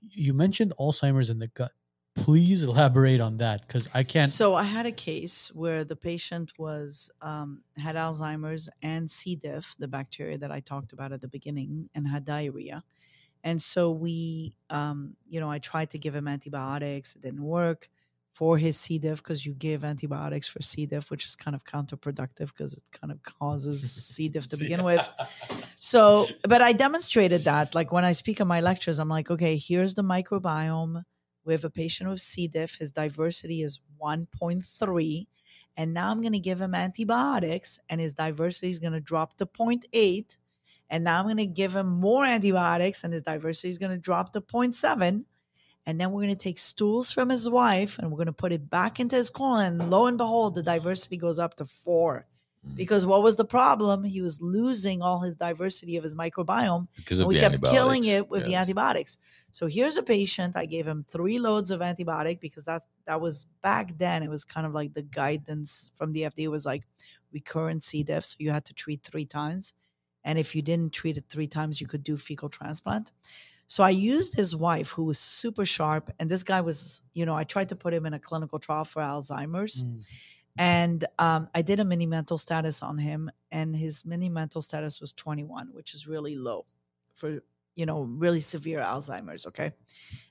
you 0.00 0.34
mentioned 0.34 0.72
alzheimer's 0.78 1.30
in 1.30 1.38
the 1.38 1.48
gut 1.48 1.72
please 2.14 2.62
elaborate 2.62 3.20
on 3.20 3.36
that 3.38 3.66
because 3.66 3.88
i 3.94 4.02
can't 4.02 4.30
So 4.30 4.54
I 4.54 4.64
had 4.64 4.86
a 4.86 4.92
case 4.92 5.50
where 5.54 5.84
the 5.84 5.96
patient 5.96 6.52
was 6.58 7.10
um, 7.22 7.62
had 7.76 7.96
Alzheimer's 7.96 8.68
and 8.82 9.10
C. 9.10 9.36
diff, 9.36 9.74
the 9.78 9.88
bacteria 9.88 10.38
that 10.38 10.50
I 10.50 10.60
talked 10.60 10.92
about 10.92 11.12
at 11.12 11.20
the 11.20 11.28
beginning, 11.28 11.88
and 11.94 12.06
had 12.06 12.24
diarrhea. 12.24 12.82
And 13.42 13.60
so 13.60 13.90
we, 13.90 14.52
um, 14.68 15.16
you 15.26 15.40
know, 15.40 15.50
I 15.50 15.58
tried 15.58 15.90
to 15.90 15.98
give 15.98 16.14
him 16.14 16.28
antibiotics. 16.28 17.14
It 17.14 17.22
didn't 17.22 17.42
work 17.42 17.88
for 18.32 18.58
his 18.58 18.78
C. 18.78 18.98
diff 18.98 19.22
because 19.22 19.44
you 19.44 19.54
give 19.54 19.84
antibiotics 19.84 20.46
for 20.46 20.62
C. 20.62 20.86
diff, 20.86 21.10
which 21.10 21.24
is 21.26 21.36
kind 21.36 21.54
of 21.54 21.64
counterproductive 21.64 22.48
because 22.48 22.74
it 22.74 22.82
kind 22.92 23.10
of 23.10 23.22
causes 23.22 23.90
C. 23.90 24.28
diff 24.28 24.46
to 24.48 24.56
begin 24.56 24.84
with. 24.84 25.08
So, 25.78 26.28
but 26.48 26.62
I 26.62 26.72
demonstrated 26.72 27.44
that. 27.44 27.74
Like 27.74 27.92
when 27.92 28.04
I 28.04 28.12
speak 28.12 28.40
in 28.40 28.46
my 28.46 28.60
lectures, 28.60 28.98
I'm 28.98 29.08
like, 29.08 29.30
okay, 29.30 29.56
here's 29.56 29.94
the 29.94 30.02
microbiome. 30.02 31.02
We 31.44 31.54
have 31.54 31.64
a 31.64 31.70
patient 31.70 32.10
with 32.10 32.20
C. 32.20 32.48
diff. 32.48 32.76
His 32.76 32.92
diversity 32.92 33.62
is 33.62 33.80
1.3. 34.00 35.26
And 35.76 35.94
now 35.94 36.10
I'm 36.10 36.20
going 36.20 36.32
to 36.32 36.38
give 36.38 36.60
him 36.60 36.74
antibiotics, 36.74 37.78
and 37.88 38.00
his 38.00 38.12
diversity 38.12 38.70
is 38.70 38.78
going 38.78 38.92
to 38.92 39.00
drop 39.00 39.36
to 39.38 39.46
0.8. 39.46 40.36
And 40.90 41.04
now 41.04 41.20
I'm 41.20 41.26
going 41.26 41.36
to 41.38 41.46
give 41.46 41.74
him 41.74 41.86
more 41.86 42.24
antibiotics, 42.24 43.04
and 43.04 43.12
his 43.12 43.22
diversity 43.22 43.70
is 43.70 43.78
going 43.78 43.92
to 43.92 43.98
drop 43.98 44.32
to 44.32 44.40
0.7. 44.40 45.24
And 45.86 46.00
then 46.00 46.12
we're 46.12 46.22
going 46.22 46.28
to 46.28 46.36
take 46.36 46.58
stools 46.58 47.10
from 47.10 47.30
his 47.30 47.48
wife 47.48 47.98
and 47.98 48.10
we're 48.10 48.18
going 48.18 48.26
to 48.26 48.32
put 48.32 48.52
it 48.52 48.68
back 48.68 49.00
into 49.00 49.16
his 49.16 49.30
colon. 49.30 49.80
And 49.80 49.90
lo 49.90 50.06
and 50.06 50.18
behold, 50.18 50.54
the 50.54 50.62
diversity 50.62 51.16
goes 51.16 51.38
up 51.38 51.54
to 51.56 51.64
four. 51.64 52.26
Mm. 52.66 52.76
Because 52.76 53.06
what 53.06 53.22
was 53.22 53.36
the 53.36 53.44
problem? 53.44 54.04
He 54.04 54.20
was 54.20 54.42
losing 54.42 55.00
all 55.00 55.20
his 55.20 55.36
diversity 55.36 55.96
of 55.96 56.02
his 56.02 56.14
microbiome 56.14 56.88
because 56.96 57.24
we 57.24 57.38
kept 57.38 57.62
killing 57.64 58.04
it 58.04 58.28
with 58.28 58.44
the 58.44 58.54
antibiotics. 58.54 59.18
So 59.50 59.66
here's 59.66 59.96
a 59.96 60.02
patient. 60.02 60.56
I 60.56 60.66
gave 60.66 60.86
him 60.86 61.04
three 61.10 61.38
loads 61.38 61.70
of 61.70 61.80
antibiotic 61.80 62.40
because 62.40 62.64
that 62.64 62.82
that 63.06 63.20
was 63.20 63.46
back 63.62 63.96
then. 63.98 64.22
It 64.22 64.30
was 64.30 64.44
kind 64.44 64.66
of 64.66 64.74
like 64.74 64.94
the 64.94 65.02
guidance 65.02 65.90
from 65.94 66.12
the 66.12 66.22
FDA 66.22 66.48
was 66.48 66.66
like 66.66 66.84
recurrent 67.32 67.82
C. 67.82 68.02
diff, 68.02 68.24
so 68.24 68.36
you 68.38 68.50
had 68.50 68.64
to 68.66 68.74
treat 68.74 69.02
three 69.02 69.24
times, 69.24 69.72
and 70.24 70.38
if 70.38 70.54
you 70.54 70.62
didn't 70.62 70.92
treat 70.92 71.16
it 71.16 71.24
three 71.28 71.46
times, 71.46 71.80
you 71.80 71.86
could 71.86 72.02
do 72.02 72.16
fecal 72.16 72.48
transplant. 72.48 73.12
So 73.70 73.84
I 73.84 73.90
used 73.90 74.34
his 74.34 74.56
wife, 74.56 74.90
who 74.90 75.04
was 75.04 75.16
super 75.16 75.64
sharp, 75.64 76.10
and 76.18 76.28
this 76.28 76.42
guy 76.42 76.60
was, 76.60 77.04
you 77.14 77.24
know, 77.24 77.36
I 77.36 77.44
tried 77.44 77.68
to 77.68 77.76
put 77.76 77.94
him 77.94 78.04
in 78.04 78.14
a 78.14 78.18
clinical 78.18 78.58
trial 78.58 78.84
for 78.84 79.00
Alzheimer's. 79.00 79.84
Mm. 79.84 80.04
And 80.60 81.06
um, 81.18 81.48
I 81.54 81.62
did 81.62 81.80
a 81.80 81.86
mini 81.86 82.04
mental 82.04 82.36
status 82.36 82.82
on 82.82 82.98
him, 82.98 83.30
and 83.50 83.74
his 83.74 84.04
mini 84.04 84.28
mental 84.28 84.60
status 84.60 85.00
was 85.00 85.14
21, 85.14 85.70
which 85.72 85.94
is 85.94 86.06
really 86.06 86.36
low 86.36 86.66
for 87.16 87.40
you 87.76 87.86
know 87.86 88.02
really 88.02 88.40
severe 88.40 88.80
Alzheimer's. 88.80 89.46
Okay, 89.46 89.72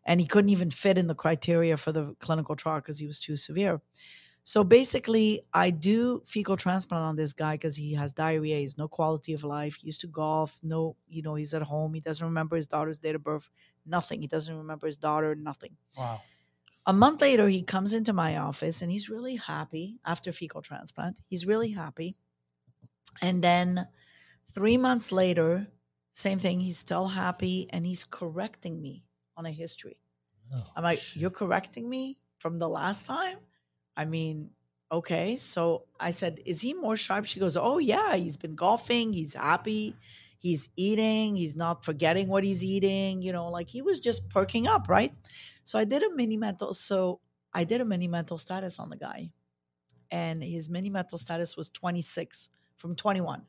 and 0.05 0.19
he 0.19 0.27
couldn't 0.27 0.51
even 0.51 0.69
fit 0.69 0.99
in 0.99 1.07
the 1.07 1.15
criteria 1.15 1.77
for 1.77 1.91
the 1.91 2.15
clinical 2.19 2.55
trial 2.55 2.79
because 2.79 2.99
he 2.99 3.07
was 3.07 3.19
too 3.19 3.35
severe. 3.35 3.81
So 4.43 4.63
basically, 4.63 5.41
I 5.51 5.71
do 5.71 6.21
fecal 6.27 6.57
transplant 6.57 7.05
on 7.05 7.15
this 7.15 7.33
guy 7.33 7.55
because 7.55 7.75
he 7.75 7.95
has 7.95 8.13
diarrhea. 8.13 8.59
He's 8.59 8.77
no 8.77 8.87
quality 8.87 9.33
of 9.33 9.43
life. 9.43 9.77
He 9.77 9.87
used 9.87 10.01
to 10.01 10.07
golf. 10.07 10.59
No, 10.61 10.95
you 11.07 11.23
know, 11.23 11.33
he's 11.33 11.55
at 11.55 11.63
home. 11.63 11.95
He 11.95 12.01
doesn't 12.01 12.25
remember 12.25 12.55
his 12.55 12.67
daughter's 12.67 12.99
date 12.99 13.15
of 13.15 13.23
birth. 13.23 13.49
Nothing. 13.83 14.21
He 14.21 14.27
doesn't 14.27 14.55
remember 14.55 14.85
his 14.85 14.97
daughter. 14.97 15.33
Nothing. 15.33 15.75
Wow. 15.97 16.21
A 16.89 16.93
month 16.93 17.21
later, 17.21 17.47
he 17.47 17.61
comes 17.61 17.93
into 17.93 18.13
my 18.13 18.37
office 18.37 18.81
and 18.81 18.89
he's 18.89 19.09
really 19.09 19.35
happy 19.35 19.99
after 20.03 20.31
fecal 20.31 20.63
transplant. 20.63 21.17
He's 21.27 21.45
really 21.45 21.69
happy. 21.69 22.15
And 23.21 23.43
then 23.43 23.87
three 24.55 24.75
months 24.75 25.11
later, 25.11 25.67
same 26.13 26.39
thing. 26.39 26.59
He's 26.59 26.79
still 26.79 27.07
happy 27.07 27.67
and 27.69 27.85
he's 27.85 28.05
correcting 28.05 28.81
me 28.81 29.03
on 29.37 29.45
a 29.45 29.51
history. 29.51 29.97
Oh, 30.51 30.63
I'm 30.75 30.83
like, 30.83 30.97
shit. 30.97 31.21
you're 31.21 31.29
correcting 31.29 31.87
me 31.87 32.17
from 32.39 32.57
the 32.57 32.67
last 32.67 33.05
time? 33.05 33.37
I 33.95 34.05
mean, 34.05 34.49
okay. 34.91 35.35
So 35.35 35.83
I 35.99 36.09
said, 36.09 36.39
is 36.43 36.61
he 36.61 36.73
more 36.73 36.97
sharp? 36.97 37.25
She 37.25 37.39
goes, 37.39 37.55
oh, 37.55 37.77
yeah. 37.77 38.15
He's 38.15 38.35
been 38.35 38.55
golfing. 38.55 39.13
He's 39.13 39.35
happy. 39.35 39.95
He's 40.39 40.69
eating. 40.75 41.35
He's 41.35 41.55
not 41.55 41.85
forgetting 41.85 42.27
what 42.27 42.43
he's 42.43 42.63
eating. 42.63 43.21
You 43.21 43.31
know, 43.33 43.49
like 43.49 43.69
he 43.69 43.81
was 43.81 43.99
just 43.99 44.29
perking 44.29 44.67
up, 44.67 44.87
right? 44.89 45.13
So 45.63 45.77
I 45.77 45.85
did 45.85 46.01
a 46.01 46.15
mini 46.15 46.37
mental. 46.37 46.73
So 46.73 47.19
I 47.53 47.65
did 47.65 47.81
a 47.81 47.85
mini 47.85 48.07
mental 48.07 48.37
status 48.37 48.79
on 48.79 48.89
the 48.89 48.97
guy. 48.97 49.31
And 50.11 50.43
his 50.43 50.69
mini 50.69 50.89
mental 50.89 51.17
status 51.17 51.55
was 51.55 51.69
26 51.69 52.49
from 52.77 52.95
21. 52.95 53.43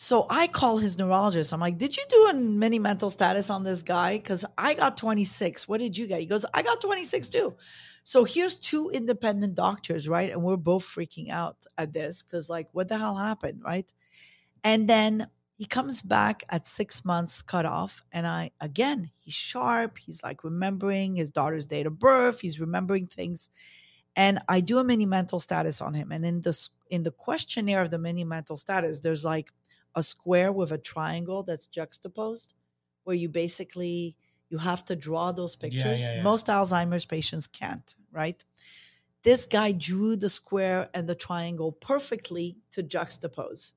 So 0.00 0.26
I 0.30 0.46
call 0.46 0.78
his 0.78 0.96
neurologist. 0.96 1.52
I'm 1.52 1.58
like, 1.58 1.76
did 1.76 1.96
you 1.96 2.04
do 2.08 2.28
a 2.30 2.34
mini 2.34 2.78
mental 2.78 3.10
status 3.10 3.50
on 3.50 3.64
this 3.64 3.82
guy? 3.82 4.16
Because 4.16 4.44
I 4.56 4.74
got 4.74 4.96
26. 4.96 5.66
What 5.66 5.80
did 5.80 5.98
you 5.98 6.06
get? 6.06 6.20
He 6.20 6.26
goes, 6.26 6.46
I 6.54 6.62
got 6.62 6.80
26 6.80 7.28
too. 7.30 7.56
So 8.04 8.22
here's 8.22 8.54
two 8.54 8.90
independent 8.90 9.56
doctors, 9.56 10.08
right? 10.08 10.30
And 10.30 10.44
we're 10.44 10.56
both 10.56 10.84
freaking 10.84 11.30
out 11.30 11.56
at 11.76 11.92
this 11.92 12.22
because, 12.22 12.48
like, 12.48 12.68
what 12.70 12.86
the 12.86 12.96
hell 12.96 13.16
happened, 13.16 13.62
right? 13.64 13.92
And 14.62 14.86
then 14.88 15.26
he 15.58 15.66
comes 15.66 16.02
back 16.02 16.44
at 16.50 16.68
six 16.68 17.04
months 17.04 17.42
cut 17.42 17.66
off. 17.66 18.06
And 18.12 18.26
I, 18.26 18.52
again, 18.60 19.10
he's 19.18 19.34
sharp. 19.34 19.98
He's 19.98 20.22
like 20.22 20.44
remembering 20.44 21.16
his 21.16 21.32
daughter's 21.32 21.66
date 21.66 21.86
of 21.86 21.98
birth. 21.98 22.40
He's 22.40 22.60
remembering 22.60 23.08
things. 23.08 23.50
And 24.16 24.40
I 24.48 24.60
do 24.60 24.78
a 24.78 24.84
mini 24.84 25.06
mental 25.06 25.40
status 25.40 25.80
on 25.80 25.94
him. 25.94 26.12
And 26.12 26.24
in 26.24 26.40
the, 26.40 26.68
in 26.90 27.02
the 27.04 27.10
questionnaire 27.12 27.82
of 27.82 27.90
the 27.90 27.98
mini 27.98 28.24
mental 28.24 28.56
status, 28.56 29.00
there's 29.00 29.24
like 29.24 29.52
a 29.94 30.02
square 30.02 30.52
with 30.52 30.72
a 30.72 30.78
triangle 30.78 31.42
that's 31.42 31.66
juxtaposed 31.66 32.54
where 33.04 33.16
you 33.16 33.28
basically 33.28 34.16
you 34.50 34.58
have 34.58 34.84
to 34.86 34.96
draw 34.96 35.32
those 35.32 35.56
Yeah, 35.60 35.60
pictures 35.62 36.00
yeah, 36.00 36.14
yeah. 36.14 36.22
most 36.22 36.46
alzheimer's 36.46 37.04
patients 37.06 37.46
can't 37.46 37.94
right 38.12 38.44
this 39.22 39.46
guy 39.46 39.72
drew 39.72 40.16
the 40.16 40.28
square 40.28 40.90
and 40.94 41.08
the 41.08 41.14
triangle 41.14 41.72
perfectly 41.72 42.58
to 42.70 42.82
juxtapose 42.82 43.72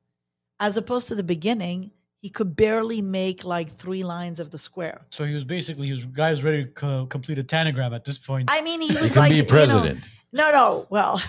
as 0.62 0.78
opposed 0.78 1.10
to 1.10 1.16
the 1.16 1.24
beginning 1.24 1.92
he 2.22 2.30
could 2.30 2.56
barely 2.56 3.02
make 3.02 3.44
like 3.44 3.70
three 3.70 4.04
lines 4.04 4.40
of 4.40 4.52
the 4.52 4.58
square 4.58 5.02
So 5.10 5.26
he 5.26 5.34
was 5.34 5.44
basically 5.44 5.88
he 5.88 5.92
was 5.92 6.06
guy 6.06 6.30
was 6.30 6.44
ready 6.44 6.64
to 6.66 6.70
co- 6.72 7.06
complete 7.08 7.38
a 7.40 7.44
tanagram 7.44 7.94
at 7.94 8.06
this 8.06 8.18
point. 8.20 8.50
i 8.52 8.62
mean 8.62 8.80
he 8.80 8.88
He 8.88 8.98
was 9.02 9.12
can 9.14 9.22
like 9.24 9.32
be 9.32 9.38
you 9.38 9.42
know, 9.44 9.50
president. 9.50 10.10
no 10.32 10.52
no 10.52 10.88
well 10.90 11.22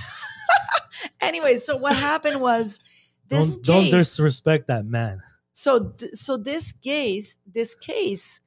anyway 1.21 1.57
so 1.57 1.77
what 1.77 1.97
happened 1.97 2.41
was 2.41 2.79
this 3.29 3.57
don't, 3.57 3.83
don't 3.91 3.91
disrespect 3.99 4.69
that 4.69 4.85
man. 4.85 5.21
so 5.53 5.89
th- 5.99 6.13
so 6.15 6.37
this 6.37 6.73
case 6.73 7.39
this 7.53 7.75
case 7.75 8.41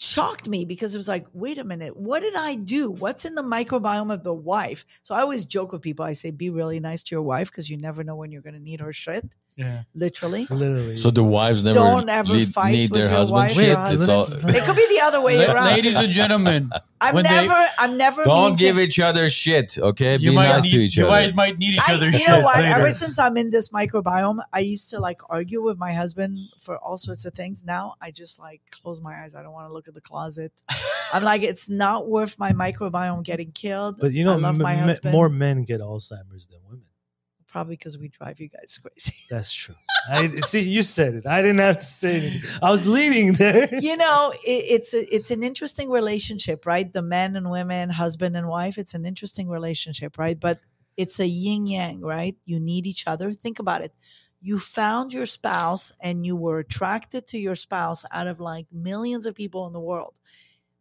shocked 0.00 0.48
me 0.48 0.64
because 0.64 0.94
it 0.94 0.98
was 0.98 1.08
like 1.08 1.26
wait 1.32 1.58
a 1.58 1.64
minute 1.64 1.96
what 1.96 2.20
did 2.20 2.34
i 2.36 2.54
do 2.54 2.90
what's 2.90 3.24
in 3.24 3.34
the 3.34 3.42
microbiome 3.42 4.12
of 4.12 4.22
the 4.22 4.32
wife 4.32 4.86
so 5.02 5.14
i 5.14 5.20
always 5.20 5.44
joke 5.44 5.72
with 5.72 5.82
people 5.82 6.04
i 6.04 6.12
say 6.12 6.30
be 6.30 6.50
really 6.50 6.78
nice 6.80 7.02
to 7.02 7.14
your 7.14 7.22
wife 7.22 7.50
because 7.50 7.68
you 7.68 7.76
never 7.76 8.04
know 8.04 8.14
when 8.16 8.30
you're 8.30 8.40
going 8.42 8.54
to 8.54 8.60
need 8.60 8.80
her 8.80 8.92
shit 8.92 9.24
yeah. 9.58 9.82
literally 9.94 10.46
Literally. 10.48 10.96
So 10.98 11.10
the 11.10 11.22
wives 11.24 11.64
never 11.64 11.74
Don't 11.74 12.08
ever 12.08 12.32
need, 12.32 12.48
fight 12.54 12.70
need 12.72 12.90
with 12.90 12.98
their 12.98 13.08
your 13.08 13.16
husband 13.18 13.36
wife 13.36 13.58
or 13.58 13.92
It's 13.92 14.08
all, 14.08 14.24
it 14.56 14.62
could 14.64 14.76
be 14.76 14.86
the 14.88 15.00
other 15.02 15.20
way 15.20 15.44
around 15.44 15.66
ladies 15.66 15.96
and 15.96 16.10
gentlemen, 16.10 16.70
i'm 17.00 17.14
when 17.14 17.24
they- 17.24 17.30
never 17.46 17.66
i'm 17.78 17.96
never 17.96 18.24
don't 18.24 18.58
give 18.58 18.76
to, 18.76 18.82
each 18.82 18.98
other 19.00 19.28
shit, 19.30 19.76
okay? 19.78 20.14
you 20.14 20.30
be 20.30 20.36
might 20.36 20.48
nice 20.48 20.62
need, 20.64 20.70
to 20.72 20.78
each 20.80 20.96
you 20.96 21.06
other. 21.06 21.10
guys 21.26 21.34
might 21.34 21.58
need 21.58 21.74
each 21.74 21.88
I, 21.88 21.94
other's 21.94 22.14
you 22.14 22.20
shit 22.20 22.28
know 22.28 22.40
what? 22.40 22.56
later. 22.58 22.74
Ever 22.74 22.90
since 22.92 23.18
I'm 23.18 23.36
in 23.36 23.50
this 23.50 23.68
microbiome, 23.70 24.38
I 24.52 24.60
used 24.60 24.90
to 24.90 25.00
like 25.00 25.20
argue 25.28 25.60
with 25.62 25.76
my 25.78 25.92
husband 25.92 26.38
for 26.60 26.78
all 26.78 26.96
sorts 26.98 27.24
of 27.24 27.34
things. 27.34 27.64
Now 27.64 27.94
I 28.00 28.10
just 28.10 28.38
like 28.38 28.60
close 28.82 29.00
my 29.00 29.14
eyes. 29.22 29.34
I 29.34 29.42
don't 29.42 29.52
want 29.52 29.68
to 29.68 29.72
look 29.72 29.86
at 29.88 29.94
the 29.94 30.00
closet. 30.00 30.52
I'm 31.12 31.22
like, 31.24 31.42
it's 31.42 31.68
not 31.68 32.08
worth 32.08 32.38
my 32.38 32.52
microbiome 32.52 33.22
getting 33.24 33.50
killed. 33.52 33.98
but 34.00 34.12
you 34.12 34.24
know, 34.24 34.34
I 34.34 34.36
love 34.36 34.56
m- 34.56 34.62
my 34.62 34.74
m- 34.76 34.84
husband. 34.88 35.12
more 35.12 35.28
men 35.28 35.64
get 35.64 35.80
Alzheimer's 35.80 36.46
than 36.48 36.58
women. 36.68 36.84
Probably 37.48 37.76
because 37.76 37.98
we 37.98 38.08
drive 38.08 38.38
you 38.40 38.48
guys 38.48 38.78
crazy. 38.82 39.14
That's 39.30 39.52
true. 39.52 39.74
I 40.10 40.28
see. 40.40 40.68
You 40.68 40.82
said 40.82 41.14
it. 41.14 41.26
I 41.26 41.42
didn't 41.42 41.58
have 41.58 41.78
to 41.78 41.84
say 41.84 42.16
anything. 42.18 42.50
I 42.62 42.70
was 42.70 42.86
leading 42.86 43.32
there. 43.32 43.68
you 43.80 43.96
know, 43.96 44.32
it, 44.44 44.64
it's 44.68 44.94
a, 44.94 45.14
it's 45.14 45.30
an 45.30 45.42
interesting 45.42 45.90
relationship, 45.90 46.66
right? 46.66 46.90
The 46.92 47.02
men 47.02 47.36
and 47.36 47.50
women, 47.50 47.90
husband 47.90 48.36
and 48.36 48.48
wife. 48.48 48.78
It's 48.78 48.94
an 48.94 49.04
interesting 49.04 49.48
relationship, 49.48 50.18
right? 50.18 50.38
But 50.38 50.58
it's 50.96 51.20
a 51.20 51.26
yin 51.26 51.66
yang, 51.66 52.00
right? 52.00 52.36
You 52.44 52.60
need 52.60 52.86
each 52.86 53.06
other. 53.06 53.32
Think 53.32 53.58
about 53.58 53.82
it. 53.82 53.94
You 54.40 54.58
found 54.58 55.12
your 55.12 55.26
spouse 55.26 55.92
and 56.00 56.24
you 56.24 56.36
were 56.36 56.60
attracted 56.60 57.26
to 57.28 57.38
your 57.38 57.54
spouse 57.54 58.04
out 58.12 58.28
of 58.28 58.40
like 58.40 58.66
millions 58.72 59.26
of 59.26 59.34
people 59.34 59.66
in 59.66 59.72
the 59.72 59.80
world. 59.80 60.14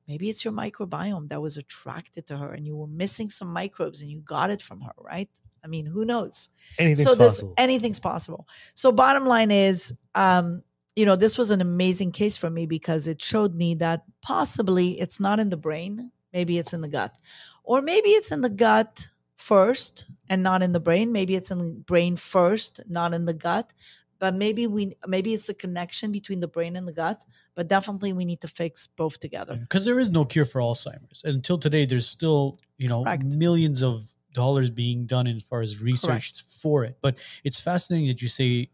Maybe 0.08 0.30
it's 0.30 0.46
your 0.46 0.54
microbiome 0.54 1.30
that 1.30 1.42
was 1.42 1.58
attracted 1.58 2.28
to 2.28 2.38
her 2.38 2.54
and 2.54 2.66
you 2.66 2.76
were 2.76 2.88
missing 2.88 3.30
some 3.30 3.52
microbes 3.52 4.02
and 4.02 4.10
you 4.10 4.22
got 4.22 4.50
it 4.50 4.62
from 4.62 4.82
her, 4.82 4.94
right? 4.98 5.30
I 5.64 5.68
mean, 5.68 5.86
who 5.86 6.06
knows? 6.06 6.50
Anything's 6.78 7.08
so 7.08 7.16
this 7.16 7.34
possible. 7.34 7.54
anything's 7.58 8.00
possible. 8.00 8.48
So 8.74 8.92
bottom 8.92 9.26
line 9.26 9.52
is, 9.52 9.94
um, 10.16 10.64
you 10.96 11.06
know, 11.06 11.16
this 11.16 11.38
was 11.38 11.52
an 11.52 11.62
amazing 11.62 12.12
case 12.12 12.38
for 12.38 12.50
me 12.50 12.66
because 12.66 13.08
it 13.08 13.22
showed 13.22 13.54
me 13.54 13.76
that 13.76 14.04
possibly 14.22 15.00
it's 15.00 15.20
not 15.20 15.40
in 15.40 15.50
the 15.50 15.58
brain, 15.58 16.12
maybe 16.34 16.58
it's 16.58 16.74
in 16.74 16.82
the 16.82 16.88
gut, 16.88 17.16
or 17.64 17.82
maybe 17.82 18.10
it's 18.10 18.32
in 18.32 18.42
the 18.42 18.50
gut 18.50 19.08
first 19.38 20.08
and 20.30 20.44
not 20.44 20.62
in 20.62 20.74
the 20.74 20.80
brain. 20.80 21.12
Maybe 21.12 21.36
it's 21.36 21.52
in 21.52 21.60
the 21.60 21.72
brain 21.72 22.18
first, 22.18 22.82
not 22.90 23.14
in 23.14 23.26
the 23.26 23.34
gut. 23.34 23.72
But 24.20 24.34
maybe 24.34 24.66
we 24.66 24.96
maybe 25.08 25.34
it's 25.34 25.48
a 25.48 25.54
connection 25.54 26.12
between 26.12 26.40
the 26.40 26.48
brain 26.48 26.76
and 26.76 26.88
the 26.88 26.94
gut. 26.94 27.22
But 27.54 27.68
definitely 27.68 28.14
we 28.14 28.26
need 28.26 28.42
to 28.42 28.48
fix 28.48 28.88
both 28.88 29.20
together. 29.20 29.56
because 29.56 29.86
there 29.86 30.00
is 30.00 30.10
no 30.10 30.26
cure 30.26 30.46
for 30.46 30.60
Alzheimer's. 30.60 31.24
And 31.24 31.36
until 31.36 31.58
today, 31.58 31.86
there's 31.86 32.08
still 32.08 32.58
you 32.78 32.90
know 32.90 33.04
Correct. 33.04 33.24
millions 33.24 33.84
of 33.84 34.12
dollars 34.38 34.70
being 34.70 35.08
done 35.08 35.26
as 35.26 35.42
far 35.42 35.62
as 35.62 35.82
research 35.82 36.44
for 36.44 36.84
it. 36.86 36.96
But 37.02 37.18
it's 37.44 37.60
fascinating 37.60 38.08
that 38.10 38.22
you 38.22 38.28
say 38.28 38.70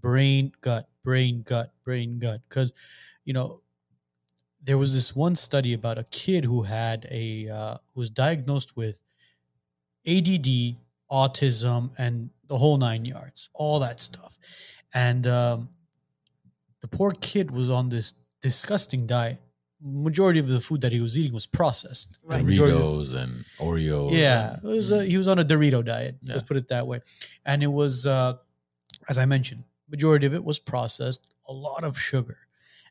brain 0.00 0.52
gut, 0.60 0.88
brain 1.02 1.42
gut, 1.42 1.72
brain 1.84 2.20
gut, 2.20 2.40
because 2.48 2.72
you 3.24 3.32
know 3.32 3.60
there 4.62 4.78
was 4.78 4.94
this 4.94 5.16
one 5.16 5.34
study 5.34 5.72
about 5.74 5.98
a 5.98 6.04
kid 6.04 6.44
who 6.44 6.62
had 6.62 7.08
a 7.10 7.48
uh, 7.48 7.76
who 7.92 8.00
was 8.00 8.10
diagnosed 8.10 8.76
with 8.76 9.02
ADD, 10.06 10.76
autism, 11.10 11.90
and 11.98 12.30
the 12.46 12.56
whole 12.56 12.78
nine 12.78 13.04
yards, 13.04 13.50
all 13.54 13.80
that 13.80 13.98
stuff, 14.00 14.38
and 14.94 15.26
um, 15.26 15.68
the 16.80 16.88
poor 16.88 17.10
kid 17.10 17.50
was 17.50 17.70
on 17.70 17.88
this 17.88 18.14
disgusting 18.40 19.04
diet. 19.04 19.40
Majority 19.80 20.40
of 20.40 20.48
the 20.48 20.60
food 20.60 20.80
that 20.80 20.90
he 20.92 21.00
was 21.00 21.16
eating 21.16 21.32
was 21.32 21.46
processed. 21.46 22.18
The 22.22 22.28
Right. 22.36 22.44
Doritos 22.44 23.14
and 23.14 23.44
Oreos. 23.58 24.12
yeah, 24.12 24.54
and- 24.54 24.64
it 24.64 24.66
was 24.76 24.90
a, 24.90 25.04
he 25.04 25.16
was 25.16 25.28
on 25.28 25.38
a 25.38 25.44
Dorito 25.44 25.84
diet. 25.84 26.16
Yeah. 26.20 26.32
Let's 26.32 26.42
put 26.44 26.56
it 26.56 26.68
that 26.68 26.86
way. 26.86 27.00
And 27.46 27.62
it 27.62 27.68
was, 27.68 28.06
uh, 28.06 28.34
as 29.08 29.18
I 29.18 29.24
mentioned, 29.24 29.64
majority 29.88 30.26
of 30.26 30.34
it 30.34 30.44
was 30.44 30.58
processed, 30.58 31.28
a 31.48 31.52
lot 31.52 31.84
of 31.84 31.96
sugar. 31.98 32.38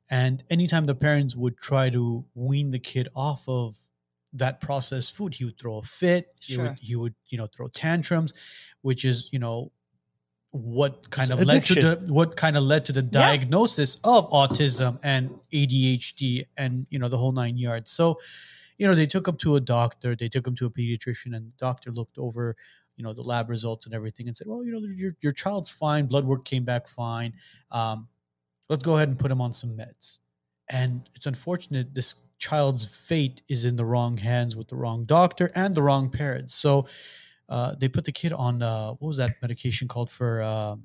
And 0.09 0.43
anytime 0.49 0.85
the 0.85 0.95
parents 0.95 1.35
would 1.35 1.57
try 1.57 1.89
to 1.89 2.23
wean 2.35 2.71
the 2.71 2.79
kid 2.79 3.09
off 3.13 3.47
of 3.49 3.77
that 4.31 4.61
processed 4.61 5.13
food, 5.15 5.35
he 5.35 5.43
would 5.45 5.57
throw 5.59 5.77
a 5.79 5.83
fit. 5.83 6.33
He 6.39 6.53
Sure. 6.53 6.69
would, 6.69 6.79
he 6.79 6.95
would, 6.95 7.15
you 7.27 7.37
know, 7.37 7.47
throw 7.47 7.67
tantrums, 7.67 8.33
which 8.81 9.03
is, 9.03 9.27
you 9.33 9.39
know, 9.39 9.71
what 10.63 11.09
kind 11.09 11.29
It's 11.31 11.39
of 11.41 11.47
led 11.47 11.65
to 11.65 11.73
the 11.75 12.13
what 12.13 12.35
kind 12.35 12.57
of 12.57 12.63
led 12.63 12.85
to 12.85 12.91
the 12.93 13.01
Yeah. 13.01 13.09
diagnosis 13.09 13.97
of 14.03 14.29
autism 14.31 14.99
and 15.03 15.29
ADHD 15.51 16.45
and 16.57 16.85
you 16.89 16.99
know 16.99 17.09
the 17.09 17.17
whole 17.17 17.31
nine 17.31 17.57
yards. 17.57 17.91
So, 17.91 18.19
you 18.77 18.87
know, 18.87 18.95
they 18.95 19.05
took 19.07 19.27
him 19.27 19.37
to 19.37 19.55
a 19.55 19.59
doctor, 19.61 20.15
they 20.15 20.29
took 20.29 20.45
him 20.45 20.55
to 20.55 20.65
a 20.65 20.69
pediatrician, 20.69 21.35
and 21.35 21.47
the 21.47 21.57
doctor 21.57 21.91
looked 21.91 22.17
over, 22.17 22.55
you 22.95 23.03
know, 23.03 23.13
the 23.13 23.21
lab 23.23 23.49
results 23.49 23.85
and 23.85 23.95
everything 23.95 24.27
and 24.27 24.35
said, 24.37 24.47
Well, 24.47 24.63
you 24.63 24.71
know, 24.71 24.79
your 24.87 25.15
your 25.21 25.31
child's 25.33 25.69
fine, 25.69 26.05
blood 26.07 26.25
work 26.25 26.45
came 26.45 26.63
back 26.63 26.87
fine. 26.87 27.33
Um, 27.71 28.07
let's 28.69 28.83
go 28.83 28.95
ahead 28.97 29.09
and 29.09 29.17
put 29.17 29.31
him 29.31 29.41
on 29.41 29.53
some 29.53 29.71
meds. 29.77 30.19
And 30.69 31.09
it's 31.15 31.25
unfortunate 31.25 31.93
this 31.95 32.15
child's 32.39 32.85
fate 32.85 33.41
is 33.47 33.65
in 33.65 33.77
the 33.77 33.85
wrong 33.85 34.17
hands 34.17 34.55
with 34.55 34.67
the 34.67 34.75
wrong 34.75 35.05
doctor 35.05 35.51
and 35.55 35.73
the 35.73 35.81
wrong 35.81 36.09
parents. 36.09 36.53
So 36.53 36.87
uh, 37.49 37.75
they 37.79 37.87
put 37.87 38.05
the 38.05 38.11
kid 38.11 38.33
on 38.33 38.61
uh, 38.61 38.89
what 38.91 39.07
was 39.07 39.17
that 39.17 39.31
medication 39.41 39.87
called 39.87 40.09
for? 40.09 40.41
Uh, 40.41 40.75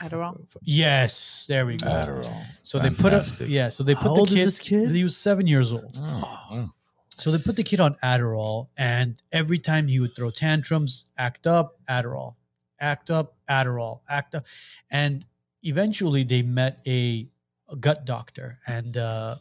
Adderall? 0.00 0.42
f- 0.42 0.56
yes, 0.62 1.46
there 1.48 1.66
we 1.66 1.76
go. 1.76 1.86
Adderall. 1.88 2.44
So 2.62 2.78
they 2.78 2.90
put 2.90 3.12
a, 3.12 3.46
yeah. 3.46 3.68
So 3.68 3.84
they 3.84 3.94
put 3.94 4.04
How 4.04 4.14
the 4.14 4.20
old 4.20 4.28
is 4.28 4.34
kid, 4.34 4.46
this 4.46 4.58
kid? 4.58 4.90
He 4.90 5.02
was 5.02 5.16
seven 5.16 5.46
years 5.46 5.72
old. 5.72 5.98
Oh, 6.00 6.48
wow. 6.50 6.72
So 7.16 7.30
they 7.30 7.38
put 7.38 7.56
the 7.56 7.62
kid 7.62 7.80
on 7.80 7.96
Adderall, 8.02 8.68
and 8.78 9.20
every 9.30 9.58
time 9.58 9.88
he 9.88 10.00
would 10.00 10.14
throw 10.16 10.30
tantrums, 10.30 11.04
act 11.18 11.46
up, 11.46 11.78
Adderall, 11.86 12.36
act 12.78 13.10
up, 13.10 13.36
Adderall, 13.46 14.00
act 14.08 14.34
up, 14.34 14.46
and 14.90 15.26
eventually 15.62 16.24
they 16.24 16.40
met 16.40 16.80
a, 16.86 17.28
a 17.68 17.76
gut 17.76 18.06
doctor, 18.06 18.58
and 18.66 18.96
uh, 18.96 19.36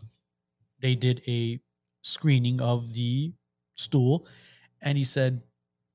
they 0.81 0.93
did 0.93 1.21
a 1.25 1.61
screening 2.01 2.59
of 2.59 2.93
the 2.93 3.31
stool, 3.75 4.27
and 4.81 4.97
he 4.97 5.05
said, 5.05 5.41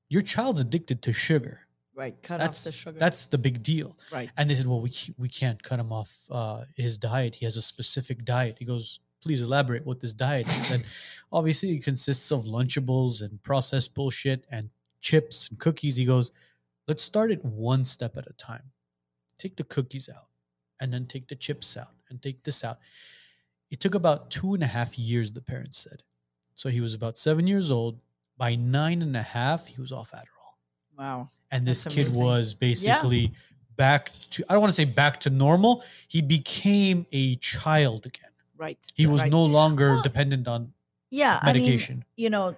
"Your 0.09 0.21
child's 0.21 0.61
addicted 0.61 1.01
to 1.03 1.13
sugar. 1.13 1.61
Right. 1.93 2.21
Cut 2.21 2.39
That's 2.39 2.59
off 2.59 2.63
the 2.65 2.71
sugar. 2.73 2.99
that's 2.99 3.27
the 3.27 3.37
big 3.37 3.63
deal." 3.63 3.97
right. 4.11 4.29
And 4.37 4.49
they 4.49 4.55
said, 4.55 4.67
"Well, 4.67 4.81
we 4.81 4.91
we 5.17 5.29
can't 5.29 5.61
cut 5.61 5.79
him 5.79 5.91
off 5.93 6.27
uh, 6.29 6.65
his 6.75 6.97
diet. 6.97 7.35
He 7.35 7.45
has 7.45 7.55
a 7.57 7.61
specific 7.61 8.25
diet." 8.25 8.57
He 8.59 8.65
goes, 8.65 8.99
"Please 9.21 9.41
elaborate 9.41 9.85
what 9.85 9.99
this 9.99 10.13
diet." 10.13 10.47
Is. 10.47 10.67
Said, 10.67 10.83
"Obviously, 11.31 11.71
it 11.71 11.83
consists 11.83 12.31
of 12.31 12.43
Lunchables 12.43 13.21
and 13.21 13.41
processed 13.41 13.95
bullshit 13.95 14.45
and 14.49 14.69
chips 15.01 15.47
and 15.49 15.59
cookies." 15.59 15.95
He 15.95 16.05
goes, 16.05 16.31
"Let's 16.87 17.03
start 17.03 17.31
it 17.31 17.43
one 17.45 17.85
step 17.85 18.17
at 18.17 18.27
a 18.27 18.33
time. 18.33 18.71
Take 19.37 19.55
the 19.55 19.63
cookies 19.63 20.09
out, 20.09 20.27
and 20.79 20.93
then 20.93 21.05
take 21.07 21.27
the 21.27 21.35
chips 21.35 21.77
out, 21.77 21.93
and 22.09 22.21
take 22.21 22.43
this 22.43 22.63
out." 22.63 22.79
It 23.71 23.79
took 23.79 23.95
about 23.95 24.29
two 24.31 24.53
and 24.53 24.63
a 24.63 24.67
half 24.67 24.99
years. 24.99 25.31
The 25.31 25.41
parents 25.41 25.77
said, 25.79 26.03
so 26.53 26.69
he 26.69 26.79
was 26.79 26.93
about 26.93 27.17
seven 27.17 27.47
years 27.47 27.69
old. 27.69 27.99
By 28.37 28.55
nine 28.55 29.01
and 29.01 29.15
a 29.15 29.21
half, 29.21 29.67
he 29.67 29.79
was 29.79 29.91
off 29.91 30.11
Adderall 30.11 30.55
Wow. 30.97 31.29
and 31.51 31.65
this 31.65 31.83
That's 31.83 31.95
kid 31.95 32.05
amazing. 32.07 32.23
was 32.23 32.53
basically 32.53 33.31
back 33.77 34.11
to 34.31 34.43
I 34.49 34.53
don't 34.53 34.61
want 34.61 34.71
to 34.71 34.75
say 34.75 34.85
back 34.85 35.19
to 35.21 35.29
normal. 35.29 35.83
He 36.07 36.21
became 36.21 37.05
a 37.11 37.35
child 37.37 38.05
again. 38.05 38.29
Right. 38.57 38.77
He 38.93 39.05
was 39.05 39.21
right. 39.21 39.31
no 39.31 39.43
longer 39.43 39.89
Well, 39.91 40.01
dependent 40.03 40.47
on 40.47 40.73
yeah, 41.11 41.39
I 41.41 41.53
mean, 41.53 41.63
medication. 41.63 42.05
you 42.17 42.29
know 42.29 42.55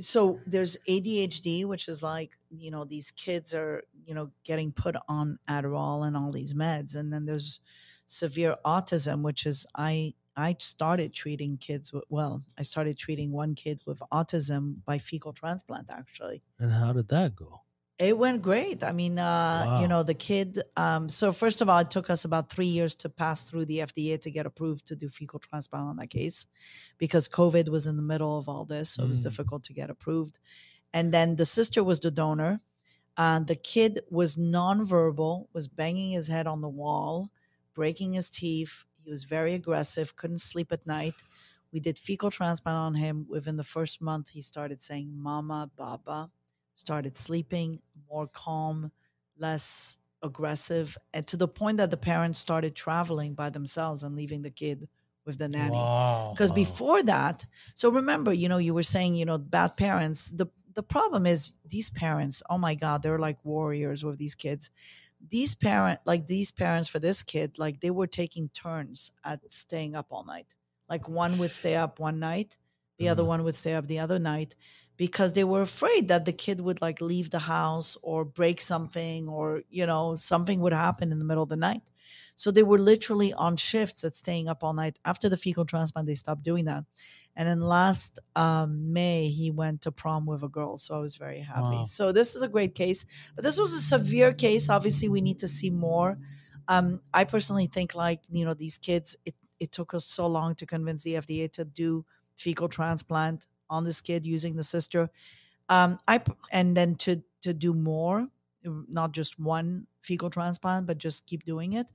so 0.00 0.40
there's 0.46 0.78
adhd 0.88 1.66
which 1.66 1.86
is 1.86 2.02
like 2.02 2.30
you 2.50 2.70
know 2.70 2.82
these 2.84 3.10
kids 3.10 3.54
are 3.54 3.82
you 4.06 4.14
know 4.14 4.30
getting 4.42 4.72
put 4.72 4.96
on 5.06 5.38
adderall 5.48 6.06
and 6.06 6.16
all 6.16 6.32
these 6.32 6.54
meds 6.54 6.94
and 6.96 7.12
then 7.12 7.26
there's 7.26 7.60
severe 8.06 8.56
autism 8.64 9.20
which 9.20 9.44
is 9.44 9.66
i 9.76 10.14
i 10.36 10.54
started 10.58 11.12
treating 11.12 11.56
kids 11.58 11.92
with 11.92 12.04
well 12.08 12.42
i 12.58 12.62
started 12.62 12.96
treating 12.98 13.32
one 13.32 13.54
kid 13.54 13.82
with 13.86 14.00
autism 14.12 14.76
by 14.84 14.98
fecal 14.98 15.32
transplant 15.32 15.90
actually 15.90 16.42
And 16.58 16.70
how 16.72 16.92
did 16.92 17.08
that 17.08 17.36
go? 17.36 17.60
it 17.98 18.18
went 18.18 18.42
great. 18.42 18.82
I 18.82 18.90
mean, 18.90 19.16
uh, 19.16 19.64
Wow. 19.66 19.80
you 19.80 19.86
know, 19.86 20.02
the 20.02 20.14
kid. 20.14 20.60
Um, 20.76 21.08
so 21.08 21.30
first 21.30 21.60
of 21.60 21.68
all, 21.68 21.78
it 21.78 21.90
took 21.90 22.10
us 22.10 22.24
about 22.24 22.50
three 22.50 22.66
years 22.66 22.96
to 22.96 23.08
pass 23.08 23.44
through 23.44 23.66
the 23.66 23.78
FDA 23.82 24.18
to 24.22 24.30
get 24.30 24.44
approved 24.44 24.86
to 24.86 24.96
do 24.96 25.08
fecal 25.08 25.38
transplant 25.38 25.84
on 25.86 25.96
that 25.98 26.08
case, 26.10 26.46
because 26.98 27.28
COVID 27.28 27.68
was 27.68 27.86
in 27.86 27.94
the 27.96 28.02
middle 28.02 28.36
of 28.38 28.48
all 28.48 28.64
this, 28.64 28.90
so 28.90 29.04
it 29.04 29.08
was 29.08 29.20
Mm. 29.20 29.24
difficult 29.28 29.62
to 29.64 29.72
get 29.72 29.88
approved. 29.88 30.40
And 30.92 31.12
then 31.14 31.36
the 31.36 31.44
sister 31.46 31.84
was 31.84 32.00
the 32.00 32.10
donor. 32.10 32.60
Uh, 33.16 33.40
the 33.40 33.54
kid 33.74 34.00
was 34.10 34.36
nonverbal, 34.36 35.46
was 35.52 35.68
banging 35.68 36.12
his 36.12 36.26
head 36.26 36.46
on 36.48 36.60
the 36.60 36.68
wall, 36.82 37.30
breaking 37.74 38.14
his 38.14 38.30
teeth. 38.30 38.84
He 39.04 39.10
was 39.10 39.24
very 39.24 39.54
aggressive, 39.54 40.16
couldn't 40.16 40.38
sleep 40.40 40.72
at 40.72 40.86
night. 40.86 41.14
We 41.72 41.80
did 41.80 41.98
fecal 41.98 42.30
transplant 42.30 42.76
on 42.76 42.94
him. 42.94 43.26
Within 43.28 43.56
the 43.56 43.64
first 43.64 44.00
month, 44.00 44.28
he 44.30 44.42
started 44.42 44.82
saying 44.82 45.16
"Mama, 45.16 45.70
Baba." 45.76 46.30
started 46.74 47.16
sleeping 47.16 47.80
more 48.08 48.26
calm, 48.26 48.90
less 49.36 49.98
aggressive, 50.22 50.96
and 51.12 51.26
to 51.26 51.36
the 51.36 51.46
point 51.48 51.76
that 51.76 51.90
the 51.90 51.96
parents 51.96 52.38
started 52.38 52.74
traveling 52.74 53.34
by 53.34 53.50
themselves 53.50 54.02
and 54.02 54.16
leaving 54.16 54.42
the 54.42 54.50
kid 54.50 54.88
with 55.26 55.38
the 55.38 55.48
nanny. 55.48 55.92
Because 56.32 56.50
Wow. 56.50 56.54
before 56.54 57.02
that, 57.02 57.46
so 57.74 57.90
remember, 57.90 58.32
you 58.32 58.48
know, 58.48 58.56
you 58.58 58.72
were 58.74 58.82
saying, 58.82 59.16
you 59.16 59.24
know, 59.24 59.38
bad 59.38 59.76
parents. 59.76 60.30
The 60.30 60.46
the 60.74 60.82
problem 60.82 61.26
is 61.26 61.52
these 61.66 61.90
parents. 61.90 62.42
Oh 62.48 62.56
my 62.56 62.74
God, 62.74 63.02
they're 63.02 63.18
like 63.18 63.44
warriors 63.44 64.02
with 64.04 64.16
these 64.18 64.34
kids. 64.34 64.70
These 65.26 65.54
parent, 65.54 66.00
like 66.04 66.26
these 66.26 66.50
parents 66.50 66.88
for 66.88 66.98
this 66.98 67.22
kid, 67.22 67.58
like 67.58 67.80
they 67.80 67.90
were 67.90 68.06
taking 68.06 68.48
turns 68.50 69.12
at 69.24 69.40
staying 69.52 69.94
up 69.94 70.08
all 70.10 70.24
night. 70.24 70.54
Like 70.88 71.08
one 71.08 71.38
would 71.38 71.52
stay 71.52 71.76
up 71.76 71.98
one 72.00 72.18
night, 72.18 72.58
the 72.98 73.08
other 73.08 73.24
Mhm. 73.24 73.24
one 73.24 73.44
would 73.44 73.54
stay 73.54 73.74
up 73.74 73.86
the 73.86 73.98
other 74.00 74.18
night 74.18 74.56
because 74.96 75.32
they 75.32 75.44
were 75.44 75.62
afraid 75.62 76.08
that 76.08 76.24
the 76.24 76.32
kid 76.32 76.60
would 76.60 76.82
like 76.82 77.00
leave 77.00 77.30
the 77.30 77.38
house 77.40 77.96
or 78.02 78.24
break 78.24 78.60
something 78.60 79.28
or 79.28 79.62
you 79.70 79.86
know 79.86 80.16
something 80.16 80.60
would 80.60 80.72
happen 80.72 81.12
in 81.12 81.18
the 81.18 81.24
middle 81.24 81.42
of 81.44 81.48
the 81.48 81.56
night 81.56 81.82
so 82.42 82.50
they 82.50 82.64
were 82.64 82.78
literally 82.78 83.32
on 83.32 83.56
shifts 83.56 84.02
at 84.02 84.16
staying 84.16 84.48
up 84.48 84.64
all 84.64 84.72
night. 84.72 84.98
After 85.04 85.28
the 85.28 85.36
fecal 85.36 85.64
transplant 85.64 86.08
they 86.08 86.16
stopped 86.16 86.42
doing 86.42 86.64
that. 86.64 86.82
And 87.36 87.48
then 87.48 87.60
last 87.60 88.18
um, 88.34 88.92
may 88.92 89.28
he 89.28 89.52
went 89.52 89.82
to 89.82 89.92
prom 89.92 90.26
with 90.26 90.42
a 90.42 90.48
girl. 90.48 90.76
So 90.76 90.96
i 90.96 90.98
was 90.98 91.14
very 91.14 91.38
happy. 91.38 91.76
Wow. 91.76 91.84
so 91.84 92.10
this 92.10 92.34
is 92.34 92.42
a 92.42 92.48
great 92.48 92.74
case. 92.74 93.06
But 93.36 93.44
this 93.44 93.58
was 93.58 93.72
a 93.72 93.80
severe 93.80 94.32
case. 94.32 94.68
Obviously 94.68 95.08
we 95.08 95.20
need 95.20 95.38
to 95.38 95.46
see 95.46 95.70
more. 95.70 96.18
Um, 96.66 97.00
i 97.14 97.22
personally 97.22 97.68
think 97.68 97.94
like 97.94 98.20
you 98.28 98.44
know 98.44 98.54
these 98.54 98.76
kids 98.76 99.16
it, 99.24 99.36
it 99.60 99.70
took 99.70 99.94
us 99.94 100.04
so 100.04 100.26
long 100.26 100.54
to 100.56 100.66
convince 100.66 101.02
the 101.02 101.14
fda 101.14 101.52
to 101.52 101.64
do 101.64 102.04
fecal 102.36 102.68
transplant 102.68 103.46
on 103.68 103.84
this 103.84 104.00
kid 104.00 104.26
using 104.26 104.56
the 104.56 104.64
sister. 104.64 105.10
Um 105.68 106.00
i 106.08 106.20
and 106.50 106.76
then 106.76 106.96
to 107.04 107.22
to 107.42 107.54
do 107.54 107.72
more 107.72 108.28
not 109.00 109.12
just 109.12 109.38
one 109.38 109.86
fecal 110.02 110.30
transplant 110.30 110.86
but 110.86 110.98
just 110.98 111.26
keep 111.26 111.44
doing 111.44 111.72
it 111.72 111.86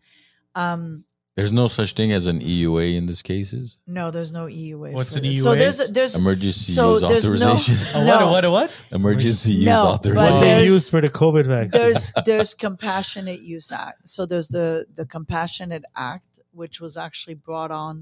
um 0.62 1.03
There's 1.38 1.53
no 1.53 1.68
such 1.68 1.91
thing 1.93 2.12
as 2.18 2.26
an 2.26 2.39
EUA 2.41 2.86
in 2.99 3.05
these 3.10 3.22
cases. 3.34 3.78
no 3.86 4.05
there's 4.16 4.32
no 4.39 4.45
eua 4.62 4.91
What's 4.97 5.14
for 5.14 5.20
an 5.20 5.26
this. 5.30 5.43
so 5.43 5.51
there's 5.62 5.80
there's 5.97 6.16
Emergency 6.24 6.72
So 6.78 6.84
use 6.93 7.01
there's 7.10 7.26
authorization. 7.26 7.76
A 8.01 8.05
No. 8.05 8.16
what? 8.16 8.24
A 8.24 8.28
what? 8.36 8.45
A 8.45 8.51
what? 8.58 8.72
Emergency 8.99 9.51
use 9.53 9.66
No, 9.74 9.84
but 9.84 9.93
authorization. 9.95 10.34
What 10.34 10.41
they 10.41 10.66
use 10.76 10.86
for 10.93 11.01
the 11.05 11.12
COVID 11.22 11.45
vaccine? 11.55 11.80
there's 11.82 12.03
there's 12.30 12.51
compassionate 12.68 13.41
use 13.55 13.70
act 13.86 13.99
so 14.16 14.20
there's 14.32 14.47
the 14.58 14.68
the 14.99 15.05
compassionate 15.18 15.86
act 15.95 16.32
which 16.60 16.76
was 16.86 16.93
actually 17.08 17.36
brought 17.47 17.72
on 17.86 17.93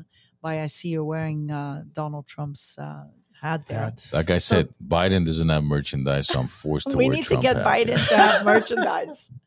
by 0.45 0.53
i 0.65 0.67
see 0.75 0.89
you're 0.95 1.09
wearing 1.15 1.41
uh 1.51 1.77
donald 1.99 2.25
trump's 2.33 2.63
uh 2.87 3.03
hat 3.41 3.61
there 3.67 3.79
That- 3.91 4.09
like 4.17 4.29
I 4.37 4.39
So- 4.39 4.55
said, 4.55 4.65
Biden 4.95 5.21
doesn't 5.29 5.49
have 5.55 5.63
merchandise, 5.77 6.25
so 6.31 6.39
I'm 6.41 6.47
forced 6.63 6.87
to 6.91 6.95
we 6.97 7.05
wear 7.07 7.15
need 7.17 7.25
Trump 7.25 7.41
to 7.43 7.47
get 7.47 7.55
hat. 7.57 7.65
Biden 7.71 7.99
to 8.11 8.15
have 8.25 8.45
merchandise. 8.53 9.19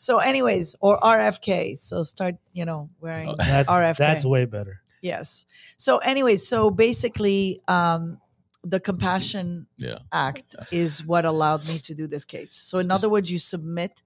So, 0.00 0.16
anyways, 0.18 0.76
or 0.80 0.98
RFK. 0.98 1.76
So 1.76 2.02
start, 2.02 2.36
you 2.54 2.64
know, 2.64 2.88
wearing 3.00 3.28
Oh, 3.28 3.34
that's 3.36 3.70
RFK. 3.70 3.98
that's 3.98 4.24
way 4.24 4.46
better. 4.46 4.80
yes. 5.02 5.44
So, 5.76 5.98
anyways, 5.98 6.48
so 6.48 6.70
basically, 6.70 7.60
um, 7.68 8.18
the 8.64 8.80
Compassion 8.80 9.66
Yeah. 9.76 9.98
Act 10.10 10.56
is 10.72 11.04
what 11.04 11.24
allowed 11.26 11.66
me 11.68 11.78
to 11.80 11.94
do 11.94 12.06
this 12.06 12.24
case. 12.24 12.50
So, 12.50 12.78
in 12.78 12.90
other 12.90 13.08
words, 13.10 13.30
you 13.30 13.38
submit 13.38 14.02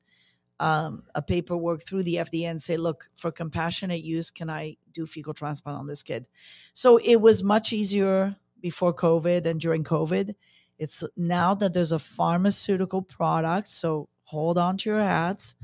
um, 0.60 1.04
a 1.14 1.22
paperwork 1.22 1.84
through 1.84 2.02
the 2.04 2.16
FDA 2.16 2.44
and 2.50 2.60
say, 2.60 2.76
look, 2.76 3.08
for 3.16 3.30
compassionate 3.32 4.02
use, 4.02 4.30
can 4.32 4.50
I 4.50 4.76
do 4.92 5.06
fecal 5.06 5.34
transplant 5.34 5.78
on 5.78 5.86
this 5.86 6.02
kid? 6.04 6.26
So 6.72 6.96
it 6.98 7.16
was 7.20 7.42
much 7.42 7.72
easier 7.72 8.36
before 8.60 8.94
COVID 8.94 9.46
and 9.46 9.60
during 9.60 9.82
COVID. 9.84 10.34
It's 10.78 11.02
now 11.16 11.54
that 11.54 11.72
there's 11.74 11.90
a 11.92 11.98
pharmaceutical 11.98 13.02
product. 13.02 13.66
So 13.68 14.08
hold 14.22 14.56
on 14.56 14.76
to 14.78 14.90
your 14.90 15.00
hats. 15.02 15.56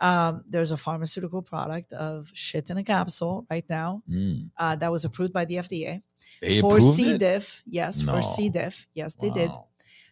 Um, 0.00 0.44
there's 0.48 0.70
a 0.70 0.76
pharmaceutical 0.76 1.42
product 1.42 1.92
of 1.92 2.30
shit 2.32 2.70
in 2.70 2.78
a 2.78 2.84
capsule 2.84 3.46
right 3.50 3.68
now 3.68 4.02
Mm. 4.08 4.50
uh, 4.56 4.76
that 4.76 4.90
was 4.90 5.04
approved 5.04 5.32
by 5.32 5.44
the 5.44 5.56
FDA 5.58 6.02
They 6.40 6.60
for 6.60 6.80
C. 6.80 7.18
diff. 7.18 7.62
Yes, 7.66 8.02
No. 8.02 8.12
for 8.14 8.22
C. 8.22 8.48
diff. 8.48 8.88
Yes, 8.94 9.14
they 9.14 9.30
did. 9.30 9.50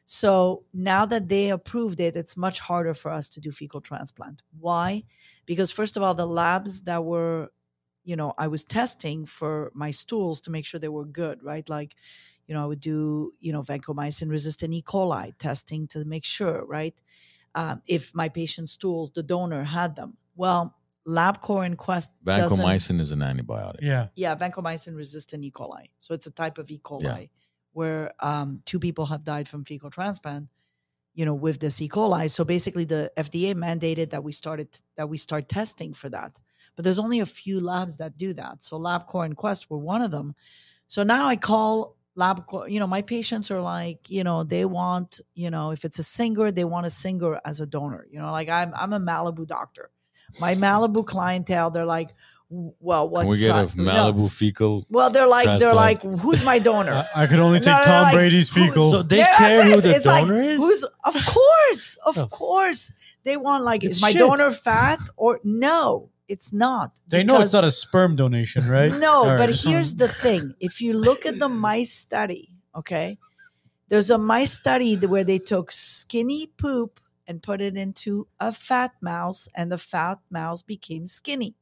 So 0.05 0.64
now 0.72 1.05
that 1.07 1.28
they 1.28 1.51
approved 1.51 2.01
it, 2.01 2.16
it's 2.16 2.36
much 2.36 2.61
harder 2.61 2.95
for 2.95 3.11
us 3.11 3.28
to 3.30 3.41
do 3.41 3.51
fecal 3.53 3.80
transplant. 3.80 4.43
Why? 4.59 5.05
Because 5.47 5.70
first 5.70 5.97
of 5.97 6.03
all, 6.03 6.14
the 6.14 6.26
labs 6.26 6.82
that 6.82 7.05
were, 7.05 7.51
you 8.05 8.16
know, 8.16 8.32
I 8.39 8.49
was 8.49 8.64
testing 8.64 9.26
for 9.26 9.70
my 9.74 9.91
stools 9.91 10.41
to 10.43 10.51
make 10.51 10.64
sure 10.64 10.80
they 10.80 10.89
were 10.89 11.05
good, 11.05 11.43
right? 11.43 11.68
Like, 11.68 11.95
you 12.47 12.55
know, 12.55 12.62
I 12.62 12.66
would 12.66 12.80
do, 12.80 13.34
you 13.41 13.53
know, 13.53 13.62
vancomycin 13.62 14.30
resistant 14.30 14.72
E. 14.72 14.82
coli 14.82 15.32
testing 15.39 15.86
to 15.89 16.05
make 16.07 16.24
sure, 16.24 16.64
right? 16.64 16.99
Um, 17.55 17.82
if 17.86 18.14
my 18.14 18.28
patient's 18.28 18.72
stools, 18.72 19.11
the 19.12 19.22
donor 19.22 19.64
had 19.64 19.96
them. 19.96 20.16
Well, 20.36 20.74
LabCorp 21.07 21.64
and 21.66 21.78
Quest 21.78 22.11
Vancomycin 22.24 23.01
is 23.01 23.11
an 23.12 23.20
antibiotic. 23.20 23.78
Yeah. 23.80 24.09
yeah, 24.14 24.36
vancomycin 24.36 24.94
resistant 24.94 25.42
E. 25.44 25.51
coli. 25.51 25.90
So 25.99 26.14
it's 26.14 26.26
a 26.26 26.30
type 26.30 26.59
of 26.59 26.70
E. 26.70 26.78
coli 26.84 27.03
Yeah. 27.03 27.24
where 27.72 28.12
um, 28.20 28.62
two 28.66 28.78
people 28.78 29.07
have 29.07 29.24
died 29.24 29.49
from 29.49 29.64
fecal 29.64 29.90
transplant, 29.90 30.49
you 31.14 31.24
know, 31.24 31.34
with 31.34 31.61
this 31.61 31.80
E. 31.80 31.88
coli. 31.88 32.30
So 32.30 32.44
basically, 32.44 32.84
the 32.84 33.11
FDA 33.16 33.55
mandated 33.55 34.11
that 34.11 34.22
we 34.22 34.32
started 34.32 34.68
that 34.96 35.09
we 35.09 35.16
start 35.18 35.49
testing 35.49 35.94
for 35.94 36.09
that. 36.11 36.36
But 36.76 36.84
there's 36.84 36.99
only 36.99 37.20
a 37.20 37.26
few 37.26 37.59
labs 37.61 37.96
that 37.96 38.16
do 38.16 38.32
that. 38.34 38.62
So 38.62 38.78
LabCorp 38.78 39.24
and 39.24 39.36
Quest 39.36 39.68
were 39.70 39.78
one 39.78 40.03
of 40.03 40.11
them. 40.11 40.34
So 40.86 41.03
now 41.03 41.26
I 41.26 41.36
call 41.36 41.96
LabCorp. 42.19 42.71
You 42.71 42.81
know, 42.81 42.87
my 42.87 43.03
patients 43.03 43.51
are 43.51 43.61
like, 43.61 44.11
you 44.11 44.25
know, 44.25 44.43
they 44.45 44.64
want, 44.64 45.21
you 45.35 45.51
know, 45.51 45.71
if 45.71 45.85
it's 45.85 45.99
a 45.99 46.03
singer, 46.03 46.51
they 46.51 46.64
want 46.64 46.87
a 46.87 46.91
singer 46.91 47.41
as 47.45 47.61
a 47.61 47.66
donor. 47.66 48.07
You 48.11 48.19
know, 48.21 48.31
like 48.33 48.49
I'm 48.49 48.73
I'm 48.75 48.93
a 48.93 49.01
Malibu 49.01 49.47
doctor. 49.47 49.91
My 50.41 50.55
Malibu 50.66 51.07
clientele, 51.07 51.71
they're 51.71 51.87
like, 51.99 52.11
well, 52.51 53.09
what's 53.11 53.25
Can 53.25 53.31
we 53.31 53.39
get 53.39 53.51
a 53.51 53.55
uh, 53.55 53.69
no. 53.77 53.93
Malibu 54.12 54.31
fecal? 54.31 54.87
Well, 54.91 55.11
they're 55.11 55.27
like 55.29 55.59
they're 55.61 55.75
like, 55.75 56.03
who's 56.03 56.43
my 56.45 56.59
donor? 56.59 57.07
I, 57.14 57.23
I 57.25 57.27
could 57.27 57.39
only 57.41 57.61
take 57.61 57.66
no, 57.79 57.85
Tom 57.85 58.03
like, 58.05 58.14
Brady's 58.14 58.49
who- 58.51 58.66
fecal. 58.66 58.91
So 58.91 59.03
they 59.03 59.19
Yeah, 59.19 59.37
care 59.37 59.62
who 59.64 59.81
the 59.81 59.95
It's 59.97 60.07
like, 60.07 60.27
donor 60.27 60.43
is. 60.43 60.59
Who's 60.61 60.85
of 61.05 61.14
course, 61.27 61.97
of 62.05 62.19
Oh. 62.19 62.27
course, 62.27 62.91
they 63.25 63.37
want 63.37 63.64
like 63.64 63.85
It's 63.85 63.97
is 63.97 64.03
my 64.03 64.12
shit. 64.12 64.21
donor 64.21 64.51
fat 64.51 64.99
or 65.16 65.41
no? 65.45 66.09
It's 66.29 66.53
not. 66.53 66.93
they 67.09 67.24
know 67.24 67.41
it's 67.41 67.53
not 67.53 67.64
a 67.64 67.70
sperm 67.70 68.14
donation, 68.14 68.68
right? 68.68 68.93
no, 69.01 69.24
All 69.24 69.39
but 69.39 69.51
here's 69.51 69.97
the 69.97 70.09
thing: 70.09 70.55
if 70.61 70.81
you 70.81 70.93
look 70.93 71.24
at 71.26 71.39
the 71.39 71.49
mice 71.66 71.93
study, 71.93 72.51
okay, 72.74 73.18
there's 73.89 74.11
a 74.11 74.18
mice 74.18 74.53
study 74.53 74.97
where 74.97 75.24
they 75.24 75.39
took 75.39 75.72
skinny 75.72 76.47
poop 76.59 77.01
and 77.26 77.43
put 77.43 77.61
it 77.61 77.76
into 77.76 78.26
a 78.39 78.53
fat 78.53 78.93
mouse, 79.01 79.49
and 79.55 79.72
the 79.72 79.79
fat 79.79 80.18
mouse 80.31 80.62
became 80.62 81.07
skinny. 81.07 81.57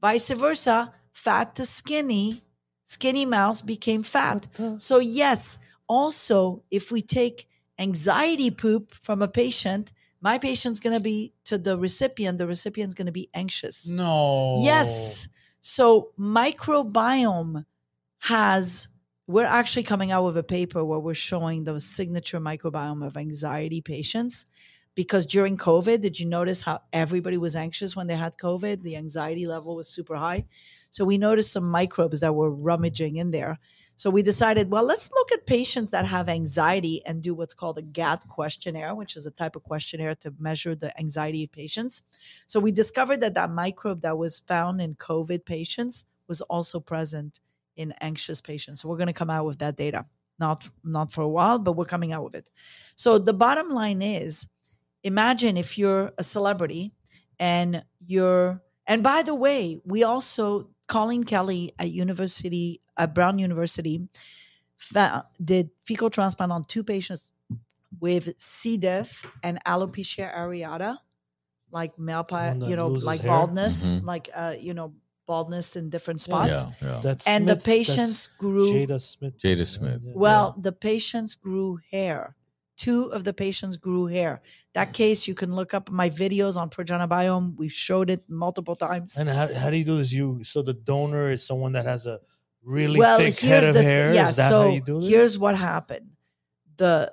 Vice 0.00 0.30
versa, 0.30 0.92
fat 1.12 1.54
to 1.56 1.64
skinny, 1.64 2.42
skinny 2.84 3.26
mouse 3.26 3.62
became 3.62 4.02
fat. 4.02 4.46
So, 4.78 4.98
yes, 4.98 5.58
also, 5.86 6.62
if 6.70 6.90
we 6.90 7.02
take 7.02 7.48
anxiety 7.78 8.50
poop 8.50 8.94
from 8.94 9.22
a 9.22 9.28
patient, 9.28 9.92
my 10.20 10.38
patient's 10.38 10.80
going 10.80 10.96
to 10.96 11.02
be 11.02 11.32
to 11.44 11.58
the 11.58 11.78
recipient, 11.78 12.38
the 12.38 12.46
recipient's 12.46 12.94
going 12.94 13.06
to 13.06 13.12
be 13.12 13.30
anxious. 13.34 13.88
no. 13.88 14.60
Yes. 14.62 15.28
So, 15.62 16.12
microbiome 16.18 17.64
has, 18.20 18.88
we're 19.26 19.44
actually 19.44 19.82
coming 19.82 20.10
out 20.10 20.24
with 20.24 20.38
a 20.38 20.42
paper 20.42 20.84
where 20.84 20.98
we're 20.98 21.14
showing 21.14 21.64
the 21.64 21.78
signature 21.80 22.40
microbiome 22.40 23.04
of 23.06 23.16
anxiety 23.16 23.80
patients. 23.80 24.46
Because 24.96 25.24
during 25.24 25.56
COVID, 25.56 26.00
did 26.00 26.18
you 26.18 26.26
notice 26.26 26.62
how 26.62 26.80
everybody 26.92 27.38
was 27.38 27.54
anxious 27.54 27.94
when 27.94 28.06
they 28.08 28.16
had 28.16 28.36
COVID? 28.36 28.82
The 28.82 28.96
anxiety 28.96 29.46
level 29.46 29.76
was 29.76 29.88
super 29.88 30.16
high. 30.16 30.46
So 30.90 31.04
we 31.04 31.16
noticed 31.16 31.52
some 31.52 31.70
microbes 31.70 32.20
that 32.20 32.34
were 32.34 32.50
rummaging 32.50 33.16
in 33.16 33.30
there. 33.30 33.58
So 34.00 34.08
we 34.08 34.22
decided, 34.22 34.70
well, 34.70 34.84
let's 34.84 35.10
look 35.12 35.30
at 35.30 35.44
patients 35.44 35.90
that 35.90 36.06
have 36.06 36.30
anxiety 36.30 37.02
and 37.04 37.22
do 37.22 37.34
what's 37.34 37.52
called 37.52 37.76
a 37.76 37.82
GAD 37.82 38.26
questionnaire, 38.30 38.94
which 38.94 39.14
is 39.14 39.26
a 39.26 39.30
type 39.30 39.56
of 39.56 39.62
questionnaire 39.62 40.14
to 40.20 40.32
measure 40.38 40.74
the 40.74 40.98
anxiety 40.98 41.44
of 41.44 41.52
patients. 41.52 42.00
So 42.46 42.60
we 42.60 42.72
discovered 42.72 43.20
that 43.20 43.34
that 43.34 43.50
microbe 43.50 44.00
that 44.00 44.16
was 44.16 44.38
found 44.38 44.80
in 44.80 44.94
COVID 44.94 45.44
patients 45.44 46.06
was 46.28 46.40
also 46.40 46.80
present 46.80 47.40
in 47.76 47.92
anxious 48.00 48.40
patients. 48.40 48.80
So 48.80 48.88
we're 48.88 48.96
going 48.96 49.08
to 49.08 49.12
come 49.12 49.28
out 49.28 49.44
with 49.44 49.58
that 49.58 49.76
data. 49.76 50.06
Not 50.38 50.70
not 50.82 51.12
for 51.12 51.20
a 51.20 51.28
while, 51.28 51.58
but 51.58 51.72
we're 51.72 51.84
coming 51.84 52.14
out 52.14 52.24
with 52.24 52.36
it. 52.36 52.48
So 52.96 53.18
the 53.18 53.34
bottom 53.34 53.68
line 53.68 54.00
is 54.00 54.48
imagine 55.04 55.58
if 55.58 55.76
you're 55.76 56.12
a 56.16 56.24
celebrity 56.24 56.94
and 57.38 57.84
you're 58.06 58.62
and 58.86 59.02
by 59.02 59.24
the 59.24 59.34
way, 59.34 59.78
we 59.84 60.04
also 60.04 60.70
Colleen 60.88 61.22
Kelly 61.22 61.72
at 61.78 61.90
University 61.90 62.80
at 63.00 63.14
Brown 63.14 63.38
University 63.38 63.96
fa- 64.76 65.24
did 65.42 65.70
fecal 65.86 66.10
transplant 66.10 66.52
on 66.52 66.62
two 66.64 66.84
patients 66.84 67.32
with 67.98 68.32
C. 68.38 68.76
diff 68.76 69.24
and 69.42 69.58
alopecia 69.64 70.26
areata, 70.34 70.98
like 71.70 71.98
male, 71.98 72.24
one 72.28 72.60
you 72.68 72.76
know, 72.76 72.88
like 72.88 73.20
hair? 73.20 73.30
baldness, 73.30 73.94
Mhm. 73.94 74.04
like 74.04 74.28
uh, 74.34 74.54
you 74.60 74.74
know, 74.74 74.92
baldness 75.26 75.76
in 75.76 75.90
different 75.90 76.20
spots. 76.20 76.50
Yeah, 76.50 76.88
yeah. 76.88 77.00
That's 77.02 77.26
And 77.26 77.48
the 77.48 77.56
patients 77.56 78.26
that's 78.26 78.36
grew. 78.42 78.70
Jada 78.72 79.00
Smith. 79.00 79.38
Jada 79.38 79.66
Smith. 79.66 80.00
Yeah. 80.04 80.12
Well, 80.14 80.46
the 80.60 80.72
patients 80.72 81.34
grew 81.34 81.78
hair. 81.90 82.36
Two 82.76 83.12
of 83.12 83.24
the 83.24 83.34
patients 83.34 83.76
grew 83.76 84.06
hair. 84.06 84.40
That 84.72 84.94
case, 84.94 85.28
you 85.28 85.34
can 85.34 85.54
look 85.54 85.74
up 85.74 85.90
my 85.90 86.08
videos 86.08 86.56
on 86.56 86.70
Progenabiome. 86.70 87.54
We've 87.56 87.78
showed 87.88 88.08
it 88.08 88.22
multiple 88.28 88.74
times. 88.74 89.18
And 89.18 89.28
how, 89.28 89.52
how 89.52 89.68
do 89.70 89.76
you 89.76 89.84
do 89.84 89.98
this? 89.98 90.12
You 90.12 90.42
so 90.44 90.62
the 90.62 90.72
donor 90.72 91.28
is 91.30 91.44
someone 91.46 91.72
that 91.72 91.84
has 91.84 92.06
a 92.06 92.20
really 92.62 92.98
well, 92.98 93.18
thick 93.18 93.38
here's 93.38 93.62
head 93.62 93.64
of 93.64 93.74
the 93.74 93.80
thi- 93.80 93.86
hair. 93.86 94.14
yeah. 94.14 94.28
is 94.28 94.36
that 94.36 94.48
so 94.50 94.62
how 94.62 94.68
you 94.68 94.80
do 94.80 95.00
this? 95.00 95.08
here's 95.08 95.38
what 95.38 95.56
happened. 95.56 96.10
The 96.76 97.12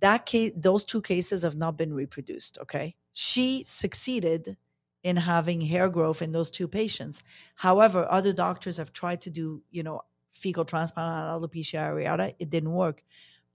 that 0.00 0.26
case, 0.26 0.52
those 0.56 0.84
two 0.84 1.00
cases 1.00 1.42
have 1.42 1.54
not 1.56 1.76
been 1.76 1.92
reproduced. 1.92 2.58
Okay, 2.62 2.96
she 3.12 3.62
succeeded 3.64 4.56
in 5.02 5.16
having 5.16 5.60
hair 5.60 5.88
growth 5.88 6.22
in 6.22 6.32
those 6.32 6.50
two 6.50 6.68
patients. 6.68 7.22
However, 7.56 8.06
other 8.08 8.32
doctors 8.32 8.76
have 8.76 8.92
tried 8.92 9.20
to 9.22 9.30
do, 9.30 9.62
you 9.70 9.82
know, 9.82 10.02
fecal 10.32 10.64
transplant 10.64 11.08
on 11.08 11.40
alopecia 11.40 11.90
areata. 11.90 12.34
It 12.38 12.50
didn't 12.50 12.72
work, 12.72 13.02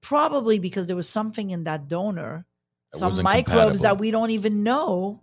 probably 0.02 0.60
because 0.60 0.88
there 0.88 0.96
was 0.96 1.08
something 1.10 1.50
in 1.50 1.64
that 1.64 1.88
donor, 1.88 2.46
That 2.92 2.98
some 2.98 3.10
wasn't 3.12 3.24
microbes 3.26 3.82
that 3.82 3.98
we 3.98 4.12
don't 4.12 4.32
even 4.32 4.64
know. 4.64 5.22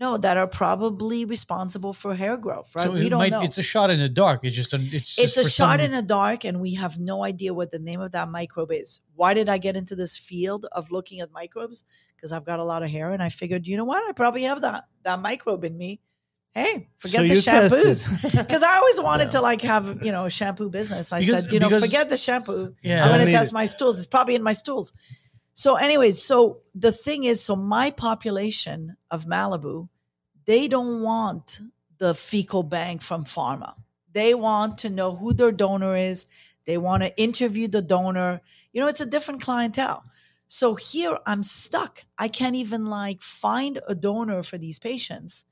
No, 0.00 0.16
that 0.16 0.38
are 0.38 0.46
probably 0.46 1.26
responsible 1.26 1.92
for 1.92 2.14
hair 2.14 2.38
growth, 2.38 2.74
right? 2.74 2.84
So 2.84 2.92
we 2.92 3.06
it 3.06 3.10
don't 3.10 3.18
might, 3.18 3.32
know 3.32 3.42
it's 3.42 3.58
a 3.58 3.62
shot 3.62 3.90
in 3.90 3.98
the 4.00 4.08
dark. 4.08 4.40
It's 4.44 4.56
just 4.56 4.72
a, 4.72 4.76
it's, 4.80 5.18
it's 5.18 5.34
just 5.34 5.36
a 5.36 5.50
shot 5.50 5.72
some- 5.78 5.80
in 5.80 5.92
the 5.92 6.00
dark 6.00 6.44
and 6.44 6.58
we 6.58 6.74
have 6.74 6.98
no 6.98 7.22
idea 7.22 7.52
what 7.52 7.70
the 7.70 7.78
name 7.78 8.00
of 8.00 8.12
that 8.12 8.30
microbe 8.30 8.72
is 8.72 9.00
why 9.14 9.34
did 9.34 9.48
i 9.50 9.58
get 9.58 9.76
into 9.76 9.94
this 9.94 10.16
field 10.16 10.64
of 10.72 10.90
looking 10.90 11.20
at 11.20 11.30
microbes 11.32 11.84
because 12.16 12.32
i've 12.32 12.44
got 12.46 12.58
a 12.60 12.64
lot 12.64 12.82
of 12.82 12.88
hair 12.90 13.10
and 13.12 13.22
i 13.22 13.28
figured 13.28 13.66
you 13.66 13.76
know 13.76 13.84
what 13.84 14.02
i 14.08 14.12
probably 14.12 14.42
have 14.44 14.62
that 14.62 14.84
that 15.02 15.20
microbe 15.20 15.64
in 15.64 15.76
me 15.76 16.00
hey 16.54 16.88
forget 16.98 17.20
So 17.20 17.28
the 17.28 17.34
shampoos 17.34 18.22
because 18.46 18.62
i 18.70 18.76
always 18.76 19.00
wanted 19.00 19.24
Yeah. 19.26 19.30
to 19.32 19.40
like 19.42 19.60
have 19.62 20.04
you 20.04 20.12
know 20.12 20.24
a 20.24 20.30
shampoo 20.30 20.70
business 20.70 21.12
i 21.12 21.20
Because- 21.20 21.42
said 21.42 21.52
you 21.52 21.60
know 21.60 21.68
forget 21.78 22.08
the 22.08 22.16
shampoo 22.16 22.74
Yeah. 22.82 23.04
i'm 23.04 23.10
going 23.12 23.26
to 23.26 23.32
test 23.32 23.50
it. 23.52 23.54
my 23.54 23.66
stools 23.66 23.98
it's 23.98 24.06
probably 24.06 24.34
in 24.34 24.42
my 24.42 24.54
stools 24.54 24.92
so 25.54 25.76
anyways 25.76 26.22
so 26.22 26.60
the 26.74 26.92
thing 26.92 27.24
is 27.24 27.42
so 27.42 27.56
my 27.56 27.90
population 27.90 28.96
of 29.10 29.26
malibu 29.26 29.88
they 30.46 30.68
don't 30.68 31.02
want 31.02 31.60
the 31.98 32.14
fecal 32.14 32.64
bank 32.64 33.02
from 33.02 33.24
pharma. 33.24 33.74
They 34.12 34.34
want 34.34 34.78
to 34.78 34.90
know 34.90 35.14
who 35.14 35.32
their 35.32 35.52
donor 35.52 35.94
is. 35.94 36.26
They 36.64 36.78
want 36.78 37.04
to 37.04 37.16
interview 37.16 37.68
the 37.68 37.82
donor. 37.82 38.40
You 38.72 38.80
know, 38.80 38.88
it's 38.88 39.00
a 39.00 39.06
different 39.06 39.42
clientele. 39.42 40.02
So 40.48 40.74
here 40.74 41.16
I'm 41.26 41.44
stuck. 41.44 42.04
I 42.18 42.26
can't 42.26 42.56
even 42.56 42.86
like 42.86 43.22
find 43.22 43.78
a 43.86 43.94
donor 43.94 44.42
for 44.42 44.58
these 44.58 44.80
patients 44.80 45.44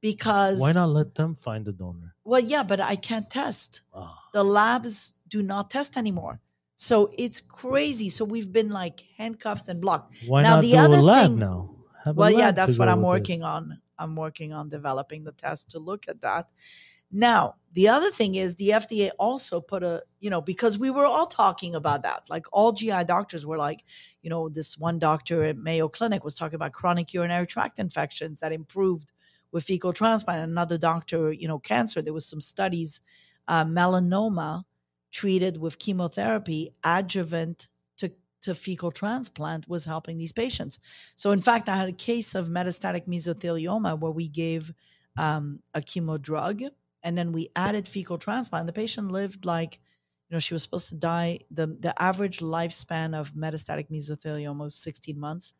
because 0.00 0.60
Why 0.60 0.72
not 0.72 0.90
let 0.90 1.16
them 1.16 1.34
find 1.34 1.64
the 1.64 1.72
donor? 1.72 2.14
Well, 2.22 2.40
yeah, 2.40 2.62
but 2.62 2.80
I 2.80 2.94
can't 2.94 3.28
test. 3.28 3.82
Ah. 3.92 4.28
The 4.32 4.44
labs 4.44 5.14
do 5.26 5.42
not 5.42 5.70
test 5.70 5.96
anymore. 5.96 6.40
So 6.76 7.12
it's 7.16 7.40
crazy. 7.40 8.08
So 8.08 8.24
we've 8.24 8.52
been 8.52 8.70
like 8.70 9.04
handcuffed 9.16 9.68
and 9.68 9.80
blocked. 9.80 10.16
Why 10.26 10.42
Now, 10.42 10.56
not 10.56 10.62
the 10.62 10.70
do 10.72 10.76
a 10.78 10.88
lab 11.02 11.26
thing- 11.28 11.38
now? 11.38 11.70
Have 12.06 12.16
Well, 12.16 12.30
yeah, 12.30 12.50
that's 12.50 12.78
what 12.78 12.88
I'm 12.88 12.98
with 12.98 13.04
it. 13.04 13.08
working 13.08 13.42
on. 13.42 13.80
I'm 13.98 14.16
working 14.16 14.52
on 14.52 14.68
developing 14.68 15.24
the 15.24 15.32
test 15.32 15.70
to 15.70 15.78
look 15.78 16.08
at 16.08 16.20
that. 16.20 16.50
Now, 17.10 17.54
the 17.72 17.88
other 17.88 18.10
thing 18.10 18.34
is 18.34 18.56
the 18.56 18.70
FDA 18.70 19.10
also 19.20 19.60
put 19.60 19.84
a, 19.84 20.02
you 20.18 20.30
know, 20.30 20.40
because 20.40 20.76
we 20.78 20.90
were 20.90 21.06
all 21.06 21.26
talking 21.26 21.74
about 21.76 22.02
that. 22.02 22.28
Like 22.28 22.44
all 22.52 22.72
GI 22.72 23.04
doctors 23.04 23.46
were 23.46 23.56
like, 23.56 23.84
you 24.20 24.28
know, 24.30 24.48
this 24.48 24.76
one 24.76 24.98
doctor 24.98 25.44
at 25.44 25.56
Mayo 25.56 25.88
Clinic 25.88 26.24
was 26.24 26.34
talking 26.34 26.56
about 26.56 26.72
chronic 26.72 27.14
urinary 27.14 27.46
tract 27.46 27.78
infections 27.78 28.40
that 28.40 28.52
improved 28.52 29.12
with 29.52 29.62
fecal 29.64 29.92
transplant. 29.92 30.42
Another 30.42 30.76
doctor, 30.76 31.32
you 31.32 31.46
know, 31.46 31.60
cancer. 31.60 32.02
There 32.02 32.12
was 32.12 32.26
some 32.26 32.40
studies, 32.40 33.00
uh, 33.46 33.64
melanoma 33.64 34.64
treated 35.14 35.58
with 35.58 35.78
chemotherapy, 35.78 36.74
adjuvant 36.82 37.68
to, 37.98 38.10
to 38.42 38.52
fecal 38.52 38.90
transplant 38.90 39.68
was 39.68 39.84
helping 39.84 40.18
these 40.18 40.32
patients. 40.32 40.80
So, 41.14 41.30
in 41.30 41.40
fact, 41.40 41.68
I 41.68 41.76
had 41.76 41.88
a 41.88 41.92
case 41.92 42.34
of 42.34 42.48
metastatic 42.48 43.06
mesothelioma 43.06 44.00
where 44.00 44.10
we 44.10 44.28
gave 44.28 44.74
um, 45.16 45.60
a 45.72 45.80
chemo 45.80 46.20
drug 46.20 46.62
and 47.04 47.16
then 47.16 47.30
we 47.30 47.48
added 47.54 47.86
fecal 47.86 48.18
transplant. 48.18 48.66
The 48.66 48.72
patient 48.72 49.12
lived 49.12 49.44
like, 49.44 49.78
you 50.28 50.34
know, 50.34 50.40
she 50.40 50.52
was 50.52 50.64
supposed 50.64 50.88
to 50.88 50.96
die. 50.96 51.38
the 51.48 51.68
The 51.68 51.94
average 52.02 52.40
lifespan 52.40 53.14
of 53.14 53.34
metastatic 53.34 53.88
mesothelioma 53.90 54.64
was 54.64 54.74
16 54.74 55.18
months. 55.18 55.54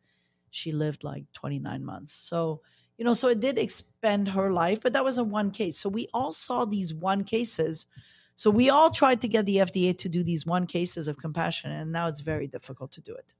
She 0.49 0.73
lived 0.73 1.05
like 1.05 1.23
29 1.31 1.85
months. 1.85 2.11
So, 2.11 2.61
you 2.97 3.05
know, 3.05 3.13
so 3.13 3.29
it 3.29 3.39
did 3.39 3.57
expend 3.57 4.29
her 4.29 4.51
life, 4.51 4.81
but 4.81 4.91
that 4.93 5.03
was 5.05 5.17
a 5.17 5.23
one 5.23 5.51
case. 5.51 5.77
So 5.77 5.87
we 5.87 6.07
all 6.13 6.33
saw 6.33 6.65
these 6.65 6.93
one 6.93 7.23
cases. 7.23 7.87
So 8.35 8.49
we 8.49 8.69
all 8.69 8.91
tried 8.91 9.21
to 9.21 9.27
get 9.27 9.45
the 9.45 9.57
FDA 9.57 9.97
to 9.97 10.09
do 10.09 10.23
these 10.23 10.45
one 10.45 10.67
cases 10.67 11.07
of 11.07 11.17
compassion, 11.17 11.71
and 11.71 11.91
now 11.91 12.07
it's 12.07 12.19
very 12.21 12.47
difficult 12.47 12.91
to 12.93 13.01
do 13.01 13.15
it. 13.15 13.33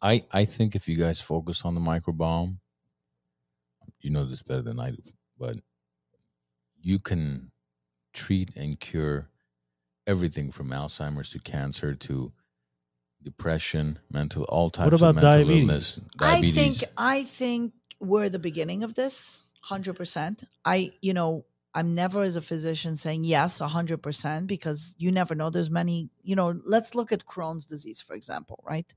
I 0.00 0.24
I 0.30 0.44
think 0.44 0.74
if 0.74 0.88
you 0.88 0.96
guys 0.96 1.20
focus 1.20 1.62
on 1.64 1.74
the 1.74 1.80
microbiome, 1.80 2.58
you 4.00 4.10
know 4.10 4.24
this 4.24 4.42
better 4.42 4.62
than 4.62 4.80
I 4.80 4.90
do, 4.90 5.02
but 5.38 5.56
you 6.80 6.98
can 6.98 7.50
treat 8.12 8.50
and 8.56 8.78
cure 8.78 9.28
everything 10.06 10.50
from 10.50 10.70
Alzheimer's 10.70 11.30
to 11.30 11.38
cancer 11.38 11.94
to 11.94 12.32
depression, 13.22 13.98
mental 14.10 14.44
all 14.44 14.70
types 14.70 14.88
about 14.88 15.10
of 15.10 15.14
mental 15.16 15.30
diabetes? 15.32 15.60
illness. 15.60 16.00
Diabetes. 16.16 16.56
I 16.56 16.60
think 16.60 16.92
I 16.96 17.24
think 17.24 17.72
we're 18.00 18.28
the 18.28 18.38
beginning 18.38 18.82
of 18.84 18.94
this, 18.94 19.40
hundred 19.60 19.94
percent. 19.94 20.44
I 20.64 20.92
you 21.00 21.14
know 21.14 21.44
I'm 21.74 21.94
never 21.94 22.22
as 22.22 22.36
a 22.36 22.42
physician 22.42 22.96
saying 22.96 23.24
yes, 23.24 23.58
hundred 23.60 24.02
percent 24.02 24.46
because 24.46 24.94
you 24.98 25.10
never 25.10 25.34
know. 25.34 25.48
There's 25.50 25.70
many 25.70 26.10
you 26.22 26.36
know. 26.36 26.60
Let's 26.64 26.94
look 26.94 27.12
at 27.12 27.24
Crohn's 27.24 27.64
disease 27.64 28.00
for 28.00 28.14
example, 28.14 28.62
right? 28.66 28.92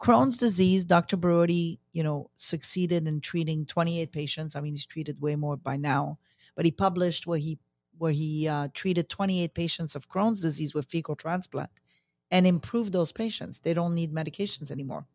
Crohn's 0.00 0.36
disease, 0.36 0.84
Dr. 0.84 1.16
Borody, 1.16 1.78
you 1.92 2.02
know, 2.02 2.30
succeeded 2.36 3.06
in 3.06 3.20
treating 3.20 3.66
28 3.66 4.12
patients. 4.12 4.56
I 4.56 4.60
mean, 4.60 4.72
he's 4.72 4.86
treated 4.86 5.20
way 5.20 5.36
more 5.36 5.56
by 5.56 5.76
now, 5.76 6.18
but 6.54 6.64
he 6.64 6.70
published 6.70 7.26
where 7.26 7.38
he 7.38 7.58
where 7.98 8.12
he 8.12 8.48
uh, 8.48 8.68
treated 8.74 9.08
28 9.08 9.54
patients 9.54 9.94
of 9.94 10.08
Crohn's 10.08 10.40
disease 10.40 10.74
with 10.74 10.86
fecal 10.86 11.14
transplant 11.16 11.70
and 12.30 12.46
improved 12.46 12.92
those 12.92 13.12
patients. 13.12 13.60
They 13.60 13.74
don't 13.74 13.94
need 13.94 14.12
medications 14.12 14.70
anymore. 14.70 15.06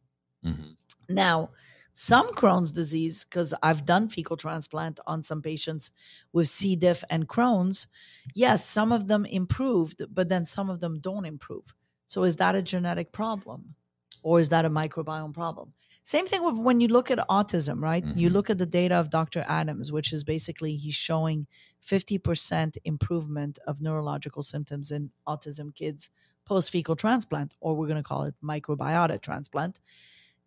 Mhm. 0.43 0.75
Now, 1.09 1.49
some 1.97 2.27
Crohn's 2.33 2.73
disease, 2.73 3.23
because 3.23 3.53
I've 3.63 3.85
done 3.85 4.09
fecal 4.09 4.35
transplant 4.35 4.99
on 5.07 5.23
some 5.23 5.41
patients 5.41 5.91
with 6.33 6.49
C. 6.49 6.75
diff 6.75 7.05
and 7.09 7.25
Crohn's, 7.25 7.87
yes, 8.33 8.65
some 8.67 8.91
of 8.91 9.07
them 9.07 9.23
improved, 9.23 10.03
but 10.13 10.27
then 10.27 10.45
some 10.45 10.69
of 10.69 10.81
them 10.81 10.99
don't 10.99 11.23
improve. 11.23 11.73
So 12.05 12.23
is 12.25 12.35
that 12.35 12.53
a 12.53 12.61
genetic 12.61 13.13
problem? 13.13 13.75
Or 14.23 14.41
is 14.41 14.49
that 14.49 14.65
a 14.65 14.69
microbiome 14.69 15.33
problem? 15.33 15.73
Same 16.03 16.27
thing 16.27 16.43
with 16.43 16.57
when 16.57 16.81
you 16.81 16.89
look 16.89 17.09
at 17.09 17.17
autism, 17.29 17.81
right? 17.81 18.03
You 18.13 18.29
Mhm. 18.29 18.33
look 18.33 18.49
at 18.49 18.57
the 18.57 18.65
data 18.65 18.95
of 18.95 19.09
Dr. 19.09 19.45
Adams, 19.47 19.91
which 19.91 20.11
is 20.11 20.23
basically 20.25 20.75
he's 20.75 20.95
showing 20.95 21.47
50% 21.79 22.77
improvement 22.83 23.57
of 23.65 23.79
neurological 23.79 24.43
symptoms 24.43 24.91
in 24.91 25.11
autism 25.25 25.73
kids 25.73 26.09
post 26.43 26.71
fecal 26.71 26.95
transplant, 26.95 27.55
or 27.61 27.75
we're 27.75 27.87
going 27.87 28.03
to 28.03 28.07
call 28.07 28.23
it 28.25 28.35
microbiota 28.43 29.19
transplant. 29.21 29.79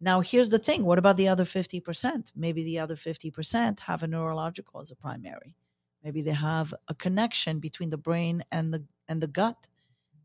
Now, 0.00 0.20
here's 0.20 0.48
the 0.48 0.58
thing 0.58 0.84
what 0.84 0.98
about 0.98 1.16
the 1.16 1.28
other 1.28 1.44
50%? 1.44 2.32
Maybe 2.36 2.62
the 2.62 2.78
other 2.78 2.96
50% 2.96 3.80
have 3.80 4.02
a 4.02 4.06
neurological 4.06 4.80
as 4.80 4.90
a 4.90 4.96
primary. 4.96 5.56
Maybe 6.04 6.22
they 6.22 6.32
have 6.32 6.72
a 6.86 6.94
connection 6.94 7.58
between 7.58 7.90
the 7.90 7.98
brain 7.98 8.44
and 8.52 8.72
the 8.72 8.84
and 9.08 9.20
the 9.20 9.26
gut. 9.26 9.66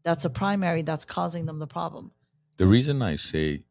That's 0.04 0.26
a 0.26 0.30
primary 0.30 0.82
that's 0.84 1.06
causing 1.06 1.46
them 1.46 1.60
the 1.60 1.68
problem. 1.68 2.12
The 2.58 2.68
reason 2.68 3.02
I 3.02 3.16
say 3.16 3.64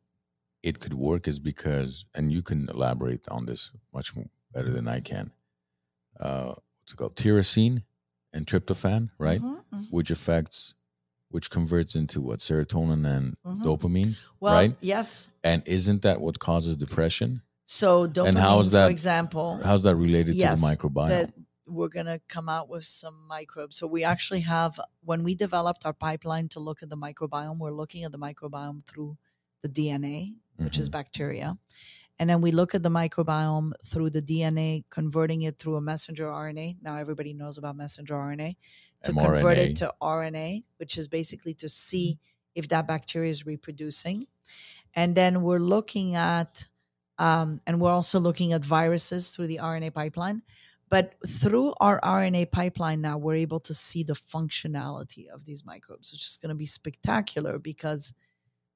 it 0.62 0.80
could 0.80 0.94
work 0.94 1.28
is 1.28 1.38
because, 1.38 2.05
and 2.14 2.32
you 2.32 2.42
can 2.42 2.68
elaborate 2.68 3.28
on 3.28 3.46
this 3.46 3.70
much 3.94 4.12
better 4.53 4.70
than 4.70 4.88
I 4.88 5.00
can. 5.00 5.30
Uh, 6.18 6.55
what's 6.80 6.92
it 6.92 6.96
called? 6.96 7.16
Tyrosine 7.16 7.84
and 8.32 8.46
tryptophan, 8.46 9.11
right? 9.18 9.40
Mhm, 9.40 9.64
mhm. 9.72 9.90
Which 9.90 10.11
affects, 10.11 10.74
which 11.33 11.51
converts 11.51 11.95
into 11.95 12.20
what 12.20 12.39
serotonin 12.41 13.07
and 13.07 13.37
Mhm. 13.45 13.62
dopamine, 13.64 14.16
Well, 14.41 14.55
right? 14.55 14.76
yes. 14.80 15.30
And 15.43 15.62
isn't 15.66 16.03
that 16.03 16.20
what 16.20 16.39
causes 16.39 16.76
depression? 16.76 17.43
So 17.66 18.07
dopamine, 18.07 18.28
And 18.28 18.39
how 18.39 18.61
is 18.61 18.70
that- 18.70 18.87
for 18.87 18.91
example, 18.91 19.61
How's 19.64 19.83
that 19.83 19.97
related 19.97 20.35
Yes, 20.35 20.61
to 20.61 20.66
the 20.66 20.76
microbiome? 20.76 21.09
that 21.09 21.35
we're 21.66 21.89
going 21.89 22.07
to 22.07 22.20
come 22.28 22.49
out 22.49 22.68
with 22.68 22.85
some 22.85 23.26
microbes. 23.26 23.76
So 23.76 23.87
we 23.87 24.05
actually 24.05 24.41
have, 24.41 24.78
when 25.03 25.22
we 25.24 25.35
developed 25.35 25.87
our 25.87 25.95
pipeline 25.95 26.49
to 26.51 26.61
look 26.61 26.83
at 26.83 26.91
the 26.91 26.97
microbiome, 26.97 27.59
we're 27.59 27.72
looking 27.72 28.05
at 28.05 28.12
the 28.12 28.18
microbiome 28.18 28.85
through 28.85 29.16
the 29.62 29.68
DNA, 29.68 30.37
which 30.57 30.78
is 30.78 30.89
Mhm. 30.89 30.93
bacteria. 30.93 31.59
And 32.18 32.28
then 32.28 32.41
we 32.43 32.53
look 32.53 32.74
at 32.74 32.83
the 32.83 32.91
microbiome 32.91 33.72
through 33.87 34.11
the 34.11 34.20
DNA, 34.20 34.85
converting 34.91 35.43
it 35.43 35.59
through 35.59 35.76
a 35.76 35.80
messenger 35.80 36.30
RNA. 36.30 36.76
Now 36.83 36.97
everybody 36.99 37.33
knows 37.33 37.57
about 37.59 37.74
messenger 37.76 38.14
RNA. 38.14 38.57
To 39.05 39.12
convert 39.12 39.59
it 39.59 39.76
to 39.76 39.92
RNA, 40.00 40.64
which 40.78 40.96
is 40.98 41.09
basically 41.09 41.55
to 41.55 41.68
see 41.68 42.18
if 42.55 42.68
that 42.68 42.86
bacteria 42.86 43.30
is 43.30 43.46
reproducing. 43.46 44.26
And 44.94 45.14
then 45.14 45.42
we're 45.42 45.59
looking 45.59 46.14
at, 46.14 46.66
um, 47.18 47.61
and 47.66 47.80
we're 47.80 47.90
also 47.92 48.20
looking 48.20 48.53
at 48.53 48.64
viruses 48.64 49.30
through 49.30 49.46
the 49.46 49.59
RNA 49.62 49.94
pipeline. 49.94 50.42
But 50.92 51.14
through 51.26 51.72
our 51.80 51.98
RNA 52.03 52.50
pipeline 52.50 53.00
now, 53.00 53.16
we're 53.16 53.36
able 53.36 53.61
to 53.61 53.72
see 53.72 54.03
the 54.03 54.12
functionality 54.12 55.28
of 55.28 55.46
these 55.46 55.64
microbes, 55.64 56.12
which 56.12 56.20
is 56.20 56.38
going 56.40 56.50
to 56.50 56.55
be 56.55 56.66
spectacular 56.66 57.59
because, 57.59 58.12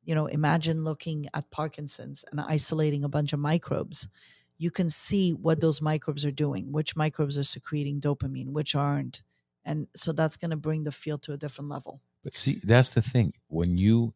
you 0.02 0.14
know, 0.14 0.24
imagine 0.24 0.82
looking 0.82 1.28
at 1.34 1.50
Parkinson's 1.50 2.24
and 2.30 2.40
isolating 2.40 3.04
a 3.04 3.08
bunch 3.10 3.34
of 3.34 3.38
microbes. 3.38 4.08
You 4.56 4.70
can 4.70 4.88
see 4.88 5.32
what 5.34 5.60
those 5.60 5.82
microbes 5.82 6.24
are 6.24 6.30
doing, 6.30 6.72
which 6.72 6.96
microbes 6.96 7.36
are 7.36 7.44
secreting 7.44 8.00
dopamine, 8.00 8.52
which 8.52 8.74
aren't. 8.74 9.20
And 9.66 9.88
so 9.96 10.12
that's 10.12 10.36
going 10.38 10.52
to 10.52 10.56
bring 10.56 10.84
the 10.84 10.92
field 10.92 11.22
to 11.24 11.32
a 11.32 11.36
different 11.36 11.68
level. 11.68 12.00
But 12.24 12.32
see, 12.34 12.54
that's 12.62 12.94
the 12.94 13.02
thing. 13.02 13.34
When 13.48 13.76
you 13.76 14.14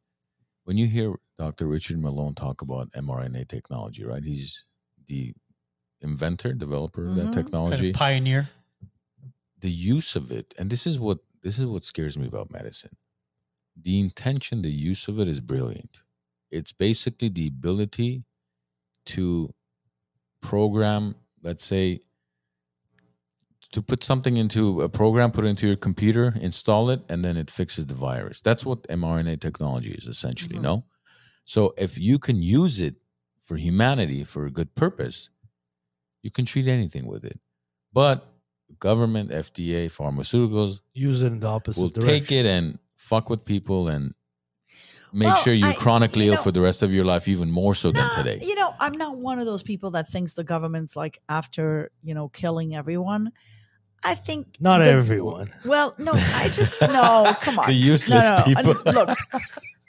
when 0.64 0.78
you 0.78 0.86
hear 0.86 1.16
Dr. 1.38 1.66
Richard 1.66 1.98
Malone 1.98 2.34
talk 2.34 2.62
about 2.62 2.92
mRNA 2.92 3.48
technology, 3.48 4.04
right? 4.04 4.22
He's 4.22 4.62
the 5.08 5.34
inventor, 6.00 6.52
developer 6.52 7.04
of 7.06 7.12
Mhm. 7.12 7.16
that 7.16 7.32
technology. 7.34 7.76
Kind 7.76 7.94
of 7.94 7.98
pioneer. 7.98 8.48
the 9.58 9.70
use 9.70 10.16
of 10.16 10.32
it, 10.32 10.54
and 10.58 10.70
this 10.70 10.86
is 10.86 10.98
what 10.98 11.18
this 11.42 11.58
is 11.58 11.66
what 11.66 11.84
scares 11.84 12.16
me 12.16 12.26
about 12.26 12.50
medicine. 12.50 12.96
The 13.76 13.98
intention, 14.00 14.62
the 14.62 14.70
use 14.72 15.08
of 15.08 15.18
it 15.20 15.28
is 15.28 15.40
brilliant. 15.40 16.02
It's 16.50 16.72
basically 16.72 17.28
the 17.28 17.46
ability 17.48 18.24
to 19.06 19.54
program, 20.40 21.14
let's 21.42 21.64
say, 21.64 22.00
to 23.72 23.80
put 23.82 24.02
something 24.02 24.36
into 24.36 24.80
a 24.82 24.88
program, 24.88 25.30
put 25.30 25.44
it 25.44 25.48
into 25.48 25.66
your 25.66 25.76
computer, 25.76 26.34
install 26.40 26.90
it, 26.90 27.02
and 27.08 27.24
then 27.24 27.36
it 27.36 27.50
fixes 27.50 27.86
the 27.86 27.94
virus. 27.94 28.40
That's 28.40 28.64
what 28.66 28.82
mRNA 28.88 29.40
technology 29.40 29.92
is 29.92 30.06
essentially, 30.08 30.56
Mhm. 30.56 30.62
no? 30.62 30.84
So 31.44 31.74
if 31.78 31.96
you 31.98 32.18
can 32.18 32.42
use 32.42 32.80
it 32.80 32.96
for 33.44 33.56
humanity 33.56 34.24
for 34.24 34.46
a 34.46 34.50
good 34.50 34.74
purpose, 34.74 35.30
you 36.22 36.30
can 36.30 36.44
treat 36.46 36.66
anything 36.66 37.06
with 37.06 37.24
it. 37.24 37.40
But 37.92 38.26
government, 38.78 39.30
FDA, 39.32 39.88
pharmaceuticals 39.88 40.80
Use 40.94 41.22
it 41.22 41.32
in 41.32 41.40
the 41.40 41.48
opposite 41.48 41.80
will 41.80 41.88
direction. 41.90 42.08
take 42.20 42.32
it 42.32 42.46
and 42.46 42.78
fuck 42.96 43.30
with 43.30 43.44
people 43.44 43.88
and 43.88 44.14
make 45.12 45.26
Well, 45.28 45.36
sure 45.42 45.54
you're 45.54 45.68
I- 45.70 45.74
chronically 45.74 46.26
you 46.26 46.32
ill 46.34 46.42
for 46.42 46.52
the 46.52 46.60
rest 46.60 46.82
of 46.82 46.94
your 46.94 47.04
life, 47.04 47.26
even 47.26 47.50
more 47.52 47.74
so 47.74 47.90
than 47.90 48.08
today. 48.16 48.38
You 48.42 48.54
know, 48.54 48.74
I'm 48.78 48.92
not 48.96 49.18
one 49.18 49.38
of 49.40 49.46
those 49.46 49.62
people 49.64 49.90
that 49.92 50.08
thinks 50.08 50.34
the 50.34 50.44
government's 50.44 50.94
like 50.94 51.20
after, 51.28 51.90
you 52.02 52.14
know, 52.14 52.28
killing 52.28 52.74
everyone. 52.76 53.32
I 54.02 54.14
think 54.14 54.56
Not 54.60 54.78
the- 54.78 54.86
everyone. 54.86 55.52
Well, 55.64 55.94
no, 55.98 56.12
I 56.14 56.48
just 56.48 56.80
no. 56.98 57.32
Come 57.40 57.58
on, 57.58 57.66
The 57.66 57.74
useless 57.74 58.24
no, 58.24 58.36
no, 58.36 58.42
people. 58.44 58.74
I- 58.86 58.90
Look, 58.92 59.18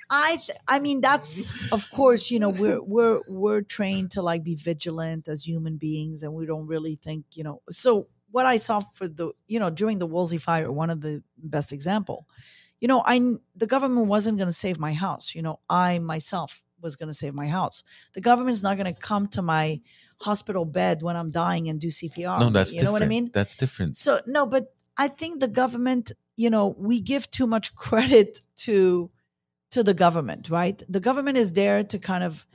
I 0.09 0.35
th- 0.35 0.57
I 0.67 0.79
mean 0.79 0.99
that's 0.99 1.53
of 1.71 1.89
course 1.91 2.29
you 2.31 2.39
know 2.39 2.49
we're 2.49 2.81
we're 2.81 3.21
we're 3.29 3.61
trained 3.61 4.11
to 4.11 4.21
like 4.21 4.43
be 4.43 4.55
vigilant 4.55 5.29
as 5.29 5.47
human 5.47 5.77
beings 5.77 6.21
and 6.23 6.33
we 6.33 6.45
don't 6.45 6.67
really 6.67 6.95
think 7.01 7.23
you 7.31 7.43
know 7.45 7.61
so 7.69 8.07
what 8.31 8.45
I 8.45 8.57
saw 8.57 8.81
for 8.93 9.07
the 9.07 9.31
you 9.47 9.57
know 9.59 9.69
during 9.69 9.99
the 9.99 10.05
Woolsey 10.05 10.37
fire 10.37 10.69
one 10.69 10.89
of 10.89 10.99
the 10.99 11.23
best 11.37 11.71
example 11.71 12.27
you 12.81 12.89
know 12.89 13.01
I 13.05 13.21
the 13.55 13.67
government 13.67 14.07
wasn't 14.07 14.37
going 14.37 14.49
to 14.49 14.53
save 14.53 14.77
my 14.79 14.91
house 14.91 15.33
you 15.33 15.41
know 15.41 15.61
I 15.69 15.99
myself 15.99 16.61
was 16.81 16.97
going 16.97 17.07
to 17.07 17.13
save 17.13 17.33
my 17.33 17.47
house 17.47 17.81
the 18.11 18.19
government's 18.21 18.63
not 18.63 18.75
going 18.75 18.93
to 18.93 18.99
come 18.99 19.29
to 19.29 19.41
my 19.41 19.79
hospital 20.21 20.65
bed 20.65 21.01
when 21.01 21.15
I'm 21.15 21.31
dying 21.31 21.67
and 21.69 21.79
do 21.79 21.87
CPR 21.87 22.39
no, 22.39 22.49
that's 22.49 22.73
you 22.73 22.81
different. 22.81 22.85
know 22.85 22.91
what 22.91 23.03
I 23.03 23.07
mean 23.07 23.31
That's 23.33 23.55
different. 23.55 23.97
so 23.97 24.21
no, 24.25 24.45
but 24.45 24.73
I 24.97 25.07
think 25.07 25.39
the 25.39 25.47
government, 25.47 26.11
you 26.35 26.49
know, 26.49 26.75
we 26.77 27.01
give 27.01 27.29
too 27.31 27.47
much 27.47 27.75
credit 27.85 28.41
to 28.57 29.09
to 29.71 29.83
the 29.83 29.93
government, 29.93 30.49
right? 30.49 30.81
The 30.89 30.99
government 30.99 31.37
is 31.37 31.53
there 31.53 31.83
to 31.83 31.97
kind 31.97 32.23
of 32.23 32.45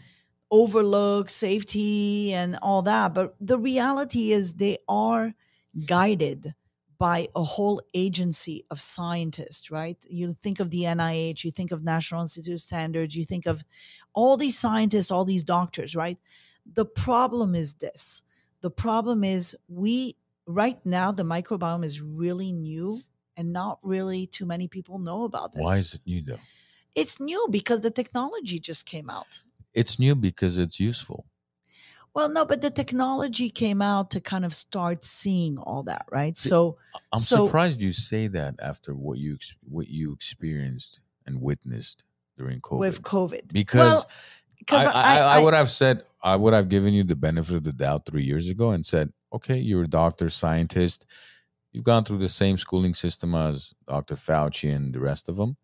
overlook 0.50 1.30
safety 1.30 2.32
and 2.32 2.58
all 2.62 2.82
that, 2.82 3.14
but 3.14 3.34
the 3.40 3.58
reality 3.58 4.32
is 4.32 4.54
they 4.54 4.78
are 4.88 5.34
guided 5.86 6.54
by 6.98 7.28
a 7.34 7.42
whole 7.42 7.82
agency 7.94 8.64
of 8.70 8.80
scientists, 8.80 9.70
right? 9.70 9.98
You 10.08 10.32
think 10.32 10.60
of 10.60 10.70
the 10.70 10.82
NIH, 10.82 11.44
you 11.44 11.50
think 11.50 11.70
of 11.72 11.82
National 11.84 12.22
Institute 12.22 12.54
of 12.54 12.60
Standards, 12.60 13.14
you 13.14 13.24
think 13.24 13.46
of 13.46 13.64
all 14.14 14.36
these 14.36 14.58
scientists, 14.58 15.10
all 15.10 15.24
these 15.24 15.44
doctors, 15.44 15.94
right? 15.94 16.18
The 16.74 16.84
problem 16.86 17.54
is 17.54 17.74
this. 17.74 18.22
The 18.60 18.70
problem 18.70 19.24
is 19.24 19.56
we 19.68 20.16
right 20.46 20.78
now 20.84 21.12
the 21.12 21.24
microbiome 21.24 21.84
is 21.84 22.00
really 22.00 22.52
new 22.52 23.00
and 23.36 23.52
not 23.52 23.78
really 23.82 24.26
too 24.26 24.46
many 24.46 24.68
people 24.68 24.98
know 24.98 25.24
about 25.24 25.52
this. 25.52 25.62
Why 25.62 25.78
is 25.78 25.94
it 25.94 26.00
new 26.06 26.22
though? 26.22 26.40
it's 26.94 27.20
new 27.20 27.46
because 27.50 27.82
the 27.82 27.90
technology 27.90 28.58
just 28.58 28.86
came 28.86 29.10
out. 29.10 29.42
It's 29.74 29.98
new 29.98 30.14
because 30.14 30.56
it's 30.56 30.80
useful. 30.80 31.26
Well, 32.14 32.30
no, 32.30 32.46
but 32.46 32.62
the 32.62 32.70
technology 32.70 33.50
came 33.50 33.82
out 33.82 34.10
to 34.12 34.20
kind 34.22 34.46
of 34.46 34.54
start 34.54 35.04
seeing 35.04 35.58
all 35.58 35.82
that, 35.82 36.06
right? 36.10 36.34
So 36.38 36.78
I'm 37.12 37.20
So- 37.20 37.44
surprised 37.44 37.78
you 37.82 37.92
say 37.92 38.26
that 38.28 38.54
after 38.60 38.94
what 38.94 39.18
you 39.18 39.36
what 39.68 39.88
you 39.88 40.14
experienced 40.14 41.00
and 41.26 41.42
witnessed 41.42 42.06
during 42.38 42.62
COVID. 42.62 42.78
with 42.78 43.02
COVID, 43.02 43.52
because 43.52 43.76
well, 44.04 44.10
because 44.58 44.86
I, 44.86 45.18
I, 45.18 45.36
I, 45.36 45.38
would 45.38 45.54
have 45.54 45.70
said 45.70 46.04
I 46.22 46.36
would 46.36 46.52
have 46.52 46.68
given 46.68 46.94
you 46.94 47.04
the 47.04 47.16
benefit 47.16 47.56
of 47.56 47.64
the 47.64 47.72
doubt 47.72 48.06
three 48.06 48.24
years 48.24 48.48
ago 48.48 48.70
and 48.70 48.84
said, 48.84 49.12
okay, 49.32 49.56
you're 49.56 49.84
a 49.84 49.88
doctor, 49.88 50.28
scientist, 50.30 51.06
you've 51.72 51.84
gone 51.84 52.04
through 52.04 52.18
the 52.18 52.28
same 52.28 52.56
schooling 52.56 52.94
system 52.94 53.34
as 53.34 53.74
Dr. 53.86 54.16
Fauci 54.16 54.74
and 54.74 54.94
the 54.94 55.00
rest 55.00 55.28
of 55.28 55.36
them. 55.36 55.56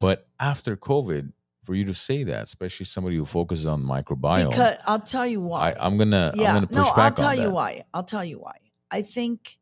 But 0.00 0.28
after 0.38 0.76
COVID, 0.76 1.32
for 1.64 1.74
you 1.74 1.84
to 1.84 1.94
say 1.94 2.22
that, 2.24 2.44
especially 2.44 2.86
somebody 2.86 3.16
who 3.16 3.24
focuses 3.24 3.66
on 3.66 3.82
microbiome, 3.82 4.50
because 4.50 4.76
I'll 4.86 5.00
tell 5.00 5.26
you 5.26 5.40
why. 5.40 5.72
I, 5.72 5.86
I'm 5.86 5.98
gonna 5.98 6.32
yeah, 6.34 6.50
I'm 6.50 6.54
gonna 6.54 6.66
push 6.68 6.76
no, 6.76 6.92
I'll 6.94 7.12
tell 7.12 7.34
you 7.34 7.42
that. 7.42 7.50
why. 7.50 7.84
I'll 7.92 8.04
tell 8.04 8.24
you 8.24 8.38
why. 8.38 8.58
I 8.90 9.02
think, 9.02 9.58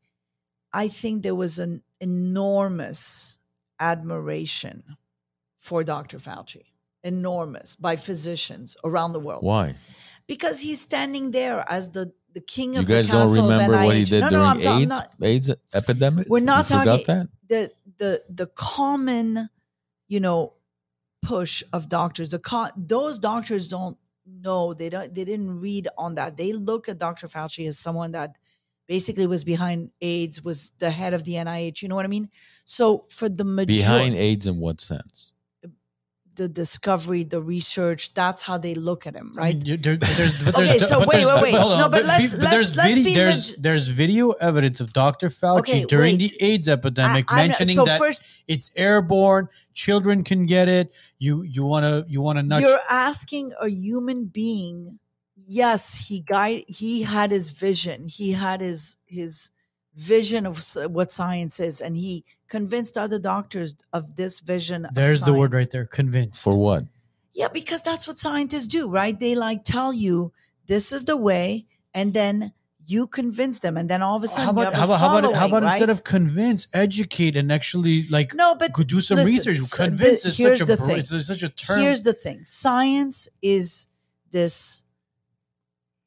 I 0.73 0.89
think 0.89 1.23
there 1.23 1.35
was 1.35 1.59
an 1.59 1.83
enormous 2.01 3.39
admiration 3.81 4.97
for 5.57 5.83
Dr. 5.83 6.19
Fauci, 6.19 6.65
enormous 7.05 7.77
by 7.77 7.97
physicians 7.97 8.77
around 8.85 9.13
the 9.13 9.21
world. 9.21 9.45
Why? 9.45 9.77
Because 10.27 10.61
he's 10.61 10.81
standing 10.81 11.31
there 11.31 11.65
as 11.69 11.91
the 11.91 12.13
the 12.33 12.41
king 12.41 12.77
of 12.77 12.83
You 12.83 12.89
guys 12.97 13.07
don't 13.09 13.33
remember 13.33 13.75
what 13.85 13.95
he 13.95 14.05
did 14.05 14.23
no, 14.23 14.31
during 14.31 14.45
no, 14.45 14.51
I'm 14.51 14.61
ta- 14.61 14.73
I'm 14.73 14.81
AIDS 14.81 14.89
not- 14.89 15.09
AIDS 15.23 15.51
epidemic? 15.73 16.27
We're 16.29 16.41
not 16.41 16.69
you 16.69 16.77
talking- 16.77 17.05
that? 17.07 17.29
the 17.49 17.71
the 17.99 18.23
the 18.29 18.47
common 18.57 19.49
you 20.09 20.21
know 20.21 20.55
push 21.23 21.63
of 21.73 21.89
doctors 21.89 22.31
the 22.31 22.39
con- 22.39 22.73
those 22.77 23.19
doctors 23.19 23.69
don't 23.69 23.97
know 24.27 24.75
they 24.75 24.89
don't 24.89 25.15
they 25.15 25.25
didn't 25.25 25.61
read 25.61 25.89
on 25.99 26.15
that 26.15 26.37
they 26.37 26.53
look 26.53 26.89
at 26.89 26.99
dr 26.99 27.27
fauci 27.29 27.69
as 27.69 27.79
someone 27.79 28.13
that 28.13 28.37
basically 28.89 29.27
was 29.27 29.45
behind 29.45 29.91
aids 30.01 30.43
was 30.43 30.73
the 30.79 30.91
head 30.91 31.15
of 31.15 31.25
the 31.25 31.35
nih 31.35 31.81
you 31.83 31.89
know 31.89 31.95
what 31.95 32.05
i 32.05 32.09
mean 32.09 32.29
so 32.65 33.05
for 33.11 33.29
the 33.29 33.45
majority 33.45 33.77
Behind 33.77 34.15
AIDS 34.15 34.47
in 34.47 34.59
what 34.59 34.81
sense? 34.81 35.34
The 36.37 36.49
discovery 36.49 37.23
the 37.25 37.41
research 37.41 38.13
that's 38.15 38.43
how 38.43 38.59
they 38.59 38.75
look 38.75 39.07
at 39.07 39.15
him 39.15 39.33
I 39.37 39.41
right 39.41 39.57
mean, 39.57 39.67
you- 39.67 39.77
there- 39.77 39.97
there's, 39.97 40.43
but 40.43 40.55
Okay, 40.59 40.79
so 40.79 40.99
but 40.99 41.09
wait, 41.09 41.25
wait, 41.27 41.43
wait. 41.43 41.53
No, 41.53 41.89
but 41.89 42.05
let's- 42.05 42.33
be- 42.33 42.39
let's- 42.39 42.51
there's 42.51 42.77
let's 42.77 42.89
video, 42.89 43.05
be 43.05 43.15
there's 43.15 43.51
leg- 43.53 43.63
there's 43.63 43.89
video 43.89 44.31
evidence 44.33 44.81
of 44.81 44.93
Dr. 44.93 45.29
Fauci 45.29 45.59
Okay, 45.61 45.85
during 45.85 46.15
wait. 46.19 46.33
the 46.39 46.43
AIDS 46.45 46.69
epidemic 46.69 47.27
I- 47.33 47.47
mentioning 47.47 47.77
so 47.77 47.85
that 47.85 47.99
first 47.99 48.25
it's 48.49 48.71
airborne, 48.77 49.49
children 49.75 50.25
can 50.25 50.47
get 50.47 50.69
it. 50.69 50.93
You 51.19 51.43
you 51.43 51.63
want 51.65 51.85
to 51.85 52.05
you 52.11 52.21
want 52.21 52.39
to 52.39 52.43
nudge 52.43 52.63
You're 52.65 52.79
asking 52.91 53.53
a 53.61 53.69
human 53.69 54.25
being. 54.27 54.99
Yes, 55.47 55.95
he 56.09 56.21
guide. 56.21 56.65
He 56.69 57.03
had 57.03 57.31
his 57.31 57.51
vision. 57.51 58.09
He 58.09 58.33
had 58.33 58.61
his 58.61 58.97
his 59.07 59.51
vision 59.97 60.47
of 60.47 60.59
what 60.91 61.13
science 61.13 61.61
is, 61.61 61.81
and 61.81 61.97
he 61.97 62.25
convinced 62.49 62.99
other 62.99 63.19
doctors 63.19 63.77
of 63.93 64.17
this 64.17 64.41
vision. 64.41 64.87
of 64.87 64.95
There's 64.95 65.23
the 65.23 65.33
word 65.35 65.53
right 65.53 65.71
there, 65.71 65.87
convinced. 65.87 66.43
For 66.43 66.57
what? 66.57 66.85
Yeah, 67.33 67.49
because 67.53 67.83
that's 67.83 68.07
what 68.07 68.19
scientists 68.19 68.67
do, 68.67 68.89
right? 68.89 69.19
They 69.19 69.35
like 69.35 69.65
tell 69.65 69.93
you 69.93 70.33
this 70.67 70.93
is 70.93 71.05
the 71.05 71.17
way, 71.17 71.67
and 71.93 72.15
then 72.15 72.53
you 72.87 73.07
convince 73.07 73.61
them, 73.61 73.77
and 73.77 73.89
then 73.89 74.03
all 74.03 74.17
of 74.17 74.23
a 74.23 74.29
sudden 74.29 74.45
how 74.45 74.53
you 74.63 74.69
about 74.69 74.75
have 74.75 74.89
how 74.89 74.95
a 74.95 74.97
about 74.97 75.01
how 75.01 75.19
about, 75.19 75.35
how 75.35 75.41
following, 75.49 75.65
about 75.65 75.73
instead 75.73 75.91
of 75.91 76.05
convince, 76.05 76.69
educate, 76.73 77.35
and 77.37 77.51
actually 77.51 78.07
like 78.09 78.35
no, 78.35 78.55
but 78.55 78.73
go 78.73 78.83
do 78.83 79.01
some 79.01 79.17
listen, 79.17 79.33
research. 79.33 79.59
so 79.59 79.77
the- 79.85 79.89
Convince 79.89 80.25
is 80.27 80.37
such 80.37 80.61
a 80.61 80.65
the 80.65 80.77
thing. 80.77 80.99
it's 80.99 81.27
such 81.27 81.43
a 81.43 81.49
term. 81.49 81.81
Here's 81.81 82.03
the 82.03 82.13
thing 82.13 82.45
science 82.45 83.29
is 83.43 83.87
this 84.31 84.84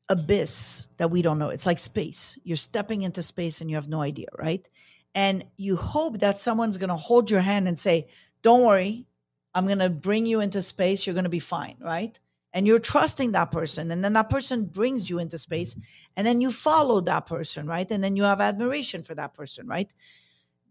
abyss 0.09 0.87
that 0.97 1.11
we 1.11 1.21
don't 1.21 1.39
know. 1.39 1.49
It's 1.49 1.65
like 1.65 1.79
space. 1.79 2.37
You're 2.43 2.57
stepping 2.57 3.01
into 3.01 3.21
space 3.21 3.61
and 3.61 3.69
you 3.69 3.75
have 3.75 3.89
no 3.89 4.01
idea, 4.01 4.27
right? 4.37 4.67
And 5.15 5.45
you 5.57 5.75
hope 5.75 6.19
that 6.19 6.39
someone's 6.39 6.77
going 6.77 6.89
to 6.89 6.95
hold 6.95 7.31
your 7.31 7.41
hand 7.41 7.67
and 7.67 7.77
say, 7.77 8.07
Don't 8.41 8.63
worry, 8.63 9.07
I'm 9.53 9.65
going 9.65 9.79
to 9.79 9.89
bring 9.89 10.25
you 10.25 10.41
into 10.41 10.61
space. 10.61 11.05
You're 11.05 11.15
going 11.15 11.23
to 11.23 11.29
be 11.29 11.39
fine, 11.39 11.77
right? 11.79 12.17
And 12.53 12.65
you're 12.65 12.79
trusting 12.79 13.31
that 13.33 13.51
person. 13.51 13.91
And 13.91 14.03
then 14.03 14.13
that 14.13 14.29
person 14.29 14.65
brings 14.65 15.09
you 15.09 15.19
into 15.19 15.37
space. 15.37 15.75
And 16.15 16.25
then 16.25 16.41
you 16.41 16.51
follow 16.51 17.01
that 17.01 17.25
person, 17.25 17.67
right? 17.67 17.89
And 17.89 18.03
then 18.03 18.15
you 18.15 18.23
have 18.23 18.41
admiration 18.41 19.03
for 19.03 19.15
that 19.15 19.33
person, 19.33 19.67
right? 19.67 19.91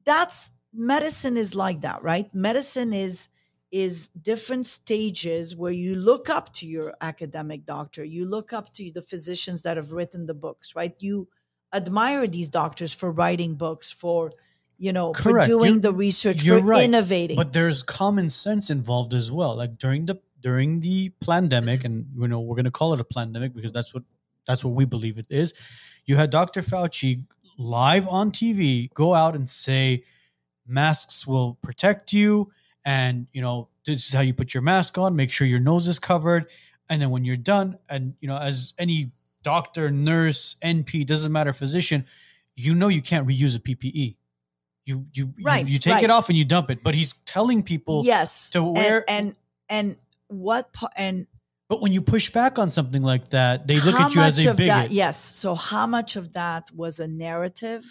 That's 0.04 0.52
medicine 0.72 1.36
is 1.36 1.54
like 1.54 1.80
that, 1.82 2.02
right? 2.02 2.32
Medicine 2.34 2.92
is 2.92 3.28
is 3.72 4.08
different 4.08 4.66
stages 4.66 5.56
where 5.56 5.72
you 5.72 5.94
look 5.96 6.30
up 6.30 6.52
to 6.54 6.66
your 6.66 6.94
academic 7.00 7.66
doctor, 7.66 8.04
you 8.04 8.24
look 8.24 8.52
up 8.52 8.72
to 8.74 8.90
the 8.92 9.02
physicians 9.02 9.62
that 9.62 9.76
have 9.76 9.92
written 9.92 10.26
the 10.26 10.34
books, 10.34 10.74
right? 10.76 10.94
You 11.00 11.28
admire 11.74 12.26
these 12.26 12.48
doctors 12.48 12.92
for 12.92 13.10
writing 13.10 13.54
books, 13.54 13.90
for 13.90 14.32
you 14.78 14.92
know, 14.92 15.12
Correct. 15.12 15.46
for 15.46 15.50
doing 15.50 15.70
You're- 15.70 15.80
the 15.80 15.92
research, 15.92 16.44
you're 16.44 16.60
for 16.60 16.66
right. 16.66 16.84
innovating. 16.84 17.36
but 17.36 17.52
there's 17.52 17.82
common 17.82 18.28
sense 18.30 18.68
involved 18.70 19.14
as 19.14 19.32
well 19.32 19.56
like 19.56 19.78
during 19.78 20.04
the 20.06 20.20
during 20.42 20.80
the 20.80 21.08
pandemic 21.20 21.82
and 21.84 22.06
you 22.16 22.28
know 22.28 22.40
we're 22.40 22.54
going 22.56 22.66
to 22.66 22.70
call 22.70 22.92
it 22.92 23.00
a 23.00 23.04
pandemic 23.04 23.54
because 23.54 23.72
that's 23.72 23.94
what 23.94 24.02
that's 24.46 24.62
what 24.62 24.74
we 24.74 24.84
believe 24.84 25.16
it 25.18 25.26
is 25.30 25.54
you 26.04 26.14
had 26.14 26.28
dr 26.30 26.60
fauci 26.60 27.24
live 27.58 28.06
on 28.06 28.30
tv 28.30 28.92
go 28.92 29.14
out 29.14 29.34
and 29.34 29.48
say 29.48 30.04
masks 30.66 31.26
will 31.26 31.54
protect 31.62 32.12
you 32.12 32.52
and 32.86 33.26
you 33.34 33.42
know 33.42 33.68
this 33.84 34.06
is 34.06 34.12
how 34.14 34.22
you 34.22 34.32
put 34.32 34.54
your 34.54 34.62
mask 34.62 34.96
on 34.96 35.14
make 35.14 35.30
sure 35.30 35.46
your 35.46 35.60
nose 35.60 35.88
is 35.88 35.98
covered 35.98 36.46
and 36.88 37.02
then 37.02 37.10
when 37.10 37.24
you're 37.24 37.36
done 37.36 37.76
and 37.90 38.14
you 38.20 38.28
know 38.28 38.38
as 38.38 38.72
any 38.78 39.10
doctor 39.42 39.90
nurse 39.90 40.56
np 40.62 41.06
doesn't 41.06 41.32
matter 41.32 41.52
physician 41.52 42.06
you 42.54 42.74
know 42.74 42.88
you 42.88 43.02
can't 43.02 43.26
reuse 43.26 43.54
a 43.56 43.60
ppe 43.60 44.16
you 44.86 45.04
you 45.12 45.34
Right, 45.42 45.66
you, 45.66 45.74
you 45.74 45.78
take 45.80 45.94
right. 45.94 46.04
it 46.04 46.10
off 46.10 46.28
and 46.28 46.38
you 46.38 46.44
dump 46.44 46.70
it 46.70 46.82
but 46.82 46.94
he's 46.94 47.12
telling 47.26 47.62
people 47.62 48.02
yes, 48.04 48.50
to 48.50 48.60
and- 48.60 48.74
where- 48.76 49.04
and 49.08 49.36
and 49.68 49.96
what 50.28 50.70
and 50.96 51.26
but 51.68 51.80
when 51.80 51.92
you 51.92 52.00
push 52.00 52.30
back 52.30 52.60
on 52.60 52.70
something 52.70 53.02
like 53.02 53.30
that 53.30 53.66
they 53.66 53.80
look 53.80 53.98
at 53.98 54.14
you 54.14 54.20
as 54.20 54.36
much 54.38 54.46
a 54.46 54.50
of 54.50 54.56
bigot 54.56 54.68
that? 54.68 54.90
Yes. 54.92 55.20
So 55.20 55.56
how 55.56 55.86
much 55.88 56.14
of 56.14 56.32
that 56.34 56.70
was 56.72 57.00
a 57.00 57.08
narrative 57.08 57.84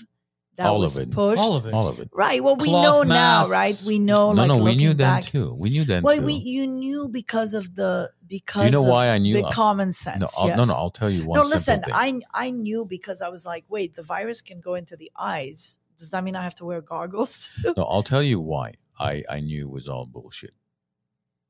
that 0.58 0.68
All 0.68 0.84
of 0.84 0.98
it. 0.98 1.12
pushed? 1.12 1.42
all 1.42 1.56
of 1.56 1.66
it 1.68 1.74
All 1.74 1.88
of 1.88 2.00
it. 2.00 2.10
Right. 2.14 2.44
Well, 2.44 2.56
we 2.56 2.68
Cloth 2.70 3.08
know 3.08 3.14
now, 3.14 3.46
right? 3.48 3.76
We 3.86 4.00
know. 4.00 4.32
no, 4.34 4.46
like, 4.46 4.48
no, 4.48 4.58
we 4.64 4.76
knew 4.76 4.90
looking 4.90 4.98
then 4.98 5.22
too. 5.22 5.56
We 5.60 5.70
knew 5.70 5.84
then 5.86 6.04
Well, 6.04 6.16
too. 6.18 6.24
we 6.24 6.34
you 6.34 6.66
knew 6.68 7.10
because 7.10 7.54
of 7.54 7.76
the 7.76 8.12
because 8.28 8.62
Do 8.64 8.66
you 8.68 8.72
know 8.72 8.84
of 8.84 8.88
why 8.90 9.10
I 9.10 9.18
knew? 9.18 9.36
the 9.42 9.50
common 9.52 9.94
sense. 9.94 10.20
no, 10.22 10.28
I'll, 10.42 10.48
yes. 10.48 10.58
no, 10.58 10.64
no. 10.64 10.74
I'll 10.74 10.90
tell 10.92 11.10
you 11.10 11.26
one. 11.26 11.40
no, 11.40 11.46
listen. 11.46 11.82
thing. 11.82 11.94
I 11.94 12.22
I 12.34 12.52
knew 12.52 12.86
because 12.86 13.22
I 13.22 13.30
was 13.30 13.46
like, 13.46 13.66
wait, 13.70 13.96
the 13.96 14.04
virus 14.04 14.42
can 14.42 14.60
go 14.62 14.76
into 14.76 14.96
the 14.96 15.12
eyes. 15.18 15.80
Does 15.98 16.10
that 16.12 16.24
mean 16.24 16.36
I 16.36 16.44
have 16.44 16.56
to 16.56 16.66
wear 16.66 16.82
goggles 16.82 17.50
too? 17.62 17.74
No, 17.78 17.84
I'll 17.84 18.04
tell 18.04 18.24
you 18.24 18.40
why 18.40 18.74
I, 19.00 19.24
I 19.30 19.40
knew 19.42 19.68
it 19.68 19.72
was 19.72 19.88
all 19.88 20.06
bullshit. 20.06 20.54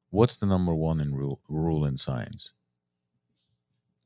What's 0.10 0.38
the 0.38 0.46
number 0.46 0.74
one 0.74 1.00
in 1.00 1.14
rule, 1.16 1.42
rule 1.50 1.86
in 1.86 1.98
science? 1.98 2.54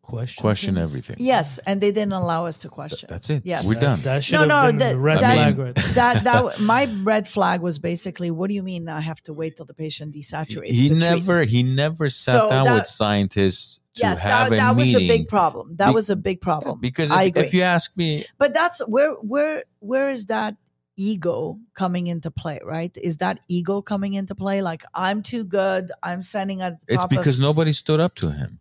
Question. 0.01 0.41
Question 0.41 0.75
please? 0.75 0.81
everything. 0.81 1.15
Yes, 1.19 1.59
and 1.67 1.79
they 1.81 1.91
didn't 1.91 2.13
allow 2.13 2.47
us 2.47 2.57
to 2.59 2.67
Th- 2.67 2.71
question. 2.73 3.07
that's 3.11 3.29
it. 3.29 3.43
Yes. 3.45 3.63
We're 3.65 3.75
That- 3.75 3.81
done. 3.81 4.01
That 4.01 4.23
should 4.23 4.33
No, 4.33 4.39
have 4.39 4.47
no, 4.47 4.65
been 4.69 4.77
that- 4.77 4.93
the 4.93 4.99
red 4.99 5.19
that- 5.19 5.33
flag 5.35 5.57
right 5.59 5.75
there. 5.75 5.93
that 5.93 6.23
that 6.23 6.59
my 6.59 6.85
red 7.03 7.27
flag 7.27 7.61
was 7.61 7.77
basically, 7.77 8.31
what 8.31 8.47
do 8.47 8.55
you 8.55 8.63
mean 8.63 8.89
I 8.89 9.01
have 9.01 9.21
to 9.23 9.33
wait 9.33 9.55
till 9.57 9.65
the 9.67 9.75
patient 9.75 10.15
desaturates? 10.15 10.71
he 10.71 10.87
to 10.87 10.95
treat? 10.95 10.99
never 10.99 11.43
he 11.43 11.61
never 11.63 12.09
sat 12.09 12.31
So 12.33 12.49
down 12.49 12.65
that- 12.65 12.73
with 12.75 12.87
scientists 12.87 13.81
to 13.95 14.01
Yes, 14.01 14.19
have 14.19 14.49
that, 14.49 14.53
a 14.53 14.55
that 14.57 14.75
was 14.75 14.95
a 14.95 14.99
big 15.07 15.27
problem. 15.27 15.75
That 15.75 15.89
Be- 15.89 15.93
was 15.93 16.09
a 16.09 16.15
big 16.15 16.41
problem. 16.41 16.79
because 16.79 17.11
I 17.11 17.23
if, 17.23 17.27
agree. 17.29 17.41
if 17.43 17.53
you 17.53 17.61
ask 17.61 17.95
me, 17.95 18.25
But 18.39 18.53
that's 18.55 18.79
where 18.87 19.11
where 19.21 19.63
where 19.79 20.09
is 20.09 20.25
that 20.25 20.55
ego 20.95 21.59
coming 21.75 22.07
into 22.07 22.31
play, 22.31 22.59
right? 22.65 22.95
Is 22.97 23.17
that 23.17 23.39
ego 23.47 23.81
coming 23.81 24.13
into 24.15 24.33
play? 24.33 24.61
Like 24.63 24.83
I'm 24.95 25.21
too 25.21 25.43
good. 25.43 25.91
I'm 26.01 26.21
standing 26.23 26.61
at 26.61 26.77
it's 26.87 27.05
because 27.05 27.37
of 27.37 27.43
nobody 27.43 27.73
stood 27.73 27.99
up 27.99 28.15
to 28.15 28.31
him. 28.31 28.59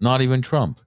Not 0.00 0.22
even 0.22 0.42
Trump. 0.42 0.80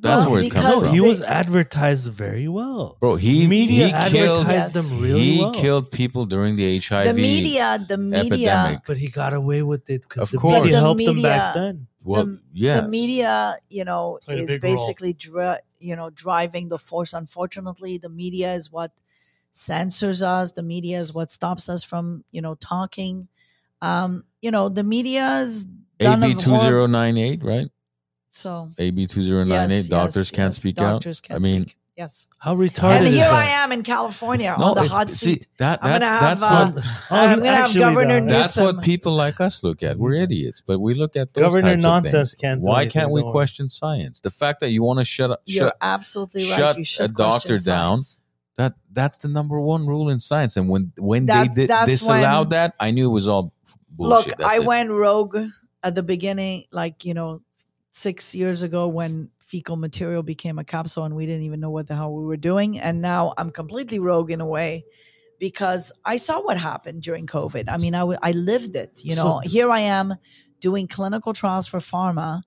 That's 0.00 0.22
Well, 0.24 0.32
where 0.32 0.42
it 0.42 0.50
comes 0.50 0.82
from. 0.84 0.94
he 0.94 1.00
was 1.00 1.22
advertised 1.22 2.10
very 2.12 2.48
well. 2.48 2.96
Bro, 2.98 3.16
he 3.16 3.46
Media 3.46 3.86
he 3.86 4.10
killed 4.10 4.40
advertised 4.40 4.74
Yes. 4.74 4.88
them 4.90 5.00
really 5.00 5.20
he 5.20 5.40
well. 5.40 5.52
killed 5.52 5.90
people 5.92 6.26
during 6.26 6.56
the 6.56 6.76
HIV. 6.76 7.06
the 7.06 7.14
media. 7.14 7.84
The 7.88 7.98
media. 7.98 8.26
epidemic. 8.26 8.80
but 8.84 8.96
he 8.96 9.08
got 9.08 9.32
away 9.32 9.62
with 9.62 9.88
it 9.90 10.02
because 10.02 10.24
Of 10.24 10.30
the 10.32 10.38
course. 10.38 10.62
media 10.62 10.72
The 10.72 10.80
helped 10.80 11.00
him 11.02 11.22
back 11.22 11.22
media- 11.22 11.52
then. 11.54 11.86
Well, 12.04 12.24
the, 12.26 12.40
yeah. 12.52 12.80
the 12.80 12.88
media, 12.88 13.56
you 13.70 13.84
know, 13.84 14.18
Played 14.24 14.50
is 14.50 14.56
basically 14.56 15.12
dri- 15.12 15.62
you 15.78 15.94
know 15.94 16.10
driving 16.10 16.66
the 16.66 16.78
force. 16.78 17.12
Unfortunately, 17.12 17.98
the 17.98 18.08
media 18.08 18.54
is 18.54 18.72
what 18.72 18.90
censors 19.52 20.20
us. 20.22 20.52
The 20.52 20.62
media 20.64 20.98
is 20.98 21.14
what 21.14 21.30
stops 21.30 21.68
us 21.68 21.84
from 21.84 22.24
you 22.32 22.40
know 22.42 22.56
talking. 22.56 23.28
Um, 23.80 24.24
you 24.40 24.50
know, 24.50 24.68
the 24.68 24.82
media 24.82 25.38
is 25.42 25.64
done 26.00 26.24
AB 26.24 26.32
a 26.32 26.34
two 26.34 26.50
hor- 26.50 26.64
zero 26.64 26.86
nine 26.86 27.16
eight, 27.16 27.44
right? 27.44 27.68
So 28.34 28.70
AB 28.78 29.06
two 29.06 29.22
zero 29.22 29.44
nine 29.44 29.70
eight. 29.70 29.88
Doctors 29.88 30.30
yes, 30.30 30.30
can't 30.30 30.52
yes, 30.54 30.56
speak 30.58 30.76
doctors 30.76 31.20
out. 31.20 31.28
Can't 31.28 31.42
I 31.44 31.46
mean, 31.46 31.62
speak. 31.64 31.76
Yes. 31.96 32.26
How 32.38 32.56
retarded 32.56 32.96
and 32.96 33.06
is 33.08 33.14
here 33.14 33.24
that? 33.28 33.34
I 33.34 33.62
am 33.62 33.70
in 33.72 33.82
California 33.82 34.54
on 34.56 34.74
the 34.74 34.84
it's- 34.84 34.96
hot 34.96 35.10
see, 35.10 35.34
seat. 35.34 35.48
that 35.58 35.78
I'm 35.82 36.00
that's 36.00 36.08
gonna 36.08 36.20
that's 36.20 36.42
have, 36.42 36.74
what 36.74 36.84
uh, 36.84 36.88
Oh, 37.10 37.16
I'm 37.16 37.38
gonna 37.40 37.50
have 37.54 37.64
actually, 37.66 37.80
Governor 37.80 38.20
though, 38.22 38.26
that's 38.28 38.56
Newsom. 38.56 38.76
what 38.76 38.84
people 38.84 39.12
like 39.14 39.38
us 39.42 39.62
look 39.62 39.82
at. 39.82 39.98
We're 39.98 40.14
idiots, 40.14 40.62
but 40.66 40.78
we 40.78 40.94
look 40.94 41.14
at 41.16 41.34
those 41.34 41.42
Governor 41.42 41.72
types 41.72 41.82
nonsense 41.82 42.30
things. 42.30 42.40
can't 42.40 42.60
Why 42.62 42.86
can't 42.86 43.10
we 43.10 43.20
don't 43.20 43.30
question 43.30 43.68
science? 43.68 44.20
The 44.20 44.30
fact 44.30 44.60
that 44.60 44.70
you 44.70 44.82
want 44.82 45.00
to 45.00 45.04
shut 45.04 45.30
up, 45.30 45.42
You're 45.44 45.66
shut 45.68 45.76
absolutely 45.82 46.50
right. 46.50 46.86
shut 46.86 47.08
You 47.08 47.14
a 47.14 47.16
doctor 47.16 47.48
question 47.58 47.70
down. 47.70 48.00
science. 48.00 48.20
that 48.56 48.72
that's 48.90 49.18
the 49.18 49.28
number 49.28 49.60
one 49.60 49.86
rule 49.86 50.08
in 50.08 50.18
science. 50.18 50.56
And 50.56 50.70
when 50.70 50.92
when 50.96 51.26
That- 51.26 51.48
they 51.54 51.62
did 51.62 51.68
that's 51.68 51.90
disallowed 51.90 52.46
when- 52.46 52.50
that, 52.50 52.74
I 52.80 52.90
knew 52.92 53.10
it 53.10 53.12
was 53.12 53.28
all 53.28 53.52
bullshit. 53.90 54.28
Look, 54.30 54.38
That's 54.38 54.48
I 54.50 54.56
it. 54.56 54.64
went 54.64 54.90
rogue 54.90 55.36
at 55.84 55.94
the 55.94 56.02
beginning, 56.02 56.64
like, 56.72 57.04
you 57.04 57.12
know, 57.12 57.42
six 57.94 58.34
years 58.34 58.62
ago 58.62 58.88
when 58.88 59.28
fecal 59.44 59.76
material 59.76 60.22
became 60.22 60.58
a 60.58 60.64
capsule 60.64 61.04
and 61.04 61.14
we 61.14 61.26
didn't 61.26 61.42
even 61.42 61.60
know 61.60 61.70
what 61.70 61.86
the 61.86 61.94
hell 61.94 62.12
we 62.12 62.24
were 62.24 62.38
doing. 62.38 62.80
And 62.80 63.02
now 63.02 63.34
I'm 63.36 63.50
completely 63.50 63.98
rogue 63.98 64.30
in 64.30 64.40
a 64.40 64.46
way 64.46 64.84
because 65.38 65.92
I 66.04 66.16
saw 66.16 66.40
what 66.42 66.56
happened 66.56 67.02
during 67.02 67.26
COVID. 67.26 67.68
I 67.68 67.76
mean, 67.76 67.94
I, 67.94 68.00
w- 68.00 68.18
I 68.22 68.32
lived 68.32 68.76
it. 68.76 69.00
You 69.04 69.14
know, 69.14 69.40
So- 69.44 69.48
here 69.48 69.70
I 69.70 69.80
am 69.80 70.14
doing 70.60 70.86
clinical 70.88 71.34
trials 71.34 71.66
for 71.66 71.80
pharma 71.80 72.42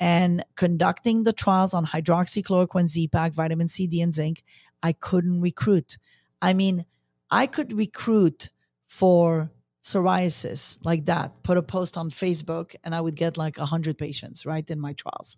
and 0.00 0.42
conducting 0.56 1.24
the 1.24 1.32
trials 1.32 1.74
on 1.74 1.84
hydroxychloroquine, 1.84 2.86
Z-Pack, 2.88 3.32
vitamin 3.34 3.68
C, 3.68 3.86
D, 3.86 4.00
and 4.00 4.14
zinc. 4.14 4.44
I 4.82 4.92
couldn't 4.92 5.42
recruit. 5.42 5.98
I 6.40 6.54
mean, 6.54 6.86
I 7.30 7.46
could 7.46 7.72
recruit 7.74 8.48
for 8.86 9.50
psoriasis 9.86 10.78
like 10.84 11.06
that, 11.06 11.44
put 11.44 11.56
a 11.56 11.62
post 11.62 11.96
on 11.96 12.10
Facebook, 12.10 12.74
and 12.82 12.92
I 12.92 13.00
would 13.00 13.14
get 13.14 13.36
like 13.36 13.56
100 13.56 13.96
patients, 13.96 14.44
right, 14.44 14.68
in 14.68 14.80
my 14.80 14.94
trials. 14.94 15.36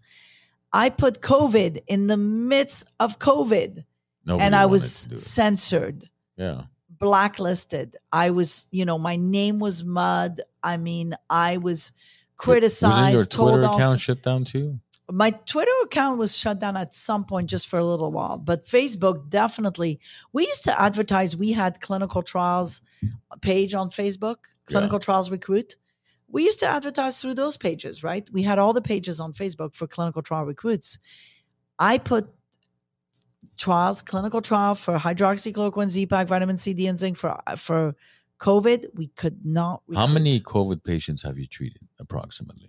I 0.72 0.88
put 0.88 1.20
COVID 1.20 1.82
in 1.86 2.06
the 2.06 2.16
midst 2.16 2.86
of 2.98 3.18
COVID 3.18 3.84
Nobody 4.24 4.44
and 4.44 4.56
I 4.56 4.66
was 4.66 5.02
to 5.02 5.08
do 5.10 5.14
it. 5.14 5.18
censored, 5.18 6.04
yeah. 6.36 6.62
blacklisted. 6.88 7.96
I 8.10 8.30
was, 8.30 8.66
you 8.70 8.84
know, 8.86 8.98
my 8.98 9.16
name 9.16 9.58
was 9.58 9.84
mud. 9.84 10.40
I 10.62 10.78
mean, 10.78 11.14
I 11.28 11.58
was 11.58 11.62
Wasn't 11.62 11.94
your 11.94 12.36
criticized, 12.36 13.32
told 13.32 13.52
Twitter 13.52 13.66
all 13.66 13.76
account 13.76 14.00
shut 14.00 14.22
down 14.22 14.44
too? 14.44 14.78
My 15.10 15.30
Twitter 15.30 15.72
account 15.84 16.18
was 16.18 16.36
shut 16.36 16.58
down 16.58 16.76
at 16.76 16.94
some 16.94 17.24
point 17.24 17.48
just 17.48 17.66
for 17.66 17.78
a 17.78 17.84
little 17.84 18.12
while, 18.12 18.36
but 18.36 18.66
Facebook 18.66 19.28
definitely. 19.30 20.00
We 20.32 20.46
used 20.46 20.64
to 20.64 20.80
advertise. 20.80 21.36
We 21.36 21.52
had 21.52 21.80
clinical 21.80 22.22
trials 22.22 22.82
page 23.40 23.74
on 23.74 23.90
Facebook, 23.90 24.36
clinical 24.66 24.98
trials 24.98 25.30
recruit. 25.30 25.76
We 26.30 26.44
used 26.44 26.60
to 26.60 26.66
advertise 26.66 27.20
through 27.20 27.34
those 27.34 27.56
pages, 27.56 28.04
right? 28.04 28.28
We 28.30 28.42
had 28.42 28.58
all 28.58 28.74
the 28.74 28.82
pages 28.82 29.18
on 29.18 29.32
Facebook 29.32 29.74
for 29.74 29.86
clinical 29.86 30.20
trial 30.20 30.44
recruits. 30.44 30.98
I 31.78 31.96
put 31.96 32.28
trials, 33.56 34.02
clinical 34.02 34.42
trial 34.42 34.74
for 34.74 34.98
hydroxychloroquine, 34.98 35.88
Z-Pack, 35.88 36.26
vitamin 36.26 36.58
C, 36.58 36.74
D, 36.74 36.86
and 36.86 36.98
zinc 36.98 37.16
for 37.16 37.38
for 37.56 37.96
COVID. 38.40 38.86
We 38.94 39.06
could 39.08 39.44
not. 39.44 39.82
How 39.94 40.06
many 40.06 40.38
COVID 40.38 40.84
patients 40.84 41.22
have 41.22 41.38
you 41.38 41.46
treated 41.46 41.82
approximately? 41.98 42.68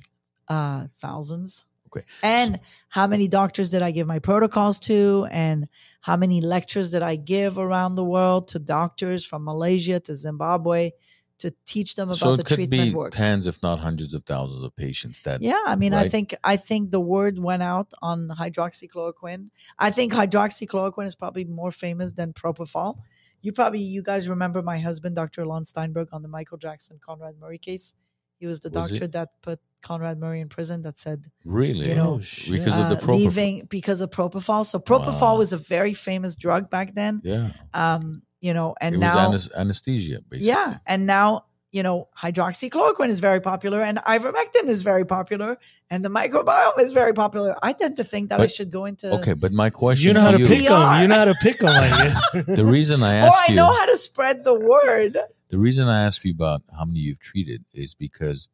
uh 0.49 0.87
thousands 0.99 1.65
Okay. 1.95 2.05
and 2.23 2.59
how 2.87 3.07
many 3.07 3.27
doctors 3.27 3.69
did 3.69 3.81
i 3.81 3.91
give 3.91 4.07
my 4.07 4.19
protocols 4.19 4.79
to? 4.79 5.27
And 5.31 5.67
how 6.01 6.15
many 6.15 6.41
lectures 6.41 6.91
did 6.91 7.01
i 7.03 7.15
give 7.15 7.57
around 7.57 7.95
the 7.95 8.03
world 8.03 8.47
to 8.49 8.59
doctors 8.59 9.25
from 9.25 9.43
malaysia 9.43 9.99
to 9.99 10.15
zimbabwe 10.15 10.91
to 11.39 11.53
teach 11.65 11.95
them 11.95 12.09
about 12.09 12.17
so 12.17 12.35
the 12.35 12.43
treatment 12.43 12.91
be 12.91 12.95
works? 12.95 13.17
tens, 13.17 13.47
if 13.47 13.61
not 13.63 13.79
hundreds 13.79 14.13
of 14.13 14.23
thousands 14.25 14.63
of 14.63 14.75
patients 14.75 15.19
that 15.21 15.41
yeah 15.41 15.63
i 15.65 15.75
mean 15.75 15.93
i 15.93 16.07
think 16.07 16.35
i 16.43 16.55
think 16.55 16.91
the 16.91 16.99
word 16.99 17.39
went 17.39 17.63
out 17.63 17.93
on 18.01 18.29
hydroxychloroquine. 18.29 19.49
I 19.77 19.91
think 19.91 20.13
hydroxychloroquine 20.13 21.07
is 21.07 21.15
probably 21.15 21.45
more 21.45 21.71
famous 21.71 22.13
than 22.13 22.33
propofol. 22.33 22.99
You 23.41 23.53
probably 23.53 23.79
you 23.79 24.03
guys 24.03 24.27
remember 24.27 24.61
my 24.61 24.79
husband 24.79 25.15
dr 25.15 25.45
lon 25.45 25.65
steinberg 25.65 26.09
on 26.11 26.21
the 26.21 26.27
michael 26.27 26.57
jackson 26.57 26.99
conrad 27.03 27.35
murray 27.39 27.57
case? 27.57 27.93
He 28.39 28.45
was 28.45 28.61
the 28.61 28.69
Was 28.69 28.89
doctor 28.91 29.07
that 29.07 29.29
put 29.41 29.59
conrad 29.81 30.19
murray 30.19 30.41
in 30.41 30.49
prison 30.49 30.81
that 30.81 30.97
said 30.99 31.29
really 31.45 31.87
you 31.89 31.95
know, 31.95 32.15
Oh, 32.15 32.19
shit. 32.19 32.51
because 32.59 32.77
of 32.77 32.89
the 32.89 32.97
uh, 32.97 33.01
propofol. 33.01 33.17
leaving 33.17 33.65
because 33.69 34.01
of 34.01 34.09
propofol. 34.09 34.65
So 34.65 34.79
propofol 34.79 35.21
Wow. 35.21 35.37
was 35.37 35.53
a 35.53 35.57
very 35.57 35.93
famous 35.93 36.35
drug 36.35 36.69
back 36.69 36.95
then. 36.95 37.21
Yeah, 37.23 37.49
Um, 37.73 38.21
you 38.41 38.53
know, 38.53 38.75
and 38.81 38.95
it 38.95 38.99
now 38.99 39.29
was 39.31 39.47
anes- 39.47 39.51
anesthesia. 39.55 40.19
Basically. 40.29 40.47
yeah, 40.47 40.77
and 40.85 41.05
now 41.05 41.45
you 41.71 41.83
know 41.83 42.07
hydroxychloroquine 42.17 43.09
is 43.09 43.19
very 43.19 43.39
popular, 43.41 43.81
and 43.81 43.97
ivermectin 43.99 44.65
is 44.67 44.81
very 44.81 45.05
popular, 45.05 45.57
and 45.89 46.03
the 46.03 46.09
microbiome 46.09 46.79
is 46.79 46.93
very 46.93 47.13
popular. 47.13 47.55
I 47.61 47.73
tend 47.73 47.95
to 47.97 48.03
think 48.03 48.29
that 48.29 48.39
I 48.41 48.47
should 48.47 48.71
go 48.71 48.85
into 48.85 49.11
Okay, 49.15 49.33
but 49.33 49.51
my 49.51 49.69
question 49.69 50.07
You 50.07 50.13
know 50.13 50.21
how 50.21 50.31
to 50.31 50.39
you, 50.39 50.45
pick 50.47 50.67
them. 50.67 50.89
PR. 50.89 51.01
You 51.01 51.07
know 51.07 51.15
how 51.15 51.25
to 51.25 51.35
pick 51.41 51.59
them, 51.59 51.69
I 51.69 51.89
guess. 51.89 52.45
the 52.55 52.65
reason 52.65 53.03
I 53.03 53.15
ask 53.15 53.31
Oh, 53.33 53.43
I 53.47 53.51
you, 53.51 53.55
know 53.55 53.71
how 53.71 53.85
to 53.85 53.97
spread 53.97 54.43
the 54.43 54.53
word. 54.55 55.17
the 55.49 55.57
reason 55.57 55.87
I 55.87 56.03
ask 56.05 56.23
you 56.25 56.31
about 56.31 56.61
how 56.77 56.85
many 56.85 56.99
you've 56.99 57.19
treated 57.19 57.65
is 57.73 57.93
because 57.93 58.49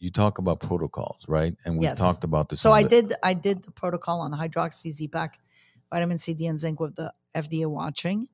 you 0.00 0.10
talk 0.10 0.38
about 0.38 0.60
protocols, 0.60 1.24
right? 1.28 1.54
And 1.64 1.76
we've 1.76 1.88
Yes. 1.90 1.98
talked 1.98 2.24
about 2.24 2.48
this. 2.48 2.60
So 2.60 2.72
I 2.72 2.82
the- 2.82 2.88
did 2.88 3.12
I 3.22 3.34
did 3.34 3.62
the 3.62 3.70
protocol 3.70 4.20
on 4.20 4.32
hydroxy 4.32 4.90
Z-Pack, 4.90 5.38
vitamin 5.92 6.18
C, 6.18 6.34
D, 6.34 6.46
and 6.46 6.58
zinc 6.58 6.80
with 6.80 6.96
the 6.96 7.12
FDA 7.34 7.66
watching. 7.70 8.28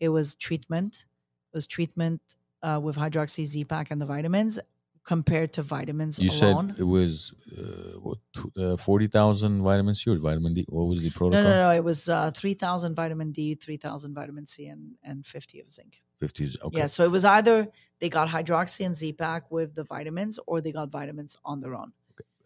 It 0.00 0.08
was 0.08 0.34
treatment. 0.34 1.04
It 1.52 1.56
was 1.56 1.66
treatment 1.66 2.20
uh, 2.62 2.80
with 2.82 2.96
hydroxy 2.96 3.44
Z-Pack 3.44 3.90
and 3.90 4.00
the 4.00 4.06
vitamins 4.06 4.58
compared 5.04 5.52
to 5.54 5.62
vitamins 5.62 6.18
You 6.18 6.30
alone. 6.30 6.68
said 6.70 6.80
it 6.80 6.84
was 6.84 7.32
uh, 7.56 7.98
what 8.00 8.18
uh, 8.56 8.76
forty 8.76 9.06
thousand 9.06 9.62
vitamin 9.62 9.94
C 9.94 10.10
or 10.10 10.18
vitamin 10.18 10.54
D. 10.54 10.64
What 10.68 10.84
was 10.84 11.00
the 11.00 11.10
no, 11.10 11.18
protocol? 11.18 11.50
no, 11.52 11.56
no. 11.68 11.70
It 11.70 11.84
was 11.84 12.08
uh, 12.08 12.30
three 12.32 12.54
thousand 12.54 12.94
vitamin 12.94 13.30
D, 13.32 13.54
three 13.54 13.76
thousand 13.76 14.14
vitamin 14.14 14.46
C, 14.46 14.66
and 14.66 14.94
and 15.02 15.24
fifty 15.24 15.60
of 15.60 15.68
zinc. 15.70 16.02
Fifty. 16.20 16.44
is- 16.44 16.58
Okay. 16.62 16.78
Yeah. 16.78 16.86
So 16.86 17.04
it 17.04 17.10
was 17.10 17.24
either 17.24 17.68
they 17.98 18.08
got 18.08 18.28
hydroxy 18.28 18.84
and 18.86 18.94
Z-Pack 18.96 19.50
with 19.50 19.74
the 19.74 19.84
vitamins, 19.84 20.38
or 20.46 20.60
they 20.60 20.72
got 20.72 20.90
vitamins 20.90 21.36
on 21.44 21.60
their 21.60 21.74
own. 21.74 21.92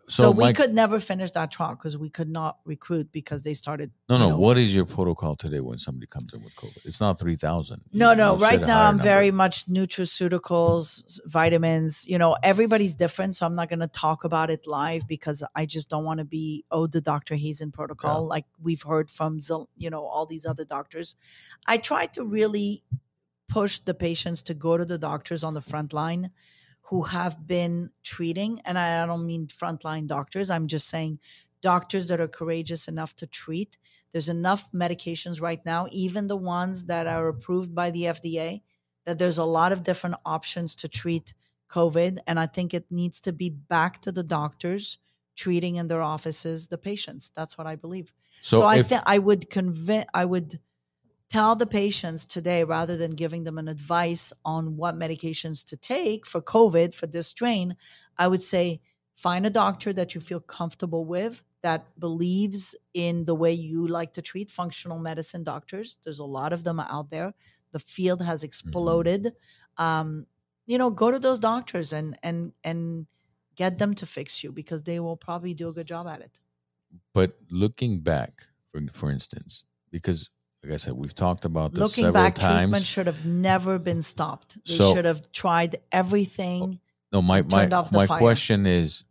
So, 0.07 0.31
we 0.31 0.45
my- 0.45 0.53
could 0.53 0.75
never 0.75 1.01
finish 1.01 1.31
that 1.31 1.51
trial 1.51 1.77
because 1.77 1.97
we 1.97 2.11
could 2.11 2.29
not 2.29 2.59
recruit 2.66 3.11
because 3.11 3.41
they 3.41 3.55
started. 3.55 3.91
No, 4.09 4.18
no. 4.18 4.29
know, 4.31 4.37
What 4.37 4.59
is 4.59 4.75
your 4.75 4.85
protocol 4.85 5.35
today 5.35 5.61
when 5.61 5.79
somebody 5.79 6.07
comes 6.07 6.31
in 6.35 6.43
with 6.43 6.55
COVID? 6.57 6.85
It's 6.85 7.01
not 7.01 7.18
three 7.18 7.37
thousand. 7.37 7.81
No, 7.93 8.12
no. 8.12 8.37
Right 8.37 8.61
now, 8.61 8.87
I'm 8.87 8.99
very 8.99 9.31
much 9.31 9.66
nutraceuticals, 9.66 11.20
vitamins. 11.25 12.07
You 12.07 12.18
know, 12.18 12.37
everybody's 12.43 12.95
different, 12.95 13.35
so 13.37 13.47
I'm 13.47 13.55
not 13.55 13.68
going 13.68 13.81
to 13.81 13.87
talk 13.87 14.25
about 14.25 14.51
it 14.51 14.66
live 14.66 15.07
because 15.09 15.43
I 15.55 15.66
just 15.66 15.89
don't 15.89 16.05
want 16.05 16.18
to 16.18 16.25
be 16.25 16.64
oh 16.70 16.87
the 16.87 17.01
Dr. 17.01 17.37
Hazan 17.37 17.72
protocol 17.72 18.27
like 18.27 18.45
we've 18.62 18.83
heard 18.83 19.11
from 19.11 19.39
you 19.77 19.91
know 19.91 20.05
all 20.05 20.27
these 20.27 20.45
other 20.45 20.64
doctors. 20.64 21.16
I 21.66 21.79
try 21.79 22.07
to 22.07 22.25
really 22.25 22.83
push 23.55 23.78
the 23.78 23.94
patients 23.94 24.42
to 24.42 24.52
go 24.52 24.76
to 24.76 24.84
the 24.84 24.98
doctors 24.98 25.44
on 25.44 25.55
the 25.55 25.61
front 25.61 25.92
line 25.92 26.28
who 26.88 27.02
have 27.02 27.46
been 27.46 27.88
treating, 28.02 28.61
and 28.64 28.76
I 28.76 29.07
don't 29.07 29.24
mean 29.24 29.46
frontline 29.46 30.09
doctors. 30.09 30.50
I'm 30.50 30.66
just 30.66 30.88
saying 30.88 31.20
doctors 31.61 32.09
that 32.09 32.20
are 32.20 32.26
courageous 32.26 32.88
enough 32.88 33.14
to 33.14 33.28
treat. 33.28 33.78
There's 34.11 34.28
enough 34.28 34.70
medications 34.72 35.40
right 35.40 35.64
now, 35.64 35.86
even 35.92 36.26
the 36.26 36.36
ones 36.36 36.86
that 36.86 37.07
are 37.07 37.28
approved 37.28 37.72
by 37.76 37.92
the 37.92 38.07
FDA, 38.16 38.62
that 39.07 39.18
there's 39.18 39.38
a 39.38 39.44
lot 39.44 39.70
of 39.70 39.84
different 39.84 40.16
options 40.26 40.74
to 40.74 40.88
treat 40.88 41.32
COVID. 41.70 42.18
And 42.26 42.40
I 42.40 42.46
think 42.46 42.74
it 42.74 42.86
needs 42.90 43.20
to 43.20 43.32
be 43.32 43.50
back 43.50 44.02
to 44.02 44.11
the 44.11 44.24
doctors 44.24 44.98
treating 45.36 45.76
in 45.76 45.86
their 45.86 46.02
offices 46.02 46.66
the 46.66 46.78
patients. 46.78 47.30
That's 47.36 47.57
what 47.57 47.68
I 47.68 47.76
believe. 47.76 48.12
So, 48.42 48.59
So, 48.59 48.66
I 48.66 48.82
think 48.82 49.02
I 49.07 49.18
would 49.18 49.48
convince, 49.48 50.07
I 50.12 50.24
would 50.24 50.59
tell 51.35 51.57
the 51.57 51.66
patients 51.66 52.24
today 52.24 52.62
rather 52.62 52.97
than 52.97 53.11
giving 53.11 53.43
them 53.43 53.59
an 53.59 53.66
advice 53.66 54.32
on 54.45 54.76
what 54.76 54.97
medications 54.97 55.64
to 55.66 55.76
take 55.76 56.24
for 56.24 56.41
COVID 56.41 56.95
for 56.95 57.09
this 57.09 57.26
strain, 57.26 57.74
I 58.16 58.28
would 58.28 58.41
say 58.41 58.80
find 59.16 59.45
a 59.45 59.51
doctor 59.51 59.93
that 59.95 60.14
you 60.14 60.20
feel 60.20 60.39
comfortable 60.39 61.05
with 61.05 61.43
that 61.62 61.99
believes 61.99 62.76
in 62.93 63.24
the 63.24 63.35
way 63.35 63.53
you 63.53 63.89
like 63.89 64.12
to 64.12 64.22
treat 64.22 64.49
functional 64.49 65.01
medicine 65.01 65.43
doctors. 65.43 65.99
There's 66.05 66.20
a 66.20 66.24
lot 66.24 66.53
of 66.53 66.62
them 66.62 66.78
out 66.78 67.11
there. 67.11 67.35
The 67.72 67.80
field 67.80 68.22
has 68.22 68.45
exploded. 68.45 69.32
Um, 69.76 70.26
you 70.66 70.78
know, 70.78 70.91
go 70.91 71.11
to 71.11 71.18
those 71.18 71.41
doctors 71.41 71.93
and 71.93 72.16
and 72.22 72.53
and 72.62 73.09
get 73.57 73.78
them 73.78 73.95
to 73.97 74.07
fix 74.07 74.45
you 74.45 74.53
because 74.53 74.85
they 74.85 75.01
will 75.01 75.16
probably 75.16 75.53
do 75.53 75.68
a 75.68 75.72
good 75.72 75.89
job 75.89 76.07
at 76.07 76.20
it. 76.20 76.39
but 77.12 77.39
looking 77.51 78.03
back, 78.03 78.47
for 78.70 78.80
for 78.93 79.11
instance, 79.11 79.64
because 79.91 80.30
like 80.65 80.73
I 80.73 80.77
said, 80.79 80.95
we've 80.95 81.15
talked 81.15 81.45
about 81.45 81.73
this 81.73 81.81
Looking 81.81 82.05
several 82.05 82.12
back, 82.25 82.37
treatment 82.39 82.85
should 82.85 83.07
have 83.07 83.27
never 83.27 83.79
been 83.79 84.01
stopped. 84.03 84.57
They 84.67 84.77
So- 84.77 84.95
should 84.95 85.05
have 85.05 85.31
tried 85.31 85.77
everything. 85.93 86.81
No, 87.12 87.21
my 87.23 87.43
my 87.43 87.67
my 87.93 88.07
fire. 88.07 88.19
question 88.19 88.67
is, 88.67 89.05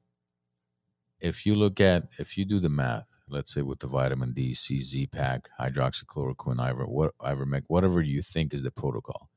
if 1.20 1.45
you 1.45 1.56
look 1.56 1.80
at 1.80 2.10
if 2.18 2.38
you 2.38 2.43
do 2.43 2.60
the 2.60 2.70
math, 2.70 3.22
let's 3.30 3.54
say 3.54 3.62
with 3.62 3.80
the 3.80 3.88
vitamin 3.88 4.34
D, 4.34 4.54
C, 4.54 4.82
Z 4.82 5.08
pack, 5.08 5.49
hydroxychloroquine, 5.60 6.60
iver, 6.60 6.86
what 6.86 7.16
ivermectin, 7.20 7.66
whatever 7.68 8.01
you 8.01 8.22
think 8.22 8.54
is 8.54 8.64
the 8.64 8.72
protocol. 8.72 9.30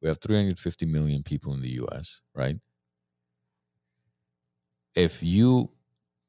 We 0.00 0.08
have 0.08 0.18
350 0.18 0.86
million 0.86 1.22
people 1.22 1.54
in 1.54 1.62
the 1.62 1.70
U.S., 1.70 2.20
right? 2.34 2.56
If 4.94 5.22
you 5.22 5.70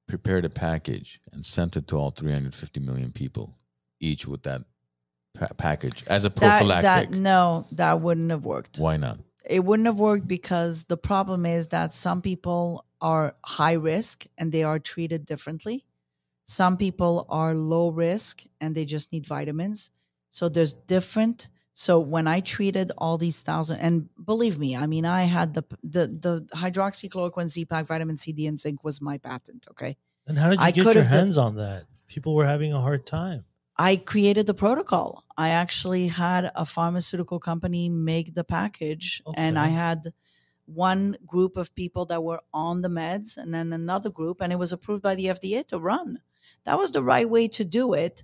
prepared 0.07 0.45
a 0.45 0.49
package 0.49 1.19
and 1.31 1.45
sent 1.45 1.75
it 1.75 1.87
to 1.87 1.97
all 1.97 2.11
350 2.11 2.79
million 2.79 3.11
people, 3.11 3.57
each 3.99 4.27
with 4.27 4.43
that 4.43 4.61
pa- 5.35 5.47
package 5.57 6.03
as 6.07 6.25
a 6.25 6.29
prophylactic. 6.29 7.09
that 7.11 7.17
no, 7.17 7.65
that 7.73 8.01
wouldn't 8.01 8.31
have 8.31 8.45
worked. 8.45 8.77
Why 8.77 8.97
not? 8.97 9.19
It 9.47 9.63
wouldn't 9.63 9.85
have 9.85 9.99
worked 9.99 10.27
because 10.27 10.85
the 10.85 10.97
problem 10.97 11.45
is 11.45 11.67
that 11.69 11.93
some 11.93 12.21
people 12.21 12.85
are 12.99 13.35
high 13.45 13.73
risk 13.73 14.25
and 14.37 14.51
they 14.51 14.63
are 14.63 14.79
treated 14.79 15.25
differently. 15.25 15.83
Some 16.45 16.77
people 16.77 17.25
are 17.29 17.53
low 17.53 17.89
risk 17.89 18.43
and 18.61 18.73
they 18.75 18.85
just 18.85 19.11
need 19.11 19.25
vitamins. 19.27 19.89
So 20.29 20.49
there's 20.49 20.73
different. 20.73 21.47
So 21.73 21.99
when 21.99 22.27
I 22.27 22.39
treated 22.39 22.91
all 22.97 23.17
these 23.17 23.41
thousand, 23.41 23.79
and 23.79 24.09
believe 24.23 24.57
me, 24.57 24.75
I 24.77 24.87
mean, 24.87 25.05
I 25.05 25.23
had 25.23 25.53
the 25.53 25.63
the 25.83 26.07
the 26.07 26.47
hydroxychloroquine, 26.55 27.49
Z-Pack, 27.49 27.85
vitamin 27.85 28.17
C, 28.17 28.31
D, 28.31 28.47
and 28.47 28.59
zinc 28.59 28.83
was 28.83 29.01
my 29.01 29.17
patent. 29.17 29.67
Okay, 29.71 29.97
And 30.27 30.37
how 30.37 30.49
did 30.49 30.59
you 30.61 30.65
I 30.65 30.71
get 30.71 30.83
could 30.85 30.95
your 30.95 31.03
have 31.03 31.11
been- 31.11 31.19
hands 31.19 31.37
on 31.37 31.55
that? 31.57 31.83
People 32.07 32.33
were 32.35 32.45
having 32.45 32.71
a 32.71 32.79
hard 32.81 33.05
time. 33.05 33.43
I 33.77 33.97
created 33.97 34.45
the 34.45 34.53
protocol. 34.53 35.25
I 35.37 35.49
actually 35.49 36.07
had 36.07 36.51
a 36.55 36.65
pharmaceutical 36.65 37.39
company 37.39 37.89
make 37.89 38.33
the 38.33 38.43
package, 38.43 39.21
and 39.35 39.59
I 39.59 39.67
had 39.67 40.13
one 40.65 41.17
group 41.25 41.57
of 41.57 41.75
people 41.75 42.05
that 42.05 42.23
were 42.23 42.41
on 42.53 42.81
the 42.81 42.89
meds, 42.89 43.37
and 43.37 43.53
then 43.53 43.73
another 43.73 44.09
group, 44.09 44.41
and 44.41 44.53
it 44.53 44.59
was 44.59 44.71
approved 44.71 45.03
by 45.03 45.15
the 45.15 45.25
FDA 45.25 45.65
to 45.67 45.79
run. 45.79 46.19
That 46.63 46.79
was 46.79 46.91
the 46.91 47.03
right 47.03 47.29
way 47.29 47.47
to 47.49 47.65
do 47.65 47.93
it, 47.93 48.23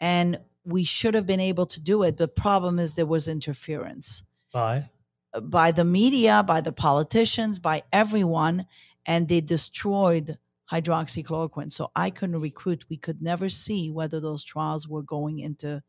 and 0.00 0.40
we 0.64 0.82
should 0.82 1.14
have 1.14 1.26
been 1.26 1.40
able 1.40 1.66
to 1.66 1.80
do 1.80 2.02
it. 2.02 2.16
The 2.16 2.28
problem 2.28 2.78
is 2.78 2.94
there 2.94 3.06
was 3.06 3.28
interference 3.28 4.24
Bye. 4.52 4.90
by 5.40 5.72
the 5.72 5.84
media, 5.84 6.42
by 6.42 6.60
the 6.60 6.72
politicians, 6.72 7.58
by 7.58 7.82
everyone, 7.92 8.66
and 9.04 9.28
they 9.28 9.40
destroyed 9.40 10.38
hydroxychloroquine. 10.70 11.72
So 11.72 11.90
I 11.94 12.10
couldn't 12.10 12.40
recruit. 12.40 12.84
We 12.88 12.96
could 12.96 13.22
never 13.22 13.48
see 13.48 13.90
whether 13.90 14.20
those 14.20 14.44
trials 14.44 14.88
were 14.88 15.02
going 15.02 15.38
into 15.38 15.82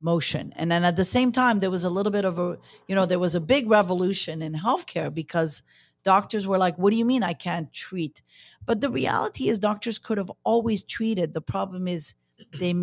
motion. 0.00 0.52
And 0.56 0.70
then 0.70 0.84
at 0.84 0.96
the 0.96 1.04
same 1.04 1.32
time, 1.32 1.58
there 1.58 1.70
was 1.70 1.84
a 1.84 1.90
little 1.90 2.12
bit 2.12 2.24
of 2.24 2.38
a, 2.38 2.58
you 2.86 2.94
know, 2.94 3.06
there 3.06 3.18
was 3.18 3.34
a 3.34 3.40
big 3.40 3.68
revolution 3.68 4.42
in 4.42 4.54
healthcare 4.54 5.12
because 5.12 5.62
doctors 6.04 6.46
were 6.46 6.58
like, 6.58 6.76
what 6.78 6.92
do 6.92 6.98
you 6.98 7.04
mean 7.04 7.22
I 7.22 7.32
can't 7.32 7.72
treat? 7.72 8.22
But 8.64 8.80
the 8.80 8.90
reality 8.90 9.48
is 9.48 9.58
doctors 9.58 9.98
could 9.98 10.18
have 10.18 10.30
always 10.44 10.82
treated. 10.82 11.34
The 11.34 11.40
problem 11.40 11.88
is 11.88 12.14
they 12.60 12.74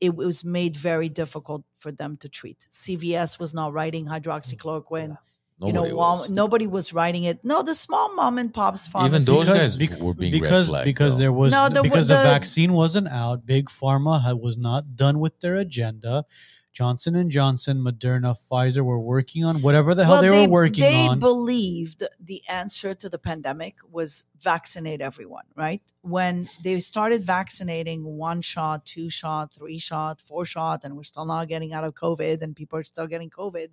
it 0.00 0.16
was 0.16 0.44
made 0.44 0.76
very 0.76 1.08
difficult 1.08 1.64
for 1.74 1.92
them 1.92 2.16
to 2.18 2.28
treat. 2.28 2.66
CVS 2.70 3.38
was 3.38 3.54
not 3.54 3.72
writing 3.72 4.06
hydroxychloroquine 4.06 5.16
you 5.60 5.72
know, 5.72 5.80
Nobody 5.80 5.94
Wal- 5.94 6.18
was. 6.22 6.30
nobody 6.30 6.66
was 6.66 6.92
writing 6.92 7.24
it. 7.24 7.44
No, 7.44 7.62
the 7.62 7.74
small 7.74 8.12
mom 8.14 8.38
and 8.38 8.52
pops 8.52 8.86
Even 8.88 8.92
pharmacies. 8.92 9.26
those 9.26 9.44
because, 9.46 9.58
guys 9.58 9.76
bec- 9.76 10.00
were 10.00 10.14
being 10.14 10.32
because 10.32 10.66
red 10.66 10.70
flagged, 10.72 10.84
because 10.86 11.14
though. 11.14 11.20
there 11.22 11.32
was 11.32 11.52
No, 11.52 11.68
the- 11.68 11.82
because 11.82 12.08
the, 12.08 12.16
the- 12.16 12.22
vaccine 12.24 12.72
wasn't 12.72 13.08
out. 13.08 13.46
Big 13.46 13.66
pharma 13.68 14.22
had, 14.22 14.38
was 14.40 14.56
not 14.56 14.96
done 14.96 15.18
with 15.20 15.38
their 15.40 15.54
agenda. 15.56 16.24
Johnson 16.72 17.14
and 17.14 17.30
Johnson, 17.30 17.78
Moderna, 17.78 18.34
Pfizer 18.50 18.84
were 18.84 18.98
working 18.98 19.44
on 19.44 19.62
whatever 19.62 19.94
the 19.94 20.04
hell 20.04 20.14
Well, 20.14 20.22
they, 20.22 20.30
they, 20.30 20.46
were 20.48 20.52
working 20.54 20.82
they 20.82 21.06
on. 21.06 21.20
believed 21.20 22.02
the 22.18 22.42
answer 22.48 22.94
to 22.96 23.08
the 23.08 23.16
pandemic 23.16 23.76
was 23.88 24.24
vaccinate 24.40 25.00
everyone, 25.00 25.44
right? 25.54 25.80
When 26.00 26.48
they 26.64 26.80
started 26.80 27.22
vaccinating 27.24 28.02
one 28.02 28.42
shot, 28.42 28.86
two 28.86 29.08
shot, 29.08 29.54
three 29.54 29.78
shot, 29.78 30.20
four 30.20 30.44
shot, 30.44 30.80
and 30.82 30.96
we're 30.96 31.04
still 31.04 31.26
not 31.26 31.46
getting 31.46 31.72
out 31.72 31.84
of 31.84 31.94
COVID 31.94 32.42
and 32.42 32.56
people 32.56 32.76
are 32.80 32.82
still 32.82 33.06
getting 33.06 33.30
COVID, 33.30 33.68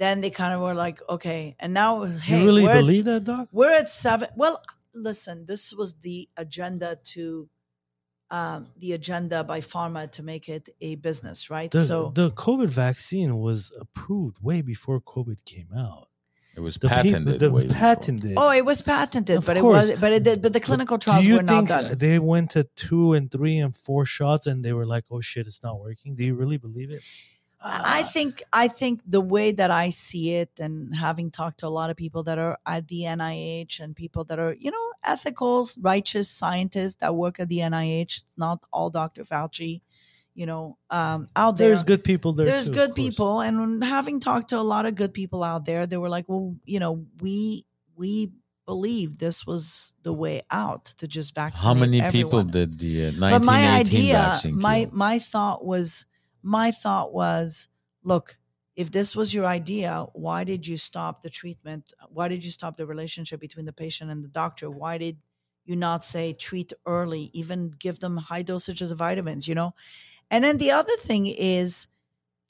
then 0.00 0.20
they 0.22 0.30
kind 0.30 0.52
of 0.54 0.60
were 0.60 0.74
like, 0.74 0.98
okay. 1.08 1.54
And 1.60 1.72
now, 1.72 2.04
hey, 2.04 2.40
you 2.40 2.44
really 2.46 2.64
we're, 2.64 2.70
at- 3.00 3.04
that, 3.04 3.24
Doc? 3.24 3.48
we're 3.52 3.70
at 3.82 3.88
seven. 3.88 4.28
Well, 4.42 4.56
listen, 4.94 5.44
this 5.46 5.72
was 5.80 5.90
the 6.06 6.28
agenda 6.36 6.98
to 7.14 7.48
um, 8.30 8.68
the 8.78 8.92
agenda 8.92 9.42
by 9.44 9.60
pharma 9.60 10.10
to 10.12 10.22
make 10.22 10.48
it 10.48 10.68
a 10.80 10.94
business, 10.96 11.50
right? 11.50 11.70
The, 11.70 11.84
so 11.84 12.12
the 12.14 12.30
COVID 12.30 12.68
vaccine 12.68 13.38
was 13.38 13.72
approved 13.80 14.36
way 14.40 14.62
before 14.62 15.00
COVID 15.00 15.44
came 15.44 15.68
out. 15.76 16.06
it 16.56 16.60
was 16.60 16.76
The 16.76 16.88
peop- 16.88 16.96
patented. 17.12 17.40
the 17.40 17.50
way 17.50 17.64
before. 17.66 17.78
patented. 17.78 18.34
Oh, 18.36 18.52
it 18.52 18.64
was 18.64 18.82
patented, 18.82 19.38
Of 19.38 19.46
but 19.46 19.56
it 19.58 19.64
was, 19.64 19.92
but 20.02 20.12
it 20.12 20.22
did, 20.22 20.42
but 20.42 20.52
the 20.52 20.60
clinical 20.60 20.96
trials 20.98 21.22
Do 21.24 21.28
you 21.28 21.36
were 21.38 21.42
not 21.42 21.66
done. 21.66 21.98
they 21.98 22.18
went 22.20 22.50
to 22.52 22.64
two 22.76 23.14
and 23.14 23.30
three 23.30 23.58
and 23.58 23.76
four 23.76 24.04
shots 24.06 24.46
and 24.46 24.64
they 24.64 24.72
were 24.72 24.86
like, 24.94 25.04
"Oh 25.10 25.20
shit, 25.20 25.46
it's 25.48 25.62
not 25.62 25.80
working"? 25.80 26.14
Do 26.14 26.22
you 26.24 26.34
really 26.36 26.56
believe 26.66 26.90
it? 26.92 27.02
I 27.62 28.04
think, 28.04 28.42
I 28.52 28.68
think 28.68 29.02
the 29.06 29.20
way 29.20 29.52
that 29.52 29.70
I 29.70 29.90
see 29.90 30.34
it, 30.34 30.50
and 30.58 30.94
having 30.94 31.30
talked 31.30 31.58
to 31.58 31.66
a 31.66 31.68
lot 31.68 31.90
of 31.90 31.96
people 31.96 32.22
that 32.22 32.38
are 32.38 32.58
at 32.66 32.88
the 32.88 33.02
NIH 33.02 33.80
and 33.80 33.94
people 33.94 34.24
that 34.24 34.38
are, 34.38 34.54
you 34.58 34.70
know, 34.70 34.90
ethical, 35.04 35.68
righteous 35.78 36.30
scientists 36.30 36.96
that 36.96 37.14
work 37.14 37.38
at 37.38 37.48
the 37.48 37.58
NIH, 37.58 38.24
not 38.36 38.64
all 38.72 38.88
Dr. 38.88 39.24
Fauci, 39.24 39.82
you 40.34 40.46
know, 40.46 40.78
um, 40.88 41.28
out 41.36 41.58
there. 41.58 41.68
There's 41.68 41.82
good 41.84 42.04
people 42.04 42.32
there. 42.32 42.46
there's 42.46 42.68
too, 42.68 42.72
good 42.72 42.94
people 42.94 43.40
and 43.40 43.84
having 43.84 44.20
talked 44.20 44.50
to 44.50 44.58
a 44.58 44.62
lot 44.62 44.86
of 44.86 44.94
good 44.94 45.12
people 45.12 45.42
out 45.44 45.64
there 45.64 45.86
they 45.86 45.96
were 45.96 46.08
like 46.08 46.28
well 46.28 46.54
you 46.64 46.80
know 46.80 47.04
we 47.20 47.66
we 47.96 48.30
believe 48.66 49.18
this 49.18 49.46
was 49.46 49.92
the 50.02 50.12
way 50.12 50.42
out 50.50 50.84
to 50.84 51.08
just 51.08 51.34
vaccinate 51.34 51.64
How 51.64 51.74
many 51.74 52.00
people 52.10 52.44
did 52.44 52.78
the 52.78 53.08
uh, 53.08 53.12
1918 53.12 53.30
but 53.30 53.44
my 53.44 53.68
idea 53.68 54.14
vaccine 54.14 54.58
my 54.58 54.84
kill? 54.84 54.90
my 54.94 55.18
thought 55.18 55.64
was 55.64 56.06
my 56.42 56.70
thought 56.70 57.12
was 57.12 57.68
look 58.02 58.38
if 58.76 58.90
this 58.90 59.14
was 59.14 59.34
your 59.34 59.46
idea 59.46 60.06
why 60.14 60.44
did 60.44 60.66
you 60.66 60.76
stop 60.76 61.20
the 61.22 61.30
treatment? 61.30 61.92
Why 62.08 62.28
did 62.28 62.44
you 62.44 62.50
stop 62.50 62.76
the 62.76 62.86
relationship 62.86 63.40
between 63.40 63.66
the 63.66 63.72
patient 63.72 64.10
and 64.10 64.24
the 64.24 64.28
doctor? 64.28 64.70
Why 64.70 64.98
did 64.98 65.18
you 65.64 65.76
not 65.76 66.04
say 66.04 66.32
treat 66.32 66.72
early 66.86 67.30
even 67.34 67.70
give 67.70 68.00
them 68.00 68.16
high 68.16 68.42
dosages 68.44 68.90
of 68.90 68.98
vitamins 68.98 69.46
you 69.48 69.54
know? 69.54 69.74
And 70.30 70.44
then 70.44 70.58
the 70.58 70.72
other 70.72 70.96
thing 70.96 71.26
is 71.26 71.86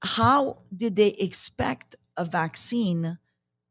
how 0.03 0.63
did 0.75 0.97
they 0.97 1.09
expect 1.11 1.97
a 2.17 2.25
vaccine 2.25 3.19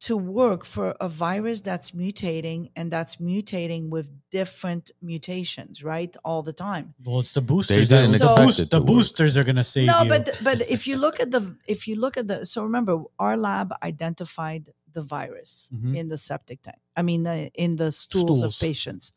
to 0.01 0.15
work 0.15 0.63
for 0.63 0.95
a 1.01 1.09
virus 1.09 1.59
that's 1.59 1.91
mutating 1.91 2.71
and 2.75 2.89
that's 2.89 3.17
mutating 3.17 3.89
with 3.89 4.09
different 4.31 4.91
mutations, 5.01 5.83
right? 5.83 6.15
All 6.23 6.41
the 6.41 6.53
time. 6.53 6.93
well, 7.05 7.19
it's 7.19 7.33
the 7.33 7.41
boosters. 7.41 7.89
didn't 7.89 8.11
that- 8.11 8.21
expect 8.21 8.35
the, 8.37 8.41
it 8.43 8.45
boost, 8.45 8.57
to 8.59 8.65
the 8.65 8.77
work. 8.79 8.87
boosters 8.87 9.37
are 9.37 9.43
going 9.43 9.57
to 9.57 9.63
save 9.63 9.87
no, 9.87 10.03
you. 10.03 10.09
but 10.09 10.23
but 10.43 10.61
if 10.69 10.87
you 10.87 10.95
look 10.95 11.19
at 11.19 11.31
the 11.31 11.41
if 11.67 11.85
you 11.87 11.95
look 12.03 12.15
at 12.17 12.27
the 12.27 12.45
so 12.45 12.63
remember 12.63 12.93
our 13.19 13.35
lab 13.35 13.73
identified 13.83 14.69
the 14.93 15.01
virus 15.01 15.69
Mhm. 15.73 15.95
in 15.99 16.07
the 16.09 16.17
septic 16.17 16.61
tank. 16.63 16.79
I 16.95 17.01
mean 17.01 17.21
the, 17.23 17.51
in 17.53 17.75
the 17.75 17.91
stools, 17.91 18.41
of 18.43 18.51
patients, 18.59 19.11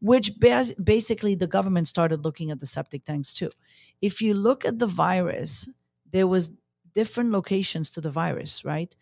which 0.00 0.38
bas- 0.38 0.74
basically 0.74 1.34
the 1.34 1.48
government 1.56 1.88
started 1.88 2.24
looking 2.24 2.50
at 2.50 2.60
the 2.60 2.66
septic 2.66 3.04
tanks 3.04 3.32
too. 3.34 3.50
If 4.00 4.20
you 4.22 4.34
look 4.34 4.64
at 4.64 4.78
the 4.78 4.86
virus, 4.86 5.68
there 6.12 6.26
was 6.28 6.50
different 6.92 7.30
locations 7.30 7.90
to 7.90 8.00
the 8.00 8.10
virus, 8.10 8.64
right? 8.64 8.94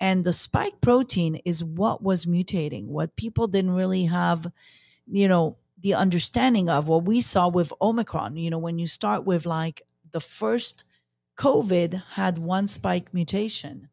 And 0.00 0.24
the 0.24 0.32
spike 0.32 0.80
protein 0.80 1.40
is 1.44 1.64
what 1.64 2.02
was 2.02 2.24
mutating, 2.24 2.86
what 2.86 3.16
people 3.16 3.48
didn't 3.48 3.74
really 3.74 4.04
have, 4.04 4.50
you 5.06 5.26
know, 5.26 5.56
the 5.80 5.94
understanding 5.94 6.68
of 6.68 6.88
what 6.88 7.04
we 7.04 7.20
saw 7.20 7.48
with 7.48 7.72
Omicron. 7.80 8.36
You 8.36 8.50
know, 8.50 8.58
when 8.58 8.78
you 8.78 8.86
start 8.86 9.24
with 9.24 9.46
like 9.46 9.82
the 10.10 10.20
first 10.20 10.84
COVID 11.36 12.02
had 12.12 12.38
one 12.38 12.66
spike 12.66 13.12
mutation, 13.12 13.88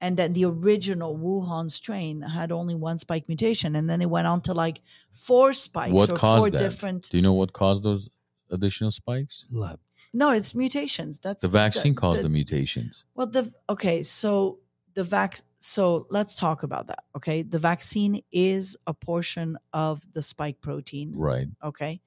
and 0.00 0.16
then 0.16 0.32
the 0.32 0.44
original 0.44 1.16
Wuhan 1.16 1.70
strain 1.70 2.22
had 2.22 2.52
only 2.52 2.74
one 2.74 2.98
spike 2.98 3.28
mutation, 3.28 3.74
and 3.74 3.90
then 3.90 4.00
it 4.00 4.10
went 4.10 4.26
on 4.26 4.40
to 4.42 4.54
like 4.54 4.80
four 5.10 5.52
spikes 5.52 5.92
What 5.92 6.10
or 6.10 6.16
caused 6.16 6.40
four 6.40 6.50
that? 6.50 6.58
different. 6.58 7.08
Do 7.10 7.16
you 7.16 7.22
know 7.22 7.32
what 7.32 7.52
caused 7.52 7.82
those 7.82 8.08
additional 8.50 8.90
spikes? 8.90 9.44
Lab. 9.50 9.80
No, 10.12 10.30
it's 10.30 10.54
mutations. 10.54 11.18
That's 11.18 11.42
The 11.42 11.48
vaccine 11.48 11.94
caused 11.94 12.20
the, 12.20 12.22
the 12.24 12.28
mutations. 12.28 13.04
Well, 13.14 13.26
the 13.26 13.52
okay, 13.68 14.02
so 14.02 14.58
the 14.94 15.04
vac. 15.04 15.40
So 15.58 16.06
let's 16.10 16.34
talk 16.34 16.62
about 16.62 16.86
that. 16.88 17.04
Okay, 17.16 17.42
the 17.42 17.58
vaccine 17.58 18.22
is 18.32 18.76
a 18.86 18.94
portion 18.94 19.58
of 19.72 20.02
the 20.12 20.22
spike 20.22 20.60
protein. 20.60 21.16
Right. 21.16 21.48
Okay, 21.62 22.00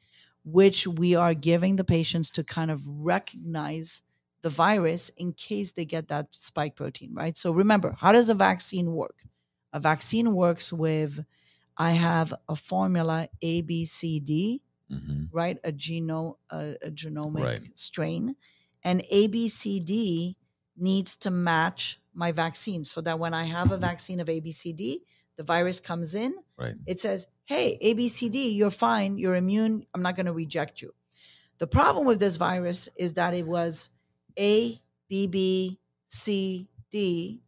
which 0.43 0.87
we 0.87 1.15
are 1.15 1.33
giving 1.33 1.75
the 1.75 1.83
patients 1.83 2.31
to 2.31 2.43
kind 2.43 2.71
of 2.71 2.87
recognize 2.87 4.01
the 4.41 4.49
virus 4.49 5.09
in 5.17 5.33
case 5.33 5.73
they 5.73 5.85
get 5.85 6.07
that 6.07 6.27
spike 6.31 6.75
protein. 6.75 7.13
Right. 7.13 7.37
So 7.37 7.51
remember, 7.51 7.95
how 7.99 8.11
does 8.11 8.29
a 8.29 8.35
vaccine 8.35 8.93
work? 8.93 9.25
A 9.73 9.79
vaccine 9.79 10.33
works 10.33 10.73
with. 10.73 11.25
I 11.77 11.91
have 11.91 12.33
a 12.49 12.55
formula 12.55 13.29
A 13.41 13.61
B 13.61 13.85
C 13.85 14.19
D 14.19 14.63
hmm 14.89 15.31
right? 15.31 15.57
A 15.63 15.71
genome 15.71 16.35
a, 16.49 16.75
a 16.81 16.91
genomic 16.91 17.49
Right. 17.49 17.61
strain, 17.73 18.35
and 18.83 19.03
ABCD 19.09 20.37
needs 20.77 21.15
to 21.17 21.31
match 21.31 22.00
my 22.13 22.31
vaccine 22.31 22.83
so 22.83 23.01
that 23.01 23.19
when 23.19 23.33
I 23.33 23.43
have 23.45 23.71
a 23.71 23.77
vaccine 23.77 24.19
of 24.19 24.27
ABCD, 24.27 24.97
the 25.38 25.43
virus 25.43 25.79
comes 25.79 26.13
in, 26.15 26.35
Right. 26.57 26.75
it 26.85 26.99
says, 26.99 27.27
"Hey, 27.45 27.77
ABCD, 27.81 28.55
you're 28.55 28.69
fine, 28.69 29.17
you're 29.17 29.35
immune. 29.35 29.85
I'm 29.93 30.01
not 30.01 30.15
going 30.15 30.25
to 30.25 30.33
reject 30.33 30.81
you." 30.81 30.93
The 31.57 31.67
problem 31.67 32.05
with 32.05 32.19
this 32.19 32.35
virus 32.38 32.89
is 32.95 33.13
that 33.13 33.33
it 33.33 33.47
was 33.47 33.89
A, 34.38 34.79
B, 35.09 35.27
B, 35.27 35.79
C, 36.07 36.69
D. 36.89 37.41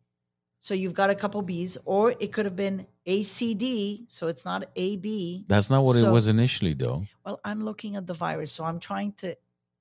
So 0.60 0.74
you've 0.74 0.94
got 0.94 1.10
a 1.10 1.16
couple 1.16 1.42
B's, 1.42 1.78
or 1.84 2.16
it 2.20 2.32
could 2.32 2.46
have 2.46 2.56
been 2.56 2.88
ACD, 3.06 4.06
so 4.08 4.28
it's 4.28 4.46
not 4.46 4.70
AB. 4.78 5.44
That's 5.48 5.70
not 5.70 5.84
what 5.84 5.98
it 5.98 6.10
was 6.10 6.28
initially, 6.30 6.74
though. 6.74 7.06
Well, 7.26 7.42
I'm 7.44 7.64
looking 7.66 7.98
at 7.98 8.08
the 8.08 8.14
virus, 8.14 8.52
so 8.52 8.64
I'm 8.64 8.80
trying 8.80 9.14
to 9.14 9.36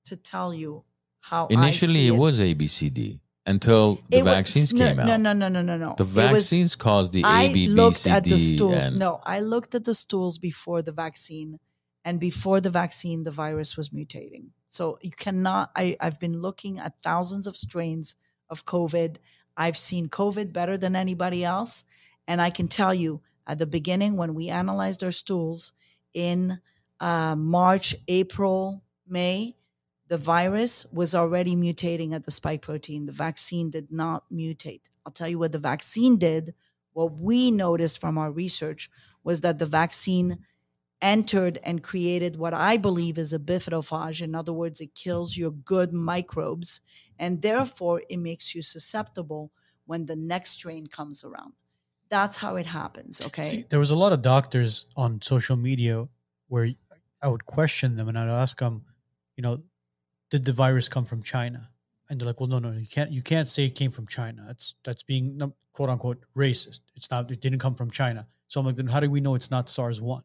to 0.05 0.17
tell 0.17 0.53
you 0.53 0.83
how 1.21 1.47
Initially, 1.47 1.93
see 1.93 2.07
it 2.07 2.11
was 2.11 2.41
ABCD 2.41 3.21
until 3.45 3.95
the 4.09 4.17
It 4.19 4.23
was- 4.23 4.33
vaccines 4.33 4.73
no, 4.73 4.87
came 4.87 4.99
out. 4.99 5.05
No, 5.07 5.17
no, 5.17 5.33
no, 5.33 5.49
no, 5.49 5.61
no, 5.61 5.77
no. 5.77 5.95
The 5.97 6.03
It 6.05 6.31
was- 6.31 6.43
vaccines 6.43 6.75
caused 6.75 7.11
the 7.11 7.23
I 7.23 7.43
A, 7.43 7.47
B, 7.53 7.67
B, 7.67 7.71
looked 7.73 7.97
C, 7.97 8.09
at 8.09 8.23
the 8.23 8.37
stools. 8.37 8.83
and 8.83 8.99
No, 8.99 9.19
I 9.23 9.39
looked 9.39 9.75
at 9.75 9.83
the 9.83 9.93
stools 9.93 10.37
before 10.37 10.81
the 10.81 10.91
vaccine, 10.91 11.59
and 12.05 12.19
before 12.19 12.61
the 12.61 12.69
vaccine, 12.69 13.23
the 13.23 13.31
virus 13.31 13.75
was 13.77 13.89
mutating. 13.89 14.47
So 14.65 14.97
you 15.01 15.11
cannot. 15.11 15.71
I 15.75 15.97
I've 15.99 16.19
been 16.19 16.41
looking 16.41 16.79
at 16.79 16.93
thousands 17.03 17.45
of 17.47 17.55
strains 17.57 18.15
of 18.49 18.65
COVID. 18.65 19.17
I've 19.55 19.77
seen 19.77 20.07
COVID 20.09 20.51
better 20.51 20.77
than 20.77 20.95
anybody 20.95 21.43
else, 21.43 21.83
and 22.27 22.41
I 22.41 22.49
can 22.49 22.67
tell 22.67 22.93
you 22.93 23.21
at 23.45 23.59
the 23.59 23.67
beginning 23.67 24.15
when 24.15 24.33
we 24.33 24.49
analyzed 24.49 25.03
our 25.03 25.11
stools 25.11 25.73
in 26.13 26.59
uh, 26.99 27.35
March, 27.35 27.95
April, 28.07 28.83
May. 29.07 29.55
The 30.13 30.17
virus 30.19 30.85
was 30.93 31.15
already 31.15 31.55
mutating 31.55 32.13
at 32.13 32.23
the 32.23 32.29
spike 32.29 32.61
protein. 32.61 33.07
The 33.07 33.11
vaccine 33.11 33.71
did 33.71 33.91
not 33.91 34.25
mutate. 34.31 34.81
I'll 35.03 35.11
tell 35.11 35.27
you 35.27 35.39
what 35.39 35.53
the 35.53 35.57
vaccine 35.57 36.17
did 36.17 36.53
what 36.91 37.17
we 37.17 37.49
noticed 37.49 37.99
from 37.99 38.19
our 38.19 38.31
research 38.31 38.91
was 39.23 39.41
that 39.41 39.57
the 39.57 39.65
vaccine 39.65 40.45
entered 41.01 41.57
and 41.63 41.81
created 41.81 42.35
what 42.35 42.53
I 42.53 42.77
believe 42.77 43.17
is 43.17 43.33
a 43.33 43.39
bifidophage. 43.39 44.21
In 44.21 44.35
other 44.35 44.53
words, 44.53 44.79
it 44.81 44.93
kills 44.93 45.35
your 45.35 45.49
good 45.49 45.91
microbes, 45.91 46.81
and 47.17 47.41
therefore 47.41 48.03
it 48.07 48.17
makes 48.17 48.53
you 48.53 48.61
susceptible 48.61 49.51
when 49.87 50.05
the 50.05 50.15
next 50.15 50.51
strain 50.51 50.85
comes 50.85 51.23
around. 51.23 51.53
That's 52.09 52.37
how 52.37 52.57
it 52.57 52.67
happens. 52.67 53.19
Okay. 53.19 53.41
See, 53.41 53.65
there 53.67 53.79
was 53.79 53.89
a 53.89 53.95
lot 53.95 54.13
of 54.13 54.21
doctors 54.21 54.85
on 54.95 55.23
social 55.23 55.55
media 55.55 56.07
where 56.49 56.69
I 57.19 57.29
would 57.29 57.47
question 57.47 57.95
them 57.95 58.09
and 58.09 58.19
I'd 58.19 58.29
ask 58.29 58.59
them, 58.59 58.85
you 59.35 59.41
know, 59.41 59.63
did 60.33 60.45
the 60.45 60.51
virus 60.51 60.87
come 60.89 61.05
from 61.05 61.21
China? 61.21 61.69
And 62.09 62.19
they're 62.19 62.25
like, 62.25 62.39
well, 62.39 62.49
no, 62.49 62.57
no, 62.57 62.71
you 62.71 62.87
can't, 62.87 63.11
you 63.11 63.21
can't 63.21 63.47
say 63.47 63.65
it 63.65 63.75
came 63.75 63.91
from 63.91 64.07
China. 64.07 64.43
That's 64.47 64.73
that's 64.83 65.03
being 65.03 65.39
quote 65.73 65.89
unquote 65.91 66.25
racist. 66.35 66.79
It's 66.95 67.11
not. 67.11 67.29
It 67.29 67.39
didn't 67.39 67.59
come 67.59 67.75
from 67.75 67.91
China. 67.91 68.25
So 68.47 68.59
I'm 68.59 68.65
like, 68.65 68.75
then 68.75 68.87
how 68.87 68.99
do 68.99 69.11
we 69.11 69.21
know 69.21 69.35
it's 69.35 69.51
not 69.51 69.69
SARS 69.69 70.01
one? 70.01 70.23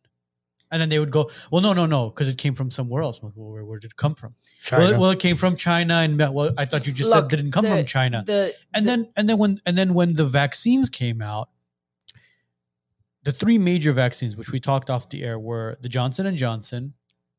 And 0.71 0.81
then 0.81 0.89
they 0.89 0.99
would 0.99 1.11
go, 1.11 1.31
well, 1.53 1.61
no, 1.61 1.75
no, 1.75 1.85
no, 1.85 2.09
because 2.09 2.27
it 2.29 2.39
came 2.39 2.55
from 2.55 2.71
somewhere 2.71 3.03
else. 3.03 3.21
I'm 3.21 3.27
like, 3.29 3.35
well, 3.37 3.51
where, 3.53 3.65
where 3.67 3.79
did 3.79 3.91
it 3.91 3.97
come 3.97 4.15
from? 4.15 4.35
Well, 4.73 4.93
it, 4.93 4.99
well, 4.99 5.11
it 5.11 5.19
came 5.19 5.37
from 5.37 5.57
China, 5.57 5.95
and 5.97 6.19
well, 6.19 6.53
I 6.57 6.65
thought 6.65 6.87
you 6.87 6.93
just 6.95 7.11
Look, 7.11 7.31
said 7.31 7.33
it 7.33 7.37
didn't 7.43 7.53
come 7.53 7.65
the- 7.67 7.77
from 7.77 7.85
China 7.85 8.25
The, 8.27 8.55
and 8.75 8.87
the- 8.87 8.91
then 8.91 9.09
and 9.15 9.29
then 9.29 9.37
when 9.37 9.61
and 9.67 9.77
then 9.77 9.93
when 9.93 10.15
the 10.15 10.25
vaccines 10.27 10.89
came 10.89 11.21
out 11.21 11.51
the 13.25 13.33
three 13.33 13.59
major 13.59 13.93
vaccines 13.93 14.37
which 14.37 14.53
we 14.53 14.59
talked 14.61 14.89
off 14.89 15.11
the 15.11 15.23
air 15.23 15.39
were 15.39 15.77
the 15.83 15.89
johnson 15.89 16.25
and 16.25 16.37
johnson 16.37 16.95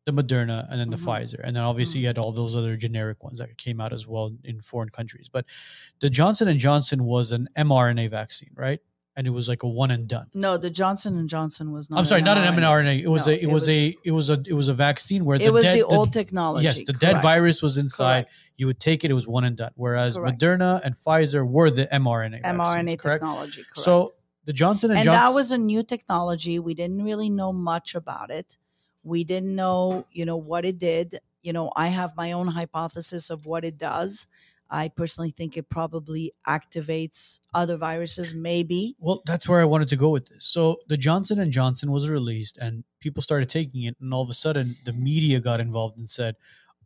the 0.10 0.24
moderna 0.24 0.66
and 0.70 0.80
then 0.80 0.90
the 0.90 0.98
Mhm. 0.98 1.06
pfizer 1.06 1.40
and 1.44 1.56
then 1.56 1.64
obviously 1.64 2.00
you 2.02 2.08
had 2.08 2.18
all 2.18 2.32
those 2.32 2.56
other 2.56 2.76
generic 2.86 3.24
ones 3.24 3.40
that 3.40 3.58
came 3.58 3.80
out 3.84 3.94
as 3.94 4.06
well 4.08 4.32
in 4.44 4.60
foreign 4.62 4.90
countries 4.90 5.28
but 5.32 5.46
the 6.00 6.10
johnson 6.10 6.48
and 6.48 6.60
johnson 6.60 7.04
was 7.06 7.32
an 7.32 7.48
mrna 7.58 8.10
vaccine 8.10 8.52
right 8.56 8.80
and 9.16 9.28
it 9.28 9.32
was 9.32 9.50
like 9.50 9.64
a 9.64 9.68
one 9.68 9.92
and 9.92 10.08
done 10.08 10.28
no, 10.34 10.56
the 10.56 10.70
Johnson 10.70 11.18
and 11.18 11.28
Johnson 11.28 11.72
was 11.74 11.90
not. 11.90 12.00
i'm 12.00 12.06
sorry 12.06 12.22
not 12.22 12.38
an 12.38 12.46
mrna 12.56 13.02
it 13.02 13.08
was 13.08 13.28
No, 13.28 13.34
a 13.34 13.36
it, 13.36 13.48
was, 13.48 13.64
was- 13.64 13.68
a 13.70 13.98
it 14.06 14.12
was 14.12 14.30
a 14.30 14.38
it 14.46 14.54
was 14.54 14.68
a 14.70 14.74
vaccine 14.74 15.26
where 15.26 15.36
It 15.36 15.46
the 15.46 15.52
was 15.52 15.64
dead, 15.64 15.76
the 15.78 15.84
old 15.84 16.14
technology. 16.14 16.64
yes 16.66 16.82
the 16.86 16.94
dead 16.94 17.22
virus 17.22 17.62
was 17.62 17.78
inside 17.78 18.22
Correct. 18.26 18.34
you 18.58 18.66
would 18.68 18.80
take 18.80 19.04
it 19.04 19.12
it 19.12 19.16
was 19.22 19.28
one 19.28 19.44
and 19.44 19.58
done 19.58 19.72
whereas 19.76 20.16
Correct. 20.16 20.40
moderna 20.40 20.80
and 20.86 20.96
pfizer 20.96 21.46
were 21.46 21.70
the 21.70 21.88
mrna 21.88 22.42
mRNA 22.44 22.98
correct 23.00 23.22
technology. 23.24 23.62
Correct. 23.64 23.78
so 23.80 24.16
the 24.46 24.54
Johnson 24.54 24.90
and, 24.90 25.00
and 25.00 25.06
Johnson 25.06 25.24
that 25.26 25.34
was 25.36 25.52
a 25.52 25.58
new 25.60 25.84
technology. 25.84 26.58
We 26.58 26.74
didn't 26.74 27.04
really 27.04 27.30
know 27.30 27.52
much 27.54 27.94
about 27.94 28.32
it. 28.32 28.58
We 29.10 29.24
didn't 29.24 29.56
know, 29.56 30.06
you 30.12 30.26
know, 30.26 30.38
what 30.38 30.64
it 30.66 30.78
did. 30.80 31.20
You 31.42 31.54
know, 31.54 31.72
I 31.76 31.88
have 31.88 32.16
my 32.16 32.32
own 32.34 32.48
hypothesis 32.48 33.30
of 33.30 33.46
what 33.46 33.64
it 33.66 33.78
does. 33.78 34.28
I 34.72 34.90
personally 34.90 35.32
think 35.32 35.58
it 35.58 35.68
probably 35.68 36.32
activates 36.48 37.40
other 37.56 37.76
viruses, 37.76 38.36
maybe. 38.36 38.96
well. 39.00 39.22
That's 39.26 39.48
where 39.50 39.62
I 39.62 39.66
wanted 39.66 39.88
to 39.90 39.96
go 39.96 40.10
with 40.12 40.26
this. 40.30 40.46
So 40.46 40.78
the 40.88 40.98
Johnson 40.98 41.40
and 41.40 41.52
Johnson 41.52 41.92
was 41.92 42.08
released, 42.10 42.58
and 42.60 42.84
people 43.00 43.24
started 43.24 43.50
taking 43.50 43.84
it, 43.84 43.96
and 44.00 44.14
all 44.14 44.22
of 44.22 44.30
a 44.30 44.34
sudden 44.34 44.76
the 44.86 44.94
media 44.94 45.40
got 45.40 45.60
involved 45.60 45.98
and 45.98 46.08
said, 46.08 46.36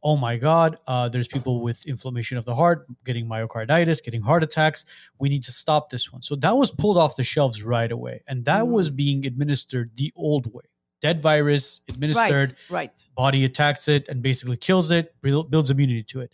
"Oh 0.01 0.15
my 0.15 0.37
God, 0.37 0.77
uh, 0.87 1.09
there's 1.09 1.27
people 1.27 1.61
with 1.61 1.85
inflammation 1.85 2.37
of 2.37 2.45
the 2.45 2.55
heart 2.55 2.85
getting 3.03 3.25
myocarditis, 3.27 4.01
getting 4.01 4.21
heart 4.21 4.43
attacks. 4.43 4.85
We 5.19 5.27
need 5.27 5.43
to 5.43 5.51
stop 5.51 5.89
this 5.89 6.05
one." 6.13 6.21
So 6.21 6.35
that 6.37 6.55
was 6.55 6.71
pulled 6.71 6.97
off 6.97 7.17
the 7.17 7.23
shelves 7.25 7.63
right 7.63 7.91
away, 7.91 8.23
and 8.27 8.45
that 8.45 8.67
was 8.69 8.89
Mm. 8.91 8.95
being 8.95 9.25
administered 9.25 9.91
the 9.97 10.13
old 10.15 10.53
way. 10.53 10.63
Dead 11.03 11.21
virus 11.21 11.81
administered. 11.89 12.55
Right, 12.69 12.89
right. 12.89 13.05
body 13.13 13.43
attacks 13.43 13.89
it 13.89 14.07
and 14.07 14.21
basically 14.21 14.55
kills 14.55 14.89
it, 14.89 15.13
builds 15.21 15.69
immunity 15.69 16.01
to 16.03 16.21
it. 16.21 16.31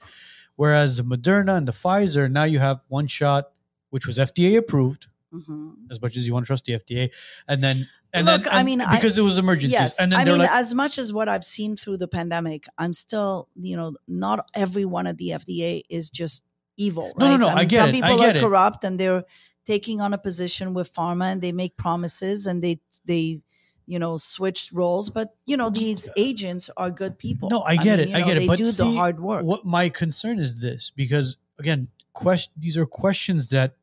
Whereas 0.57 0.97
the 0.97 1.03
Moderna 1.03 1.57
and 1.57 1.67
the 1.67 1.71
Pfizer, 1.71 2.29
now 2.31 2.43
you 2.43 2.59
have 2.59 2.85
one 2.87 3.07
shot, 3.07 3.51
which 3.89 4.05
was 4.05 4.19
FDA 4.19 4.57
approved, 4.57 5.07
hmm 5.31 5.71
as 5.89 5.99
much 6.03 6.15
as 6.17 6.27
you 6.27 6.33
want 6.33 6.45
to 6.45 6.47
trust 6.47 6.65
the 6.65 6.73
FDA, 6.73 7.09
and 7.47 7.63
then 7.63 7.87
and 8.13 8.25
Look, 8.27 8.43
then 8.43 8.53
I 8.53 8.57
and- 8.59 8.65
mean, 8.67 8.81
I- 8.81 8.95
because 8.95 9.17
it 9.17 9.21
was 9.21 9.37
emergencies, 9.39 9.71
Yes, 9.79 9.99
and 9.99 10.11
then 10.11 10.19
I 10.19 10.25
mean, 10.25 10.37
like, 10.37 10.51
as 10.51 10.73
much 10.75 10.99
as 10.99 11.11
what 11.11 11.27
I've 11.29 11.43
seen 11.45 11.75
through 11.75 11.97
the 11.97 12.07
pandemic, 12.07 12.65
I'm 12.77 12.93
still, 12.93 13.49
you 13.55 13.75
know, 13.75 13.95
not 14.07 14.47
everyone 14.55 15.07
at 15.07 15.17
the 15.17 15.29
FDA 15.29 15.81
is 15.89 16.09
just 16.11 16.43
evil. 16.77 17.13
No, 17.17 17.25
no, 17.25 17.31
right? 17.31 17.39
no, 17.39 17.47
I 17.47 17.55
mean, 17.61 17.67
get 17.69 17.79
some 17.81 17.89
it, 17.89 18.03
I 18.03 18.09
people 18.11 18.23
are 18.25 18.35
it. 18.35 18.39
corrupt 18.39 18.83
and 18.83 18.99
they're 18.99 19.23
taking 19.65 19.99
on 20.01 20.13
a 20.13 20.17
position 20.17 20.73
with 20.73 20.93
pharma 20.93 21.25
and 21.31 21.41
they 21.41 21.51
make 21.51 21.75
promises 21.77 22.45
and 22.47 22.63
they 22.63 22.79
they 23.05 23.41
you 23.89 23.99
know 23.99 24.17
switch 24.17 24.69
roles, 24.71 25.09
but 25.09 25.27
you 25.45 25.57
know 25.57 25.69
these 25.69 26.07
agents 26.15 26.69
are 26.77 26.91
good 26.91 27.17
people. 27.17 27.49
No, 27.49 27.61
I 27.63 27.75
get 27.75 27.99
mean, 27.99 28.09
it, 28.09 28.15
I 28.15 28.19
know, 28.19 28.25
get 28.27 28.37
it, 28.37 28.39
They 28.41 28.47
but 28.47 28.57
do 28.59 28.71
the 28.71 28.91
hard 28.91 29.19
work. 29.19 29.43
what 29.43 29.65
my 29.65 29.89
concern 29.89 30.37
is 30.39 30.61
this 30.61 30.91
because 30.95 31.37
again, 31.57 31.87
question 32.13 32.53
these 32.55 32.77
are 32.77 32.85
questions 32.85 33.49
that 33.49 33.73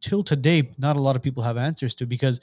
till 0.00 0.22
today 0.24 0.58
not 0.78 0.96
a 0.96 1.00
lot 1.00 1.16
of 1.16 1.22
people 1.22 1.42
have 1.42 1.56
answers 1.56 1.94
to 1.96 2.06
because 2.06 2.40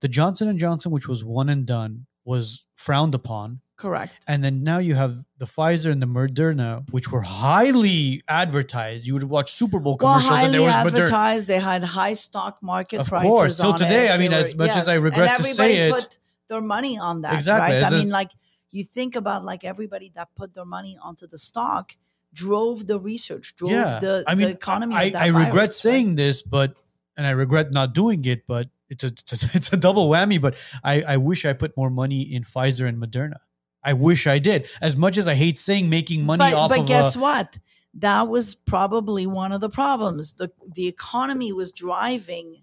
the 0.00 0.08
Johnson 0.08 0.48
and 0.48 0.58
Johnson, 0.58 0.90
which 0.90 1.06
was 1.06 1.24
one 1.24 1.48
and 1.48 1.64
done, 1.64 2.06
was 2.24 2.64
frowned 2.74 3.14
upon. 3.14 3.60
Correct. 3.76 4.12
And 4.28 4.42
then 4.44 4.62
now 4.64 4.78
you 4.78 4.94
have 4.96 5.24
the 5.38 5.44
Pfizer 5.44 5.90
and 5.90 6.00
the 6.02 6.06
Moderna, 6.06 6.88
which 6.92 7.10
were 7.12 7.22
highly 7.22 8.22
advertised. 8.28 9.06
You 9.06 9.14
would 9.14 9.24
watch 9.24 9.52
Super 9.52 9.78
Bowl 9.80 9.96
Well, 10.00 10.14
commercials, 10.18 10.30
and 10.30 10.38
highly 10.40 10.58
there 10.58 10.66
was 10.66 10.74
Moderna. 10.74 10.86
advertised. 10.86 11.48
They 11.48 11.58
had 11.60 11.82
high 11.84 12.14
stock 12.14 12.62
market 12.62 13.00
Of 13.00 13.08
prices. 13.08 13.28
course. 13.28 13.56
Till 13.60 13.74
today, 13.74 14.06
it. 14.08 14.10
I 14.12 14.18
mean, 14.18 14.30
They 14.32 14.38
as 14.38 14.54
much 14.56 14.70
as 14.76 14.86
I 14.88 14.96
regret 14.96 15.28
and 15.36 15.36
to 15.38 15.54
say 15.54 15.88
it- 15.88 15.92
put 15.92 16.18
their 16.48 16.60
money 16.60 16.98
on 16.98 17.22
that. 17.22 17.34
Exactly, 17.34 17.76
Right. 17.76 17.84
I 17.84 17.90
mean, 17.90 18.08
like 18.08 18.30
you 18.70 18.84
think 18.84 19.16
about 19.16 19.44
like 19.44 19.64
everybody 19.64 20.12
that 20.14 20.34
put 20.34 20.54
their 20.54 20.64
money 20.64 20.98
onto 21.02 21.26
the 21.26 21.38
stock 21.38 21.96
drove 22.32 22.86
the 22.86 22.98
research, 22.98 23.54
drove 23.56 23.72
Yeah, 23.72 23.98
the, 24.00 24.24
I 24.26 24.34
mean, 24.34 24.48
the 24.48 24.54
economy. 24.54 24.94
I, 24.94 25.12
I 25.14 25.26
regret 25.26 25.52
virus, 25.52 25.56
right? 25.56 25.72
saying 25.72 26.16
this, 26.16 26.42
but 26.42 26.74
and 27.16 27.26
I 27.26 27.30
regret 27.30 27.72
not 27.72 27.94
doing 27.94 28.24
it, 28.24 28.46
but 28.46 28.68
it's 28.88 29.04
a 29.04 29.08
it's 29.08 29.44
a, 29.44 29.50
it's 29.54 29.72
a 29.72 29.76
double 29.76 30.08
whammy. 30.08 30.40
But 30.40 30.56
I, 30.82 31.02
I 31.02 31.16
wish 31.18 31.44
I 31.44 31.52
put 31.52 31.76
more 31.76 31.90
money 31.90 32.22
in 32.22 32.42
Pfizer 32.42 32.88
and 32.88 32.98
Moderna. 32.98 33.38
I 33.84 33.94
wish 33.94 34.26
I 34.26 34.38
did. 34.38 34.68
As 34.80 34.96
much 34.96 35.16
as 35.16 35.26
I 35.26 35.34
hate 35.34 35.58
saying 35.58 35.90
making 35.90 36.24
money 36.24 36.38
but, 36.38 36.54
off 36.54 36.70
but 36.70 36.80
of 36.80 36.86
guess 36.86 37.16
uh, 37.16 37.20
what? 37.20 37.58
That 37.94 38.28
was 38.28 38.54
probably 38.54 39.26
one 39.26 39.52
of 39.52 39.60
the 39.60 39.68
problems. 39.68 40.32
The 40.32 40.50
the 40.74 40.88
economy 40.88 41.52
was 41.52 41.72
driving 41.72 42.62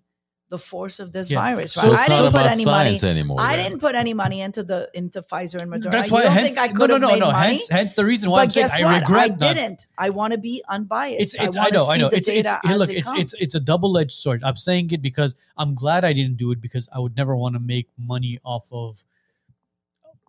the 0.49 0.57
force 0.57 0.99
of 0.99 1.11
this 1.11 1.29
Yeah. 1.29 1.39
virus. 1.39 1.77
Right? 1.77 1.91
it's 1.91 2.01
I 2.01 2.07
didn't 2.07 2.33
put 2.33 2.45
any 2.45 2.65
money. 2.65 2.99
anymore. 3.01 3.37
I 3.39 3.55
then. 3.55 3.69
didn't 3.69 3.79
put 3.79 3.95
any 3.95 4.13
money 4.13 4.41
into 4.41 4.63
the 4.63 4.89
into 4.93 5.21
Pfizer 5.21 5.61
and 5.61 5.71
Moderna. 5.71 5.91
that's 5.91 6.11
why. 6.11 6.23
don't 6.23 6.31
hence, 6.31 6.47
think 6.47 6.57
I 6.57 6.67
could 6.69 6.89
no, 6.89 6.95
have 6.95 7.01
no, 7.01 7.07
made 7.07 7.19
no. 7.19 7.31
money? 7.31 7.53
Hence, 7.53 7.67
hence 7.69 7.93
the 7.93 8.05
reason 8.05 8.31
why 8.31 8.43
I'm 8.43 8.49
saying 8.49 8.67
guess 8.67 8.81
I 8.81 8.99
regret 8.99 9.19
I 9.19 9.27
didn't. 9.29 9.87
I 9.97 10.09
want 10.09 10.33
to 10.33 10.39
be 10.39 10.63
unbiased. 10.67 11.21
It's, 11.21 11.33
it's 11.35 11.55
I, 11.55 11.67
I, 11.67 11.69
know 11.69 11.89
I 11.89 11.97
know 11.97 12.09
the 12.09 12.17
it's 12.17 12.27
it's 12.27 12.51
as 12.65 12.77
look 12.77 12.89
it 12.89 12.97
it's 12.97 13.11
it's 13.11 13.33
it's 13.41 13.55
a 13.55 13.59
double 13.59 13.97
edged 13.97 14.13
sword. 14.13 14.43
I'm 14.43 14.55
saying 14.55 14.91
it 14.91 15.01
because 15.01 15.35
I'm 15.55 15.75
glad 15.75 16.03
I 16.03 16.13
didn't 16.13 16.37
do 16.37 16.51
it 16.51 16.59
because 16.59 16.89
I 16.91 16.99
would 16.99 17.15
never 17.15 17.35
want 17.35 17.53
to 17.53 17.59
make 17.59 17.87
money 17.97 18.39
off 18.43 18.69
of 18.71 19.03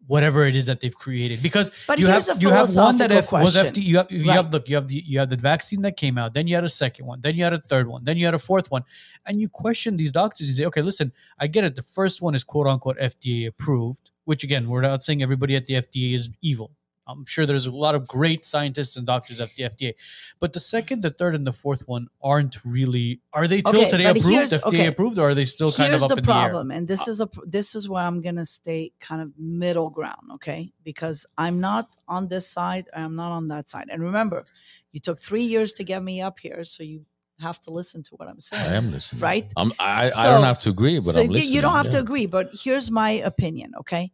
whatever 0.06 0.44
it 0.44 0.56
is 0.56 0.66
that 0.66 0.80
they've 0.80 0.94
created. 0.94 1.42
Because 1.42 1.70
But 1.86 1.98
you 1.98 2.06
here's 2.06 2.26
have 2.28 2.38
a 2.38 2.40
you 2.40 2.50
have 2.50 2.74
one 2.74 2.96
that 2.98 3.12
F, 3.12 3.32
was 3.32 3.54
you 3.76 3.96
have 3.98 4.10
you 4.10 4.26
Right. 4.26 4.34
have 4.34 4.52
look 4.52 4.68
you 4.68 4.74
have 4.76 4.88
the 4.88 5.02
you 5.06 5.18
have 5.18 5.28
the 5.30 5.36
vaccine 5.36 5.82
that 5.82 5.96
came 5.96 6.18
out 6.18 6.32
then 6.32 6.46
you 6.48 6.54
had 6.54 6.64
a 6.64 6.68
second 6.68 7.06
one 7.06 7.20
then 7.20 7.34
you 7.36 7.44
had 7.44 7.52
a 7.52 7.58
third 7.60 7.86
one 7.86 8.02
then 8.04 8.16
you 8.16 8.24
had 8.24 8.34
a 8.34 8.38
fourth 8.38 8.70
one 8.70 8.82
and 9.26 9.40
you 9.40 9.48
question 9.48 9.96
these 9.96 10.12
doctors 10.12 10.48
you 10.48 10.54
say 10.54 10.64
okay 10.64 10.82
listen 10.82 11.12
I 11.38 11.46
get 11.46 11.64
it. 11.64 11.76
The 11.76 11.82
first 11.82 12.22
one 12.22 12.34
is 12.34 12.42
quote 12.44 12.66
unquote 12.66 12.98
FDA 12.98 13.46
approved 13.46 14.10
which 14.24 14.42
again 14.44 14.68
we're 14.68 14.80
not 14.80 15.02
saying 15.04 15.22
everybody 15.22 15.54
at 15.56 15.66
the 15.66 15.74
FDA 15.74 16.14
is 16.14 16.30
evil 16.42 16.70
I'm 17.10 17.26
sure 17.26 17.44
there's 17.46 17.66
a 17.66 17.70
lot 17.70 17.94
of 17.94 18.06
great 18.06 18.44
scientists 18.44 18.96
and 18.96 19.06
doctors 19.06 19.40
at 19.40 19.50
the 19.54 19.64
FDA 19.64 19.94
but 20.38 20.52
the 20.52 20.60
second 20.60 21.02
the 21.02 21.10
third 21.10 21.34
and 21.34 21.46
the 21.46 21.52
fourth 21.52 21.82
one 21.86 22.08
aren't 22.22 22.56
really 22.64 23.20
are 23.32 23.46
they 23.46 23.60
till 23.62 23.80
Okay, 23.80 23.90
today 23.90 24.06
approved 24.06 24.52
FDA 24.52 24.66
okay. 24.66 24.86
approved 24.86 25.18
or 25.18 25.30
are 25.30 25.34
they 25.34 25.44
still 25.44 25.72
kind 25.72 25.90
Here's 25.90 26.02
of 26.02 26.12
up 26.12 26.16
the 26.16 26.20
in 26.20 26.24
the 26.24 26.32
air 26.32 26.38
problem, 26.50 26.70
and 26.70 26.86
this 26.88 27.08
is 27.08 27.20
a 27.20 27.28
this 27.44 27.74
is 27.74 27.88
where 27.88 28.02
I'm 28.02 28.20
gonna 28.20 28.44
stay 28.44 28.92
kind 29.00 29.20
of 29.22 29.32
middle 29.38 29.90
ground, 29.90 30.26
okay? 30.34 30.72
Because 30.84 31.26
I'm 31.36 31.60
not 31.60 31.86
on 32.08 32.28
this 32.28 32.46
side, 32.46 32.88
I'm 32.94 33.16
not 33.16 33.32
on 33.32 33.48
that 33.48 33.68
side. 33.68 33.88
And 33.90 34.02
remember, 34.02 34.44
you 34.92 35.00
took 35.00 35.18
three 35.18 35.42
years 35.42 35.72
to 35.74 35.84
get 35.84 36.02
me 36.02 36.20
up 36.20 36.38
here, 36.38 36.64
so 36.64 36.82
you 36.82 37.04
have 37.38 37.60
to 37.62 37.70
listen 37.72 38.02
to 38.04 38.14
what 38.16 38.28
I'm 38.28 38.40
saying. 38.40 38.70
I 38.70 38.74
am 38.74 38.92
listening. 38.92 39.22
Right? 39.22 39.52
I'm, 39.56 39.72
I, 39.78 40.10
I 40.16 40.24
don't 40.24 40.44
have 40.44 40.58
to 40.60 40.70
agree, 40.70 40.96
but 40.96 41.14
so 41.14 41.20
I'm 41.20 41.26
you- 41.26 41.32
listening. 41.32 41.54
you 41.54 41.60
don't 41.62 41.74
have 41.74 41.90
to 41.90 41.98
agree, 41.98 42.26
but 42.26 42.50
here's 42.52 42.90
my 42.90 43.12
opinion, 43.12 43.72
okay? 43.80 44.12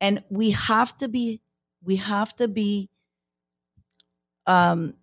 And 0.00 0.22
we 0.30 0.50
have 0.50 0.96
to 0.98 1.08
be 1.08 1.40
we 1.84 1.96
have 1.96 2.34
to 2.36 2.48
be 2.48 2.90
um 4.46 4.94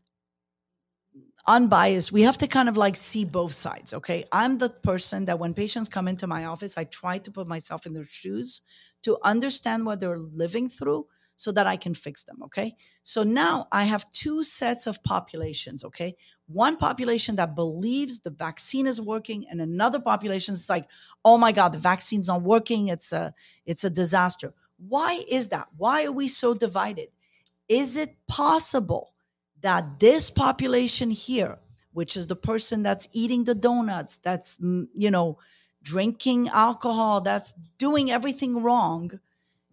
unbiased. 1.47 2.11
We 2.11 2.21
have 2.23 2.37
to 2.39 2.47
kind 2.47 2.69
of 2.69 2.77
like 2.77 2.95
see 2.95 3.25
both 3.25 3.53
sides. 3.53 3.93
Okay. 3.93 4.25
I'm 4.31 4.57
the 4.57 4.69
person 4.69 5.25
that 5.25 5.39
when 5.39 5.53
patients 5.53 5.89
come 5.89 6.07
into 6.07 6.27
my 6.27 6.45
office, 6.45 6.77
I 6.77 6.83
try 6.83 7.17
to 7.19 7.31
put 7.31 7.47
myself 7.47 7.85
in 7.85 7.93
their 7.93 8.03
shoes 8.03 8.61
to 9.03 9.17
understand 9.23 9.85
what 9.85 9.99
they're 9.99 10.19
living 10.19 10.69
through 10.69 11.07
so 11.35 11.51
that 11.51 11.65
I 11.65 11.75
can 11.75 11.95
fix 11.95 12.23
them. 12.23 12.37
Okay. 12.43 12.75
So 13.03 13.23
now 13.23 13.67
I 13.71 13.85
have 13.85 14.11
two 14.11 14.43
sets 14.43 14.85
of 14.85 15.03
populations. 15.03 15.83
Okay. 15.83 16.15
One 16.47 16.77
population 16.77 17.37
that 17.37 17.55
believes 17.55 18.19
the 18.19 18.29
vaccine 18.29 18.85
is 18.85 19.01
working, 19.01 19.45
and 19.49 19.59
another 19.59 19.99
population 19.99 20.53
is 20.53 20.69
like, 20.69 20.87
oh 21.25 21.39
my 21.39 21.51
God, 21.51 21.73
the 21.73 21.79
vaccine's 21.79 22.27
not 22.27 22.43
working. 22.43 22.89
It's 22.89 23.11
a 23.11 23.33
it's 23.65 23.83
a 23.83 23.89
disaster. 23.89 24.53
Why 24.87 25.23
is 25.29 25.49
that? 25.49 25.67
Why 25.77 26.05
are 26.05 26.11
we 26.11 26.27
so 26.27 26.53
divided? 26.53 27.09
Is 27.69 27.95
it 27.95 28.15
possible 28.27 29.13
that 29.61 29.99
this 29.99 30.29
population 30.29 31.11
here, 31.11 31.59
which 31.93 32.17
is 32.17 32.27
the 32.27 32.35
person 32.35 32.83
that's 32.83 33.07
eating 33.11 33.43
the 33.43 33.55
donuts, 33.55 34.17
that's 34.17 34.57
mm, 34.57 34.87
you 34.93 35.11
know, 35.11 35.37
drinking 35.83 36.49
alcohol, 36.49 37.21
that's 37.21 37.53
doing 37.77 38.11
everything 38.11 38.61
wrong, 38.61 39.19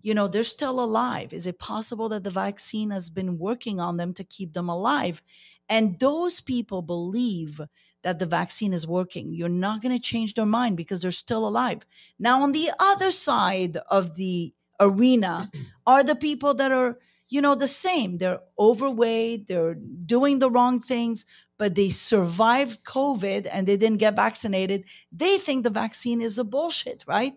you 0.01 0.15
know, 0.15 0.29
they're 0.29 0.45
still 0.45 0.81
alive. 0.81 1.33
Is 1.33 1.47
it 1.47 1.59
possible 1.59 2.09
that 2.11 2.25
the 2.25 2.31
vaccine 2.31 2.91
has 2.91 3.11
been 3.11 3.39
working 3.39 3.81
on 3.81 3.97
them 3.97 4.15
to 4.15 4.25
keep 4.25 4.53
them 4.53 4.69
alive? 4.69 5.23
And 5.69 5.99
those 5.99 6.41
people 6.41 6.83
believe 6.83 7.61
that 8.03 8.19
the 8.19 8.27
vaccine 8.27 8.73
is 8.73 8.87
working. 8.87 9.33
You're 9.35 9.49
not 9.49 9.83
going 9.83 9.95
to 9.95 10.01
change 10.01 10.35
their 10.35 10.47
mind 10.47 10.77
because 10.77 11.01
they're 11.01 11.11
still 11.11 11.47
alive. 11.47 11.85
Now, 12.19 12.43
on 12.43 12.53
the 12.53 12.71
other 12.79 13.11
side 13.11 13.77
of 13.91 14.15
the 14.15 14.55
arena 14.81 15.51
are 15.87 16.03
the 16.05 16.15
people 16.15 16.55
that 16.55 16.73
are, 16.73 16.99
you 17.29 17.41
know, 17.41 17.55
the 17.55 17.69
same. 17.69 18.19
They're 18.19 18.41
overweight, 18.59 19.47
they're 19.47 19.75
doing 19.75 20.39
the 20.39 20.51
wrong 20.51 20.81
things, 20.81 21.27
but 21.59 21.75
they 21.75 21.91
survived 21.91 22.85
COVID 22.85 23.49
and 23.53 23.67
they 23.67 23.77
didn't 23.77 23.99
get 23.99 24.17
vaccinated. 24.17 24.85
They 25.13 25.39
think 25.39 25.65
the 25.65 25.71
vaccine 25.71 26.21
is 26.21 26.39
a 26.39 26.45
bullshit, 26.45 27.05
right? 27.07 27.35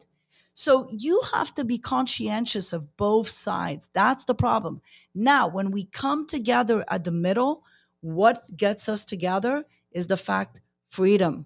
So 0.53 0.89
you 0.91 1.21
have 1.33 1.53
to 1.55 1.63
be 1.63 1.77
conscientious 1.77 2.73
of 2.73 2.97
both 2.97 3.29
sides. 3.29 3.89
That's 3.93 4.25
the 4.25 4.35
problem. 4.35 4.81
Now, 5.15 5.47
when 5.47 5.71
we 5.71 5.85
come 5.85 6.27
together 6.27 6.83
at 6.87 7.03
the 7.03 7.11
middle, 7.11 7.63
what 8.01 8.43
gets 8.55 8.89
us 8.89 9.05
together 9.05 9.65
is 9.91 10.07
the 10.07 10.17
fact 10.17 10.61
freedom. 10.89 11.45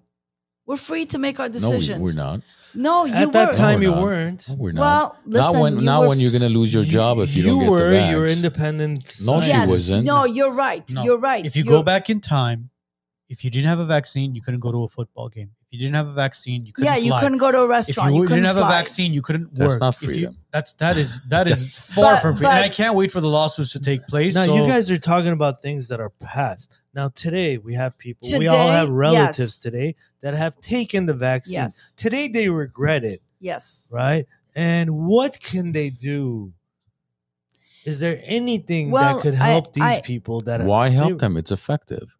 We're 0.66 0.76
free 0.76 1.06
to 1.06 1.18
make 1.18 1.38
our 1.40 1.48
decisions. 1.48 1.70
No, 1.70 1.70
we, 1.70 1.78
decisions. 2.06 2.16
we're 2.16 2.22
not. 2.22 2.40
No, 2.74 3.04
you 3.06 3.14
At 3.14 3.32
that 3.32 3.48
were. 3.52 3.54
time, 3.54 3.80
No, 3.80 3.82
you 3.86 3.90
we're 3.92 3.96
not. 3.96 4.02
weren't. 4.02 4.48
No, 4.48 4.54
we're 4.56 4.72
not. 4.72 4.80
Well, 4.80 5.16
listen, 5.26 5.52
not 5.54 5.60
when 5.62 5.74
you 5.78 5.84
not 5.84 6.00
were 6.00 6.08
when 6.08 6.20
you're 6.20 6.32
gonna 6.32 6.48
lose 6.48 6.74
your 6.74 6.84
job 6.84 7.18
if 7.20 7.34
you, 7.34 7.44
don't 7.44 7.60
get 7.60 7.70
were 7.70 7.90
the 7.90 7.96
vax. 7.96 8.10
your 8.10 8.26
independent. 8.26 9.12
No, 9.24 9.40
she 9.40 9.50
wasn't. 9.52 10.04
No, 10.04 10.24
you're 10.24 10.52
right. 10.52 10.88
No. 10.90 11.02
You're 11.04 11.18
right. 11.18 11.44
If 11.46 11.56
you 11.56 11.64
You're- 11.64 11.78
go 11.78 11.82
back 11.82 12.10
in 12.10 12.20
time, 12.20 12.70
if 13.28 13.44
you 13.44 13.50
didn't 13.50 13.68
have 13.68 13.78
a 13.78 13.86
vaccine, 13.86 14.34
you 14.34 14.42
couldn't 14.42 14.60
go 14.60 14.72
to 14.72 14.82
a 14.84 14.88
football 14.88 15.28
game. 15.28 15.50
If 15.62 15.72
you 15.72 15.78
didn't 15.80 15.96
have 15.96 16.06
a 16.08 16.12
vaccine, 16.12 16.64
you 16.64 16.72
couldn't 16.72 16.86
yeah, 16.92 16.96
you 16.96 17.08
fly. 17.10 17.20
couldn't 17.20 17.38
go 17.38 17.50
to 17.50 17.58
a 17.60 17.64
if 17.64 17.70
restaurant. 17.70 18.12
you, 18.14 18.20
You, 18.20 18.22
couldn't 18.28 18.36
didn't 18.44 18.46
have 18.48 18.56
fly. 18.56 18.68
a 18.78 18.78
vaccine, 18.82 19.12
you 19.12 19.22
couldn't 19.22 19.54
That's 19.54 19.60
work. 19.60 19.68
That's 19.70 19.80
not 19.80 19.94
If 19.96 20.02
you- 20.02 20.08
freedom. 20.08 20.36
that's 20.52 20.72
that 20.74 20.96
is 20.96 21.20
that 21.28 21.48
is 21.48 21.78
far 21.78 22.14
But- 22.14 22.22
from 22.22 22.36
freedom. 22.36 22.54
And 22.56 22.64
I 22.64 22.68
can't 22.68 22.94
wait 22.94 23.10
for 23.10 23.20
the 23.20 23.28
lawsuits 23.28 23.72
to 23.72 23.80
take 23.80 24.06
place. 24.06 24.34
Now 24.34 24.44
so 24.46 24.54
you 24.54 24.66
guys 24.66 24.90
are 24.90 24.98
talking 24.98 25.32
about 25.32 25.62
things 25.62 25.88
that 25.88 26.00
are 26.00 26.10
past. 26.20 26.70
Now 26.96 27.08
today 27.10 27.58
we 27.58 27.74
have 27.74 27.98
people. 27.98 28.26
we 28.38 28.48
all 28.48 28.68
have 28.70 28.88
relatives 28.88 29.38
yes. 29.38 29.58
today 29.58 29.94
that 30.22 30.32
have 30.32 30.58
taken 30.62 31.04
the 31.04 31.12
vaccine. 31.12 31.56
Yes. 31.56 31.92
Today 31.94 32.26
they 32.26 32.48
regret 32.48 33.04
it, 33.04 33.20
Yes. 33.38 33.90
right? 33.92 34.26
And 34.54 34.96
what 35.06 35.38
can 35.38 35.72
they 35.72 35.90
do? 35.90 36.54
Is 37.84 38.00
there 38.00 38.18
anything 38.24 38.90
Well, 38.90 39.16
that 39.16 39.20
could 39.22 39.34
I- 39.34 39.48
help 39.50 39.74
these 39.74 39.84
I- 39.84 40.00
people 40.00 40.40
that 40.42 40.62
Why 40.64 40.88
they- 40.88 40.94
help 40.94 41.18
them? 41.20 41.36
It's 41.36 41.52
effective. 41.52 42.16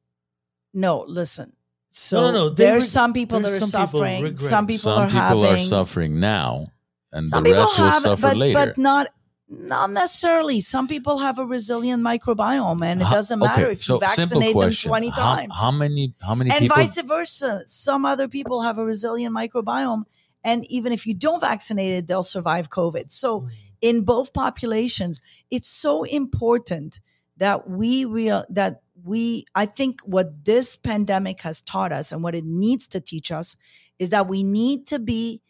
No, 0.74 1.06
listen. 1.08 1.54
So 1.90 2.20
no, 2.20 2.30
no, 2.32 2.48
they 2.50 2.64
there's 2.64 2.82
reg- 2.82 2.90
some 2.90 3.12
people 3.14 3.40
that 3.40 3.48
are 3.48 3.50
there's 3.58 3.70
some 3.70 3.86
people 3.86 4.00
suffering. 4.00 4.22
regret 4.22 4.50
Some 4.50 4.66
people 4.66 4.92
Some 4.92 5.02
are 5.04 5.06
people 5.06 5.42
having. 5.44 5.64
are 5.64 5.68
suffering 5.68 6.20
now, 6.20 6.66
and 7.12 7.26
some 7.26 7.42
the 7.44 7.52
rest 7.52 7.78
will 7.78 7.86
have, 7.86 8.02
suffer 8.02 8.20
but 8.20 8.36
later. 8.36 8.58
but 8.66 8.76
not 8.76 9.08
not 9.48 9.90
necessarily. 9.90 10.60
Some 10.60 10.88
people 10.88 11.18
have 11.18 11.38
a 11.38 11.46
resilient 11.46 12.02
microbiome, 12.02 12.84
and 12.84 13.00
it 13.00 13.04
doesn't 13.04 13.38
matter 13.38 13.62
okay, 13.64 13.72
if 13.72 13.82
so 13.82 13.94
you 13.94 14.00
vaccinate 14.00 14.54
them 14.56 14.72
twenty 14.72 15.08
How- 15.10 15.36
times. 15.36 15.52
How, 15.54 15.70
many? 15.70 16.14
How 16.20 16.34
many 16.34 16.50
and 16.50 16.60
people? 16.62 16.76
vice 16.76 17.00
versa. 17.00 17.62
Some 17.66 18.04
other 18.04 18.28
people 18.28 18.62
have 18.62 18.78
a 18.78 18.84
resilient 18.84 19.34
microbiome, 19.34 20.04
and 20.42 20.64
even 20.70 20.92
if 20.92 21.06
you 21.06 21.14
don't 21.14 21.40
vaccinate 21.40 21.92
it, 21.92 22.08
they'll 22.08 22.22
survive 22.22 22.70
COVID. 22.70 23.10
So 23.12 23.42
Mm. 23.42 23.50
in 23.80 24.04
both 24.04 24.32
populations, 24.32 25.20
it's 25.50 25.68
so 25.68 26.02
important 26.04 27.00
that 27.36 27.68
we 27.70 28.04
real 28.04 28.44
that 28.48 28.82
we 29.04 29.44
I 29.54 29.66
think 29.66 30.00
what 30.00 30.44
this 30.44 30.74
pandemic 30.76 31.42
has 31.42 31.60
taught 31.62 31.92
us 31.92 32.10
and 32.10 32.22
what 32.22 32.34
it 32.34 32.44
needs 32.44 32.88
to 32.88 33.00
teach 33.00 33.30
us 33.30 33.54
is 33.98 34.10
that 34.10 34.26
we 34.26 34.42
need 34.42 34.86
to 34.88 34.98
be 34.98 35.42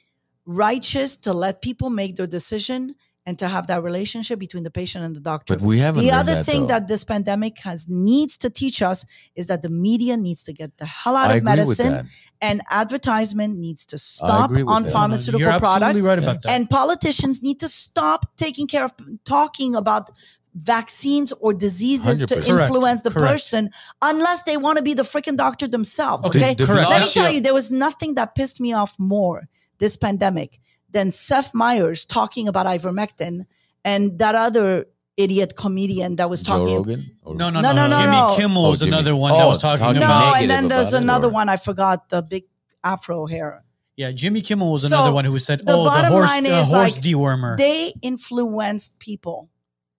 righteous 0.45 1.17
to 1.17 1.33
let 1.33 1.63
people 1.63 1.89
make 1.91 2.17
their 2.17 2.27
decision 2.27 2.95
and 3.27 3.39
to 3.41 3.49
have 3.49 3.67
that 3.67 3.83
relationship 3.83 4.39
between 4.39 4.63
the 4.63 4.71
patient 4.71 5.05
and 5.05 5.15
the 5.17 5.21
doctor. 5.21 5.57
but 5.57 5.63
we 5.63 5.79
haven't. 5.81 6.03
the 6.03 6.13
other 6.13 6.37
that, 6.37 6.47
thing 6.47 6.63
though. 6.63 6.69
that 6.69 6.89
this 6.89 7.03
pandemic 7.05 7.59
has 7.59 7.87
needs 7.89 8.39
to 8.39 8.49
teach 8.49 8.81
us 8.81 9.05
is 9.35 9.47
that 9.49 9.63
the 9.63 9.69
media 9.69 10.17
needs 10.17 10.45
to 10.45 10.53
get 10.53 10.79
the 10.79 10.87
hell 10.87 11.17
out 11.17 11.31
I 11.33 11.37
of 11.37 11.43
medicine 11.43 12.09
and 12.41 12.63
advertisement 12.71 13.59
needs 13.59 13.85
to 13.87 13.99
stop 13.99 14.51
on 14.67 14.85
that. 14.85 14.93
pharmaceutical 14.93 15.41
You're 15.41 15.51
absolutely 15.51 15.81
products 15.81 16.01
right 16.03 16.19
about 16.19 16.43
that. 16.43 16.53
and 16.53 16.71
politicians 16.71 17.43
need 17.43 17.59
to 17.61 17.69
stop 17.69 18.37
taking 18.37 18.67
care 18.69 18.85
of 18.85 18.93
talking 19.25 19.75
about 19.75 20.11
vaccines 20.55 21.33
or 21.33 21.53
diseases 21.53 22.21
to 22.21 22.27
100%. 22.27 22.47
Correct, 22.47 22.49
influence 22.71 23.03
the 23.03 23.11
correct. 23.11 23.33
person 23.33 23.71
unless 24.03 24.43
they 24.45 24.57
want 24.57 24.79
to 24.79 24.83
be 24.83 24.95
the 24.95 25.03
freaking 25.03 25.37
doctor 25.37 25.67
themselves 25.69 26.25
Okay, 26.27 26.39
okay, 26.39 26.55
The- 26.55 26.65
the 26.65 26.73
correct. 26.73 26.91
let 26.91 27.01
me 27.03 27.11
tell 27.13 27.31
you 27.31 27.41
there 27.41 27.53
was 27.55 27.71
nothing 27.71 28.15
that 28.15 28.35
pissed 28.35 28.61
me 28.61 28.73
off 28.73 28.95
more 28.99 29.49
this 29.79 29.97
pandemic 29.97 30.61
than 30.91 31.11
Seth 31.11 31.53
Meyers 31.55 32.05
talking 32.05 32.49
about 32.49 32.67
ivermectin 32.67 33.47
and 33.85 34.19
that 34.19 34.35
other 34.35 34.87
idiot 35.17 35.55
comedian 35.57 36.17
that 36.17 36.29
was 36.29 36.43
Joe 36.43 36.59
talking 36.59 36.77
Rogan. 36.77 37.11
Or- 37.23 37.35
no, 37.35 37.49
no, 37.51 37.61
No, 37.61 37.73
no, 37.73 37.87
no, 37.87 37.89
no, 37.89 37.99
Jimmy 38.03 38.17
no. 38.17 38.37
Kimmel 38.37 38.67
Oh, 38.67 38.71
was 38.71 38.81
Jimmy. 38.81 38.93
another 38.93 39.17
one 39.17 39.33
Oh, 39.33 39.39
that 39.39 39.47
was 39.47 39.59
talking 39.59 39.83
talking 39.85 40.01
no 40.01 40.07
about. 40.07 40.37
and 40.43 40.51
then 40.51 40.69
there's 40.69 40.89
about 40.89 40.99
it, 40.99 41.03
another 41.03 41.29
or- 41.29 41.33
one 41.33 41.49
i 41.49 41.57
forgot 41.57 42.09
the 42.11 42.23
big 42.23 42.45
afro 42.85 43.27
hair 43.27 43.65
Yeah, 43.97 44.13
Jimmy 44.13 44.43
Kimmel 44.43 44.71
was 44.71 44.83
So, 44.83 44.89
another 44.89 45.13
one 45.13 45.25
who 45.25 45.39
said, 45.39 45.65
the 45.65 45.73
"Oh, 45.73 45.85
the 45.85 45.89
bottom 45.91 46.13
horse, 46.13 46.29
line 46.29 46.45
is, 46.47 46.67
horse 46.69 46.97
like, 46.97 47.03
dewormer." 47.05 47.57
they 47.57 47.95
influenced 48.03 48.99
people 48.99 49.49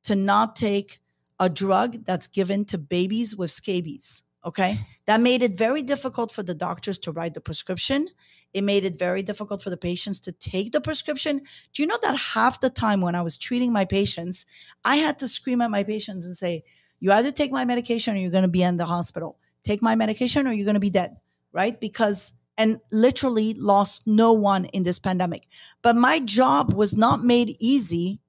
to 0.03 0.15
not 0.15 0.55
take 0.55 0.99
a 1.39 1.49
drug 1.49 2.05
that's 2.05 2.27
given 2.27 2.63
to 2.65 2.77
babies 2.77 3.35
with 3.35 3.49
scabies. 3.51 4.21
Okay. 4.47 4.77
That 5.07 5.19
made 5.19 5.43
it 5.43 5.57
very 5.57 5.81
difficult 5.81 6.31
for 6.31 6.41
the 6.41 6.55
doctors 6.55 6.97
to 6.99 7.11
write 7.11 7.33
the 7.33 7.41
prescription. 7.41 8.07
It 8.53 8.63
made 8.63 8.85
it 8.85 8.97
very 8.97 9.21
difficult 9.21 9.61
for 9.61 9.69
the 9.69 9.75
patients 9.75 10.21
to 10.21 10.31
take 10.31 10.71
the 10.71 10.79
prescription. 10.79 11.41
Do 11.73 11.83
you 11.83 11.85
know 11.85 11.99
that 12.01 12.15
half 12.15 12.61
the 12.61 12.69
time 12.69 13.01
when 13.01 13.13
I 13.13 13.23
was 13.23 13.37
treating 13.37 13.73
my 13.73 13.83
patients, 13.83 14.45
I 14.85 14.95
had 14.95 15.19
to 15.19 15.27
scream 15.27 15.59
at 15.59 15.69
my 15.69 15.83
patients 15.83 16.25
and 16.25 16.33
say, 16.33 16.63
You 17.01 17.11
either 17.11 17.31
take 17.31 17.51
my 17.51 17.65
medication 17.65 18.15
or 18.15 18.19
you're 18.19 18.31
going 18.31 18.43
to 18.43 18.47
be 18.47 18.63
in 18.63 18.77
the 18.77 18.85
hospital. 18.85 19.37
Take 19.65 19.81
my 19.81 19.95
medication 19.95 20.47
or 20.47 20.53
you're 20.53 20.63
going 20.63 20.75
to 20.75 20.79
be 20.79 20.89
dead. 20.89 21.17
Right. 21.51 21.77
Because, 21.77 22.31
and 22.57 22.79
literally 22.89 23.53
lost 23.53 24.07
no 24.07 24.31
one 24.31 24.63
in 24.65 24.83
this 24.83 24.97
pandemic. 24.97 25.49
But 25.81 25.97
my 25.97 26.21
job 26.21 26.73
was 26.73 26.95
not 26.95 27.21
made 27.21 27.57
easy 27.59 28.21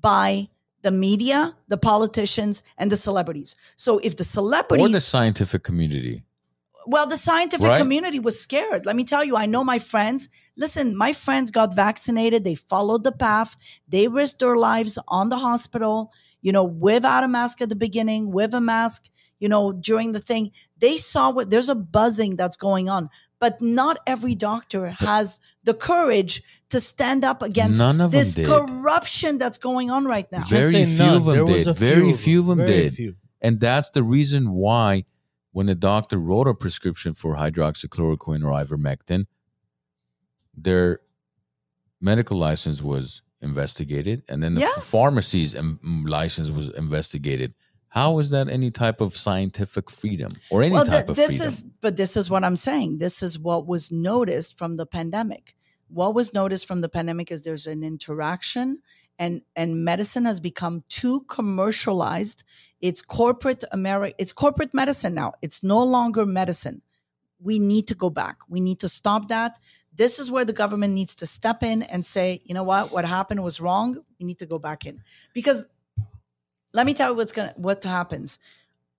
by 0.00 0.48
the 0.82 0.90
media, 0.90 1.56
the 1.68 1.76
politicians, 1.78 2.62
and 2.78 2.90
the 2.90 2.96
celebrities. 2.96 3.56
So 3.76 3.98
if 3.98 4.16
the 4.16 4.24
celebrities 4.24 4.86
or 4.86 4.90
the 4.90 5.00
scientific 5.00 5.62
community. 5.62 6.24
well, 6.86 7.06
the 7.06 7.16
scientific 7.16 7.66
Right? 7.68 7.78
community 7.78 8.18
was 8.18 8.40
scared. 8.40 8.86
Let 8.86 8.96
me 8.96 9.04
tell 9.04 9.22
you, 9.24 9.36
I 9.36 9.46
know 9.46 9.62
my 9.62 9.78
friends. 9.78 10.28
Listen, 10.56 10.96
my 10.96 11.12
friends 11.12 11.50
got 11.50 11.74
vaccinated. 11.76 12.42
They 12.44 12.54
followed 12.54 13.04
the 13.04 13.12
path. 13.12 13.56
They 13.88 14.08
risked 14.08 14.40
their 14.40 14.56
lives 14.56 14.98
on 15.06 15.28
the 15.28 15.36
hospital, 15.36 16.12
you 16.40 16.52
know, 16.52 16.64
without 16.64 17.22
a 17.24 17.28
mask 17.28 17.60
at 17.60 17.68
the 17.68 17.76
beginning, 17.76 18.32
with 18.32 18.54
a 18.54 18.60
mask, 18.60 19.08
you 19.38 19.48
know, 19.48 19.72
during 19.72 20.12
the 20.12 20.20
thing. 20.20 20.52
They 20.78 20.96
saw 20.96 21.30
what 21.30 21.50
there's 21.50 21.68
a 21.68 21.74
buzzing 21.74 22.36
that's 22.36 22.56
going 22.56 22.88
on. 22.88 23.10
But 23.40 23.60
not 23.62 23.98
every 24.06 24.34
doctor 24.34 24.90
has 24.90 25.40
the 25.64 25.72
courage 25.74 26.42
to 26.68 26.78
stand 26.78 27.24
up 27.24 27.42
against 27.42 27.78
None 27.80 28.00
of 28.00 28.12
this 28.12 28.34
them 28.34 28.44
did. 28.44 28.50
corruption 28.68 29.38
that's 29.38 29.56
going 29.58 29.90
on 29.90 30.04
right 30.04 30.30
now. 30.30 30.44
Very 30.44 30.84
few 30.84 30.96
none. 30.98 31.16
of 31.16 31.24
them 31.24 31.34
There 31.34 31.44
was 31.46 31.64
did. 31.64 31.70
a 31.70 31.72
Very 31.72 32.12
few 32.12 32.40
of 32.40 32.46
them 32.46 32.58
Very 32.58 32.72
did. 32.82 32.94
few. 32.94 33.16
And 33.40 33.58
that's 33.58 33.88
the 33.90 34.02
reason 34.02 34.50
why 34.52 35.06
when 35.52 35.68
a 35.70 35.74
doctor 35.74 36.18
wrote 36.18 36.46
a 36.48 36.54
prescription 36.54 37.14
for 37.14 37.36
hydroxychloroquine 37.36 38.44
or 38.44 38.52
ivermectin, 38.52 39.26
their 40.54 41.00
medical 42.00 42.36
license 42.38 42.82
was 42.82 43.22
investigated 43.40 44.22
and 44.28 44.42
then 44.42 44.54
the 44.54 44.60
Yeah. 44.62 44.82
pharmacy's 44.82 45.56
um, 45.56 46.04
license 46.06 46.50
was 46.50 46.68
investigated. 46.70 47.54
How 47.90 48.20
is 48.20 48.30
that 48.30 48.48
any 48.48 48.70
type 48.70 49.00
of 49.00 49.16
scientific 49.16 49.90
freedom 49.90 50.30
or 50.48 50.62
any 50.62 50.72
well, 50.72 50.84
type 50.84 51.06
th- 51.06 51.18
of 51.18 51.26
freedom? 51.26 51.46
is, 51.46 51.64
but 51.80 51.96
this 51.96 52.16
is 52.16 52.30
what 52.30 52.44
I'm 52.44 52.56
saying. 52.56 52.98
This 52.98 53.20
is 53.20 53.36
what 53.38 53.66
was 53.66 53.90
noticed 53.90 54.56
from 54.56 54.76
the 54.76 54.86
pandemic. 54.86 55.56
What 55.88 56.14
was 56.14 56.32
noticed 56.32 56.66
from 56.66 56.82
the 56.82 56.88
pandemic 56.88 57.32
is 57.32 57.42
there's 57.42 57.66
an 57.66 57.82
interaction 57.82 58.80
and 59.18 59.42
and 59.56 59.84
medicine 59.84 60.24
has 60.24 60.38
become 60.38 60.82
too 60.88 61.22
commercialized. 61.22 62.44
It's 62.80 63.02
corporate 63.02 63.64
America. 63.72 64.14
It's 64.18 64.32
corporate 64.32 64.72
medicine 64.72 65.14
now. 65.14 65.32
It's 65.42 65.64
no 65.64 65.82
longer 65.82 66.24
medicine. 66.24 66.82
We 67.40 67.58
need 67.58 67.88
to 67.88 67.96
go 67.96 68.08
back. 68.08 68.36
We 68.48 68.60
need 68.60 68.78
to 68.80 68.88
stop 68.88 69.28
that. 69.28 69.58
This 69.92 70.20
is 70.20 70.30
where 70.30 70.44
the 70.44 70.52
government 70.52 70.94
needs 70.94 71.16
to 71.16 71.26
step 71.26 71.64
in 71.64 71.82
and 71.82 72.06
say, 72.06 72.40
you 72.44 72.54
know 72.54 72.62
what, 72.62 72.92
what 72.92 73.04
happened 73.04 73.42
was 73.42 73.60
wrong. 73.60 73.96
We 74.20 74.26
need 74.26 74.38
to 74.38 74.46
go 74.46 74.60
back 74.60 74.86
in 74.86 75.02
because 75.34 75.66
let 76.72 76.86
me 76.86 76.94
tell 76.94 77.10
you 77.10 77.16
what's 77.16 77.32
gonna 77.32 77.54
what 77.56 77.82
happens. 77.84 78.38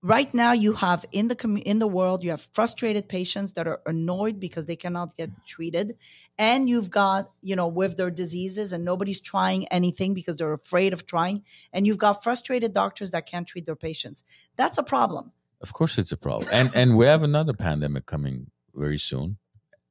Right 0.04 0.32
now 0.34 0.50
you 0.52 0.72
have 0.72 1.06
in 1.12 1.28
the 1.28 1.36
in 1.64 1.78
the 1.78 1.86
world 1.86 2.24
you 2.24 2.30
have 2.30 2.48
frustrated 2.52 3.08
patients 3.08 3.52
that 3.52 3.68
are 3.68 3.80
annoyed 3.86 4.40
because 4.40 4.66
they 4.66 4.74
cannot 4.74 5.16
get 5.16 5.30
treated. 5.46 5.96
And 6.38 6.68
you've 6.68 6.90
got 6.90 7.30
you 7.40 7.54
know 7.54 7.68
with 7.68 7.96
their 7.96 8.10
diseases 8.10 8.72
and 8.72 8.84
nobody's 8.84 9.20
trying 9.20 9.68
anything 9.68 10.12
because 10.12 10.36
they're 10.36 10.52
afraid 10.52 10.92
of 10.92 11.06
trying. 11.06 11.44
And 11.72 11.86
you've 11.86 11.98
got 11.98 12.22
frustrated 12.24 12.72
doctors 12.72 13.12
that 13.12 13.26
can't 13.26 13.46
treat 13.46 13.64
their 13.66 13.76
patients. 13.76 14.24
That's 14.56 14.76
a 14.78 14.82
problem. 14.82 15.32
Of 15.60 15.72
course, 15.72 15.96
it's 15.98 16.10
a 16.10 16.16
problem, 16.16 16.48
and 16.52 16.70
and 16.74 16.96
we 16.96 17.06
have 17.06 17.22
another 17.22 17.52
pandemic 17.52 18.04
coming 18.06 18.50
very 18.74 18.98
soon. 18.98 19.38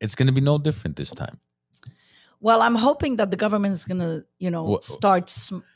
It's 0.01 0.15
going 0.15 0.27
to 0.27 0.33
be 0.33 0.41
no 0.41 0.57
different 0.57 0.97
this 0.97 1.11
time. 1.11 1.39
well 2.41 2.61
i'm 2.61 2.75
hoping 2.75 3.17
that 3.17 3.29
the 3.31 3.37
government 3.37 3.73
is 3.73 3.85
going 3.85 3.99
to 3.99 4.25
you 4.39 4.49
know 4.49 4.63
Wha- 4.63 4.79
start 4.81 5.25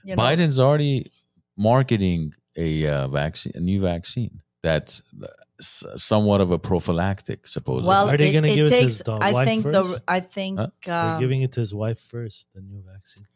you 0.04 0.16
know 0.16 0.24
Biden's 0.24 0.60
already 0.60 1.12
marketing 1.58 2.34
a 2.58 2.88
uh, 2.88 3.08
vaccine, 3.08 3.54
a 3.56 3.60
new 3.60 3.82
vaccine 3.82 4.42
that's 4.62 5.02
uh, 5.22 5.28
somewhat 5.98 6.42
of 6.42 6.52
a 6.52 6.60
prophylactic, 6.60 7.48
supposedly. 7.48 7.88
well 7.88 8.10
Are 8.10 8.18
they 8.18 8.30
it, 8.30 8.34
gonna 8.34 8.48
it 8.48 8.56
give 8.56 8.68
it 8.68 8.70
to 8.72 8.76
takes 8.80 8.98
his 8.98 9.02
i 9.08 9.32
wife 9.32 9.48
think 9.48 9.64
the 9.64 9.84
first? 9.84 10.04
i 10.08 10.20
think 10.20 10.60
Huh? 10.60 10.68
They're 10.86 10.96
um, 10.96 11.20
giving 11.20 11.42
it 11.44 11.52
to 11.54 11.60
his 11.62 11.74
wife 11.74 12.00
first, 12.00 12.50
the 12.54 12.62
new 12.62 12.82
vaccine. 12.86 13.28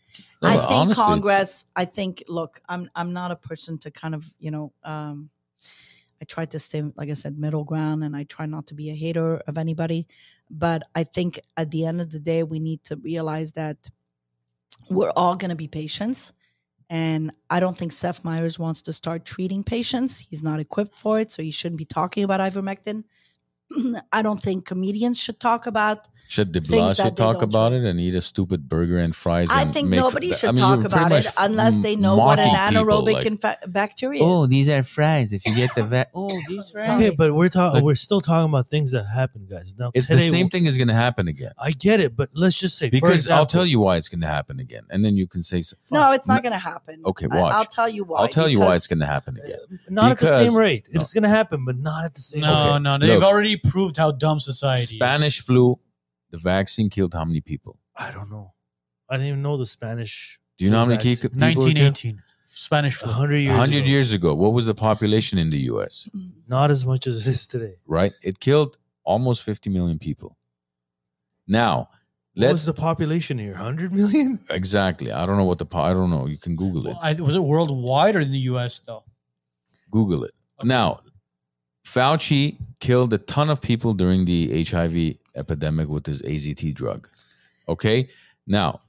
No, 0.42 0.50
I 0.50 0.54
think 0.58 0.72
honestly, 0.72 1.04
Congress. 1.04 1.66
I 1.76 1.86
think. 1.86 2.24
Look, 2.28 2.62
I'm 2.68 2.90
I'm 2.96 3.14
not 3.14 3.32
a 3.32 3.36
person 3.36 3.78
to 3.80 3.92
kind 3.92 4.16
of 4.16 4.26
you 4.40 4.52
know. 4.52 4.74
Um, 4.84 5.30
I 6.22 6.26
try 6.26 6.46
to 6.48 6.60
stay, 6.60 6.84
like 6.98 7.10
I 7.10 7.14
said, 7.14 7.38
middle 7.40 7.64
ground, 7.64 8.04
and 8.04 8.14
I 8.16 8.24
try 8.24 8.46
not 8.46 8.68
to 8.68 8.74
be 8.74 8.90
a 8.90 8.94
hater 8.96 9.38
of 9.48 9.58
anybody. 9.58 10.06
But 10.50 10.84
I 10.94 11.06
think 11.06 11.40
at 11.56 11.72
the 11.72 11.86
end 11.86 12.02
of 12.02 12.10
the 12.12 12.20
day, 12.20 12.44
we 12.44 12.60
need 12.60 12.84
to 12.86 12.98
realize 12.98 13.54
that 13.54 13.90
we're 14.90 15.14
all 15.16 15.36
going 15.38 15.50
to 15.50 15.56
be 15.56 15.68
patients. 15.70 16.34
And 16.90 17.32
I 17.50 17.60
don't 17.60 17.78
think 17.78 17.92
Seth 17.92 18.24
Meyers 18.24 18.58
wants 18.58 18.82
to 18.84 18.94
start 18.94 19.24
treating 19.24 19.64
patients. 19.64 20.26
He's 20.30 20.42
not 20.42 20.60
equipped 20.60 20.98
for 20.98 21.20
it, 21.20 21.32
so 21.32 21.44
he 21.44 21.52
shouldn't 21.52 21.78
be 21.78 21.86
talking 21.86 22.24
about 22.24 22.40
ivermectin. 22.40 23.04
I 24.12 24.22
don't 24.22 24.42
think 24.42 24.66
comedians 24.66 25.20
should 25.20 25.40
talk 25.40 25.68
about 25.68 26.08
Should 26.28 26.52
De 26.52 26.60
Blasio 26.62 26.96
talk 26.96 27.16
don't 27.16 27.44
about 27.44 27.70
try. 27.70 27.78
it 27.78 27.84
and 27.86 28.00
eat 28.00 28.16
a 28.16 28.22
stupid 28.22 28.68
burger 28.68 28.98
and 28.98 29.16
fries? 29.16 29.50
I 29.52 29.62
and 29.64 29.74
think 29.74 29.90
make- 29.90 30.00
nobody 30.00 30.34
I 30.34 30.38
should 30.38 30.48
mean, 30.50 30.58
talk 30.58 30.84
about 30.86 31.12
it 31.12 31.28
unless 31.38 31.80
they 31.80 31.96
know 31.96 32.16
what 32.18 32.40
an 32.40 32.48
mocking 32.48 32.78
people, 32.78 32.86
anaerobic 33.04 33.14
like- 33.14 33.24
infa- 33.26 33.72
bacteria 33.72 34.22
is. 34.22 34.26
Oh, 34.28 34.46
these 34.48 34.70
are 34.70 34.82
fries. 34.84 35.34
If 35.34 35.46
you 35.46 35.54
get 35.56 35.74
the 35.76 35.84
vet, 35.94 36.10
oh, 36.16 36.30
these 36.48 36.70
fries. 36.72 36.90
Okay, 36.90 37.10
but 37.12 37.34
we're 37.36 37.50
talking. 37.50 37.76
Like- 37.76 37.84
we're 37.84 37.96
still 37.96 38.22
talking 38.22 38.50
about 38.50 38.70
things 38.72 38.92
that 38.92 39.04
happen, 39.06 39.48
guys. 39.50 39.76
Now 39.78 39.92
It's 39.94 40.08
the 40.08 40.20
same 40.20 40.50
thing 40.50 40.66
is 40.66 40.76
going 40.78 40.88
to 40.88 40.94
happen 40.96 41.28
again. 41.28 41.52
I 41.58 41.72
get 41.72 42.00
it, 42.00 42.16
but 42.16 42.30
let's 42.34 42.58
just 42.58 42.78
say 42.78 42.88
for 42.88 42.92
Because 42.92 43.30
I'll 43.30 43.46
tell 43.46 43.66
you 43.66 43.80
why 43.80 43.98
it's 43.98 44.10
going 44.10 44.22
to 44.22 44.28
happen 44.28 44.60
again, 44.60 44.84
and 44.90 45.06
then 45.06 45.16
you 45.16 45.28
can 45.28 45.44
say, 45.44 45.62
so- 45.62 45.78
no, 45.92 46.12
it's 46.14 46.28
not 46.28 46.42
going 46.42 46.54
to 46.54 46.60
happen. 46.60 47.02
Okay, 47.06 47.28
watch. 47.28 47.54
I'll 47.54 47.66
tell 47.66 47.88
you 47.90 48.04
why. 48.04 48.22
I'll 48.22 48.28
tell 48.28 48.50
you 48.50 48.60
why 48.60 48.76
it's 48.76 48.88
going 48.88 49.00
to 49.00 49.06
happen 49.06 49.38
again. 49.38 49.60
not 49.90 50.12
at 50.14 50.20
the 50.20 50.46
same 50.46 50.56
rate. 50.58 50.90
no. 50.92 51.02
It's 51.02 51.14
gonna 51.14 51.30
happen, 51.30 51.66
but 51.66 51.78
not 51.78 52.06
at 52.06 52.14
the 52.16 52.22
same 52.22 52.42
No, 52.42 52.74
rate. 52.74 52.82
no, 52.82 52.98
they've 52.98 53.20
Look. 53.20 53.24
already 53.24 53.59
proved 53.64 53.98
how 53.98 54.12
dumb 54.12 54.40
society 54.40 54.82
is. 54.82 54.90
Spanish 54.90 55.42
flu, 55.42 55.80
the 56.32 56.38
vaccine 56.38 56.90
killed 56.90 57.14
how 57.14 57.26
many 57.26 57.42
people? 57.42 57.78
I 57.96 58.12
don't 58.12 58.30
know. 58.30 58.54
I 59.10 59.18
didn't 59.18 59.28
even 59.28 59.42
know 59.42 59.58
the 59.58 59.66
Spanish. 59.66 60.40
Do 60.58 60.66
you 60.66 60.72
know 60.72 60.80
how 60.80 60.86
many 60.86 60.98
vaccine. 60.98 61.30
people 61.30 61.48
were 61.48 61.52
killed? 61.52 61.66
1918 61.66 62.22
Spanish 62.42 62.96
flu. 62.96 63.12
hundred 63.12 63.38
years. 63.38 63.58
100 63.58 63.78
ago. 63.78 63.86
years 63.86 64.12
ago, 64.12 64.36
what 64.36 64.54
was 64.54 64.66
the 64.66 64.76
population 64.76 65.38
in 65.38 65.50
the 65.50 65.60
US? 65.72 66.10
Not 66.48 66.72
as 66.72 66.86
much 66.86 67.08
as 67.08 67.26
it 67.26 67.30
is 67.30 67.48
today. 67.48 67.76
Right? 67.86 68.14
It 68.22 68.40
killed 68.40 68.78
almost 69.04 69.44
50 69.44 69.70
million 69.70 69.98
people. 69.98 70.38
Now, 71.48 71.90
What 72.36 72.52
was 72.52 72.52
let's 72.52 72.66
the 72.66 72.74
population 72.74 73.38
here? 73.38 73.56
Hundred 73.56 73.92
million. 73.94 74.40
exactly. 74.50 75.12
I 75.12 75.26
don't 75.26 75.38
know 75.38 75.46
what 75.46 75.58
the 75.58 75.66
po- 75.66 75.82
I 75.82 75.94
don't 75.94 76.10
know. 76.10 76.28
You 76.28 76.38
can 76.38 76.56
Google 76.56 76.88
it. 76.88 76.92
Well, 76.92 77.00
I, 77.02 77.14
was 77.14 77.36
it 77.36 77.44
worldwide 77.44 78.16
or 78.16 78.20
in 78.20 78.32
the 78.32 78.40
U.S. 78.52 78.80
though? 78.80 79.04
Google 79.90 80.26
it. 80.26 80.34
Now, 80.64 81.00
Fauci 81.86 82.58
killed 82.80 83.14
a 83.14 83.18
ton 83.18 83.50
of 83.50 83.62
people 83.62 83.94
during 83.94 84.26
the 84.26 84.64
HIV 84.64 85.18
epidemic 85.36 85.90
with 85.90 86.06
his 86.06 86.22
AZT 86.22 86.74
drug. 86.74 87.08
Okay? 87.68 88.10
Now, 88.48 88.82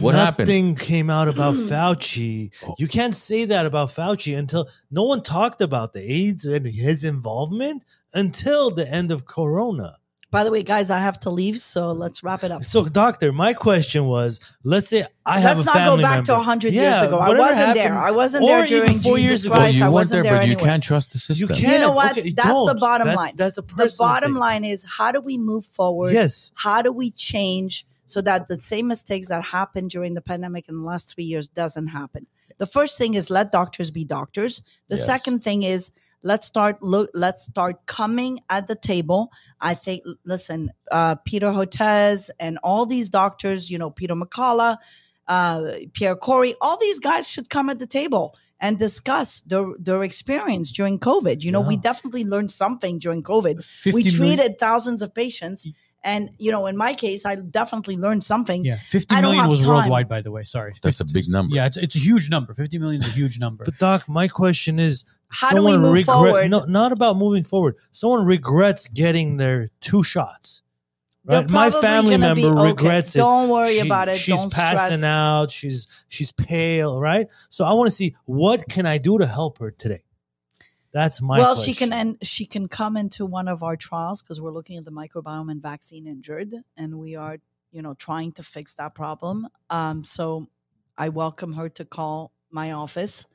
what 0.00 0.14
happened? 0.14 0.48
Nothing 0.48 0.74
came 0.74 1.10
out 1.10 1.28
about 1.28 1.54
hmm. 1.54 1.68
Fauci. 1.68 2.50
Oh. 2.66 2.74
You 2.78 2.88
can't 2.88 3.14
say 3.14 3.44
that 3.44 3.66
about 3.66 3.90
Fauci 3.90 4.36
until 4.36 4.68
no 4.90 5.02
one 5.02 5.22
talked 5.22 5.60
about 5.60 5.92
the 5.92 6.00
AIDS 6.00 6.44
and 6.44 6.66
his 6.66 7.04
involvement 7.04 7.84
until 8.14 8.70
the 8.70 8.90
end 8.90 9.12
of 9.12 9.26
Corona. 9.26 9.98
By 10.30 10.42
the 10.44 10.50
way, 10.50 10.62
guys, 10.64 10.90
I 10.90 10.98
have 10.98 11.20
to 11.20 11.30
leave, 11.30 11.58
so 11.60 11.92
let's 11.92 12.22
wrap 12.24 12.42
it 12.42 12.50
up. 12.50 12.64
So, 12.64 12.84
doctor, 12.84 13.32
my 13.32 13.54
question 13.54 14.06
was: 14.06 14.40
Let's 14.64 14.88
say 14.88 15.06
I 15.24 15.38
have 15.38 15.58
Let's 15.58 15.70
a 15.70 15.78
not 15.78 15.96
go 15.96 16.02
back 16.02 16.14
member. 16.16 16.26
to 16.26 16.32
100 16.34 16.72
Yeah, 16.74 16.82
years 16.90 17.02
ago. 17.02 17.18
I 17.18 17.30
wasn't 17.38 17.74
there. 17.74 17.96
I 17.96 18.10
wasn't 18.10 18.44
or 18.44 18.48
there 18.48 18.64
even 18.64 18.78
during 18.78 18.98
four 18.98 19.16
Jesus 19.16 19.28
years 19.28 19.46
ago. 19.46 19.52
Well, 19.52 19.60
Christ. 19.62 19.76
you 19.76 19.90
wasn't 19.90 20.22
there, 20.24 20.32
there 20.32 20.42
but 20.42 20.48
you 20.48 20.56
can't 20.56 20.82
trust 20.82 21.12
the 21.12 21.18
system. 21.18 21.48
You 21.48 21.54
can't. 21.54 21.72
You 21.74 21.78
know 21.78 21.92
what? 21.92 22.18
Okay, 22.18 22.30
That's 22.30 22.48
the 22.48 22.54
don't. 22.66 22.80
bottom 22.80 23.06
That's- 23.06 23.16
line. 23.16 23.36
That's 23.36 23.58
a 23.58 23.62
The 23.62 23.94
bottom 23.98 24.32
thing. 24.32 24.40
line 24.40 24.64
is 24.64 24.84
how 24.84 25.12
do 25.12 25.20
we 25.20 25.38
move 25.38 25.64
forward? 25.64 26.12
Yes. 26.12 26.50
How 26.56 26.82
do 26.82 26.90
we 26.92 27.12
change 27.12 27.86
so 28.04 28.20
that 28.22 28.48
the 28.48 28.60
same 28.60 28.88
mistakes 28.88 29.28
that 29.28 29.42
happened 29.44 29.90
during 29.90 30.14
the 30.14 30.20
pandemic 30.20 30.68
in 30.68 30.76
the 30.80 30.84
last 30.84 31.14
three 31.14 31.24
years 31.24 31.46
doesn't 31.48 31.86
happen? 31.88 32.26
The 32.58 32.66
first 32.66 32.98
thing 32.98 33.14
is 33.14 33.30
let 33.30 33.52
doctors 33.52 33.90
be 33.92 34.04
doctors. 34.04 34.60
The 34.88 34.96
Yes. 34.96 35.06
second 35.06 35.44
thing 35.44 35.62
is 35.62 35.90
let's 36.26 36.46
start 36.46 36.82
look 36.82 37.08
let's 37.14 37.42
start 37.44 37.86
coming 37.86 38.40
at 38.50 38.66
the 38.66 38.74
table. 38.74 39.32
I 39.60 39.74
think 39.74 40.02
listen 40.24 40.70
uh, 40.90 41.14
peter 41.24 41.50
hotez 41.52 42.30
and 42.40 42.58
all 42.62 42.84
these 42.86 43.08
doctors 43.08 43.70
you 43.70 43.78
know 43.78 43.90
peter 43.90 44.14
mccullough 44.14 44.76
uh, 45.28 45.72
pierre 45.94 46.16
kory 46.16 46.54
all 46.60 46.78
these 46.78 46.98
guys 46.98 47.28
should 47.28 47.48
come 47.48 47.70
at 47.70 47.78
the 47.78 47.86
table 47.86 48.34
and 48.58 48.78
discuss 48.78 49.42
their, 49.42 49.66
their 49.78 50.02
experience 50.02 50.72
during 50.72 50.98
covid. 50.98 51.42
You 51.42 51.52
know 51.52 51.60
we 51.60 51.76
definitely 51.76 52.24
learned 52.24 52.50
something 52.50 52.98
during 52.98 53.22
covid. 53.22 53.56
We 53.92 54.02
treated 54.02 54.58
thousands 54.58 55.02
of 55.02 55.14
patients 55.14 55.66
and 56.04 56.30
you 56.38 56.50
know 56.52 56.66
in 56.66 56.76
my 56.76 56.94
case 56.94 57.24
i 57.26 57.34
definitely 57.34 57.96
learned 57.96 58.22
something 58.22 58.64
Yeah, 58.64 58.76
50 58.76 59.14
I 59.14 59.20
don't 59.20 59.30
million 59.32 59.42
have 59.42 59.50
was 59.50 59.60
time. 59.62 59.68
worldwide, 59.68 60.08
by 60.08 60.20
the 60.22 60.30
way. 60.30 60.42
Sorry. 60.44 60.74
That's 60.82 61.00
a 61.00 61.04
big 61.04 61.28
number. 61.28 61.54
Yeah, 61.56 61.66
it's, 61.66 61.76
it's 61.76 61.96
a 61.96 61.98
huge 61.98 62.30
number. 62.30 62.54
50 62.54 62.78
million 62.78 63.02
is 63.02 63.08
a 63.08 63.12
huge 63.12 63.38
number. 63.38 63.64
But 63.64 63.78
doc, 63.78 64.08
my 64.08 64.28
question 64.28 64.78
is: 64.78 65.04
How 65.28 65.50
do 65.50 65.64
we 65.64 65.72
someone 65.72 65.92
move 65.94 66.04
forward? 66.04 66.50
No, 66.50 66.64
not 66.64 66.92
about 66.92 67.16
moving 67.16 67.44
forward. 67.44 67.76
Someone 67.90 68.24
regrets 68.24 68.88
getting 68.88 69.36
their 69.36 69.68
two 69.80 70.02
shots. 70.02 70.62
Right? 71.24 71.50
My 71.50 71.70
family 71.72 72.12
gonna 72.16 72.36
be 72.36 72.42
member 72.44 72.60
okay. 72.60 72.68
regrets 72.70 73.16
it. 73.16 73.18
Don't 73.18 73.48
worry 73.48 73.74
She- 73.80 73.80
about 73.80 74.08
it. 74.08 74.16
She's 74.16 74.36
Don't 74.36 74.52
passing 74.52 74.98
stress. 74.98 75.02
out. 75.02 75.50
She's 75.50 75.88
she's 76.08 76.30
pale, 76.30 77.00
right? 77.00 77.26
So 77.50 77.64
I 77.64 77.72
want 77.72 77.88
to 77.88 77.96
see 77.96 78.14
what 78.26 78.68
can 78.68 78.86
I 78.86 78.98
do 78.98 79.18
to 79.18 79.26
help 79.26 79.58
her 79.58 79.72
today. 79.72 80.04
That's 80.96 81.20
my 81.20 81.36
well, 81.36 81.54
question. 81.54 81.74
she 81.74 81.78
can 81.78 81.92
and 81.92 82.16
she 82.22 82.46
can 82.46 82.68
come 82.68 82.96
into 82.96 83.26
one 83.26 83.48
of 83.48 83.62
our 83.62 83.76
trials 83.76 84.22
because 84.22 84.40
we're 84.40 84.50
looking 84.50 84.78
at 84.78 84.86
the 84.86 84.90
microbiome 84.90 85.50
and 85.50 85.60
vaccine 85.60 86.06
injured, 86.06 86.54
and 86.74 86.98
we 86.98 87.16
are 87.16 87.36
you 87.70 87.82
know 87.82 87.92
trying 87.92 88.32
to 88.32 88.42
fix 88.42 88.72
that 88.76 88.94
problem. 88.94 89.46
Um, 89.68 90.04
so 90.04 90.48
I 90.96 91.10
welcome 91.10 91.52
her 91.52 91.68
to 91.68 91.84
call 91.84 92.32
my 92.50 92.72
office 92.72 93.26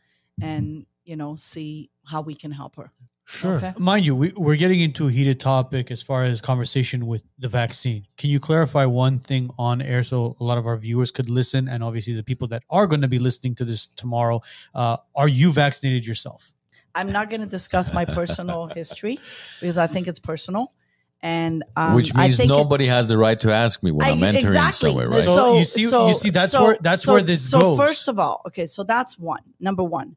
and 0.42 0.88
you 1.06 1.16
know 1.16 1.36
see 1.36 1.92
how 2.04 2.22
we 2.22 2.34
can 2.34 2.50
help 2.50 2.78
her. 2.78 2.90
Sure. 3.26 3.58
Okay. 3.58 3.74
Mind 3.78 4.08
you, 4.08 4.16
we, 4.16 4.34
we're 4.36 4.56
getting 4.56 4.82
into 4.82 5.08
a 5.08 5.12
heated 5.12 5.40
topic 5.40 5.92
as 5.92 6.02
far 6.02 6.24
as 6.24 6.42
conversation 6.42 7.06
with 7.06 7.24
the 7.38 7.48
vaccine. 7.48 8.08
Can 8.18 8.32
you 8.32 8.40
clarify 8.40 8.86
one 8.86 9.20
thing 9.20 9.52
on 9.60 9.84
air 9.84 10.02
so 10.02 10.36
a 10.40 10.44
lot 10.44 10.58
of 10.58 10.66
our 10.66 10.78
viewers 10.78 11.12
could 11.12 11.30
listen? 11.30 11.68
And 11.68 11.84
obviously, 11.84 12.14
the 12.14 12.24
people 12.24 12.48
that 12.48 12.64
are 12.72 12.88
going 12.88 13.02
to 13.02 13.08
be 13.08 13.20
listening 13.20 13.54
to 13.56 13.66
this 13.66 13.86
tomorrow, 13.86 14.42
uh, 14.74 14.98
are 15.16 15.28
you 15.28 15.52
vaccinated 15.52 16.08
yourself? 16.08 16.52
I'm 16.96 17.12
not 17.12 17.30
going 17.30 17.42
to 17.42 17.48
discuss 17.48 17.94
my 17.94 18.06
personal 18.06 18.68
history 18.68 19.20
because 19.60 19.78
I 19.78 19.88
think 19.88 20.08
it's 20.08 20.20
personal, 20.20 20.74
and 21.22 21.64
um, 21.76 21.96
Which 21.96 22.12
I 22.16 22.24
means 22.28 22.38
think 22.38 22.50
it- 22.52 22.54
nobody 22.54 22.88
has 22.88 23.08
the 23.08 23.18
right 23.18 23.40
to 23.42 23.52
ask 23.54 23.82
me 23.84 23.92
when 23.92 24.06
I- 24.08 24.12
I'm 24.12 24.24
entering 24.24 24.46
exactly. 24.46 24.90
somewhere, 24.90 25.08
right? 25.08 25.24
So- 25.24 25.58
you 25.58 25.66
see- 25.66 25.82
you 25.82 26.14
see, 26.14 26.30
that's 26.30 26.54
where- 26.54 26.78
that's 26.82 27.06
where 27.08 27.22
this 27.22 27.50
so 27.50 27.62
goes. 27.62 27.78
first 27.78 28.08
of 28.08 28.20
all, 28.20 28.42
okay, 28.48 28.66
so 28.66 28.84
that's 28.84 29.18
one. 29.20 29.42
Number 29.60 29.84
one, 29.84 30.16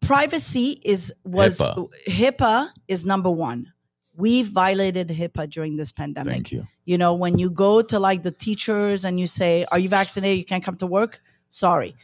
privacy 0.00 0.80
is 0.84 1.12
was 1.24 1.58
HIPAA. 1.58 1.88
HIPAA, 2.08 2.68
is 2.88 3.04
number 3.04 3.30
one. 3.30 3.72
We 4.14 4.42
violated 4.42 5.08
HIPAA 5.08 5.48
during 5.48 5.76
this 5.76 5.90
pandemic. 5.92 6.32
Thank 6.34 6.52
you. 6.52 6.66
You 6.84 6.98
know, 6.98 7.14
when 7.14 7.38
you 7.38 7.48
go 7.50 7.80
to 7.82 7.98
like 7.98 8.22
the 8.22 8.30
teachers 8.30 9.04
and 9.04 9.18
you 9.18 9.26
say, 9.26 9.64
"Are 9.72 9.78
you 9.78 9.88
vaccinated? 9.88 10.38
You 10.38 10.44
can't 10.44 10.62
come 10.64 10.76
to 10.76 10.86
work." 10.86 11.20
Sorry. 11.48 11.94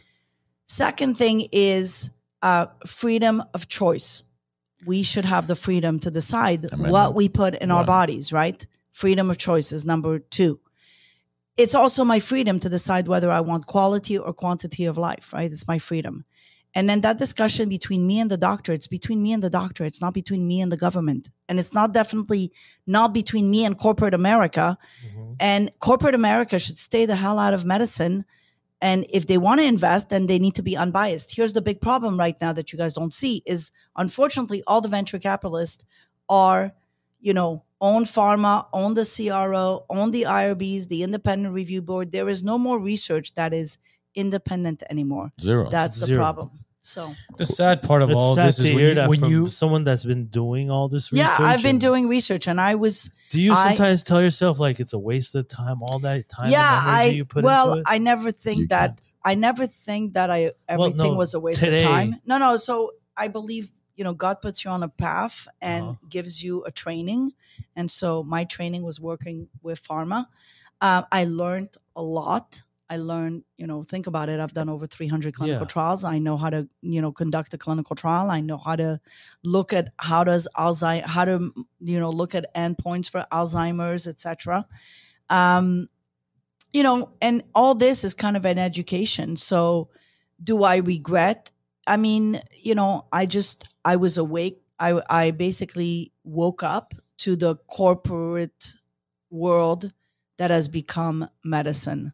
Second 0.67 1.17
thing 1.19 1.49
is 1.53 2.11
uh, 2.43 2.66
freedom 2.86 3.43
of 3.55 3.69
choice. 3.69 4.23
We 4.86 5.02
should 5.02 5.24
have 5.24 5.47
the 5.48 5.56
freedom 5.56 5.98
to 6.01 6.10
decide 6.10 6.65
Amendment 6.65 6.93
what 6.93 7.15
we 7.15 7.28
put 7.28 7.55
in 7.56 7.70
our 7.70 7.85
bodies. 7.85 8.32
Right? 8.32 8.65
Freedom 8.93 9.31
of 9.31 9.39
choice 9.39 9.73
is 9.73 9.85
number 9.85 10.19
two 10.19 10.60
it's 11.59 11.74
also 11.74 12.05
my 12.05 12.20
freedom 12.20 12.60
to 12.60 12.69
decide 12.69 13.09
whether 13.09 13.31
I 13.32 13.40
want 13.40 13.66
quality 13.66 14.16
or 14.16 14.32
quantity 14.32 14.85
of 14.85 14.97
life, 14.97 15.32
right? 15.32 15.51
It's 15.51 15.66
my 15.66 15.78
freedom. 15.78 16.24
And 16.74 16.89
then 16.89 17.01
that 17.01 17.19
discussion 17.19 17.69
between 17.69 18.06
me 18.06 18.20
and 18.20 18.31
the 18.31 18.36
doctor, 18.36 18.73
it's 18.73 18.86
between 18.86 19.20
me 19.23 19.32
and 19.32 19.43
the 19.43 19.51
doctor. 19.51 19.85
It's 19.85 20.01
not 20.01 20.15
between 20.15 20.47
me 20.47 20.60
and 20.60 20.70
the 20.70 20.77
government. 20.77 21.31
And 21.48 21.59
it's 21.59 21.74
not 21.74 21.93
definitely 21.93 22.52
not 22.86 23.12
between 23.12 23.51
me 23.51 23.65
and 23.65 23.77
corporate 23.77 24.15
America. 24.15 24.78
Mhm. 25.05 25.36
And 25.40 25.70
corporate 25.81 26.15
America 26.15 26.59
should 26.59 26.78
stay 26.78 27.06
the 27.06 27.16
hell 27.16 27.39
out 27.39 27.55
of 27.55 27.65
medicine. 27.65 28.24
And 28.81 29.07
if 29.11 29.27
they 29.27 29.39
want 29.39 29.61
to 29.61 29.67
invest, 29.67 30.09
then 30.09 30.27
they 30.27 30.39
need 30.39 30.55
to 30.55 30.63
be 30.63 30.77
unbiased. 30.77 31.35
Here's 31.35 31.53
the 31.53 31.63
big 31.63 31.81
problem 31.81 32.19
right 32.19 32.37
now 32.41 32.53
that 32.53 32.73
you 32.73 32.79
guys 32.79 32.95
don't 32.95 33.13
see 33.13 33.43
is 33.45 33.73
unfortunately 33.97 34.63
all 34.67 34.81
the 34.81 34.89
venture 34.89 35.19
capitalists 35.19 35.85
are, 36.29 36.73
you 37.21 37.35
know, 37.35 37.65
own 37.81 38.05
pharma, 38.05 38.67
own 38.73 38.95
the 38.95 39.05
CRO, 39.05 39.85
own 39.91 40.11
the 40.11 40.23
IRBs, 40.23 40.89
the 40.89 41.03
independent 41.03 41.55
review 41.55 41.83
board. 41.83 42.13
There 42.13 42.29
is 42.29 42.45
no 42.45 42.59
more 42.59 42.79
research 42.79 43.35
that 43.35 43.53
is 43.53 43.79
independent 44.15 44.83
anymore. 44.91 45.33
Zero. 45.41 45.69
That's 45.71 45.99
the 46.01 46.07
Zero. 46.07 46.23
problem. 46.23 46.51
So 46.89 47.15
The 47.36 47.44
sad 47.44 47.82
part 47.82 48.01
of 48.02 48.09
It's 48.10 48.19
all 48.19 48.35
this 48.35 48.59
is 48.59 48.65
when 48.74 48.78
you, 48.78 48.94
that 48.94 49.09
when 49.10 49.20
from 49.20 49.31
you 49.31 49.47
someone 49.48 49.85
that's 49.85 50.06
been 50.06 50.27
doing 50.27 50.70
all 50.70 50.89
this 50.89 51.12
research. 51.12 51.28
yeah, 51.39 51.47
I've 51.47 51.62
been 51.62 51.78
doing 51.78 52.09
research 52.09 52.48
and 52.48 52.59
I 52.59 52.77
was 52.77 53.10
Do 53.31 53.39
you 53.40 53.52
I- 53.52 53.69
sometimes 53.69 54.02
tell 54.02 54.23
yourself 54.23 54.59
like 54.59 54.81
it's 54.81 54.94
a 54.94 54.98
waste 54.98 55.35
of 55.35 55.47
time, 55.48 55.82
all 55.82 55.98
that 56.01 56.28
time 56.31 56.51
yeah, 56.51 56.81
and 56.81 56.90
I 56.97 57.05
you 57.05 57.24
put 57.27 57.44
well, 57.44 57.69
into 57.74 57.81
it? 57.81 57.86
I 57.89 57.98
never 57.98 58.31
think 58.32 58.59
You 58.60 58.69
that 58.69 58.89
can't. 58.97 59.12
I 59.24 59.35
never 59.35 59.66
think 59.66 60.15
that 60.15 60.31
I 60.31 60.52
everything 60.66 61.12
no, 61.12 61.19
was 61.19 61.35
a 61.35 61.40
waste 61.40 61.60
today- 61.60 61.85
of 61.85 61.90
time. 61.90 62.20
No, 62.24 62.39
no. 62.39 62.56
So 62.56 62.93
I 63.16 63.28
believe 63.28 63.70
you 63.97 64.05
know 64.05 64.15
God 64.15 64.40
puts 64.40 64.65
you 64.65 64.70
on 64.70 64.82
a 64.82 64.89
path 64.89 65.47
and 65.60 65.85
Uh-huh. 65.85 66.06
gives 66.09 66.43
you 66.43 66.65
a 66.65 66.70
training, 66.70 67.32
and 67.77 67.90
so 67.90 68.23
my 68.23 68.44
training 68.44 68.82
was 68.82 68.98
working 68.98 69.48
with 69.62 69.82
pharma. 69.86 70.27
Uh, 70.81 71.02
I 71.12 71.24
learned 71.24 71.77
a 71.97 72.02
lot. 72.02 72.62
I 72.90 72.97
learned, 72.97 73.44
you 73.59 73.66
know, 73.66 73.82
think 73.82 74.06
about 74.06 74.28
it. 74.31 74.40
I've 74.40 74.55
done 74.55 74.69
over 74.69 74.86
300 74.86 75.35
clinical 75.35 75.62
Yeah. 75.62 75.66
trials. 75.66 76.05
I 76.05 76.19
know 76.19 76.36
how 76.39 76.48
to, 76.51 76.66
you 76.81 77.02
know, 77.02 77.12
conduct 77.12 77.52
a 77.52 77.59
clinical 77.59 77.94
trial. 77.94 78.31
I 78.31 78.40
know 78.40 78.56
how 78.56 78.77
to 78.77 79.01
look 79.44 79.73
at 79.73 79.93
how 79.98 80.24
does 80.24 80.48
Alzheimer, 80.56 81.02
how 81.02 81.24
to, 81.27 81.52
you 81.81 82.01
know, 82.01 82.10
look 82.10 82.35
at 82.35 82.47
endpoints 82.55 83.10
for 83.10 83.27
Alzheimer's, 83.31 84.06
etc. 84.06 84.66
Um, 85.28 85.89
you 86.73 86.82
know, 86.82 87.12
and 87.20 87.43
all 87.55 87.74
this 87.74 88.05
is 88.05 88.15
kind 88.15 88.36
of 88.36 88.44
an 88.47 88.59
education. 88.59 89.36
So, 89.36 89.90
do 90.43 90.62
I 90.62 90.77
regret? 90.77 91.51
I 91.86 91.97
mean, 91.97 92.40
you 92.62 92.74
know, 92.74 93.06
I 93.12 93.27
just 93.27 93.69
I 93.85 93.97
was 93.97 94.16
awake. 94.19 94.60
I 94.78 95.01
I 95.10 95.31
basically 95.31 96.12
woke 96.24 96.62
up 96.62 96.94
to 97.19 97.36
the 97.36 97.56
corporate 97.66 98.74
world 99.31 99.93
that 100.36 100.51
has 100.51 100.69
become 100.69 101.28
medicine, 101.44 102.12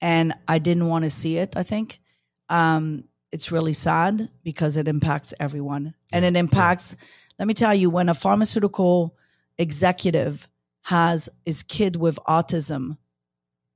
and 0.00 0.34
I 0.46 0.58
didn't 0.58 0.86
want 0.86 1.04
to 1.04 1.10
see 1.10 1.38
it. 1.38 1.56
I 1.56 1.62
think 1.62 2.00
um, 2.48 3.04
it's 3.32 3.50
really 3.52 3.72
sad 3.72 4.30
because 4.42 4.76
it 4.76 4.88
impacts 4.88 5.34
everyone, 5.40 5.94
and 6.12 6.24
it 6.24 6.36
impacts. 6.36 6.96
Let 7.38 7.48
me 7.48 7.54
tell 7.54 7.74
you, 7.74 7.90
when 7.90 8.08
a 8.08 8.14
pharmaceutical 8.14 9.16
executive 9.58 10.48
has 10.82 11.28
his 11.44 11.62
kid 11.62 11.96
with 11.96 12.18
autism, 12.28 12.96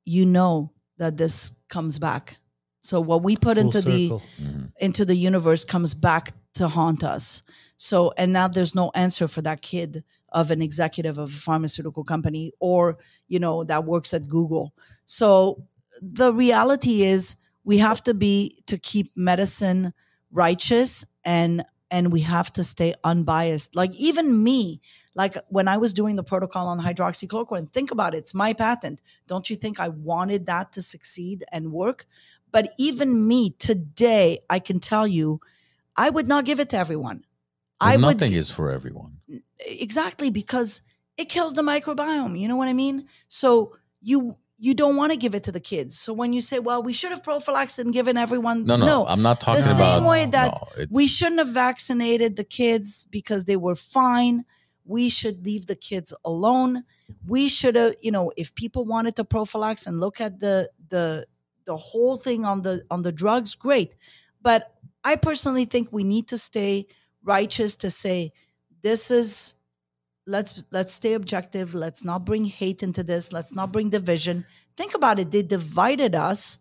you 0.04 0.24
know 0.24 0.72
that 0.98 1.16
this 1.16 1.52
comes 1.68 1.98
back. 1.98 2.36
So 2.82 3.00
what 3.00 3.22
we 3.22 3.36
put 3.36 3.56
Full 3.56 3.66
into 3.66 3.80
the 3.82 4.08
circle. 4.08 4.22
Mhm. 4.40 4.72
into 4.80 5.04
the 5.04 5.14
universe 5.14 5.64
comes 5.64 5.94
back 5.94 6.32
to 6.54 6.68
haunt 6.68 7.04
us. 7.04 7.42
So, 7.76 8.12
and 8.16 8.32
now 8.32 8.48
there's 8.48 8.74
no 8.74 8.90
answer 8.94 9.28
for 9.28 9.42
that 9.42 9.62
kid 9.62 10.04
of 10.30 10.50
an 10.50 10.62
executive 10.62 11.18
of 11.18 11.30
a 11.30 11.32
pharmaceutical 11.32 12.04
company 12.04 12.52
or, 12.60 12.98
you 13.28 13.38
know, 13.38 13.64
that 13.64 13.84
works 13.84 14.14
at 14.14 14.28
Google. 14.28 14.74
So, 15.06 15.64
the 16.00 16.32
reality 16.32 17.02
is 17.02 17.36
we 17.64 17.78
have 17.78 18.02
to 18.04 18.14
be 18.14 18.62
to 18.66 18.78
keep 18.78 19.12
medicine 19.16 19.92
righteous 20.30 21.04
and 21.24 21.64
and 21.90 22.12
we 22.12 22.20
have 22.20 22.52
to 22.52 22.62
stay 22.62 22.94
unbiased. 23.02 23.74
Like 23.74 23.94
even 23.96 24.44
me, 24.44 24.80
like 25.14 25.36
when 25.48 25.66
I 25.66 25.76
was 25.78 25.92
doing 25.92 26.14
the 26.14 26.22
protocol 26.22 26.68
on 26.68 26.80
hydroxychloroquine, 26.80 27.72
think 27.72 27.90
about 27.90 28.14
it, 28.14 28.18
it's 28.18 28.34
my 28.34 28.52
patent. 28.52 29.02
Don't 29.26 29.50
you 29.50 29.56
think 29.56 29.80
I 29.80 29.88
wanted 29.88 30.46
that 30.46 30.72
to 30.74 30.82
succeed 30.82 31.44
and 31.50 31.72
work? 31.72 32.06
But 32.52 32.68
even 32.78 33.26
me 33.26 33.50
today, 33.50 34.38
I 34.48 34.60
can 34.60 34.78
tell 34.78 35.06
you, 35.06 35.40
I 35.96 36.10
would 36.10 36.28
not 36.28 36.44
give 36.44 36.60
it 36.60 36.70
to 36.70 36.78
everyone. 36.78 37.24
Well, 37.80 37.90
I 37.90 37.96
would 37.96 38.20
nothing 38.20 38.34
is 38.34 38.50
for 38.50 38.70
everyone. 38.70 39.18
exactly 39.58 40.30
because 40.30 40.82
it 41.16 41.28
kills 41.28 41.54
the 41.54 41.62
microbiome. 41.62 42.38
You 42.38 42.46
know 42.48 42.56
what 42.56 42.68
I 42.68 42.72
mean? 42.72 43.08
So 43.26 43.76
you 44.00 44.36
you 44.62 44.74
don't 44.74 44.94
want 44.94 45.10
to 45.10 45.16
give 45.16 45.34
it 45.34 45.44
to 45.44 45.52
the 45.52 45.60
kids. 45.60 45.98
So 45.98 46.12
when 46.12 46.34
you 46.34 46.42
say, 46.42 46.58
"Well, 46.58 46.82
we 46.82 46.92
should 46.92 47.12
have 47.12 47.24
prophylaxed 47.24 47.78
and 47.78 47.92
given 47.92 48.18
everyone," 48.18 48.66
No, 48.66 48.76
no, 48.76 49.06
I'm 49.06 49.22
not 49.22 49.40
talking 49.40 49.64
the 49.64 49.74
same 49.74 50.04
way 50.04 50.26
that 50.26 50.52
no, 50.52 50.84
we 50.90 51.06
shouldn't 51.08 51.38
have 51.38 51.48
vaccinated 51.48 52.36
the 52.36 52.44
kids 52.44 53.08
because 53.10 53.46
they 53.46 53.56
were 53.56 53.74
fine. 53.74 54.44
We 54.84 55.08
should 55.08 55.46
leave 55.46 55.66
the 55.66 55.76
kids 55.76 56.12
alone. 56.26 56.84
We 57.26 57.48
should 57.48 57.74
have, 57.74 57.94
you 58.02 58.10
know, 58.10 58.32
if 58.36 58.54
people 58.54 58.84
wanted 58.84 59.16
to 59.16 59.24
prophylax 59.24 59.86
and 59.86 59.98
look 59.98 60.20
at 60.20 60.40
the 60.40 60.70
the 60.90 61.26
the 61.64 61.76
whole 61.76 62.18
thing 62.18 62.44
on 62.44 62.60
the 62.60 62.84
on 62.90 63.00
the 63.00 63.12
drugs, 63.12 63.54
great. 63.54 63.94
But 64.42 64.74
I 65.04 65.16
personally 65.16 65.64
think 65.64 65.88
we 65.90 66.04
need 66.04 66.28
to 66.28 66.38
stay 66.38 66.86
righteous 67.24 67.76
to 67.76 67.90
say 67.90 68.32
this 68.82 69.10
is 69.10 69.54
let's 70.26 70.64
let's 70.70 70.94
stay 70.94 71.14
objective. 71.14 71.74
Let's 71.74 72.04
not 72.04 72.24
bring 72.24 72.44
hate 72.44 72.82
into 72.82 73.02
this. 73.02 73.32
Let's 73.32 73.54
not 73.54 73.72
bring 73.72 73.90
division. 73.90 74.46
Think 74.76 74.94
about 74.94 75.18
it. 75.18 75.30
They 75.30 75.42
divided 75.42 76.14
us 76.14 76.58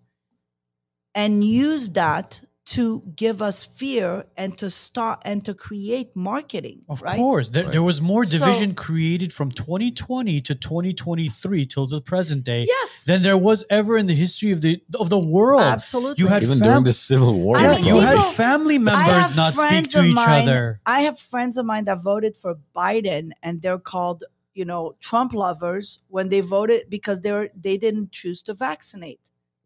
and 1.16 1.44
used 1.44 1.96
that 1.96 2.42
to 2.76 3.02
give 3.16 3.42
us 3.42 3.64
fear 3.64 4.26
and 4.38 4.56
to 4.58 4.70
start 4.70 5.20
and 5.26 5.44
to 5.46 5.54
create 5.54 6.16
marketing. 6.16 6.82
Of 6.88 7.02
right? 7.02 7.16
course, 7.18 7.50
there, 7.50 7.64
Right. 7.64 7.72
there 7.72 7.82
was 7.84 8.00
more 8.02 8.26
So- 8.26 8.38
division 8.38 8.76
created 8.76 9.34
from 9.34 9.50
2020 9.52 10.40
to 10.42 10.54
2023 10.54 11.66
till 11.66 11.88
the 11.88 12.02
present 12.02 12.44
day 12.44 12.66
Yes. 12.68 13.06
than 13.06 13.22
there 13.24 13.38
was 13.38 13.64
ever 13.70 13.98
in 13.98 14.06
the 14.08 14.14
history 14.14 14.52
of 14.52 14.62
the 14.62 14.82
of 15.00 15.10
the 15.10 15.20
world. 15.20 15.62
Absolutely. 15.64 16.22
You 16.24 16.28
had 16.28 16.44
even 16.44 16.60
fam- 16.60 16.68
during 16.68 16.84
the 16.84 16.94
Civil 16.94 17.40
War. 17.40 17.58
I 17.58 17.62
yeah, 17.64 17.76
mean, 17.76 17.86
you 17.86 18.00
had 18.00 18.18
people- 18.18 18.32
family 18.34 18.78
members 18.78 19.36
not 19.36 19.54
speak 19.56 19.90
to 19.92 20.04
each 20.04 20.14
mine- 20.16 20.44
other. 20.48 20.80
I 20.86 21.02
have 21.02 21.18
friends 21.20 21.58
of 21.58 21.66
mine 21.66 21.86
that 21.86 22.04
voted 22.04 22.38
for 22.38 22.58
Biden 22.76 23.32
and 23.42 23.62
they're 23.64 23.80
called, 23.94 24.24
you 24.54 24.66
know, 24.66 24.96
Trump 25.00 25.34
lovers 25.34 26.00
when 26.10 26.30
they 26.30 26.42
voted 26.42 26.82
because 26.90 27.22
they're 27.22 27.50
they 27.60 27.78
didn't 27.78 28.12
choose 28.12 28.42
to 28.44 28.54
vaccinate. 28.54 29.20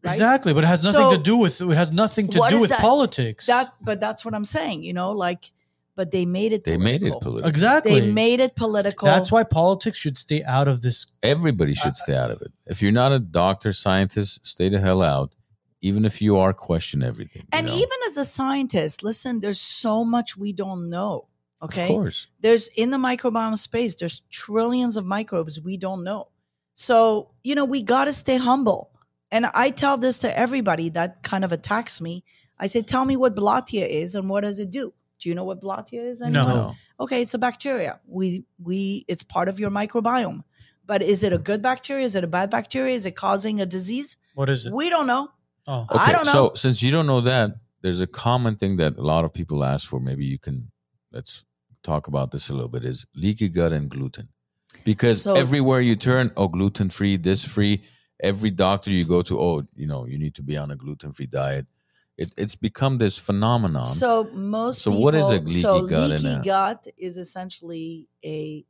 Right? 0.04 0.12
Exactly, 0.12 0.54
but 0.54 0.64
it 0.64 0.68
has 0.68 0.84
nothing 0.84 1.10
So- 1.10 1.16
to 1.16 1.22
do 1.22 1.38
with 1.38 1.62
it 1.62 1.70
has 1.70 1.92
nothing 1.92 2.28
to 2.30 2.46
do 2.50 2.60
with 2.60 2.72
that- 2.72 2.80
politics. 2.80 3.46
That 3.46 3.74
but 3.82 4.00
that's 4.00 4.26
what 4.26 4.34
I'm 4.34 4.46
saying, 4.46 4.84
you 4.84 4.94
know, 4.94 5.12
like 5.12 5.52
but 5.96 6.10
they 6.12 6.26
made 6.26 6.54
it 6.54 6.64
They 6.64 6.76
made 6.76 6.96
it 6.96 7.00
political. 7.02 7.20
political. 7.22 7.50
exactly. 7.50 8.00
They 8.00 8.12
made 8.12 8.40
it 8.40 8.56
political. 8.56 9.06
That's 9.06 9.32
why 9.32 9.44
politics 9.44 9.98
should 9.98 10.18
stay 10.18 10.44
out 10.44 10.68
of 10.68 10.82
this. 10.82 11.06
Everybody 11.22 11.76
should 11.76 11.92
uh, 11.92 12.04
stay 12.06 12.16
out 12.16 12.32
of 12.32 12.42
it. 12.42 12.52
If 12.66 12.82
you're 12.82 12.92
not 12.92 13.12
a 13.12 13.20
doctor, 13.20 13.72
scientist, 13.74 14.40
stay 14.44 14.70
the 14.70 14.80
hell 14.80 15.04
out. 15.04 15.36
Even 15.82 16.04
if 16.04 16.22
you 16.22 16.38
are, 16.38 16.52
question 16.54 17.04
everything. 17.04 17.46
and 17.52 17.68
know? 17.68 17.74
even 17.74 17.98
as 18.08 18.18
a 18.18 18.26
scientist, 18.26 19.04
listen, 19.04 19.40
there's 19.42 19.62
so 19.62 20.04
much 20.04 20.36
we 20.36 20.52
don't 20.52 20.90
know. 20.90 21.28
Okay. 21.62 21.84
of 21.84 21.88
course, 21.90 22.28
there's 22.42 22.68
in 22.70 22.90
the 22.92 22.98
microbiome 22.98 23.58
space 23.58 23.96
there's 23.96 24.22
trillions 24.30 24.98
of 24.98 25.06
microbes 25.06 25.62
we 25.62 25.78
don't 25.78 26.04
know 26.04 26.28
so 26.76 27.30
you 27.42 27.56
know 27.56 27.64
we 27.64 27.82
got 27.82 28.04
to 28.06 28.12
stay 28.12 28.36
humble 28.36 28.92
and 29.34 29.46
i 29.64 29.70
tell 29.84 29.98
this 29.98 30.20
to 30.20 30.30
everybody 30.46 30.88
that 30.98 31.22
kind 31.24 31.44
of 31.48 31.52
attacks 31.58 32.00
me 32.08 32.24
i 32.60 32.68
say 32.74 32.82
tell 32.82 33.06
me 33.12 33.16
what 33.24 33.36
blautia 33.36 33.86
is 34.02 34.16
and 34.16 34.30
what 34.30 34.42
does 34.48 34.60
it 34.66 34.70
do 34.80 34.94
do 35.20 35.30
you 35.30 35.36
know 35.36 35.44
what 35.50 35.60
blautia 35.62 36.04
is 36.12 36.22
No. 36.22 36.28
anyone? 36.28 36.56
no. 36.56 36.76
okay 37.00 37.22
it's 37.24 37.34
a 37.34 37.42
bacteria 37.50 38.00
we 38.08 38.46
we 38.70 38.80
it's 39.08 39.24
part 39.36 39.48
of 39.50 39.60
your 39.60 39.72
microbiome 39.80 40.44
but 40.86 41.02
is 41.02 41.24
it 41.24 41.34
a 41.34 41.38
good 41.50 41.62
bacteria 41.62 42.06
is 42.06 42.16
it 42.16 42.24
a 42.24 42.32
bad 42.40 42.50
bacteria 42.58 42.94
is 42.96 43.06
it 43.06 43.16
causing 43.28 43.62
a 43.62 43.66
disease 43.78 44.10
What 44.36 44.50
is 44.50 44.66
it? 44.68 44.74
we 44.82 44.90
don't 44.90 45.08
know 45.08 45.30
Oh, 45.66 45.86
I 45.90 45.96
Okay, 45.96 46.12
don't 46.12 46.26
know. 46.26 46.32
so 46.34 46.52
since 46.56 46.84
you 46.84 46.92
don't 46.92 47.08
know 47.08 47.22
that, 47.22 47.52
there's 47.82 48.02
a 48.02 48.08
common 48.26 48.58
thing 48.58 48.76
that 48.82 48.98
a 48.98 49.02
lot 49.14 49.24
of 49.24 49.32
people 49.34 49.64
ask 49.64 49.88
for. 49.88 49.98
Maybe 50.10 50.26
you 50.26 50.38
can 50.38 50.58
let's 51.16 51.46
talk 51.84 52.08
about 52.12 52.32
this 52.34 52.50
a 52.50 52.54
little 52.54 52.68
bit. 52.68 52.84
Is 52.84 53.06
leaky 53.16 53.48
gut 53.48 53.72
and 53.72 53.90
gluten, 53.90 54.28
because 54.84 55.22
So- 55.22 55.36
everywhere 55.36 55.80
you 55.80 55.96
turn, 55.96 56.32
oh, 56.36 56.50
gluten 56.50 56.90
free, 56.90 57.16
this 57.16 57.46
free. 57.46 57.82
Every 58.22 58.52
doctor 58.52 58.90
you 58.92 59.06
go 59.06 59.22
to, 59.24 59.40
oh, 59.40 59.64
you 59.76 59.88
know, 59.88 60.06
you 60.06 60.18
need 60.18 60.36
to 60.36 60.44
be 60.44 60.56
on 60.58 60.72
a 60.72 60.76
gluten 60.76 61.14
free 61.14 61.26
diet. 61.28 61.68
It, 62.18 62.34
it's 62.38 62.56
become 62.56 62.98
this 63.00 63.18
phenomenon. 63.18 63.84
So 63.86 64.26
most 64.34 64.84
So 64.84 64.92
people, 64.92 65.04
what 65.04 65.16
is 65.16 65.30
a 65.32 65.40
leaky 65.40 65.62
so 65.62 65.88
gut 65.88 66.12
leaky 66.22 66.38
gut 66.44 66.88
is 66.98 67.18
essentially 67.18 68.08
a 68.24 68.66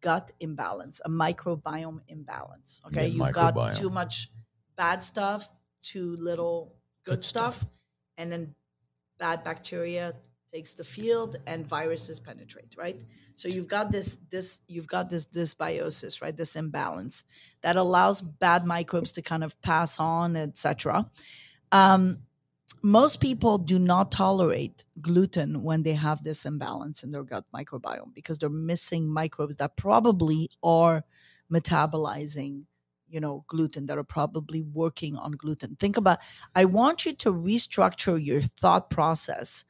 gut 0.00 0.32
imbalance, 0.40 1.00
a 1.04 1.08
microbiome 1.10 2.00
imbalance. 2.08 2.80
Okay, 2.86 3.08
Yeah, 3.08 3.26
you've 3.26 3.34
got 3.34 3.74
too 3.74 3.90
much 3.90 4.30
bad 4.76 5.04
stuff, 5.04 5.48
too 5.82 6.16
little 6.16 6.76
good, 7.04 7.16
Good 7.16 7.24
stuff. 7.24 7.56
stuff. 7.58 7.70
and 8.16 8.32
then 8.32 8.54
bad 9.18 9.44
bacteria 9.44 10.14
takes 10.58 10.74
the 10.74 10.82
field 10.82 11.36
and 11.46 11.64
viruses 11.66 12.18
penetrate 12.18 12.74
right? 12.76 13.00
So 13.36 13.46
you've 13.46 13.68
got 13.68 13.92
this 13.92 14.18
this 14.34 14.60
you've 14.66 14.90
got 14.96 15.08
this 15.08 15.24
dysbiosis 15.24 16.20
right? 16.20 16.36
This 16.36 16.56
imbalance 16.56 17.22
that 17.60 17.76
allows 17.76 18.20
bad 18.20 18.66
microbes 18.66 19.12
to 19.12 19.22
kind 19.22 19.44
of 19.44 19.52
pass 19.62 20.00
on 20.00 20.34
etc 20.34 21.06
um, 21.70 22.18
most 22.82 23.20
people 23.20 23.58
do 23.58 23.78
not 23.78 24.10
tolerate 24.10 24.84
gluten 25.00 25.62
when 25.62 25.82
they 25.82 25.94
have 25.94 26.22
this 26.22 26.44
imbalance 26.44 27.02
in 27.04 27.10
their 27.10 27.22
gut 27.22 27.44
microbiome 27.54 28.12
because 28.14 28.38
they're 28.38 28.62
missing 28.72 29.08
microbes 29.08 29.56
that 29.56 29.76
probably 29.76 30.50
are 30.62 31.04
metabolizing 31.52 32.64
you 33.08 33.20
know 33.20 33.44
gluten 33.46 33.86
that 33.86 33.98
are 33.98 34.10
probably 34.18 34.62
working 34.62 35.16
on 35.16 35.32
gluten. 35.32 35.76
Think 35.76 35.96
about 35.96 36.18
i 36.54 36.64
want 36.64 37.06
you 37.06 37.12
to 37.14 37.32
restructure 37.32 38.18
your 38.30 38.42
thought 38.42 38.90
process 38.90 39.64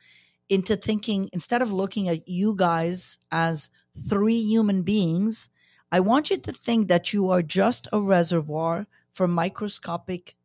into 0.49 0.77
thinking 0.77 1.29
instead 1.33 1.63
of 1.63 1.73
looking 1.73 2.09
at 2.09 2.29
you 2.29 2.55
guys 2.57 3.19
as 3.31 3.71
three 4.09 4.41
human 4.41 4.83
beings 4.83 5.49
i 5.93 6.01
want 6.01 6.31
you 6.31 6.37
to 6.37 6.53
think 6.53 6.89
that 6.89 7.13
you 7.13 7.31
are 7.31 7.43
just 7.43 7.89
a 7.93 8.01
reservoir 8.01 8.87
for 9.13 9.29
microscopic 9.29 10.37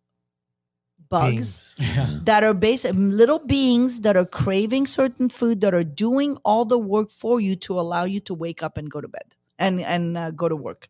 bugs 1.10 1.76
Yeah. 1.78 2.20
that 2.24 2.44
are 2.44 2.54
basic 2.54 2.94
little 2.96 3.40
beings 3.40 4.02
that 4.02 4.16
are 4.16 4.26
craving 4.26 4.88
certain 4.88 5.30
food 5.30 5.62
that 5.62 5.74
are 5.74 5.84
doing 5.84 6.38
all 6.44 6.66
the 6.66 6.78
work 6.80 7.10
for 7.10 7.40
you 7.40 7.56
to 7.58 7.80
allow 7.80 8.04
you 8.04 8.20
to 8.22 8.34
wake 8.34 8.64
up 8.64 8.78
and 8.78 8.90
go 8.90 9.02
to 9.02 9.08
bed 9.08 9.36
and 9.60 9.82
and 9.82 10.18
uh, 10.18 10.32
go 10.32 10.50
to 10.50 10.56
work 10.56 10.90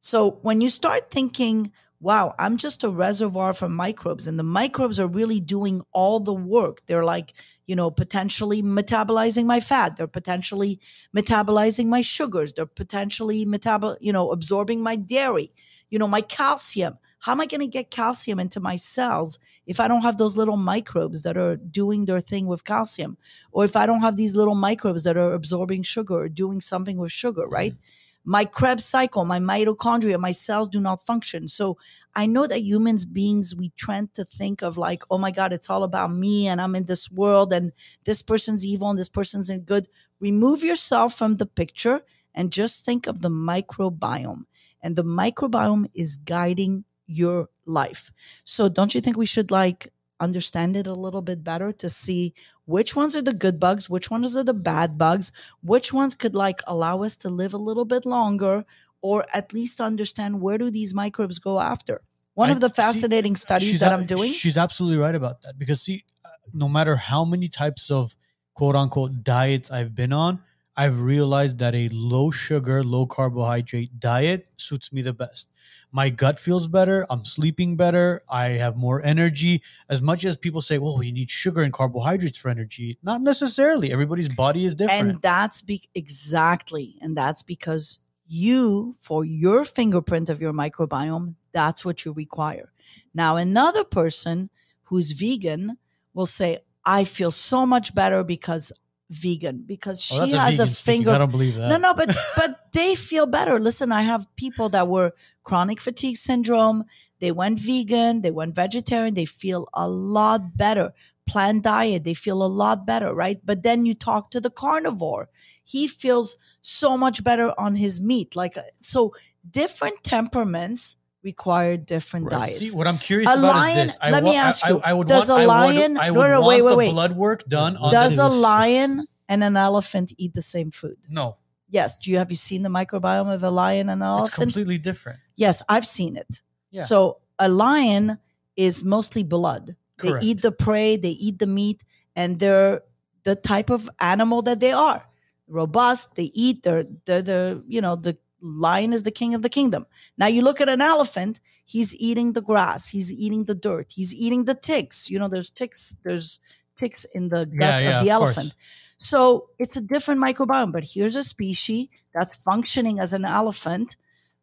so 0.00 0.32
when 0.42 0.60
you 0.60 0.70
start 0.70 1.10
thinking 1.10 1.72
wow 2.00 2.34
i'm 2.38 2.56
just 2.56 2.84
a 2.84 2.90
reservoir 2.90 3.52
for 3.52 3.68
microbes. 3.68 4.26
And 4.26 4.38
the 4.38 4.42
microbes 4.42 5.00
are 5.00 5.06
really 5.06 5.40
doing 5.40 5.82
all 5.92 6.20
the 6.20 6.34
work. 6.34 6.82
They're 6.86 7.04
like 7.04 7.32
you 7.66 7.76
know 7.76 7.90
potentially 7.90 8.62
metabolizing 8.62 9.44
my 9.44 9.60
fat. 9.60 9.96
They're 9.96 10.06
potentially 10.06 10.80
metabolizing 11.16 11.86
my 11.86 12.02
sugars. 12.02 12.52
They're 12.52 12.66
potentially 12.66 13.46
metabol 13.46 13.96
you 14.00 14.12
know 14.12 14.30
absorbing 14.30 14.82
my 14.82 14.96
dairy 14.96 15.52
you 15.90 15.98
know 15.98 16.08
my 16.08 16.20
calcium. 16.20 16.98
How 17.18 17.32
am 17.32 17.40
i 17.40 17.46
going 17.46 17.60
to 17.60 17.66
get 17.66 17.90
calcium 17.90 18.38
into 18.38 18.60
my 18.60 18.76
cells 18.76 19.38
if 19.66 19.80
i 19.80 19.88
don't 19.88 20.02
have 20.02 20.16
those 20.16 20.36
little 20.36 20.56
microbes 20.56 21.22
that 21.22 21.36
are 21.36 21.56
doing 21.56 22.04
their 22.04 22.20
thing 22.20 22.46
with 22.46 22.64
calcium? 22.64 23.16
Or 23.52 23.64
if 23.64 23.76
i 23.76 23.86
don't 23.86 24.00
have 24.00 24.16
these 24.16 24.36
little 24.36 24.54
microbes 24.54 25.04
that 25.04 25.16
are 25.16 25.32
absorbing 25.32 25.82
sugar 25.82 26.14
or 26.14 26.28
doing 26.28 26.60
something 26.60 26.98
with 26.98 27.12
sugar 27.12 27.46
right 27.46 27.72
mm-hmm. 27.72 28.05
My 28.26 28.44
Krebs 28.44 28.84
cycle, 28.84 29.24
my 29.24 29.38
mitochondria, 29.38 30.18
my 30.18 30.32
cells 30.32 30.68
do 30.68 30.80
not 30.80 31.06
function. 31.06 31.46
So 31.46 31.78
I 32.14 32.26
know 32.26 32.46
that 32.48 32.60
humans 32.60 33.06
beings, 33.06 33.54
we 33.54 33.70
tend 33.78 34.14
to 34.14 34.24
think 34.24 34.62
of 34.62 34.76
like, 34.76 35.04
oh 35.10 35.16
my 35.16 35.30
God, 35.30 35.52
it's 35.52 35.70
all 35.70 35.84
about 35.84 36.12
me 36.12 36.48
and 36.48 36.60
I'm 36.60 36.74
in 36.74 36.84
this 36.84 37.08
world 37.08 37.52
and 37.52 37.72
this 38.04 38.22
person's 38.22 38.64
evil 38.64 38.90
and 38.90 38.98
this 38.98 39.08
person's 39.08 39.48
in 39.48 39.60
good. 39.60 39.88
Remove 40.18 40.64
yourself 40.64 41.14
from 41.14 41.36
the 41.36 41.46
picture 41.46 42.02
and 42.34 42.52
just 42.52 42.84
think 42.84 43.06
of 43.06 43.22
the 43.22 43.30
microbiome. 43.30 44.44
And 44.82 44.96
the 44.96 45.04
microbiome 45.04 45.88
is 45.94 46.16
guiding 46.16 46.84
your 47.06 47.48
life. 47.64 48.10
So 48.44 48.68
don't 48.68 48.94
you 48.94 49.00
think 49.00 49.16
we 49.16 49.26
should 49.26 49.52
like 49.52 49.92
understand 50.20 50.76
it 50.76 50.86
a 50.86 50.94
little 50.94 51.22
bit 51.22 51.44
better 51.44 51.72
to 51.72 51.88
see 51.88 52.34
which 52.64 52.96
ones 52.96 53.14
are 53.14 53.22
the 53.22 53.34
good 53.34 53.60
bugs, 53.60 53.88
which 53.90 54.10
ones 54.10 54.36
are 54.36 54.44
the 54.44 54.54
bad 54.54 54.96
bugs, 54.98 55.30
which 55.62 55.92
ones 55.92 56.14
could 56.14 56.34
like 56.34 56.60
allow 56.66 57.02
us 57.02 57.16
to 57.16 57.28
live 57.28 57.54
a 57.54 57.58
little 57.58 57.84
bit 57.84 58.06
longer 58.06 58.64
or 59.02 59.24
at 59.32 59.52
least 59.52 59.80
understand 59.80 60.40
where 60.40 60.58
do 60.58 60.70
these 60.70 60.94
microbes 60.94 61.38
go 61.38 61.60
after. 61.60 62.02
One 62.34 62.48
I- 62.48 62.52
of 62.52 62.60
the 62.60 62.68
see, 62.68 62.74
fascinating 62.74 63.36
studies 63.36 63.80
that 63.80 63.92
ab- 63.92 64.00
I'm 64.00 64.06
doing. 64.06 64.32
She's 64.32 64.58
absolutely 64.58 64.98
right 64.98 65.14
about 65.14 65.42
that 65.42 65.58
because 65.58 65.82
see, 65.82 66.04
uh, 66.24 66.28
no 66.52 66.68
matter 66.68 66.96
how 66.96 67.24
many 67.24 67.48
types 67.48 67.90
of 67.90 68.16
quote 68.54 68.74
unquote 68.74 69.22
diets 69.22 69.70
I've 69.70 69.94
been 69.94 70.12
on, 70.12 70.40
I've 70.76 71.00
realized 71.00 71.58
that 71.58 71.74
a 71.74 71.88
low 71.88 72.30
sugar, 72.30 72.84
low 72.84 73.06
carbohydrate 73.06 73.98
diet 73.98 74.48
suits 74.56 74.92
me 74.92 75.00
the 75.02 75.14
best. 75.14 75.48
My 75.90 76.10
gut 76.10 76.38
feels 76.38 76.66
better. 76.66 77.06
I'm 77.08 77.24
sleeping 77.24 77.76
better. 77.76 78.22
I 78.28 78.48
have 78.50 78.76
more 78.76 79.02
energy. 79.02 79.62
As 79.88 80.02
much 80.02 80.24
as 80.24 80.36
people 80.36 80.60
say, 80.60 80.78
"Well, 80.78 81.02
you 81.02 81.12
need 81.12 81.30
sugar 81.30 81.62
and 81.62 81.72
carbohydrates 81.72 82.36
for 82.36 82.50
energy," 82.50 82.98
not 83.02 83.22
necessarily. 83.22 83.90
Everybody's 83.90 84.28
body 84.28 84.64
is 84.64 84.74
different. 84.74 85.10
And 85.10 85.22
that's 85.22 85.62
be- 85.62 85.88
exactly, 85.94 86.98
and 87.00 87.16
that's 87.16 87.42
because 87.42 87.98
you, 88.26 88.96
for 89.00 89.24
your 89.24 89.64
fingerprint 89.64 90.28
of 90.28 90.40
your 90.40 90.52
microbiome, 90.52 91.34
that's 91.52 91.84
what 91.84 92.04
you 92.04 92.12
require. 92.12 92.72
Now, 93.14 93.36
another 93.36 93.84
person 93.84 94.50
who's 94.84 95.12
vegan 95.12 95.78
will 96.12 96.26
say, 96.26 96.58
I 96.84 97.04
feel 97.04 97.30
so 97.30 97.66
much 97.66 97.94
better 97.94 98.22
because 98.22 98.72
vegan, 99.10 99.62
because 99.66 100.02
she 100.02 100.14
Oh, 100.16 100.20
that's 100.20 100.32
a 100.32 100.38
has 100.38 100.60
a, 100.60 100.66
speaking. 100.66 100.74
finger. 101.04 101.10
I 101.12 101.18
don't 101.18 101.30
believe 101.30 101.54
that. 101.56 101.68
No, 101.68 101.76
no, 101.78 101.94
but 101.94 102.14
but 102.36 102.72
they 102.72 102.94
feel 102.94 103.26
better. 103.26 103.60
Listen, 103.60 103.92
I 103.92 104.02
have 104.02 104.26
people 104.36 104.68
that 104.70 104.88
were 104.88 105.12
chronic 105.44 105.80
fatigue 105.80 106.16
syndrome. 106.16 106.84
They 107.20 107.32
went 107.32 107.58
vegan, 107.60 108.22
they 108.22 108.30
went 108.30 108.54
vegetarian, 108.54 109.14
they 109.14 109.24
feel 109.24 109.68
a 109.72 109.88
lot 109.88 110.56
better. 110.56 110.92
Plant 111.26 111.64
diet, 111.64 112.04
they 112.04 112.14
feel 112.14 112.42
a 112.44 112.46
lot 112.46 112.86
better, 112.86 113.12
right? 113.14 113.38
But 113.44 113.62
then 113.62 113.86
you 113.86 113.94
talk 113.94 114.30
to 114.30 114.40
the 114.40 114.50
carnivore. 114.50 115.28
He 115.64 115.88
feels 115.88 116.36
so 116.60 116.96
much 116.96 117.24
better 117.24 117.52
on 117.58 117.74
his 117.76 118.00
meat. 118.00 118.36
Like 118.36 118.56
uh, 118.56 118.62
so 118.80 119.12
different 119.50 120.04
temperaments 120.04 120.96
require 121.26 121.76
different 121.76 122.24
Right. 122.32 122.46
diets. 122.46 122.58
See, 122.58 122.70
what 122.70 122.86
I'm 122.86 122.96
curious 122.98 123.28
A 123.28 123.34
about 123.38 123.56
lion- 123.56 123.78
is 123.86 123.92
this. 123.92 123.98
I 124.00 124.10
let 124.10 124.22
me 124.24 124.30
wa- 124.30 124.36
I- 124.36 124.48
ask 124.48 124.66
you, 124.66 124.80
I, 124.80 124.90
I 124.90 124.92
would 124.94 125.08
does 125.08 125.28
want, 125.28 125.30
a 125.30 125.34
I 125.34 125.46
would- 125.46 125.76
lion- 125.76 125.98
I 125.98 126.06
no, 126.08 126.14
would 126.14 126.28
no, 126.30 126.40
want 126.40 126.46
wait, 126.48 126.62
wait, 126.62 126.70
the 126.70 126.76
wait. 126.76 126.90
blood 126.92 127.12
work 127.16 127.44
done 127.48 127.76
on 127.76 127.92
Does 127.92 128.16
a 128.18 128.28
lion 128.28 129.06
and 129.28 129.44
an 129.44 129.56
elephant 129.56 130.12
eat 130.16 130.32
the 130.34 130.42
same 130.54 130.70
food? 130.70 130.96
No, 131.10 131.36
Yes. 131.68 131.96
Do 131.96 132.10
you 132.12 132.18
have 132.18 132.30
you 132.30 132.36
seen 132.36 132.62
the 132.62 132.68
microbiome 132.68 133.32
of 133.34 133.42
a 133.42 133.50
lion 133.50 133.88
and 133.90 134.00
an 134.02 134.08
it's 134.08 134.20
elephant? 134.20 134.40
completely 134.54 134.78
different. 134.78 135.18
Yes, 135.34 135.62
I've 135.68 135.86
seen 135.86 136.16
it. 136.16 136.40
Yeah. 136.70 136.84
So 136.84 137.18
a 137.40 137.48
lion 137.48 138.18
is 138.56 138.84
mostly 138.84 139.24
blood. 139.24 139.74
They 140.00 140.12
eat 140.22 140.42
the 140.42 140.52
prey, 140.52 140.96
they 140.96 141.10
eat 141.26 141.38
the 141.40 141.46
meat, 141.58 141.82
and 142.14 142.38
they're 142.38 142.82
the 143.24 143.34
type 143.34 143.68
of 143.70 143.90
animal 144.00 144.42
that 144.42 144.60
they 144.60 144.70
are. 144.72 145.02
Robust, 145.48 146.14
they 146.14 146.30
eat, 146.44 146.62
they're, 146.62 146.84
they're 147.04 147.22
the, 147.22 147.62
you 147.66 147.80
know, 147.80 147.96
the 147.96 148.16
lion 148.40 148.92
is 148.92 149.02
the 149.02 149.10
king 149.10 149.34
of 149.34 149.42
the 149.42 149.48
kingdom. 149.48 149.86
Now 150.18 150.26
you 150.26 150.42
look 150.42 150.60
at 150.60 150.68
an 150.68 150.80
elephant, 150.80 151.40
he's 151.64 151.94
eating 151.96 152.32
the 152.32 152.42
grass, 152.42 152.88
he's 152.88 153.12
eating 153.12 153.44
the 153.44 153.54
dirt, 153.54 153.92
he's 153.94 154.14
eating 154.14 154.44
the 154.44 154.54
ticks. 154.54 155.10
You 155.10 155.18
know, 155.18 155.28
there's 155.28 155.50
ticks, 155.50 155.96
there's 156.04 156.38
ticks 156.76 157.06
in 157.14 157.28
the 157.28 157.46
gut 157.46 157.58
Yeah, 157.60 157.78
yeah, 157.78 157.98
of 157.98 158.04
the 158.04 158.10
of 158.12 158.18
course. 158.18 158.36
elephant. 158.36 158.54
So 158.98 159.50
it's 159.58 159.76
a 159.76 159.80
different 159.80 160.20
microbiome, 160.22 160.72
but 160.72 160.84
here's 160.84 161.16
a 161.16 161.24
species 161.24 161.88
that's 162.14 162.34
functioning 162.34 162.98
as 162.98 163.12
an 163.12 163.24
elephant, 163.24 163.96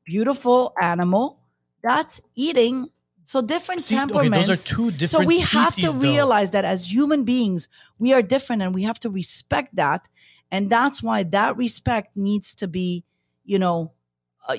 beautiful 0.06 0.74
animal 0.82 1.40
that's 1.84 2.22
eating. 2.36 2.88
So 3.26 3.42
different 3.42 3.82
See, 3.82 3.96
okay, 3.96 4.02
temperaments. 4.02 4.48
those 4.48 4.66
are 4.66 4.76
two 4.76 4.92
different. 4.92 5.10
so 5.10 5.26
we 5.26 5.40
have 5.40 5.76
to 5.76 5.92
though. 5.92 6.00
realize 6.00 6.52
that 6.52 6.66
as 6.66 6.92
human 6.92 7.24
beings, 7.24 7.68
we 7.98 8.14
are 8.14 8.22
different 8.22 8.62
and 8.62 8.76
we 8.76 8.84
have 8.84 9.00
to 9.02 9.10
respect 9.10 9.76
that. 9.76 10.08
And 10.52 10.70
that's 10.70 11.02
why 11.02 11.24
that 11.24 11.56
respect 11.58 12.16
needs 12.18 12.54
to 12.56 12.68
be, 12.68 13.06
you 13.46 13.60
know, 13.60 13.92
uh, 14.48 14.56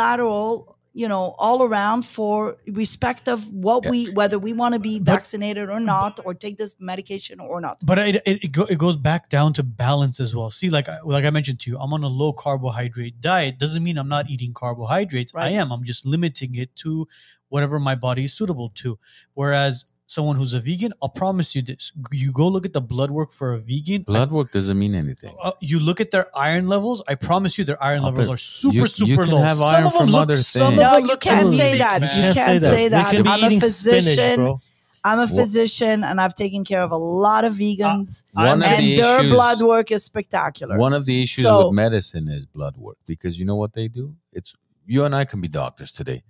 unilateral, 0.00 0.76
you 0.92 1.08
know, 1.08 1.34
all 1.38 1.62
around 1.62 2.02
for 2.06 2.56
respect 2.68 3.28
of 3.28 3.50
what 3.52 3.84
Yeah. 3.84 3.90
we, 3.90 4.10
whether 4.12 4.38
we 4.38 4.52
want 4.54 4.72
to 4.74 4.78
be 4.80 4.98
But- 4.98 5.12
vaccinated 5.12 5.68
or 5.68 5.78
not, 5.80 6.20
or 6.24 6.32
take 6.34 6.56
this 6.56 6.74
medication 6.78 7.38
or 7.40 7.60
not. 7.60 7.76
But 7.84 7.98
it 7.98 8.16
it, 8.24 8.44
it, 8.44 8.52
go, 8.52 8.62
it 8.64 8.78
goes 8.78 8.96
back 8.96 9.28
down 9.28 9.52
to 9.54 9.62
balance 9.62 10.20
as 10.20 10.34
well. 10.34 10.50
See, 10.50 10.70
like 10.70 10.88
like 11.04 11.24
I 11.24 11.30
mentioned 11.30 11.60
to 11.60 11.70
you, 11.70 11.78
I'm 11.78 11.92
on 11.92 12.02
a 12.02 12.08
low 12.08 12.32
carbohydrate 12.32 13.20
diet. 13.20 13.58
Doesn't 13.58 13.82
mean 13.82 13.98
I'm 13.98 14.08
not 14.08 14.30
eating 14.30 14.54
carbohydrates. 14.54 15.32
I 15.34 15.50
am. 15.50 15.70
I'm 15.70 15.84
just 15.84 16.06
limiting 16.06 16.54
it 16.54 16.74
to 16.76 17.06
whatever 17.48 17.78
my 17.78 17.94
body 17.94 18.24
is 18.24 18.32
suitable 18.32 18.70
to. 18.76 18.98
Whereas 19.34 19.84
someone 20.06 20.36
who's 20.36 20.54
a 20.54 20.60
vegan, 20.60 20.92
I'll 21.02 21.08
promise 21.08 21.54
you 21.54 21.62
this: 21.62 21.92
you 22.12 22.32
go 22.32 22.48
look 22.48 22.64
at 22.64 22.72
the 22.72 22.80
blood 22.80 23.10
work 23.10 23.30
for 23.32 23.52
a 23.54 23.58
vegan. 23.58 24.02
Blood 24.02 24.30
work 24.30 24.52
doesn't 24.52 24.78
mean 24.78 24.94
anything. 24.94 25.34
uh, 25.42 25.52
you 25.60 25.78
look 25.80 26.00
at 26.00 26.10
their 26.10 26.26
iron 26.36 26.68
levels. 26.68 27.02
I 27.08 27.14
promise 27.14 27.58
you, 27.58 27.64
their 27.64 27.82
iron 27.82 28.00
Oh, 28.00 28.04
levels 28.06 28.28
are 28.28 28.36
super, 28.36 28.74
you- 28.76 28.80
you 28.82 28.86
super 28.88 29.24
can 29.24 29.34
low. 29.34 29.42
have 29.42 29.56
some 29.56 29.74
of 29.86 29.92
them 29.92 30.00
from 30.00 30.10
look, 30.10 30.22
other 30.22 30.36
some 30.36 30.62
of 30.62 30.76
them 30.76 30.90
No, 30.92 30.96
you 30.98 31.16
can't 31.16 31.48
anemic, 31.48 31.58
say 31.60 31.78
that. 31.78 32.00
man. 32.00 32.26
You 32.28 32.32
can't 32.32 32.60
say 32.62 32.88
that. 32.88 33.10
They 33.12 33.16
could 33.18 33.26
I'm 33.26 33.52
a 33.52 33.60
physician. 33.60 34.02
spinach, 34.12 34.36
bro. 34.36 34.60
I'm 35.04 35.20
a 35.20 35.28
physician 35.28 36.02
and 36.02 36.20
I've 36.20 36.34
taken 36.34 36.64
care 36.64 36.82
of 36.82 36.90
a 36.90 36.96
lot 36.96 37.44
of 37.44 37.54
vegans, 37.54 38.24
One 38.32 38.60
of 38.60 38.68
and 38.68 38.82
the 38.82 38.96
their 38.96 39.20
issues, 39.20 39.32
blood 39.32 39.62
work 39.62 39.92
is 39.92 40.02
spectacular. 40.02 40.76
one 40.78 40.92
of 40.92 41.06
the 41.06 41.22
issues 41.22 41.44
So- 41.44 41.66
with 41.68 41.74
medicine 41.76 42.28
is 42.28 42.44
blood 42.46 42.76
work 42.76 42.96
because 43.06 43.38
you 43.38 43.44
know 43.44 43.54
what 43.54 43.72
they 43.74 43.86
do? 43.86 44.16
It's 44.32 44.54
you 44.84 45.04
and 45.04 45.14
I 45.14 45.24
can 45.24 45.40
be 45.40 45.46
doctors 45.48 45.92
today. 45.92 46.24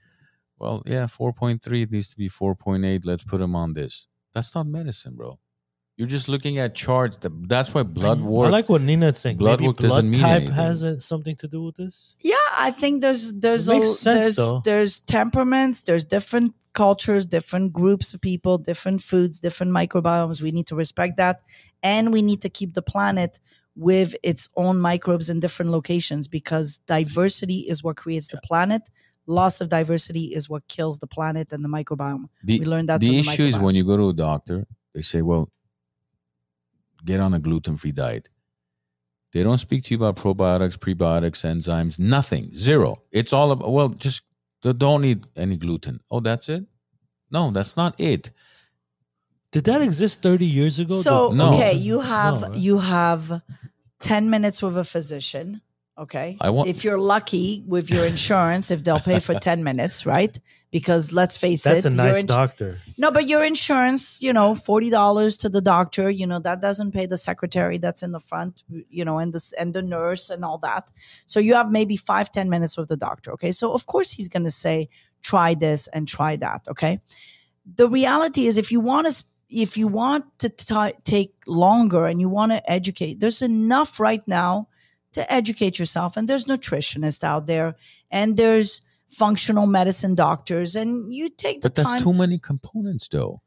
Well, 0.59 0.83
yeah, 0.87 1.05
4.3 1.07 1.83
it 1.83 1.91
needs 1.91 2.09
to 2.11 2.17
be 2.17 2.29
4.8. 2.29 3.05
Let's 3.05 3.25
put 3.25 3.39
them 3.39 3.55
on 3.55 3.73
this. 3.75 4.07
That's 4.35 4.55
not 4.55 4.67
medicine, 4.67 5.15
bro. 5.15 5.39
You're 5.99 6.09
just 6.09 6.29
looking 6.29 6.59
at 6.59 6.75
charts. 6.75 7.17
That- 7.19 7.49
That's 7.49 7.73
why 7.73 7.83
blood 7.83 8.19
I 8.21 8.23
work. 8.25 8.53
like 8.53 8.69
what 8.69 8.83
Nina's 8.83 9.17
saying. 9.19 9.39
blood 9.39 9.61
Maybe 9.61 9.69
work 9.69 9.77
doesn't 9.79 9.89
blood 9.89 10.05
mean 10.05 10.21
type 10.21 10.37
anything. 10.37 10.55
has 10.55 10.85
uh, 10.85 10.99
something 10.99 11.37
to 11.37 11.49
do 11.49 11.63
with 11.65 11.77
this. 11.77 12.17
Yeah, 12.21 12.35
I 12.59 12.71
think 12.71 13.01
there's 13.01 13.33
there's 13.33 13.67
It 13.69 13.83
a, 13.83 13.87
sense, 13.87 14.05
there's 14.05 14.37
though. 14.37 14.61
there's 14.63 15.01
temperaments, 15.01 15.81
there's 15.83 16.05
different 16.05 16.53
cultures, 16.75 17.25
different 17.25 17.73
groups 17.73 18.13
of 18.13 18.21
people, 18.21 18.59
different 18.59 19.03
foods, 19.03 19.41
different 19.41 19.73
microbiomes. 19.73 20.43
We 20.43 20.51
need 20.53 20.67
to 20.67 20.75
respect 20.75 21.17
that, 21.17 21.41
and 21.83 22.13
we 22.13 22.21
need 22.21 22.43
to 22.43 22.51
keep 22.51 22.75
the 22.75 22.83
planet 22.83 23.41
with 23.75 24.15
its 24.23 24.51
own 24.57 24.79
microbes 24.79 25.31
in 25.31 25.41
different 25.41 25.71
locations 25.71 26.29
because 26.29 26.79
diversity 26.87 27.61
is 27.69 27.83
what 27.83 27.97
creates 27.97 28.29
the 28.29 28.41
planet. 28.45 28.83
Loss 29.27 29.61
of 29.61 29.69
diversity 29.69 30.27
is 30.35 30.49
what 30.49 30.67
kills 30.69 30.99
the 30.99 31.07
planet 31.07 31.53
and 31.53 31.65
the 31.65 31.69
microbiome. 31.69 32.29
the, 32.45 32.61
we 32.61 32.65
learned 32.65 32.89
that 32.89 33.01
the 33.01 33.09
from 33.09 33.15
the 33.15 33.21
issue 33.21 33.45
is 33.45 33.59
when 33.59 33.75
you 33.75 33.85
go 33.85 33.97
to 33.97 34.09
a 34.11 34.13
doctor, 34.13 34.67
they 34.95 35.03
say, 35.03 35.23
"Well, 35.23 35.51
get 37.05 37.21
on 37.21 37.35
a 37.35 37.41
gluten-free 37.41 37.93
diet." 37.93 38.29
They 39.33 39.43
don't 39.43 39.59
speak 39.59 39.85
to 39.85 39.91
you 39.95 39.97
about 40.03 40.17
probiotics, 40.17 40.79
prebiotics, 40.79 41.45
enzymes, 41.45 41.99
nothing, 41.99 42.55
zero. 42.55 43.03
It's 43.11 43.33
all 43.33 43.51
about 43.51 43.71
well, 43.71 43.89
just 43.89 44.23
don't 44.63 45.05
eat 45.05 45.25
any 45.37 45.57
gluten. 45.57 46.01
Oh, 46.11 46.21
that's 46.21 46.49
it? 46.49 46.65
No, 47.31 47.51
that's 47.51 47.77
not 47.77 47.95
it. 47.99 48.31
Did 49.51 49.65
that 49.65 49.81
exist 49.81 50.23
30 50.23 50.47
years 50.47 50.79
ago? 50.79 51.01
So 51.01 51.31
No. 51.31 51.55
okay, 51.55 51.73
you 51.75 52.01
have 52.01 52.41
No, 52.41 52.55
you 52.55 52.79
have 52.79 53.43
ten 54.01 54.31
minutes 54.31 54.63
with 54.63 54.77
a 54.77 54.85
physician. 54.85 55.61
Okay, 55.99 56.37
I 56.43 56.51
want- 56.51 56.69
if 56.69 56.85
you're 56.85 56.99
lucky 56.99 57.65
with 57.67 57.89
your 57.89 58.05
insurance, 58.05 58.71
if 58.71 58.85
they'll 58.85 59.01
pay 59.01 59.19
for 59.19 59.35
ten 59.49 59.65
minutes, 59.65 60.05
right? 60.05 60.39
Because 60.71 61.11
let's 61.11 61.39
face 61.39 61.63
That's 61.63 61.87
it, 61.87 61.93
a 61.93 61.97
nice 61.97 62.17
ins- 62.17 62.27
doctor. 62.27 62.79
No, 62.99 63.11
but 63.11 63.27
your 63.27 63.43
insurance, 63.43 64.21
you 64.21 64.33
know, 64.33 64.55
forty 64.55 64.91
dollars 64.91 65.39
to 65.39 65.49
the 65.49 65.63
doctor, 65.63 66.11
you 66.11 66.27
know, 66.27 66.39
that 66.41 66.61
doesn't 66.61 66.93
pay 66.93 67.07
the 67.07 67.17
secretary 67.17 67.79
that's 67.79 68.03
in 68.03 68.13
the 68.13 68.21
front, 68.21 68.63
you 68.69 69.07
know, 69.07 69.17
and 69.19 69.33
the 69.33 69.53
and 69.59 69.73
the 69.73 69.81
nurse 69.81 70.29
and 70.29 70.45
all 70.45 70.59
that. 70.59 70.91
So 71.25 71.41
you 71.41 71.55
have 71.55 71.73
maybe 71.73 71.97
five 71.97 72.31
ten 72.31 72.51
minutes 72.51 72.77
with 72.77 72.89
the 72.89 72.97
doctor. 72.99 73.33
Okay, 73.33 73.53
so 73.53 73.73
of 73.73 73.87
course 73.87 74.13
he's 74.13 74.29
going 74.29 74.45
to 74.45 74.51
say 74.51 74.91
try 75.23 75.55
this 75.55 75.89
and 75.89 76.07
try 76.07 76.37
that. 76.37 76.67
Okay, 76.69 77.01
the 77.75 77.89
reality 77.89 78.47
is 78.47 78.59
if 78.59 78.71
you 78.71 78.81
want 78.81 79.07
to 79.07 79.25
if 79.49 79.79
you 79.79 79.89
want 79.89 80.27
to 80.41 80.51
t- 80.51 80.93
take 81.05 81.33
longer 81.47 82.05
and 82.05 82.21
you 82.21 82.29
want 82.29 82.53
to 82.53 82.71
educate, 82.71 83.21
there's 83.21 83.41
enough 83.41 83.99
right 83.99 84.27
now 84.27 84.69
to 85.19 85.23
educate 85.41 85.75
yourself, 85.81 86.17
and 86.17 86.29
there's 86.29 86.45
nutritionists 86.47 87.25
out 87.33 87.47
there, 87.47 87.69
and 88.11 88.37
there's 88.37 88.81
functional 89.09 89.67
medicine 89.67 90.15
doctors, 90.15 90.77
and 90.77 91.13
you 91.19 91.29
take 91.45 91.61
the 91.63 91.69
But 91.69 91.75
that's 91.77 91.89
time 91.91 92.03
too 92.03 92.13
to- 92.13 92.19
many 92.19 92.39
components, 92.39 93.09
though. 93.11 93.41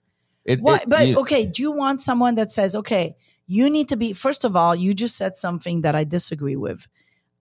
It, 0.46 0.62
what? 0.62 0.84
it- 0.84 0.90
but 0.90 1.08
you- 1.08 1.20
okay, 1.22 1.46
do 1.46 1.62
you 1.62 1.72
want 1.72 2.02
someone 2.02 2.36
that 2.36 2.52
says, 2.52 2.76
okay, 2.76 3.16
you 3.46 3.70
need 3.70 3.88
to 3.90 3.98
be? 3.98 4.14
First 4.14 4.44
of 4.46 4.56
all, 4.56 4.76
you 4.76 4.94
just 4.94 5.16
said 5.16 5.38
something 5.38 5.82
that 5.82 5.96
I 5.96 6.04
disagree 6.18 6.56
with. 6.68 6.88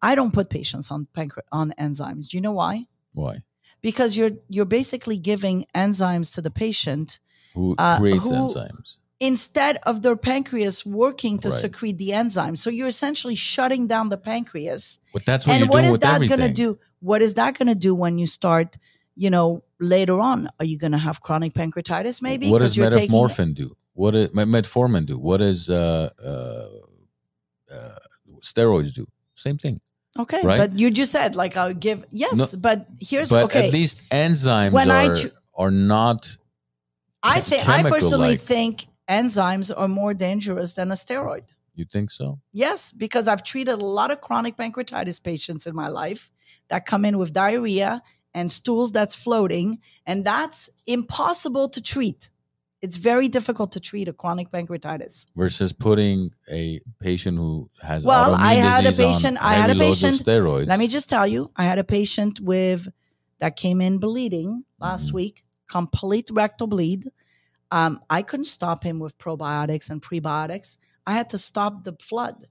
I 0.03 0.15
don't 0.15 0.33
put 0.33 0.49
patients 0.51 0.91
on 0.91 1.07
pancre- 1.17 1.49
on 1.53 1.75
enzymes. 1.79 2.27
Do 2.29 2.37
you 2.37 2.41
know 2.47 2.53
why? 2.63 2.87
why? 3.15 3.35
Because 3.81 4.17
you're 4.17 4.33
you're 4.49 4.73
basically 4.81 5.19
giving 5.19 5.67
enzymes 5.75 6.33
to 6.35 6.41
the 6.47 6.51
patient 6.51 7.19
Who 7.55 7.75
Uh, 7.79 7.99
creates 7.99 8.29
who- 8.29 8.35
enzymes? 8.43 8.89
Instead 9.20 9.78
of 9.85 10.03
their 10.03 10.16
pancreas 10.16 10.86
working 10.86 11.39
to 11.40 11.51
Right. 11.51 11.61
secrete 11.61 11.99
the 11.99 12.12
enzyme. 12.12 12.57
So 12.57 12.70
you're 12.70 12.89
essentially 12.89 13.35
shutting 13.35 13.86
down 13.86 14.09
the 14.11 14.16
pancreas. 14.19 14.99
But 15.12 15.24
that's 15.24 15.47
what 15.47 15.53
and 15.55 15.61
you're 15.61 15.69
what 15.69 15.81
doing 15.81 15.85
is 15.86 15.93
with 15.93 16.01
that 16.03 16.19
going 16.28 16.40
to 16.40 16.53
do? 16.53 16.78
What 17.01 17.23
is 17.23 17.35
that 17.35 17.59
going 17.59 17.69
to 17.69 17.74
do 17.74 17.95
when 17.95 18.19
you 18.19 18.27
start? 18.27 18.77
You 19.16 19.31
know, 19.31 19.65
later 19.81 20.20
on, 20.20 20.49
are 20.61 20.65
you 20.65 20.78
going 20.78 20.93
to 20.93 20.99
have 20.99 21.20
chronic 21.20 21.53
pancreatitis? 21.53 22.23
Maybe 22.23 22.51
What 22.51 22.59
does 22.61 22.77
metformin 22.77 23.55
do? 23.55 23.77
What 23.95 24.12
does 24.12 24.28
metformin 24.28 25.07
do? 25.07 25.19
What 25.19 25.39
does 25.39 25.69
uh, 25.69 26.11
uh, 26.24 26.69
uh, 27.74 27.99
steroids 28.43 28.95
do? 28.95 29.09
Same 29.35 29.59
thing. 29.59 29.81
Okay, 30.16 30.40
right? 30.43 30.59
but 30.59 30.78
you 30.78 30.90
just 30.90 31.12
said 31.12 31.35
like 31.36 31.57
I'll 31.57 31.74
give 31.74 32.05
yes, 32.11 32.35
No, 32.35 32.47
but 32.59 32.86
here's 33.01 33.31
but 33.31 33.45
okay. 33.45 33.66
at 33.66 33.73
least 33.73 34.03
enzymes 34.11 34.73
When 34.73 34.90
I 34.90 35.07
are, 35.09 35.15
ch- 35.15 35.27
are 35.55 35.70
not. 35.70 36.36
I 37.23 37.40
think 37.40 37.69
I 37.69 37.82
personally 37.89 38.31
like. 38.31 38.40
think 38.40 38.86
enzymes 39.09 39.72
are 39.76 39.89
more 39.89 40.14
dangerous 40.14 40.74
than 40.74 40.90
a 40.90 40.94
steroid. 40.94 41.55
You 41.74 41.85
think 41.85 42.10
so? 42.10 42.40
Yes, 42.52 42.93
because 42.93 43.28
I've 43.28 43.43
treated 43.44 43.72
a 43.72 43.76
lot 43.85 44.10
of 44.10 44.20
chronic 44.20 44.56
pancreatitis 44.56 45.22
patients 45.22 45.66
in 45.66 45.74
my 45.76 45.89
life 45.89 46.30
that 46.68 46.86
come 46.86 47.05
in 47.05 47.18
with 47.18 47.32
diarrhea 47.32 48.02
and 48.35 48.51
stools 48.52 48.93
that's 48.93 49.14
floating, 49.14 49.78
and 50.05 50.24
that's 50.24 50.68
impossible 50.86 51.68
to 51.70 51.80
treat. 51.80 52.30
It's 52.82 52.97
very 52.97 53.26
difficult 53.28 53.72
to 53.72 53.80
treat 53.80 54.06
a 54.06 54.12
chronic 54.12 54.51
pancreatitis. 54.52 55.26
Versus 55.36 55.72
putting 55.72 56.30
a 56.51 56.80
patient 57.01 57.39
who 57.39 57.70
has 57.80 58.05
Well, 58.05 58.35
I 58.35 58.55
had 58.55 58.86
a 58.86 58.93
patient- 58.93 59.39
I 59.40 59.55
had 59.55 59.70
a 59.70 59.74
heavy 59.74 59.86
loads 59.86 60.02
of 60.02 60.10
patient- 60.10 60.26
steroids. 60.28 60.66
Let 60.68 60.78
me 60.78 60.86
just 60.89 61.09
tell 61.09 61.26
you, 61.26 61.51
I 61.56 61.64
had 61.64 61.78
a 61.78 61.85
patient 61.85 62.39
with 62.40 62.89
that 63.40 63.56
came 63.56 63.80
in 63.80 63.98
bleeding 63.98 64.64
last 64.80 65.09
Mhm. 65.09 65.12
week, 65.14 65.44
complete 65.68 66.28
rectal 66.32 66.66
bleed. 66.66 67.10
Um, 67.70 68.01
I 68.09 68.23
couldn't 68.23 68.47
stop 68.47 68.85
him 68.85 68.99
with 68.99 69.19
probiotics 69.19 69.90
and 69.90 70.01
prebiotics. 70.01 70.78
I 71.07 71.12
had 71.12 71.31
to 71.31 71.39
stop 71.39 71.85
the 71.85 71.97
flood. 72.01 72.47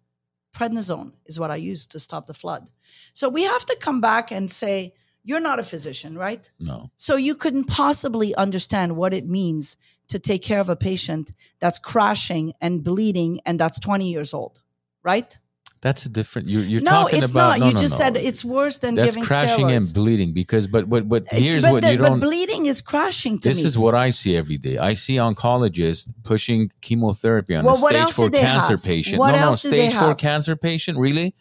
Prednisone 0.56 1.14
is 1.26 1.40
what 1.40 1.52
I 1.52 1.56
used 1.56 1.92
to 1.92 2.00
stop 2.00 2.28
the 2.28 2.34
flood. 2.34 2.70
So 3.14 3.30
we 3.30 3.44
have 3.44 3.66
to 3.66 3.78
come 3.80 4.02
back 4.02 4.32
and 4.32 4.50
say, 4.50 4.94
you're 5.24 5.40
not 5.40 5.60
a 5.60 5.64
physician, 5.64 6.18
right? 6.18 6.50
no. 6.60 6.90
So 6.96 7.18
you 7.18 7.36
couldn't 7.36 7.66
possibly 7.66 8.34
understand 8.36 8.96
what 8.96 9.14
it 9.14 9.28
means 9.28 9.76
to 10.08 10.20
take 10.20 10.42
care 10.42 10.62
of 10.62 10.70
a 10.70 10.76
patient 10.76 11.34
that's 11.60 11.80
crashing 11.80 12.54
and 12.62 12.84
bleeding 12.84 13.42
and 13.46 13.60
that's 13.60 13.80
20 13.80 14.10
years 14.10 14.34
old, 14.34 14.62
right? 15.04 15.38
That's 15.82 16.06
a 16.06 16.10
different. 16.10 16.48
You're, 16.48 16.64
you're 16.64 16.82
no, 16.82 16.90
talking 16.92 17.22
it's 17.24 17.32
about. 17.32 17.50
not. 17.50 17.60
no, 17.60 17.66
you 17.68 17.74
no, 17.74 17.80
just 17.80 17.94
no. 17.94 17.98
said 18.00 18.18
it's 18.18 18.44
worse 18.44 18.78
than 18.78 18.96
That's 18.96 19.10
giving 19.10 19.24
crashing 19.24 19.68
steroids. 19.68 19.76
and 19.76 19.94
bleeding 19.94 20.34
because, 20.34 20.66
but, 20.66 20.90
but, 20.90 21.08
but 21.08 21.24
uh, 21.32 21.36
here's 21.38 21.62
but 21.62 21.72
what 21.74 21.84
the- 21.84 21.92
you 21.94 21.98
but 22.00 22.08
don't. 22.08 22.20
bleeding 22.20 22.66
is 22.66 22.82
crashing 22.82 23.38
to 23.40 23.50
This 23.50 23.60
me. 23.60 23.64
is 23.66 23.78
what 23.78 23.94
I 23.94 24.10
see 24.10 24.36
every 24.36 24.58
day. 24.58 24.78
I 24.80 24.96
see 24.96 25.16
oncologists 25.18 26.12
pushing 26.24 26.72
chemotherapy 26.82 27.56
on 27.56 27.64
Well, 27.66 27.76
a 27.76 27.90
stage 27.90 28.14
four 28.14 28.30
cancer 28.32 28.72
have? 28.78 28.84
patient. 28.84 29.20
What 29.20 29.32
no, 29.34 29.52
no, 29.52 29.56
stage 29.56 29.94
four 29.94 30.16
cancer 30.16 30.56
patient. 30.56 30.98
Really? 30.98 31.36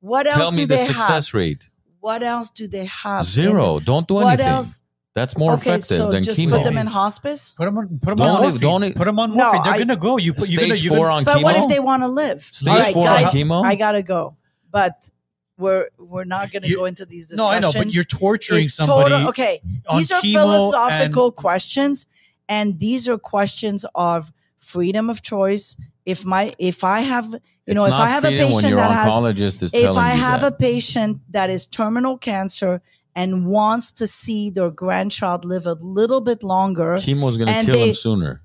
what 0.00 0.26
else 0.26 0.36
Tell 0.36 0.52
me 0.52 0.64
the 0.64 0.78
success 0.78 1.28
have? 1.28 1.34
rate. 1.34 1.68
What 2.00 2.22
else 2.22 2.50
do 2.50 2.66
they 2.68 2.84
have? 2.86 3.24
Zero. 3.24 3.78
the- 3.80 3.84
Don't 3.86 4.06
do 4.08 4.14
what 4.14 4.26
anything. 4.28 4.46
else? 4.46 4.82
That's 5.14 5.36
more 5.36 5.52
okay, 5.52 5.70
effective 5.74 5.96
so 5.98 6.10
than 6.10 6.24
just 6.24 6.38
chemo. 6.40 6.50
put 6.56 6.64
them 6.64 6.76
in 6.76 6.88
hospice. 6.88 7.54
Put 7.56 7.66
them 7.66 7.78
on. 7.78 7.86
Put 8.00 8.10
them 8.10 8.16
Don't 8.18 8.28
on 8.28 8.42
morphine. 8.42 8.60
don't 8.60 8.96
put 8.96 9.04
them 9.04 9.18
on 9.20 9.30
No, 9.36 9.44
morphine. 9.44 9.62
They're 9.62 9.72
I- 9.74 9.78
gonna 9.78 9.96
go. 9.96 10.16
You 10.18 10.34
put. 10.34 10.50
You're 10.50 10.60
gonna. 10.62 10.74
Stage 10.74 10.84
You're 10.84 10.96
four 10.96 11.06
gonna, 11.06 11.16
on 11.18 11.24
But 11.24 11.36
chemo. 11.38 11.42
what 11.44 11.56
if 11.56 11.68
they 11.68 11.78
want 11.80 12.02
to 12.02 12.08
live? 12.08 12.42
Stage 12.42 12.68
All 12.72 12.78
right, 12.78 12.92
four 12.94 13.08
on 13.08 13.22
chemo? 13.24 13.64
I 13.64 13.76
gotta 13.76 14.02
go. 14.02 14.36
But 14.72 15.08
we're 15.56 15.86
we're 15.98 16.24
not 16.24 16.50
gonna 16.52 16.66
You- 16.66 16.78
go 16.78 16.84
into 16.86 17.06
these 17.06 17.28
discussions. 17.28 17.38
no, 17.38 17.48
I 17.48 17.60
know, 17.60 17.72
but 17.72 17.94
you're 17.94 18.02
torturing 18.02 18.64
It's 18.64 18.74
somebody. 18.74 19.10
total- 19.10 19.28
okay, 19.28 19.60
on 19.86 19.98
these 19.98 20.10
are 20.10 20.20
chemo 20.20 20.32
philosophical 20.32 21.26
and- 21.26 21.36
questions, 21.36 22.06
and 22.48 22.80
these 22.80 23.08
are 23.08 23.16
questions 23.16 23.86
of 23.94 24.32
freedom 24.58 25.08
of 25.10 25.22
choice. 25.22 25.76
If 26.04 26.24
my 26.24 26.52
if 26.58 26.82
I 26.82 27.00
have 27.02 27.26
you 27.26 27.40
It's 27.68 27.76
know 27.76 27.86
if 27.86 27.92
I 27.94 28.08
have 28.08 28.24
a 28.24 28.28
freedom 28.28 28.46
when 28.46 28.54
patient 28.56 28.70
your 28.70 28.78
that 28.78 28.90
has 28.90 29.62
is 29.62 29.72
if 29.74 29.96
I 29.96 30.12
you 30.14 30.20
have 30.20 30.40
that. 30.40 30.52
a 30.54 30.56
patient 30.56 31.20
that 31.30 31.50
is 31.50 31.66
terminal 31.66 32.18
cancer 32.18 32.82
and 33.16 33.46
wants 33.46 33.92
to 33.92 34.06
see 34.06 34.50
their 34.50 34.70
grandchild 34.70 35.44
live 35.44 35.66
a 35.66 35.74
little 35.74 36.20
bit 36.20 36.42
longer, 36.42 36.96
Chemo's 36.96 37.36
going 37.36 37.48
to 37.48 37.64
kill 37.64 37.74
they- 37.74 37.88
him 37.88 37.94
sooner. 37.94 38.42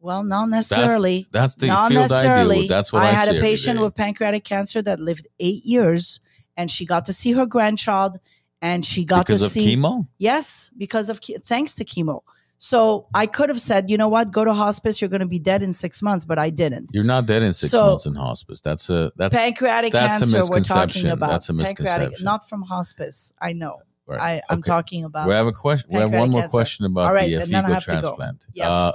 well, 0.00 0.22
not 0.24 0.48
necessarily. 0.48 1.26
That's 1.32 1.54
the 1.56 1.66
not 1.66 1.90
field 1.90 1.98
I 1.98 2.02
necessarily. 2.08 2.54
deal 2.56 2.62
with. 2.64 2.68
That's 2.68 2.92
what 2.92 3.02
I, 3.02 3.08
I 3.08 3.12
had 3.12 3.28
a 3.34 3.40
patient 3.40 3.80
with 3.80 3.94
pancreatic 3.94 4.44
cancer 4.44 4.80
that 4.82 5.00
lived 5.00 5.28
eight 5.40 5.64
years, 5.64 6.20
and 6.56 6.70
she 6.70 6.86
got 6.86 7.04
to 7.06 7.12
see 7.12 7.32
her 7.32 7.44
grandchild, 7.46 8.18
and 8.62 8.84
she 8.86 9.04
got 9.04 9.26
because 9.26 9.40
to 9.40 9.46
of 9.46 9.52
see 9.52 9.76
chemo. 9.76 10.06
yes 10.18 10.70
because 10.78 11.10
of 11.10 11.20
thanks 11.44 11.74
to 11.76 11.84
chemo. 11.84 12.20
So 12.58 13.06
I 13.12 13.26
could 13.26 13.50
have 13.50 13.60
said, 13.60 13.90
you 13.90 13.98
know 13.98 14.08
what, 14.08 14.30
go 14.32 14.42
to 14.42 14.54
hospice. 14.54 15.02
You're 15.02 15.10
going 15.10 15.20
to 15.20 15.26
be 15.26 15.38
dead 15.38 15.62
in 15.62 15.74
six 15.74 16.00
months, 16.00 16.24
but 16.24 16.38
I 16.38 16.48
didn't. 16.48 16.88
You're 16.94 17.04
not 17.04 17.26
dead 17.26 17.42
in 17.42 17.52
six 17.52 17.70
So- 17.70 17.84
months 17.88 18.06
in 18.06 18.14
hospice. 18.14 18.62
That's 18.62 18.88
a 18.88 19.12
that's 19.16 19.34
pancreatic 19.34 19.92
that's 19.92 20.16
a 20.16 20.20
cancer. 20.20 20.50
We're 20.50 20.60
talking 20.62 21.08
about 21.08 21.28
That's 21.32 21.48
a 21.50 21.54
pancreatic, 21.54 22.22
not 22.22 22.48
from 22.48 22.62
hospice. 22.62 23.32
I 23.42 23.52
know. 23.52 23.80
Right. 24.06 24.20
I, 24.20 24.42
I'm 24.50 24.58
Okay. 24.58 24.66
talking 24.68 25.04
about. 25.04 25.28
We 25.28 25.34
have 25.34 25.46
a 25.46 25.52
question. 25.52 25.90
We 25.92 26.00
have 26.00 26.12
one 26.12 26.30
more 26.30 26.42
cancer. 26.42 26.54
question 26.56 26.86
about 26.86 27.06
All 27.08 27.12
right, 27.14 27.28
the 27.28 27.36
uh, 27.38 27.42
and 27.42 27.52
then 27.52 27.64
I 27.64 27.68
fecal 27.68 27.74
have 27.74 27.84
to 27.84 27.90
go. 27.90 28.00
transplant. 28.00 28.46
Yes. 28.54 28.66
Uh, 28.68 28.92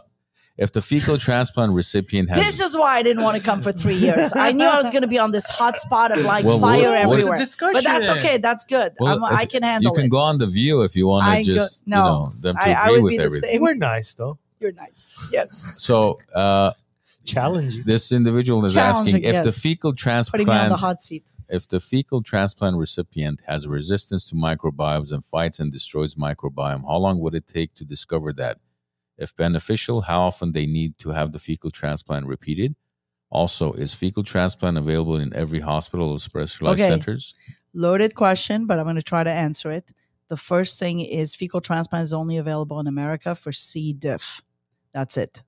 if 0.57 0.71
the 0.73 0.81
fecal 0.81 1.17
transplant 1.17 1.71
recipient 1.73 2.29
has 2.29 2.37
this 2.45 2.59
is 2.59 2.77
why 2.77 2.97
I 2.97 3.03
didn't 3.03 3.23
want 3.23 3.35
to 3.37 3.41
come 3.43 3.61
for 3.61 3.71
three 3.71 3.95
years. 3.95 4.31
I 4.35 4.51
knew 4.51 4.65
I 4.65 4.79
was 4.79 4.91
going 4.91 5.01
to 5.01 5.07
be 5.07 5.17
on 5.17 5.31
this 5.31 5.47
hot 5.47 5.77
spot 5.77 6.11
of 6.11 6.23
like 6.23 6.45
Well, 6.45 6.59
what- 6.59 6.77
fire 6.79 6.91
what's 6.91 7.03
the 7.03 7.09
everywhere. 7.13 7.37
discussion? 7.37 7.73
But 7.73 7.83
that's 7.83 8.09
okay. 8.09 8.37
That's 8.37 8.63
good. 8.65 8.93
Well, 8.99 9.15
I'm, 9.15 9.23
I 9.23 9.45
can 9.45 9.63
handle 9.63 9.89
you 9.91 9.95
can 9.95 10.05
it. 10.05 10.09
go 10.09 10.17
on 10.19 10.37
the 10.37 10.45
view 10.47 10.83
if 10.83 10.95
you 10.95 11.07
want 11.07 11.25
I 11.25 11.41
to 11.41 11.49
go- 11.49 11.55
just 11.55 11.87
no. 11.87 11.97
you 11.97 12.03
know 12.03 12.31
them 12.41 12.55
to 12.57 12.61
I, 12.63 12.71
I 12.73 12.83
agree 12.89 12.93
would 12.95 13.03
with 13.03 13.11
be 13.11 13.17
the 13.17 13.23
everything. 13.23 13.49
same. 13.49 13.61
We're 13.61 13.73
nice 13.73 14.13
though. 14.13 14.37
You're 14.59 14.73
nice. 14.73 15.25
Yes. 15.31 15.51
So 15.79 16.17
uh, 16.35 16.73
Challenging. 17.25 17.83
this 17.85 18.11
individual 18.11 18.63
is 18.65 18.75
asking 18.77 19.07
Challenging, 19.21 19.35
if 19.35 19.43
the 19.43 19.51
fecal 19.51 19.93
transplant. 19.93 20.45
Putting 20.45 20.53
me 20.53 20.59
on 20.59 20.69
the 20.69 20.77
hot 20.77 21.01
seat. 21.01 21.23
If 21.51 21.67
the 21.67 21.79
fecal 21.79 22.23
transplant 22.23 22.77
recipient 22.77 23.41
has 23.47 23.67
resistance 23.67 24.25
to 24.25 24.35
microbiomes 24.35 25.11
and 25.11 25.23
fights 25.25 25.59
and 25.59 25.71
destroys 25.71 26.15
microbiome, 26.15 26.81
how 26.83 26.97
long 26.97 27.19
would 27.19 27.35
it 27.35 27.45
take 27.47 27.73
to 27.75 27.85
discover 27.85 28.33
that? 28.33 28.57
If 29.17 29.35
beneficial, 29.35 30.01
how 30.01 30.21
often 30.21 30.53
they 30.53 30.65
need 30.65 30.97
to 30.99 31.09
have 31.11 31.33
the 31.33 31.39
fecal 31.39 31.69
transplant 31.71 32.25
repeated. 32.25 32.75
Also, 33.29 33.73
is 33.73 33.93
fecal 33.93 34.23
transplant 34.23 34.77
available 34.77 35.17
in 35.17 35.33
every 35.35 35.59
hospital 35.61 36.11
or 36.11 36.19
specialized 36.19 36.79
Okay. 36.79 36.89
centers? 36.89 37.35
Loaded 37.73 38.15
question, 38.15 38.65
but 38.65 38.79
I'm 38.79 38.85
going 38.85 38.95
to 38.97 39.01
try 39.03 39.23
to 39.23 39.31
answer 39.31 39.71
it. 39.71 39.91
The 40.29 40.37
first 40.37 40.79
thing 40.79 40.99
is 41.01 41.35
fecal 41.35 41.61
transplant 41.61 42.03
is 42.03 42.13
only 42.13 42.37
available 42.37 42.79
in 42.79 42.87
America 42.87 43.35
for 43.35 43.51
C. 43.51 43.93
diff. 43.93 44.41
That's 44.93 45.17
it. 45.17 45.43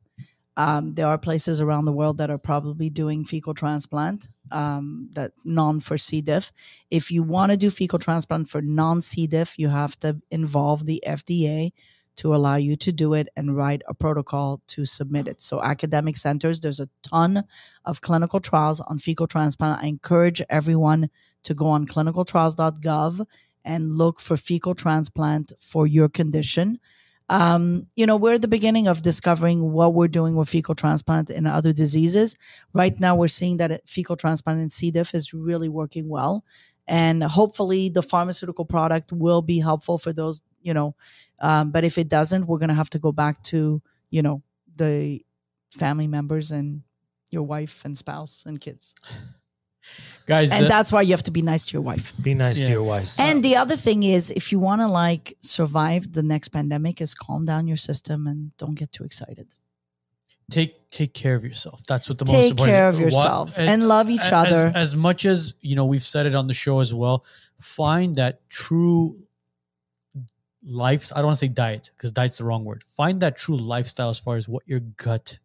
Um, 0.56 0.94
there 0.96 1.08
are 1.08 1.18
places 1.18 1.62
around 1.62 1.86
the 1.86 1.92
world 1.94 2.18
that 2.20 2.30
are 2.30 2.38
probably 2.38 2.90
doing 2.90 3.26
fecal 3.26 3.54
transplant, 3.54 4.30
um, 4.52 5.10
that 5.14 5.32
non 5.44 5.80
for 5.80 5.98
C. 5.98 6.22
diff. 6.22 6.52
If 6.92 7.12
you 7.12 7.24
want 7.24 7.52
to 7.52 7.58
do 7.58 7.70
fecal 7.70 8.00
transplant 8.00 8.50
for 8.50 8.62
non 8.62 9.02
C. 9.02 9.28
diff, 9.28 9.58
you 9.58 9.70
have 9.70 10.00
to 10.00 10.22
involve 10.32 10.86
the 10.86 11.04
FDA 11.06 11.72
to 12.16 12.36
allow 12.36 12.56
you 12.56 12.76
to 12.76 12.92
do 12.92 13.14
it 13.14 13.28
and 13.36 13.56
write 13.56 13.82
a 13.88 13.94
protocol 13.94 14.62
to 14.68 14.86
submit 14.86 15.28
it. 15.28 15.42
So, 15.42 15.62
academic 15.62 16.18
centers, 16.18 16.60
there's 16.60 16.80
a 16.80 16.90
ton 17.02 17.44
of 17.86 18.02
clinical 18.02 18.40
trials 18.40 18.82
on 18.82 19.00
fecal 19.00 19.28
transplant. 19.28 19.84
I 19.84 19.88
encourage 19.88 20.42
everyone 20.50 21.10
to 21.44 21.54
go 21.54 21.68
on 21.68 21.88
clinicaltrials.gov 21.88 23.26
and 23.66 23.98
look 23.98 24.20
for 24.20 24.38
fecal 24.38 24.76
transplant 24.76 25.54
for 25.60 25.88
your 25.88 26.10
condition. 26.10 26.80
Um, 27.30 27.88
you 27.96 28.06
know, 28.06 28.18
we're 28.18 28.34
at 28.34 28.42
the 28.42 28.48
beginning 28.48 28.88
of 28.88 29.02
discovering 29.02 29.72
what 29.72 29.94
we're 29.94 30.08
doing 30.08 30.36
with 30.36 30.50
fecal 30.50 30.76
transplant 30.76 31.30
and 31.30 31.48
other 31.48 31.74
diseases. 31.74 32.36
Right 32.74 33.00
now, 33.00 33.16
we're 33.16 33.28
seeing 33.28 33.58
that 33.58 33.88
fecal 33.88 34.16
transplant 34.16 34.60
in 34.62 34.70
C. 34.70 34.92
diff 34.92 35.14
is 35.14 35.34
really 35.34 35.70
working 35.70 36.10
well. 36.10 36.44
And 36.88 37.24
hopefully, 37.24 37.90
the 37.90 38.02
pharmaceutical 38.02 38.66
product 38.66 39.12
will 39.12 39.42
be 39.42 39.60
helpful 39.60 39.98
for 39.98 40.12
those, 40.12 40.42
you 40.62 40.74
know. 40.74 40.96
Um, 41.40 41.72
but 41.72 41.84
if 41.84 41.98
it 41.98 42.10
doesn't, 42.10 42.46
we're 42.46 42.58
going 42.58 42.70
to 42.70 42.76
have 42.76 42.90
to 42.92 43.00
go 43.00 43.12
back 43.12 43.42
to, 43.44 43.82
you 44.10 44.22
know, 44.22 44.44
the 44.76 45.24
family 45.72 46.08
members 46.08 46.52
and 46.52 46.82
your 47.30 47.44
wife 47.44 47.84
and 47.86 47.98
spouse 47.98 48.44
and 48.46 48.60
kids. 48.60 48.94
Guys, 50.26 50.52
And 50.52 50.66
uh, 50.66 50.70
that's 50.70 50.92
why 50.92 51.02
you 51.02 51.12
have 51.12 51.24
to 51.24 51.32
be 51.32 51.42
nice 51.42 51.66
to 51.66 51.74
your 51.74 51.82
wife. 51.82 52.14
Be 52.22 52.34
nice 52.34 52.58
Yeah. 52.58 52.66
to 52.68 52.72
your 52.72 52.84
wife. 52.84 53.20
And 53.20 53.44
the 53.44 53.56
other 53.58 53.76
thing 53.76 54.04
is, 54.04 54.32
if 54.32 54.52
you 54.52 54.60
want 54.60 54.80
to 54.82 54.88
like 54.88 55.36
survive 55.42 56.14
the 56.14 56.24
next 56.24 56.50
pandemic, 56.50 57.02
is 57.02 57.14
calm 57.14 57.46
down 57.46 57.68
your 57.68 57.78
system 57.78 58.26
and 58.28 58.56
don't 58.58 58.76
get 58.76 58.92
too 58.92 59.04
excited. 59.04 59.48
take 60.52 60.90
take 60.92 61.14
care 61.14 61.36
of 61.36 61.44
yourself. 61.44 61.82
That's 61.88 62.08
what 62.10 62.18
the 62.20 62.26
most 62.26 62.34
important? 62.36 62.58
Take 62.60 62.68
care 62.68 62.88
of 62.88 62.96
What- 62.96 63.02
yourselves 63.02 63.58
as- 63.58 63.68
and 63.68 63.88
love 63.88 64.10
each 64.10 64.20
as, 64.22 64.32
other. 64.42 64.72
As 64.76 64.96
much 64.96 65.26
as 65.26 65.54
you 65.62 65.76
know, 65.76 65.86
we've 65.86 66.04
said 66.04 66.26
it 66.26 66.36
on 66.36 66.46
the 66.48 66.54
show 66.54 66.80
as 66.80 66.94
well. 66.94 67.26
Find 67.60 68.16
that 68.16 68.48
true 68.50 69.18
life. 70.66 71.12
I 71.14 71.18
don't 71.18 71.28
want 71.28 71.40
to 71.40 71.46
say 71.46 71.48
diet 71.48 71.92
because 71.96 72.12
diet's 72.12 72.38
the 72.38 72.46
wrong 72.46 72.64
word. 72.66 72.84
Find 72.86 73.20
that 73.22 73.36
true 73.36 73.58
lifestyle 73.58 74.10
as 74.10 74.20
far 74.20 74.36
as 74.38 74.48
what 74.48 74.64
your 74.68 74.80
gut 74.82 75.40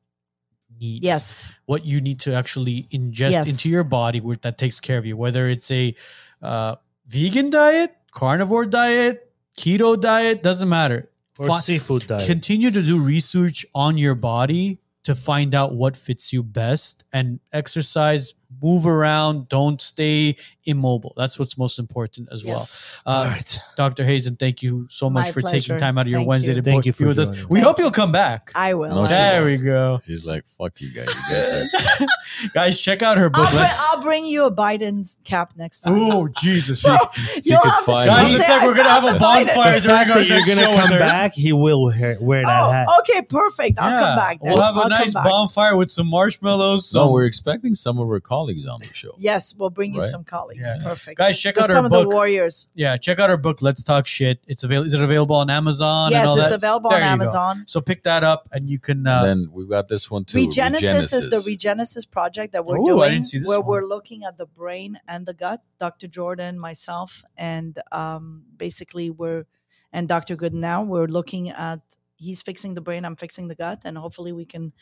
needs. 0.80 1.04
yes, 1.04 1.50
what 1.66 1.84
you 1.84 2.00
need 2.00 2.20
to 2.20 2.34
actually 2.34 2.86
ingest 2.92 3.32
Yes. 3.32 3.48
into 3.48 3.68
your 3.70 3.84
body 3.84 4.20
where 4.20 4.36
that 4.42 4.58
takes 4.58 4.80
care 4.80 4.98
of 4.98 5.04
you 5.06 5.16
whether 5.16 5.48
it's 5.48 5.70
a 5.70 5.94
uh, 6.42 6.76
vegan 7.06 7.50
diet 7.50 7.94
carnivore 8.12 8.64
diet 8.66 9.30
keto 9.56 10.00
diet 10.00 10.42
doesn't 10.42 10.68
matter 10.68 11.08
or 11.38 11.46
Fi- 11.46 11.60
seafood 11.60 12.06
diet. 12.06 12.26
continue 12.26 12.70
to 12.70 12.82
do 12.82 12.98
research 12.98 13.64
on 13.74 13.98
your 13.98 14.14
body 14.14 14.78
to 15.04 15.14
find 15.14 15.54
out 15.54 15.74
what 15.74 15.96
fits 15.96 16.32
you 16.32 16.42
best 16.42 17.04
and 17.12 17.40
exercise 17.52 18.34
move 18.62 18.86
around 18.86 19.48
don't 19.48 19.80
stay 19.80 20.36
immobile 20.64 21.14
that's 21.16 21.38
what's 21.38 21.56
most 21.56 21.78
important 21.78 22.28
as 22.30 22.44
well 22.44 22.68
uh, 23.06 23.10
All 23.10 23.24
right. 23.24 23.58
dr 23.76 24.04
hazan 24.04 24.38
thank 24.38 24.62
you 24.62 24.86
so 24.90 25.08
much 25.08 25.26
My 25.26 25.32
for 25.32 25.40
pleasure. 25.40 25.60
taking 25.72 25.78
time 25.78 25.96
out 25.98 26.02
of 26.02 26.08
your 26.08 26.18
Thank 26.20 26.28
wednesday 26.28 26.50
you. 26.54 26.56
to 26.56 26.62
Thank 26.62 26.86
you 26.86 26.92
for 26.92 27.06
with 27.06 27.18
us 27.18 27.30
joining 27.30 27.48
we 27.48 27.58
us. 27.60 27.64
hope 27.64 27.78
you'll 27.78 27.90
come 27.90 28.12
back 28.12 28.52
I 28.54 28.74
will. 28.74 28.90
No, 28.90 28.96
I 28.98 29.00
will. 29.02 29.08
there 29.08 29.44
we 29.44 29.56
go 29.56 30.00
She's 30.04 30.24
like, 30.24 30.44
"Fuck 30.58 30.80
you 30.80 30.90
guys." 30.92 31.08
You 31.08 31.34
guys 31.34 32.08
guys 32.54 32.80
check 32.80 33.02
out 33.02 33.16
her 33.18 33.30
I'll, 33.34 33.50
book 33.50 33.70
I'll 33.90 34.02
bring 34.02 34.26
you 34.26 34.44
a 34.44 34.50
Biden's 34.54 35.16
cap 35.24 35.54
next 35.56 35.80
time. 35.80 35.94
Oh 35.98 36.28
Jesus! 36.28 36.82
So 36.88 36.96
you'll 37.42 37.42
she 37.42 37.50
have 37.50 37.86
guys, 37.86 38.32
looks 38.32 38.48
like 38.48 38.62
we're 38.62 38.74
gonna 38.74 38.88
have 38.88 39.04
a 39.16 39.18
bonfire 39.18 39.80
The 39.80 39.88
during 39.88 39.96
fact 40.06 40.10
our 40.10 40.20
you're 40.22 40.46
gonna 40.46 40.76
come 40.76 40.98
back, 40.98 41.34
he 41.34 41.52
will 41.52 41.84
wear, 41.86 42.16
wear 42.20 42.42
that 42.44 42.72
hat. 42.72 42.86
Oh, 42.88 43.00
okay, 43.00 43.22
perfect. 43.22 43.78
I'll 43.78 43.98
come 43.98 44.16
back. 44.16 44.40
Then. 44.40 44.52
We'll 44.52 44.62
have 44.62 44.76
a 44.76 44.80
I'll 44.80 44.82
come 44.88 44.90
nice 44.90 45.14
bonfire 45.14 45.76
with 45.76 45.90
some 45.90 46.06
marshmallows. 46.06 46.92
no, 46.94 47.10
we're 47.10 47.24
expecting 47.24 47.74
some 47.74 47.98
of 47.98 48.08
our 48.08 48.20
colleagues 48.20 48.47
on 48.48 48.80
the 48.80 48.86
show. 48.94 49.14
Yes, 49.18 49.54
we'll 49.56 49.70
bring 49.70 49.94
you 49.94 50.00
Right? 50.00 50.08
some 50.10 50.24
colleagues. 50.24 50.60
Yeah. 50.76 50.82
Perfect. 50.82 51.18
guys, 51.18 51.38
check 51.40 51.54
To 51.56 51.62
out 51.62 51.66
some 51.70 51.76
her 51.82 51.86
of 51.86 51.90
book. 51.90 52.08
the 52.08 52.14
warriors. 52.14 52.66
yeah, 52.74 52.96
check 52.96 53.18
out 53.18 53.28
her 53.30 53.36
book. 53.36 53.60
Let's 53.62 53.82
talk 53.84 54.06
shit. 54.06 54.40
It's 54.46 54.64
available. 54.64 54.86
Is 54.86 54.94
it 54.94 55.00
available 55.02 55.36
on 55.36 55.50
Amazon? 55.50 56.10
yes, 56.12 56.20
and 56.20 56.28
all 56.28 56.38
it's 56.40 56.50
that? 56.50 56.54
available 56.56 56.90
There 56.90 56.98
on 57.02 57.04
you 57.04 57.18
go. 57.18 57.22
Amazon. 57.24 57.64
So 57.66 57.80
pick 57.80 58.02
that 58.04 58.24
up, 58.24 58.48
and 58.52 58.68
you 58.70 58.78
can. 58.78 59.06
Uh, 59.06 59.24
then 59.24 59.48
we've 59.52 59.68
got 59.68 59.88
this 59.88 60.10
one 60.10 60.24
too. 60.24 60.38
Regenesis, 60.38 61.12
is 61.12 61.28
the 61.30 61.36
Regenesis 61.38 62.10
project 62.10 62.52
that 62.52 62.64
we're 62.64 62.78
Ooh, 62.78 62.82
I 62.82 62.86
doing, 63.08 63.10
didn't 63.12 63.26
see 63.26 63.38
this 63.38 63.48
where 63.48 63.60
one. 63.60 63.68
we're 63.68 63.84
looking 63.84 64.24
at 64.24 64.38
the 64.38 64.46
brain 64.46 64.98
and 65.06 65.26
the 65.26 65.34
gut. 65.34 65.62
Dr. 65.78 66.08
Jordan, 66.08 66.58
myself, 66.58 67.22
and 67.36 67.78
um, 67.92 68.44
basically 68.56 69.10
we're 69.10 69.44
and 69.92 70.06
Dr. 70.08 70.36
Good 70.36 70.54
now 70.54 70.82
we're 70.82 71.06
looking 71.06 71.50
at. 71.50 71.80
He's 72.16 72.42
fixing 72.42 72.74
the 72.74 72.80
brain. 72.80 73.04
I'm 73.04 73.14
fixing 73.16 73.46
the 73.48 73.54
gut, 73.54 73.82
and 73.84 73.96
hopefully 73.96 74.32
we 74.32 74.44
can, 74.44 74.72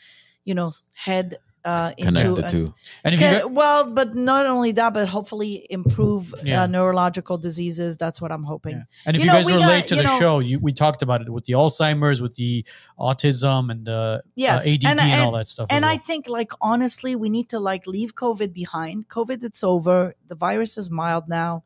you 0.43 0.55
know, 0.55 0.71
head 0.93 1.35
uh, 1.67 1.91
into 1.97 2.21
Connect 2.21 2.35
the 2.37 2.47
two. 2.55 2.73
and 3.03 3.13
if 3.13 3.19
you 3.19 3.27
Can- 3.27 3.41
got, 3.41 3.51
well, 3.51 3.79
but 3.91 4.15
not 4.15 4.45
only 4.45 4.71
that, 4.79 4.93
but 4.93 5.07
hopefully 5.09 5.67
improve 5.69 6.33
Yeah. 6.43 6.63
uh, 6.63 6.67
neurological 6.67 7.37
diseases. 7.37 7.97
That's 7.97 8.19
what 8.21 8.31
I'm 8.31 8.43
hoping. 8.53 8.77
Yeah. 8.77 9.05
and 9.05 9.15
if 9.17 9.21
You 9.21 9.25
you, 9.25 9.31
know, 9.33 9.37
guys 9.37 9.45
we 9.45 9.53
were 9.53 9.59
got- 9.59 9.67
late 9.75 9.87
to 9.87 9.95
you 9.95 10.01
the 10.01 10.07
know- 10.07 10.19
show, 10.19 10.39
you, 10.39 10.59
we 10.67 10.71
talked 10.71 11.01
about 11.01 11.19
it 11.23 11.29
with 11.29 11.43
the 11.45 11.53
Alzheimer's, 11.53 12.21
with 12.21 12.35
the 12.35 12.65
autism, 12.97 13.69
and 13.71 13.85
the 13.85 14.23
Yes, 14.35 14.65
uh, 14.65 14.69
ADD 14.69 14.85
and- 14.91 14.99
and, 15.01 15.11
and- 15.11 15.21
all 15.23 15.31
that 15.33 15.47
stuff. 15.47 15.67
And 15.69 15.83
as 15.83 15.91
I 15.91 15.97
think, 15.97 16.29
like 16.29 16.51
honestly, 16.61 17.15
we 17.15 17.29
need 17.29 17.49
to 17.49 17.59
like 17.59 17.85
leave 17.85 18.15
COVID 18.15 18.53
behind. 18.53 19.09
COVID, 19.09 19.43
it's 19.43 19.63
over. 19.63 20.15
The 20.27 20.35
virus 20.35 20.77
is 20.77 20.89
mild 20.89 21.27
now. 21.27 21.63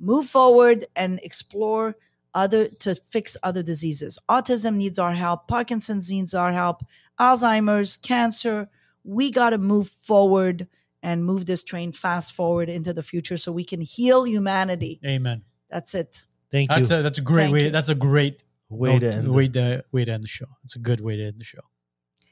Move 0.00 0.26
forward 0.26 0.86
and 0.96 1.20
explore 1.22 1.96
other 2.34 2.66
to 2.68 2.96
fix 2.96 3.36
other 3.44 3.62
diseases. 3.62 4.18
Autism 4.28 4.74
needs 4.74 4.98
our 4.98 5.14
help. 5.14 5.46
Parkinson's 5.46 6.10
needs 6.10 6.34
our 6.34 6.52
help. 6.52 6.82
Alzheimer's, 7.20 7.96
cancer. 7.96 8.68
We 9.04 9.30
got 9.30 9.50
to 9.50 9.58
move 9.58 9.88
forward 9.88 10.66
and 11.02 11.24
move 11.24 11.44
this 11.46 11.62
train 11.62 11.92
fast 11.92 12.32
forward 12.32 12.68
into 12.70 12.92
the 12.92 13.02
future 13.02 13.36
so 13.36 13.52
we 13.52 13.64
can 13.64 13.80
heal 13.80 14.24
humanity. 14.26 14.98
Amen. 15.04 15.42
That's 15.70 15.94
it. 15.94 16.22
Thank 16.50 16.70
That's 16.70 16.90
you. 16.90 16.96
a 16.98 17.02
that's 17.02 17.18
a 17.18 17.22
great 17.22 17.42
Thank 17.44 17.52
way. 17.54 17.64
you. 17.64 17.70
That's 17.70 17.88
a 17.90 17.94
great 17.94 18.42
Way 18.70 18.94
note- 18.94 19.00
to 19.00 19.12
end 19.12 19.34
way 19.34 19.48
to 19.48 19.84
way 19.92 20.04
to 20.04 20.12
end 20.12 20.22
the 20.24 20.28
show. 20.28 20.46
It's 20.64 20.74
a 20.76 20.78
good 20.78 21.00
way 21.00 21.16
to 21.16 21.24
end 21.26 21.38
the 21.38 21.44
show. 21.44 21.60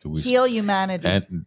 Do 0.03 0.09
we 0.11 0.21
Heal 0.23 0.47
humanity. 0.47 1.07
and 1.07 1.45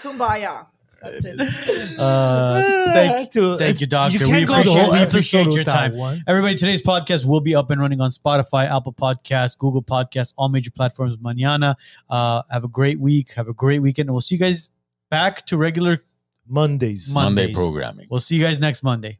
Kumbaya. 0.00 0.66
That's 1.02 1.24
it. 1.24 1.38
Uh, 1.98 2.92
thank, 2.92 3.30
to- 3.32 3.58
thank 3.58 3.80
you, 3.80 3.86
Doctor. 3.88 4.18
You 4.24 4.32
We 4.32 4.44
can't 4.44 4.46
go 4.48 4.54
appreciate- 4.60 4.90
we 4.92 5.02
appreciate 5.02 5.52
your 5.52 5.64
time. 5.64 5.96
One. 5.96 6.22
Everybody, 6.28 6.54
today's 6.54 6.82
podcast 6.82 7.24
will 7.24 7.40
be 7.40 7.54
up 7.56 7.70
and 7.72 7.80
running 7.80 8.00
on 8.00 8.10
Spotify, 8.10 8.70
Apple 8.70 8.92
Podcasts, 8.92 9.58
Google 9.58 9.82
Podcasts, 9.82 10.32
all 10.36 10.48
major 10.48 10.70
platforms. 10.70 11.16
Mañana. 11.16 11.74
Uh, 12.08 12.42
have 12.50 12.62
a 12.64 12.68
great 12.68 13.00
week. 13.00 13.32
Have 13.32 13.48
a 13.48 13.52
great 13.52 13.80
weekend. 13.80 14.08
And 14.08 14.14
we'll 14.14 14.20
see 14.20 14.36
you 14.36 14.38
guys 14.38 14.70
back 15.10 15.44
to 15.46 15.56
regular. 15.56 16.04
Mondays. 16.50 17.12
Mon- 17.12 17.34
Monday 17.34 17.52
programming. 17.52 18.06
We'll 18.10 18.20
see 18.20 18.36
you 18.36 18.44
guys 18.44 18.58
next 18.60 18.82
Monday. 18.82 19.18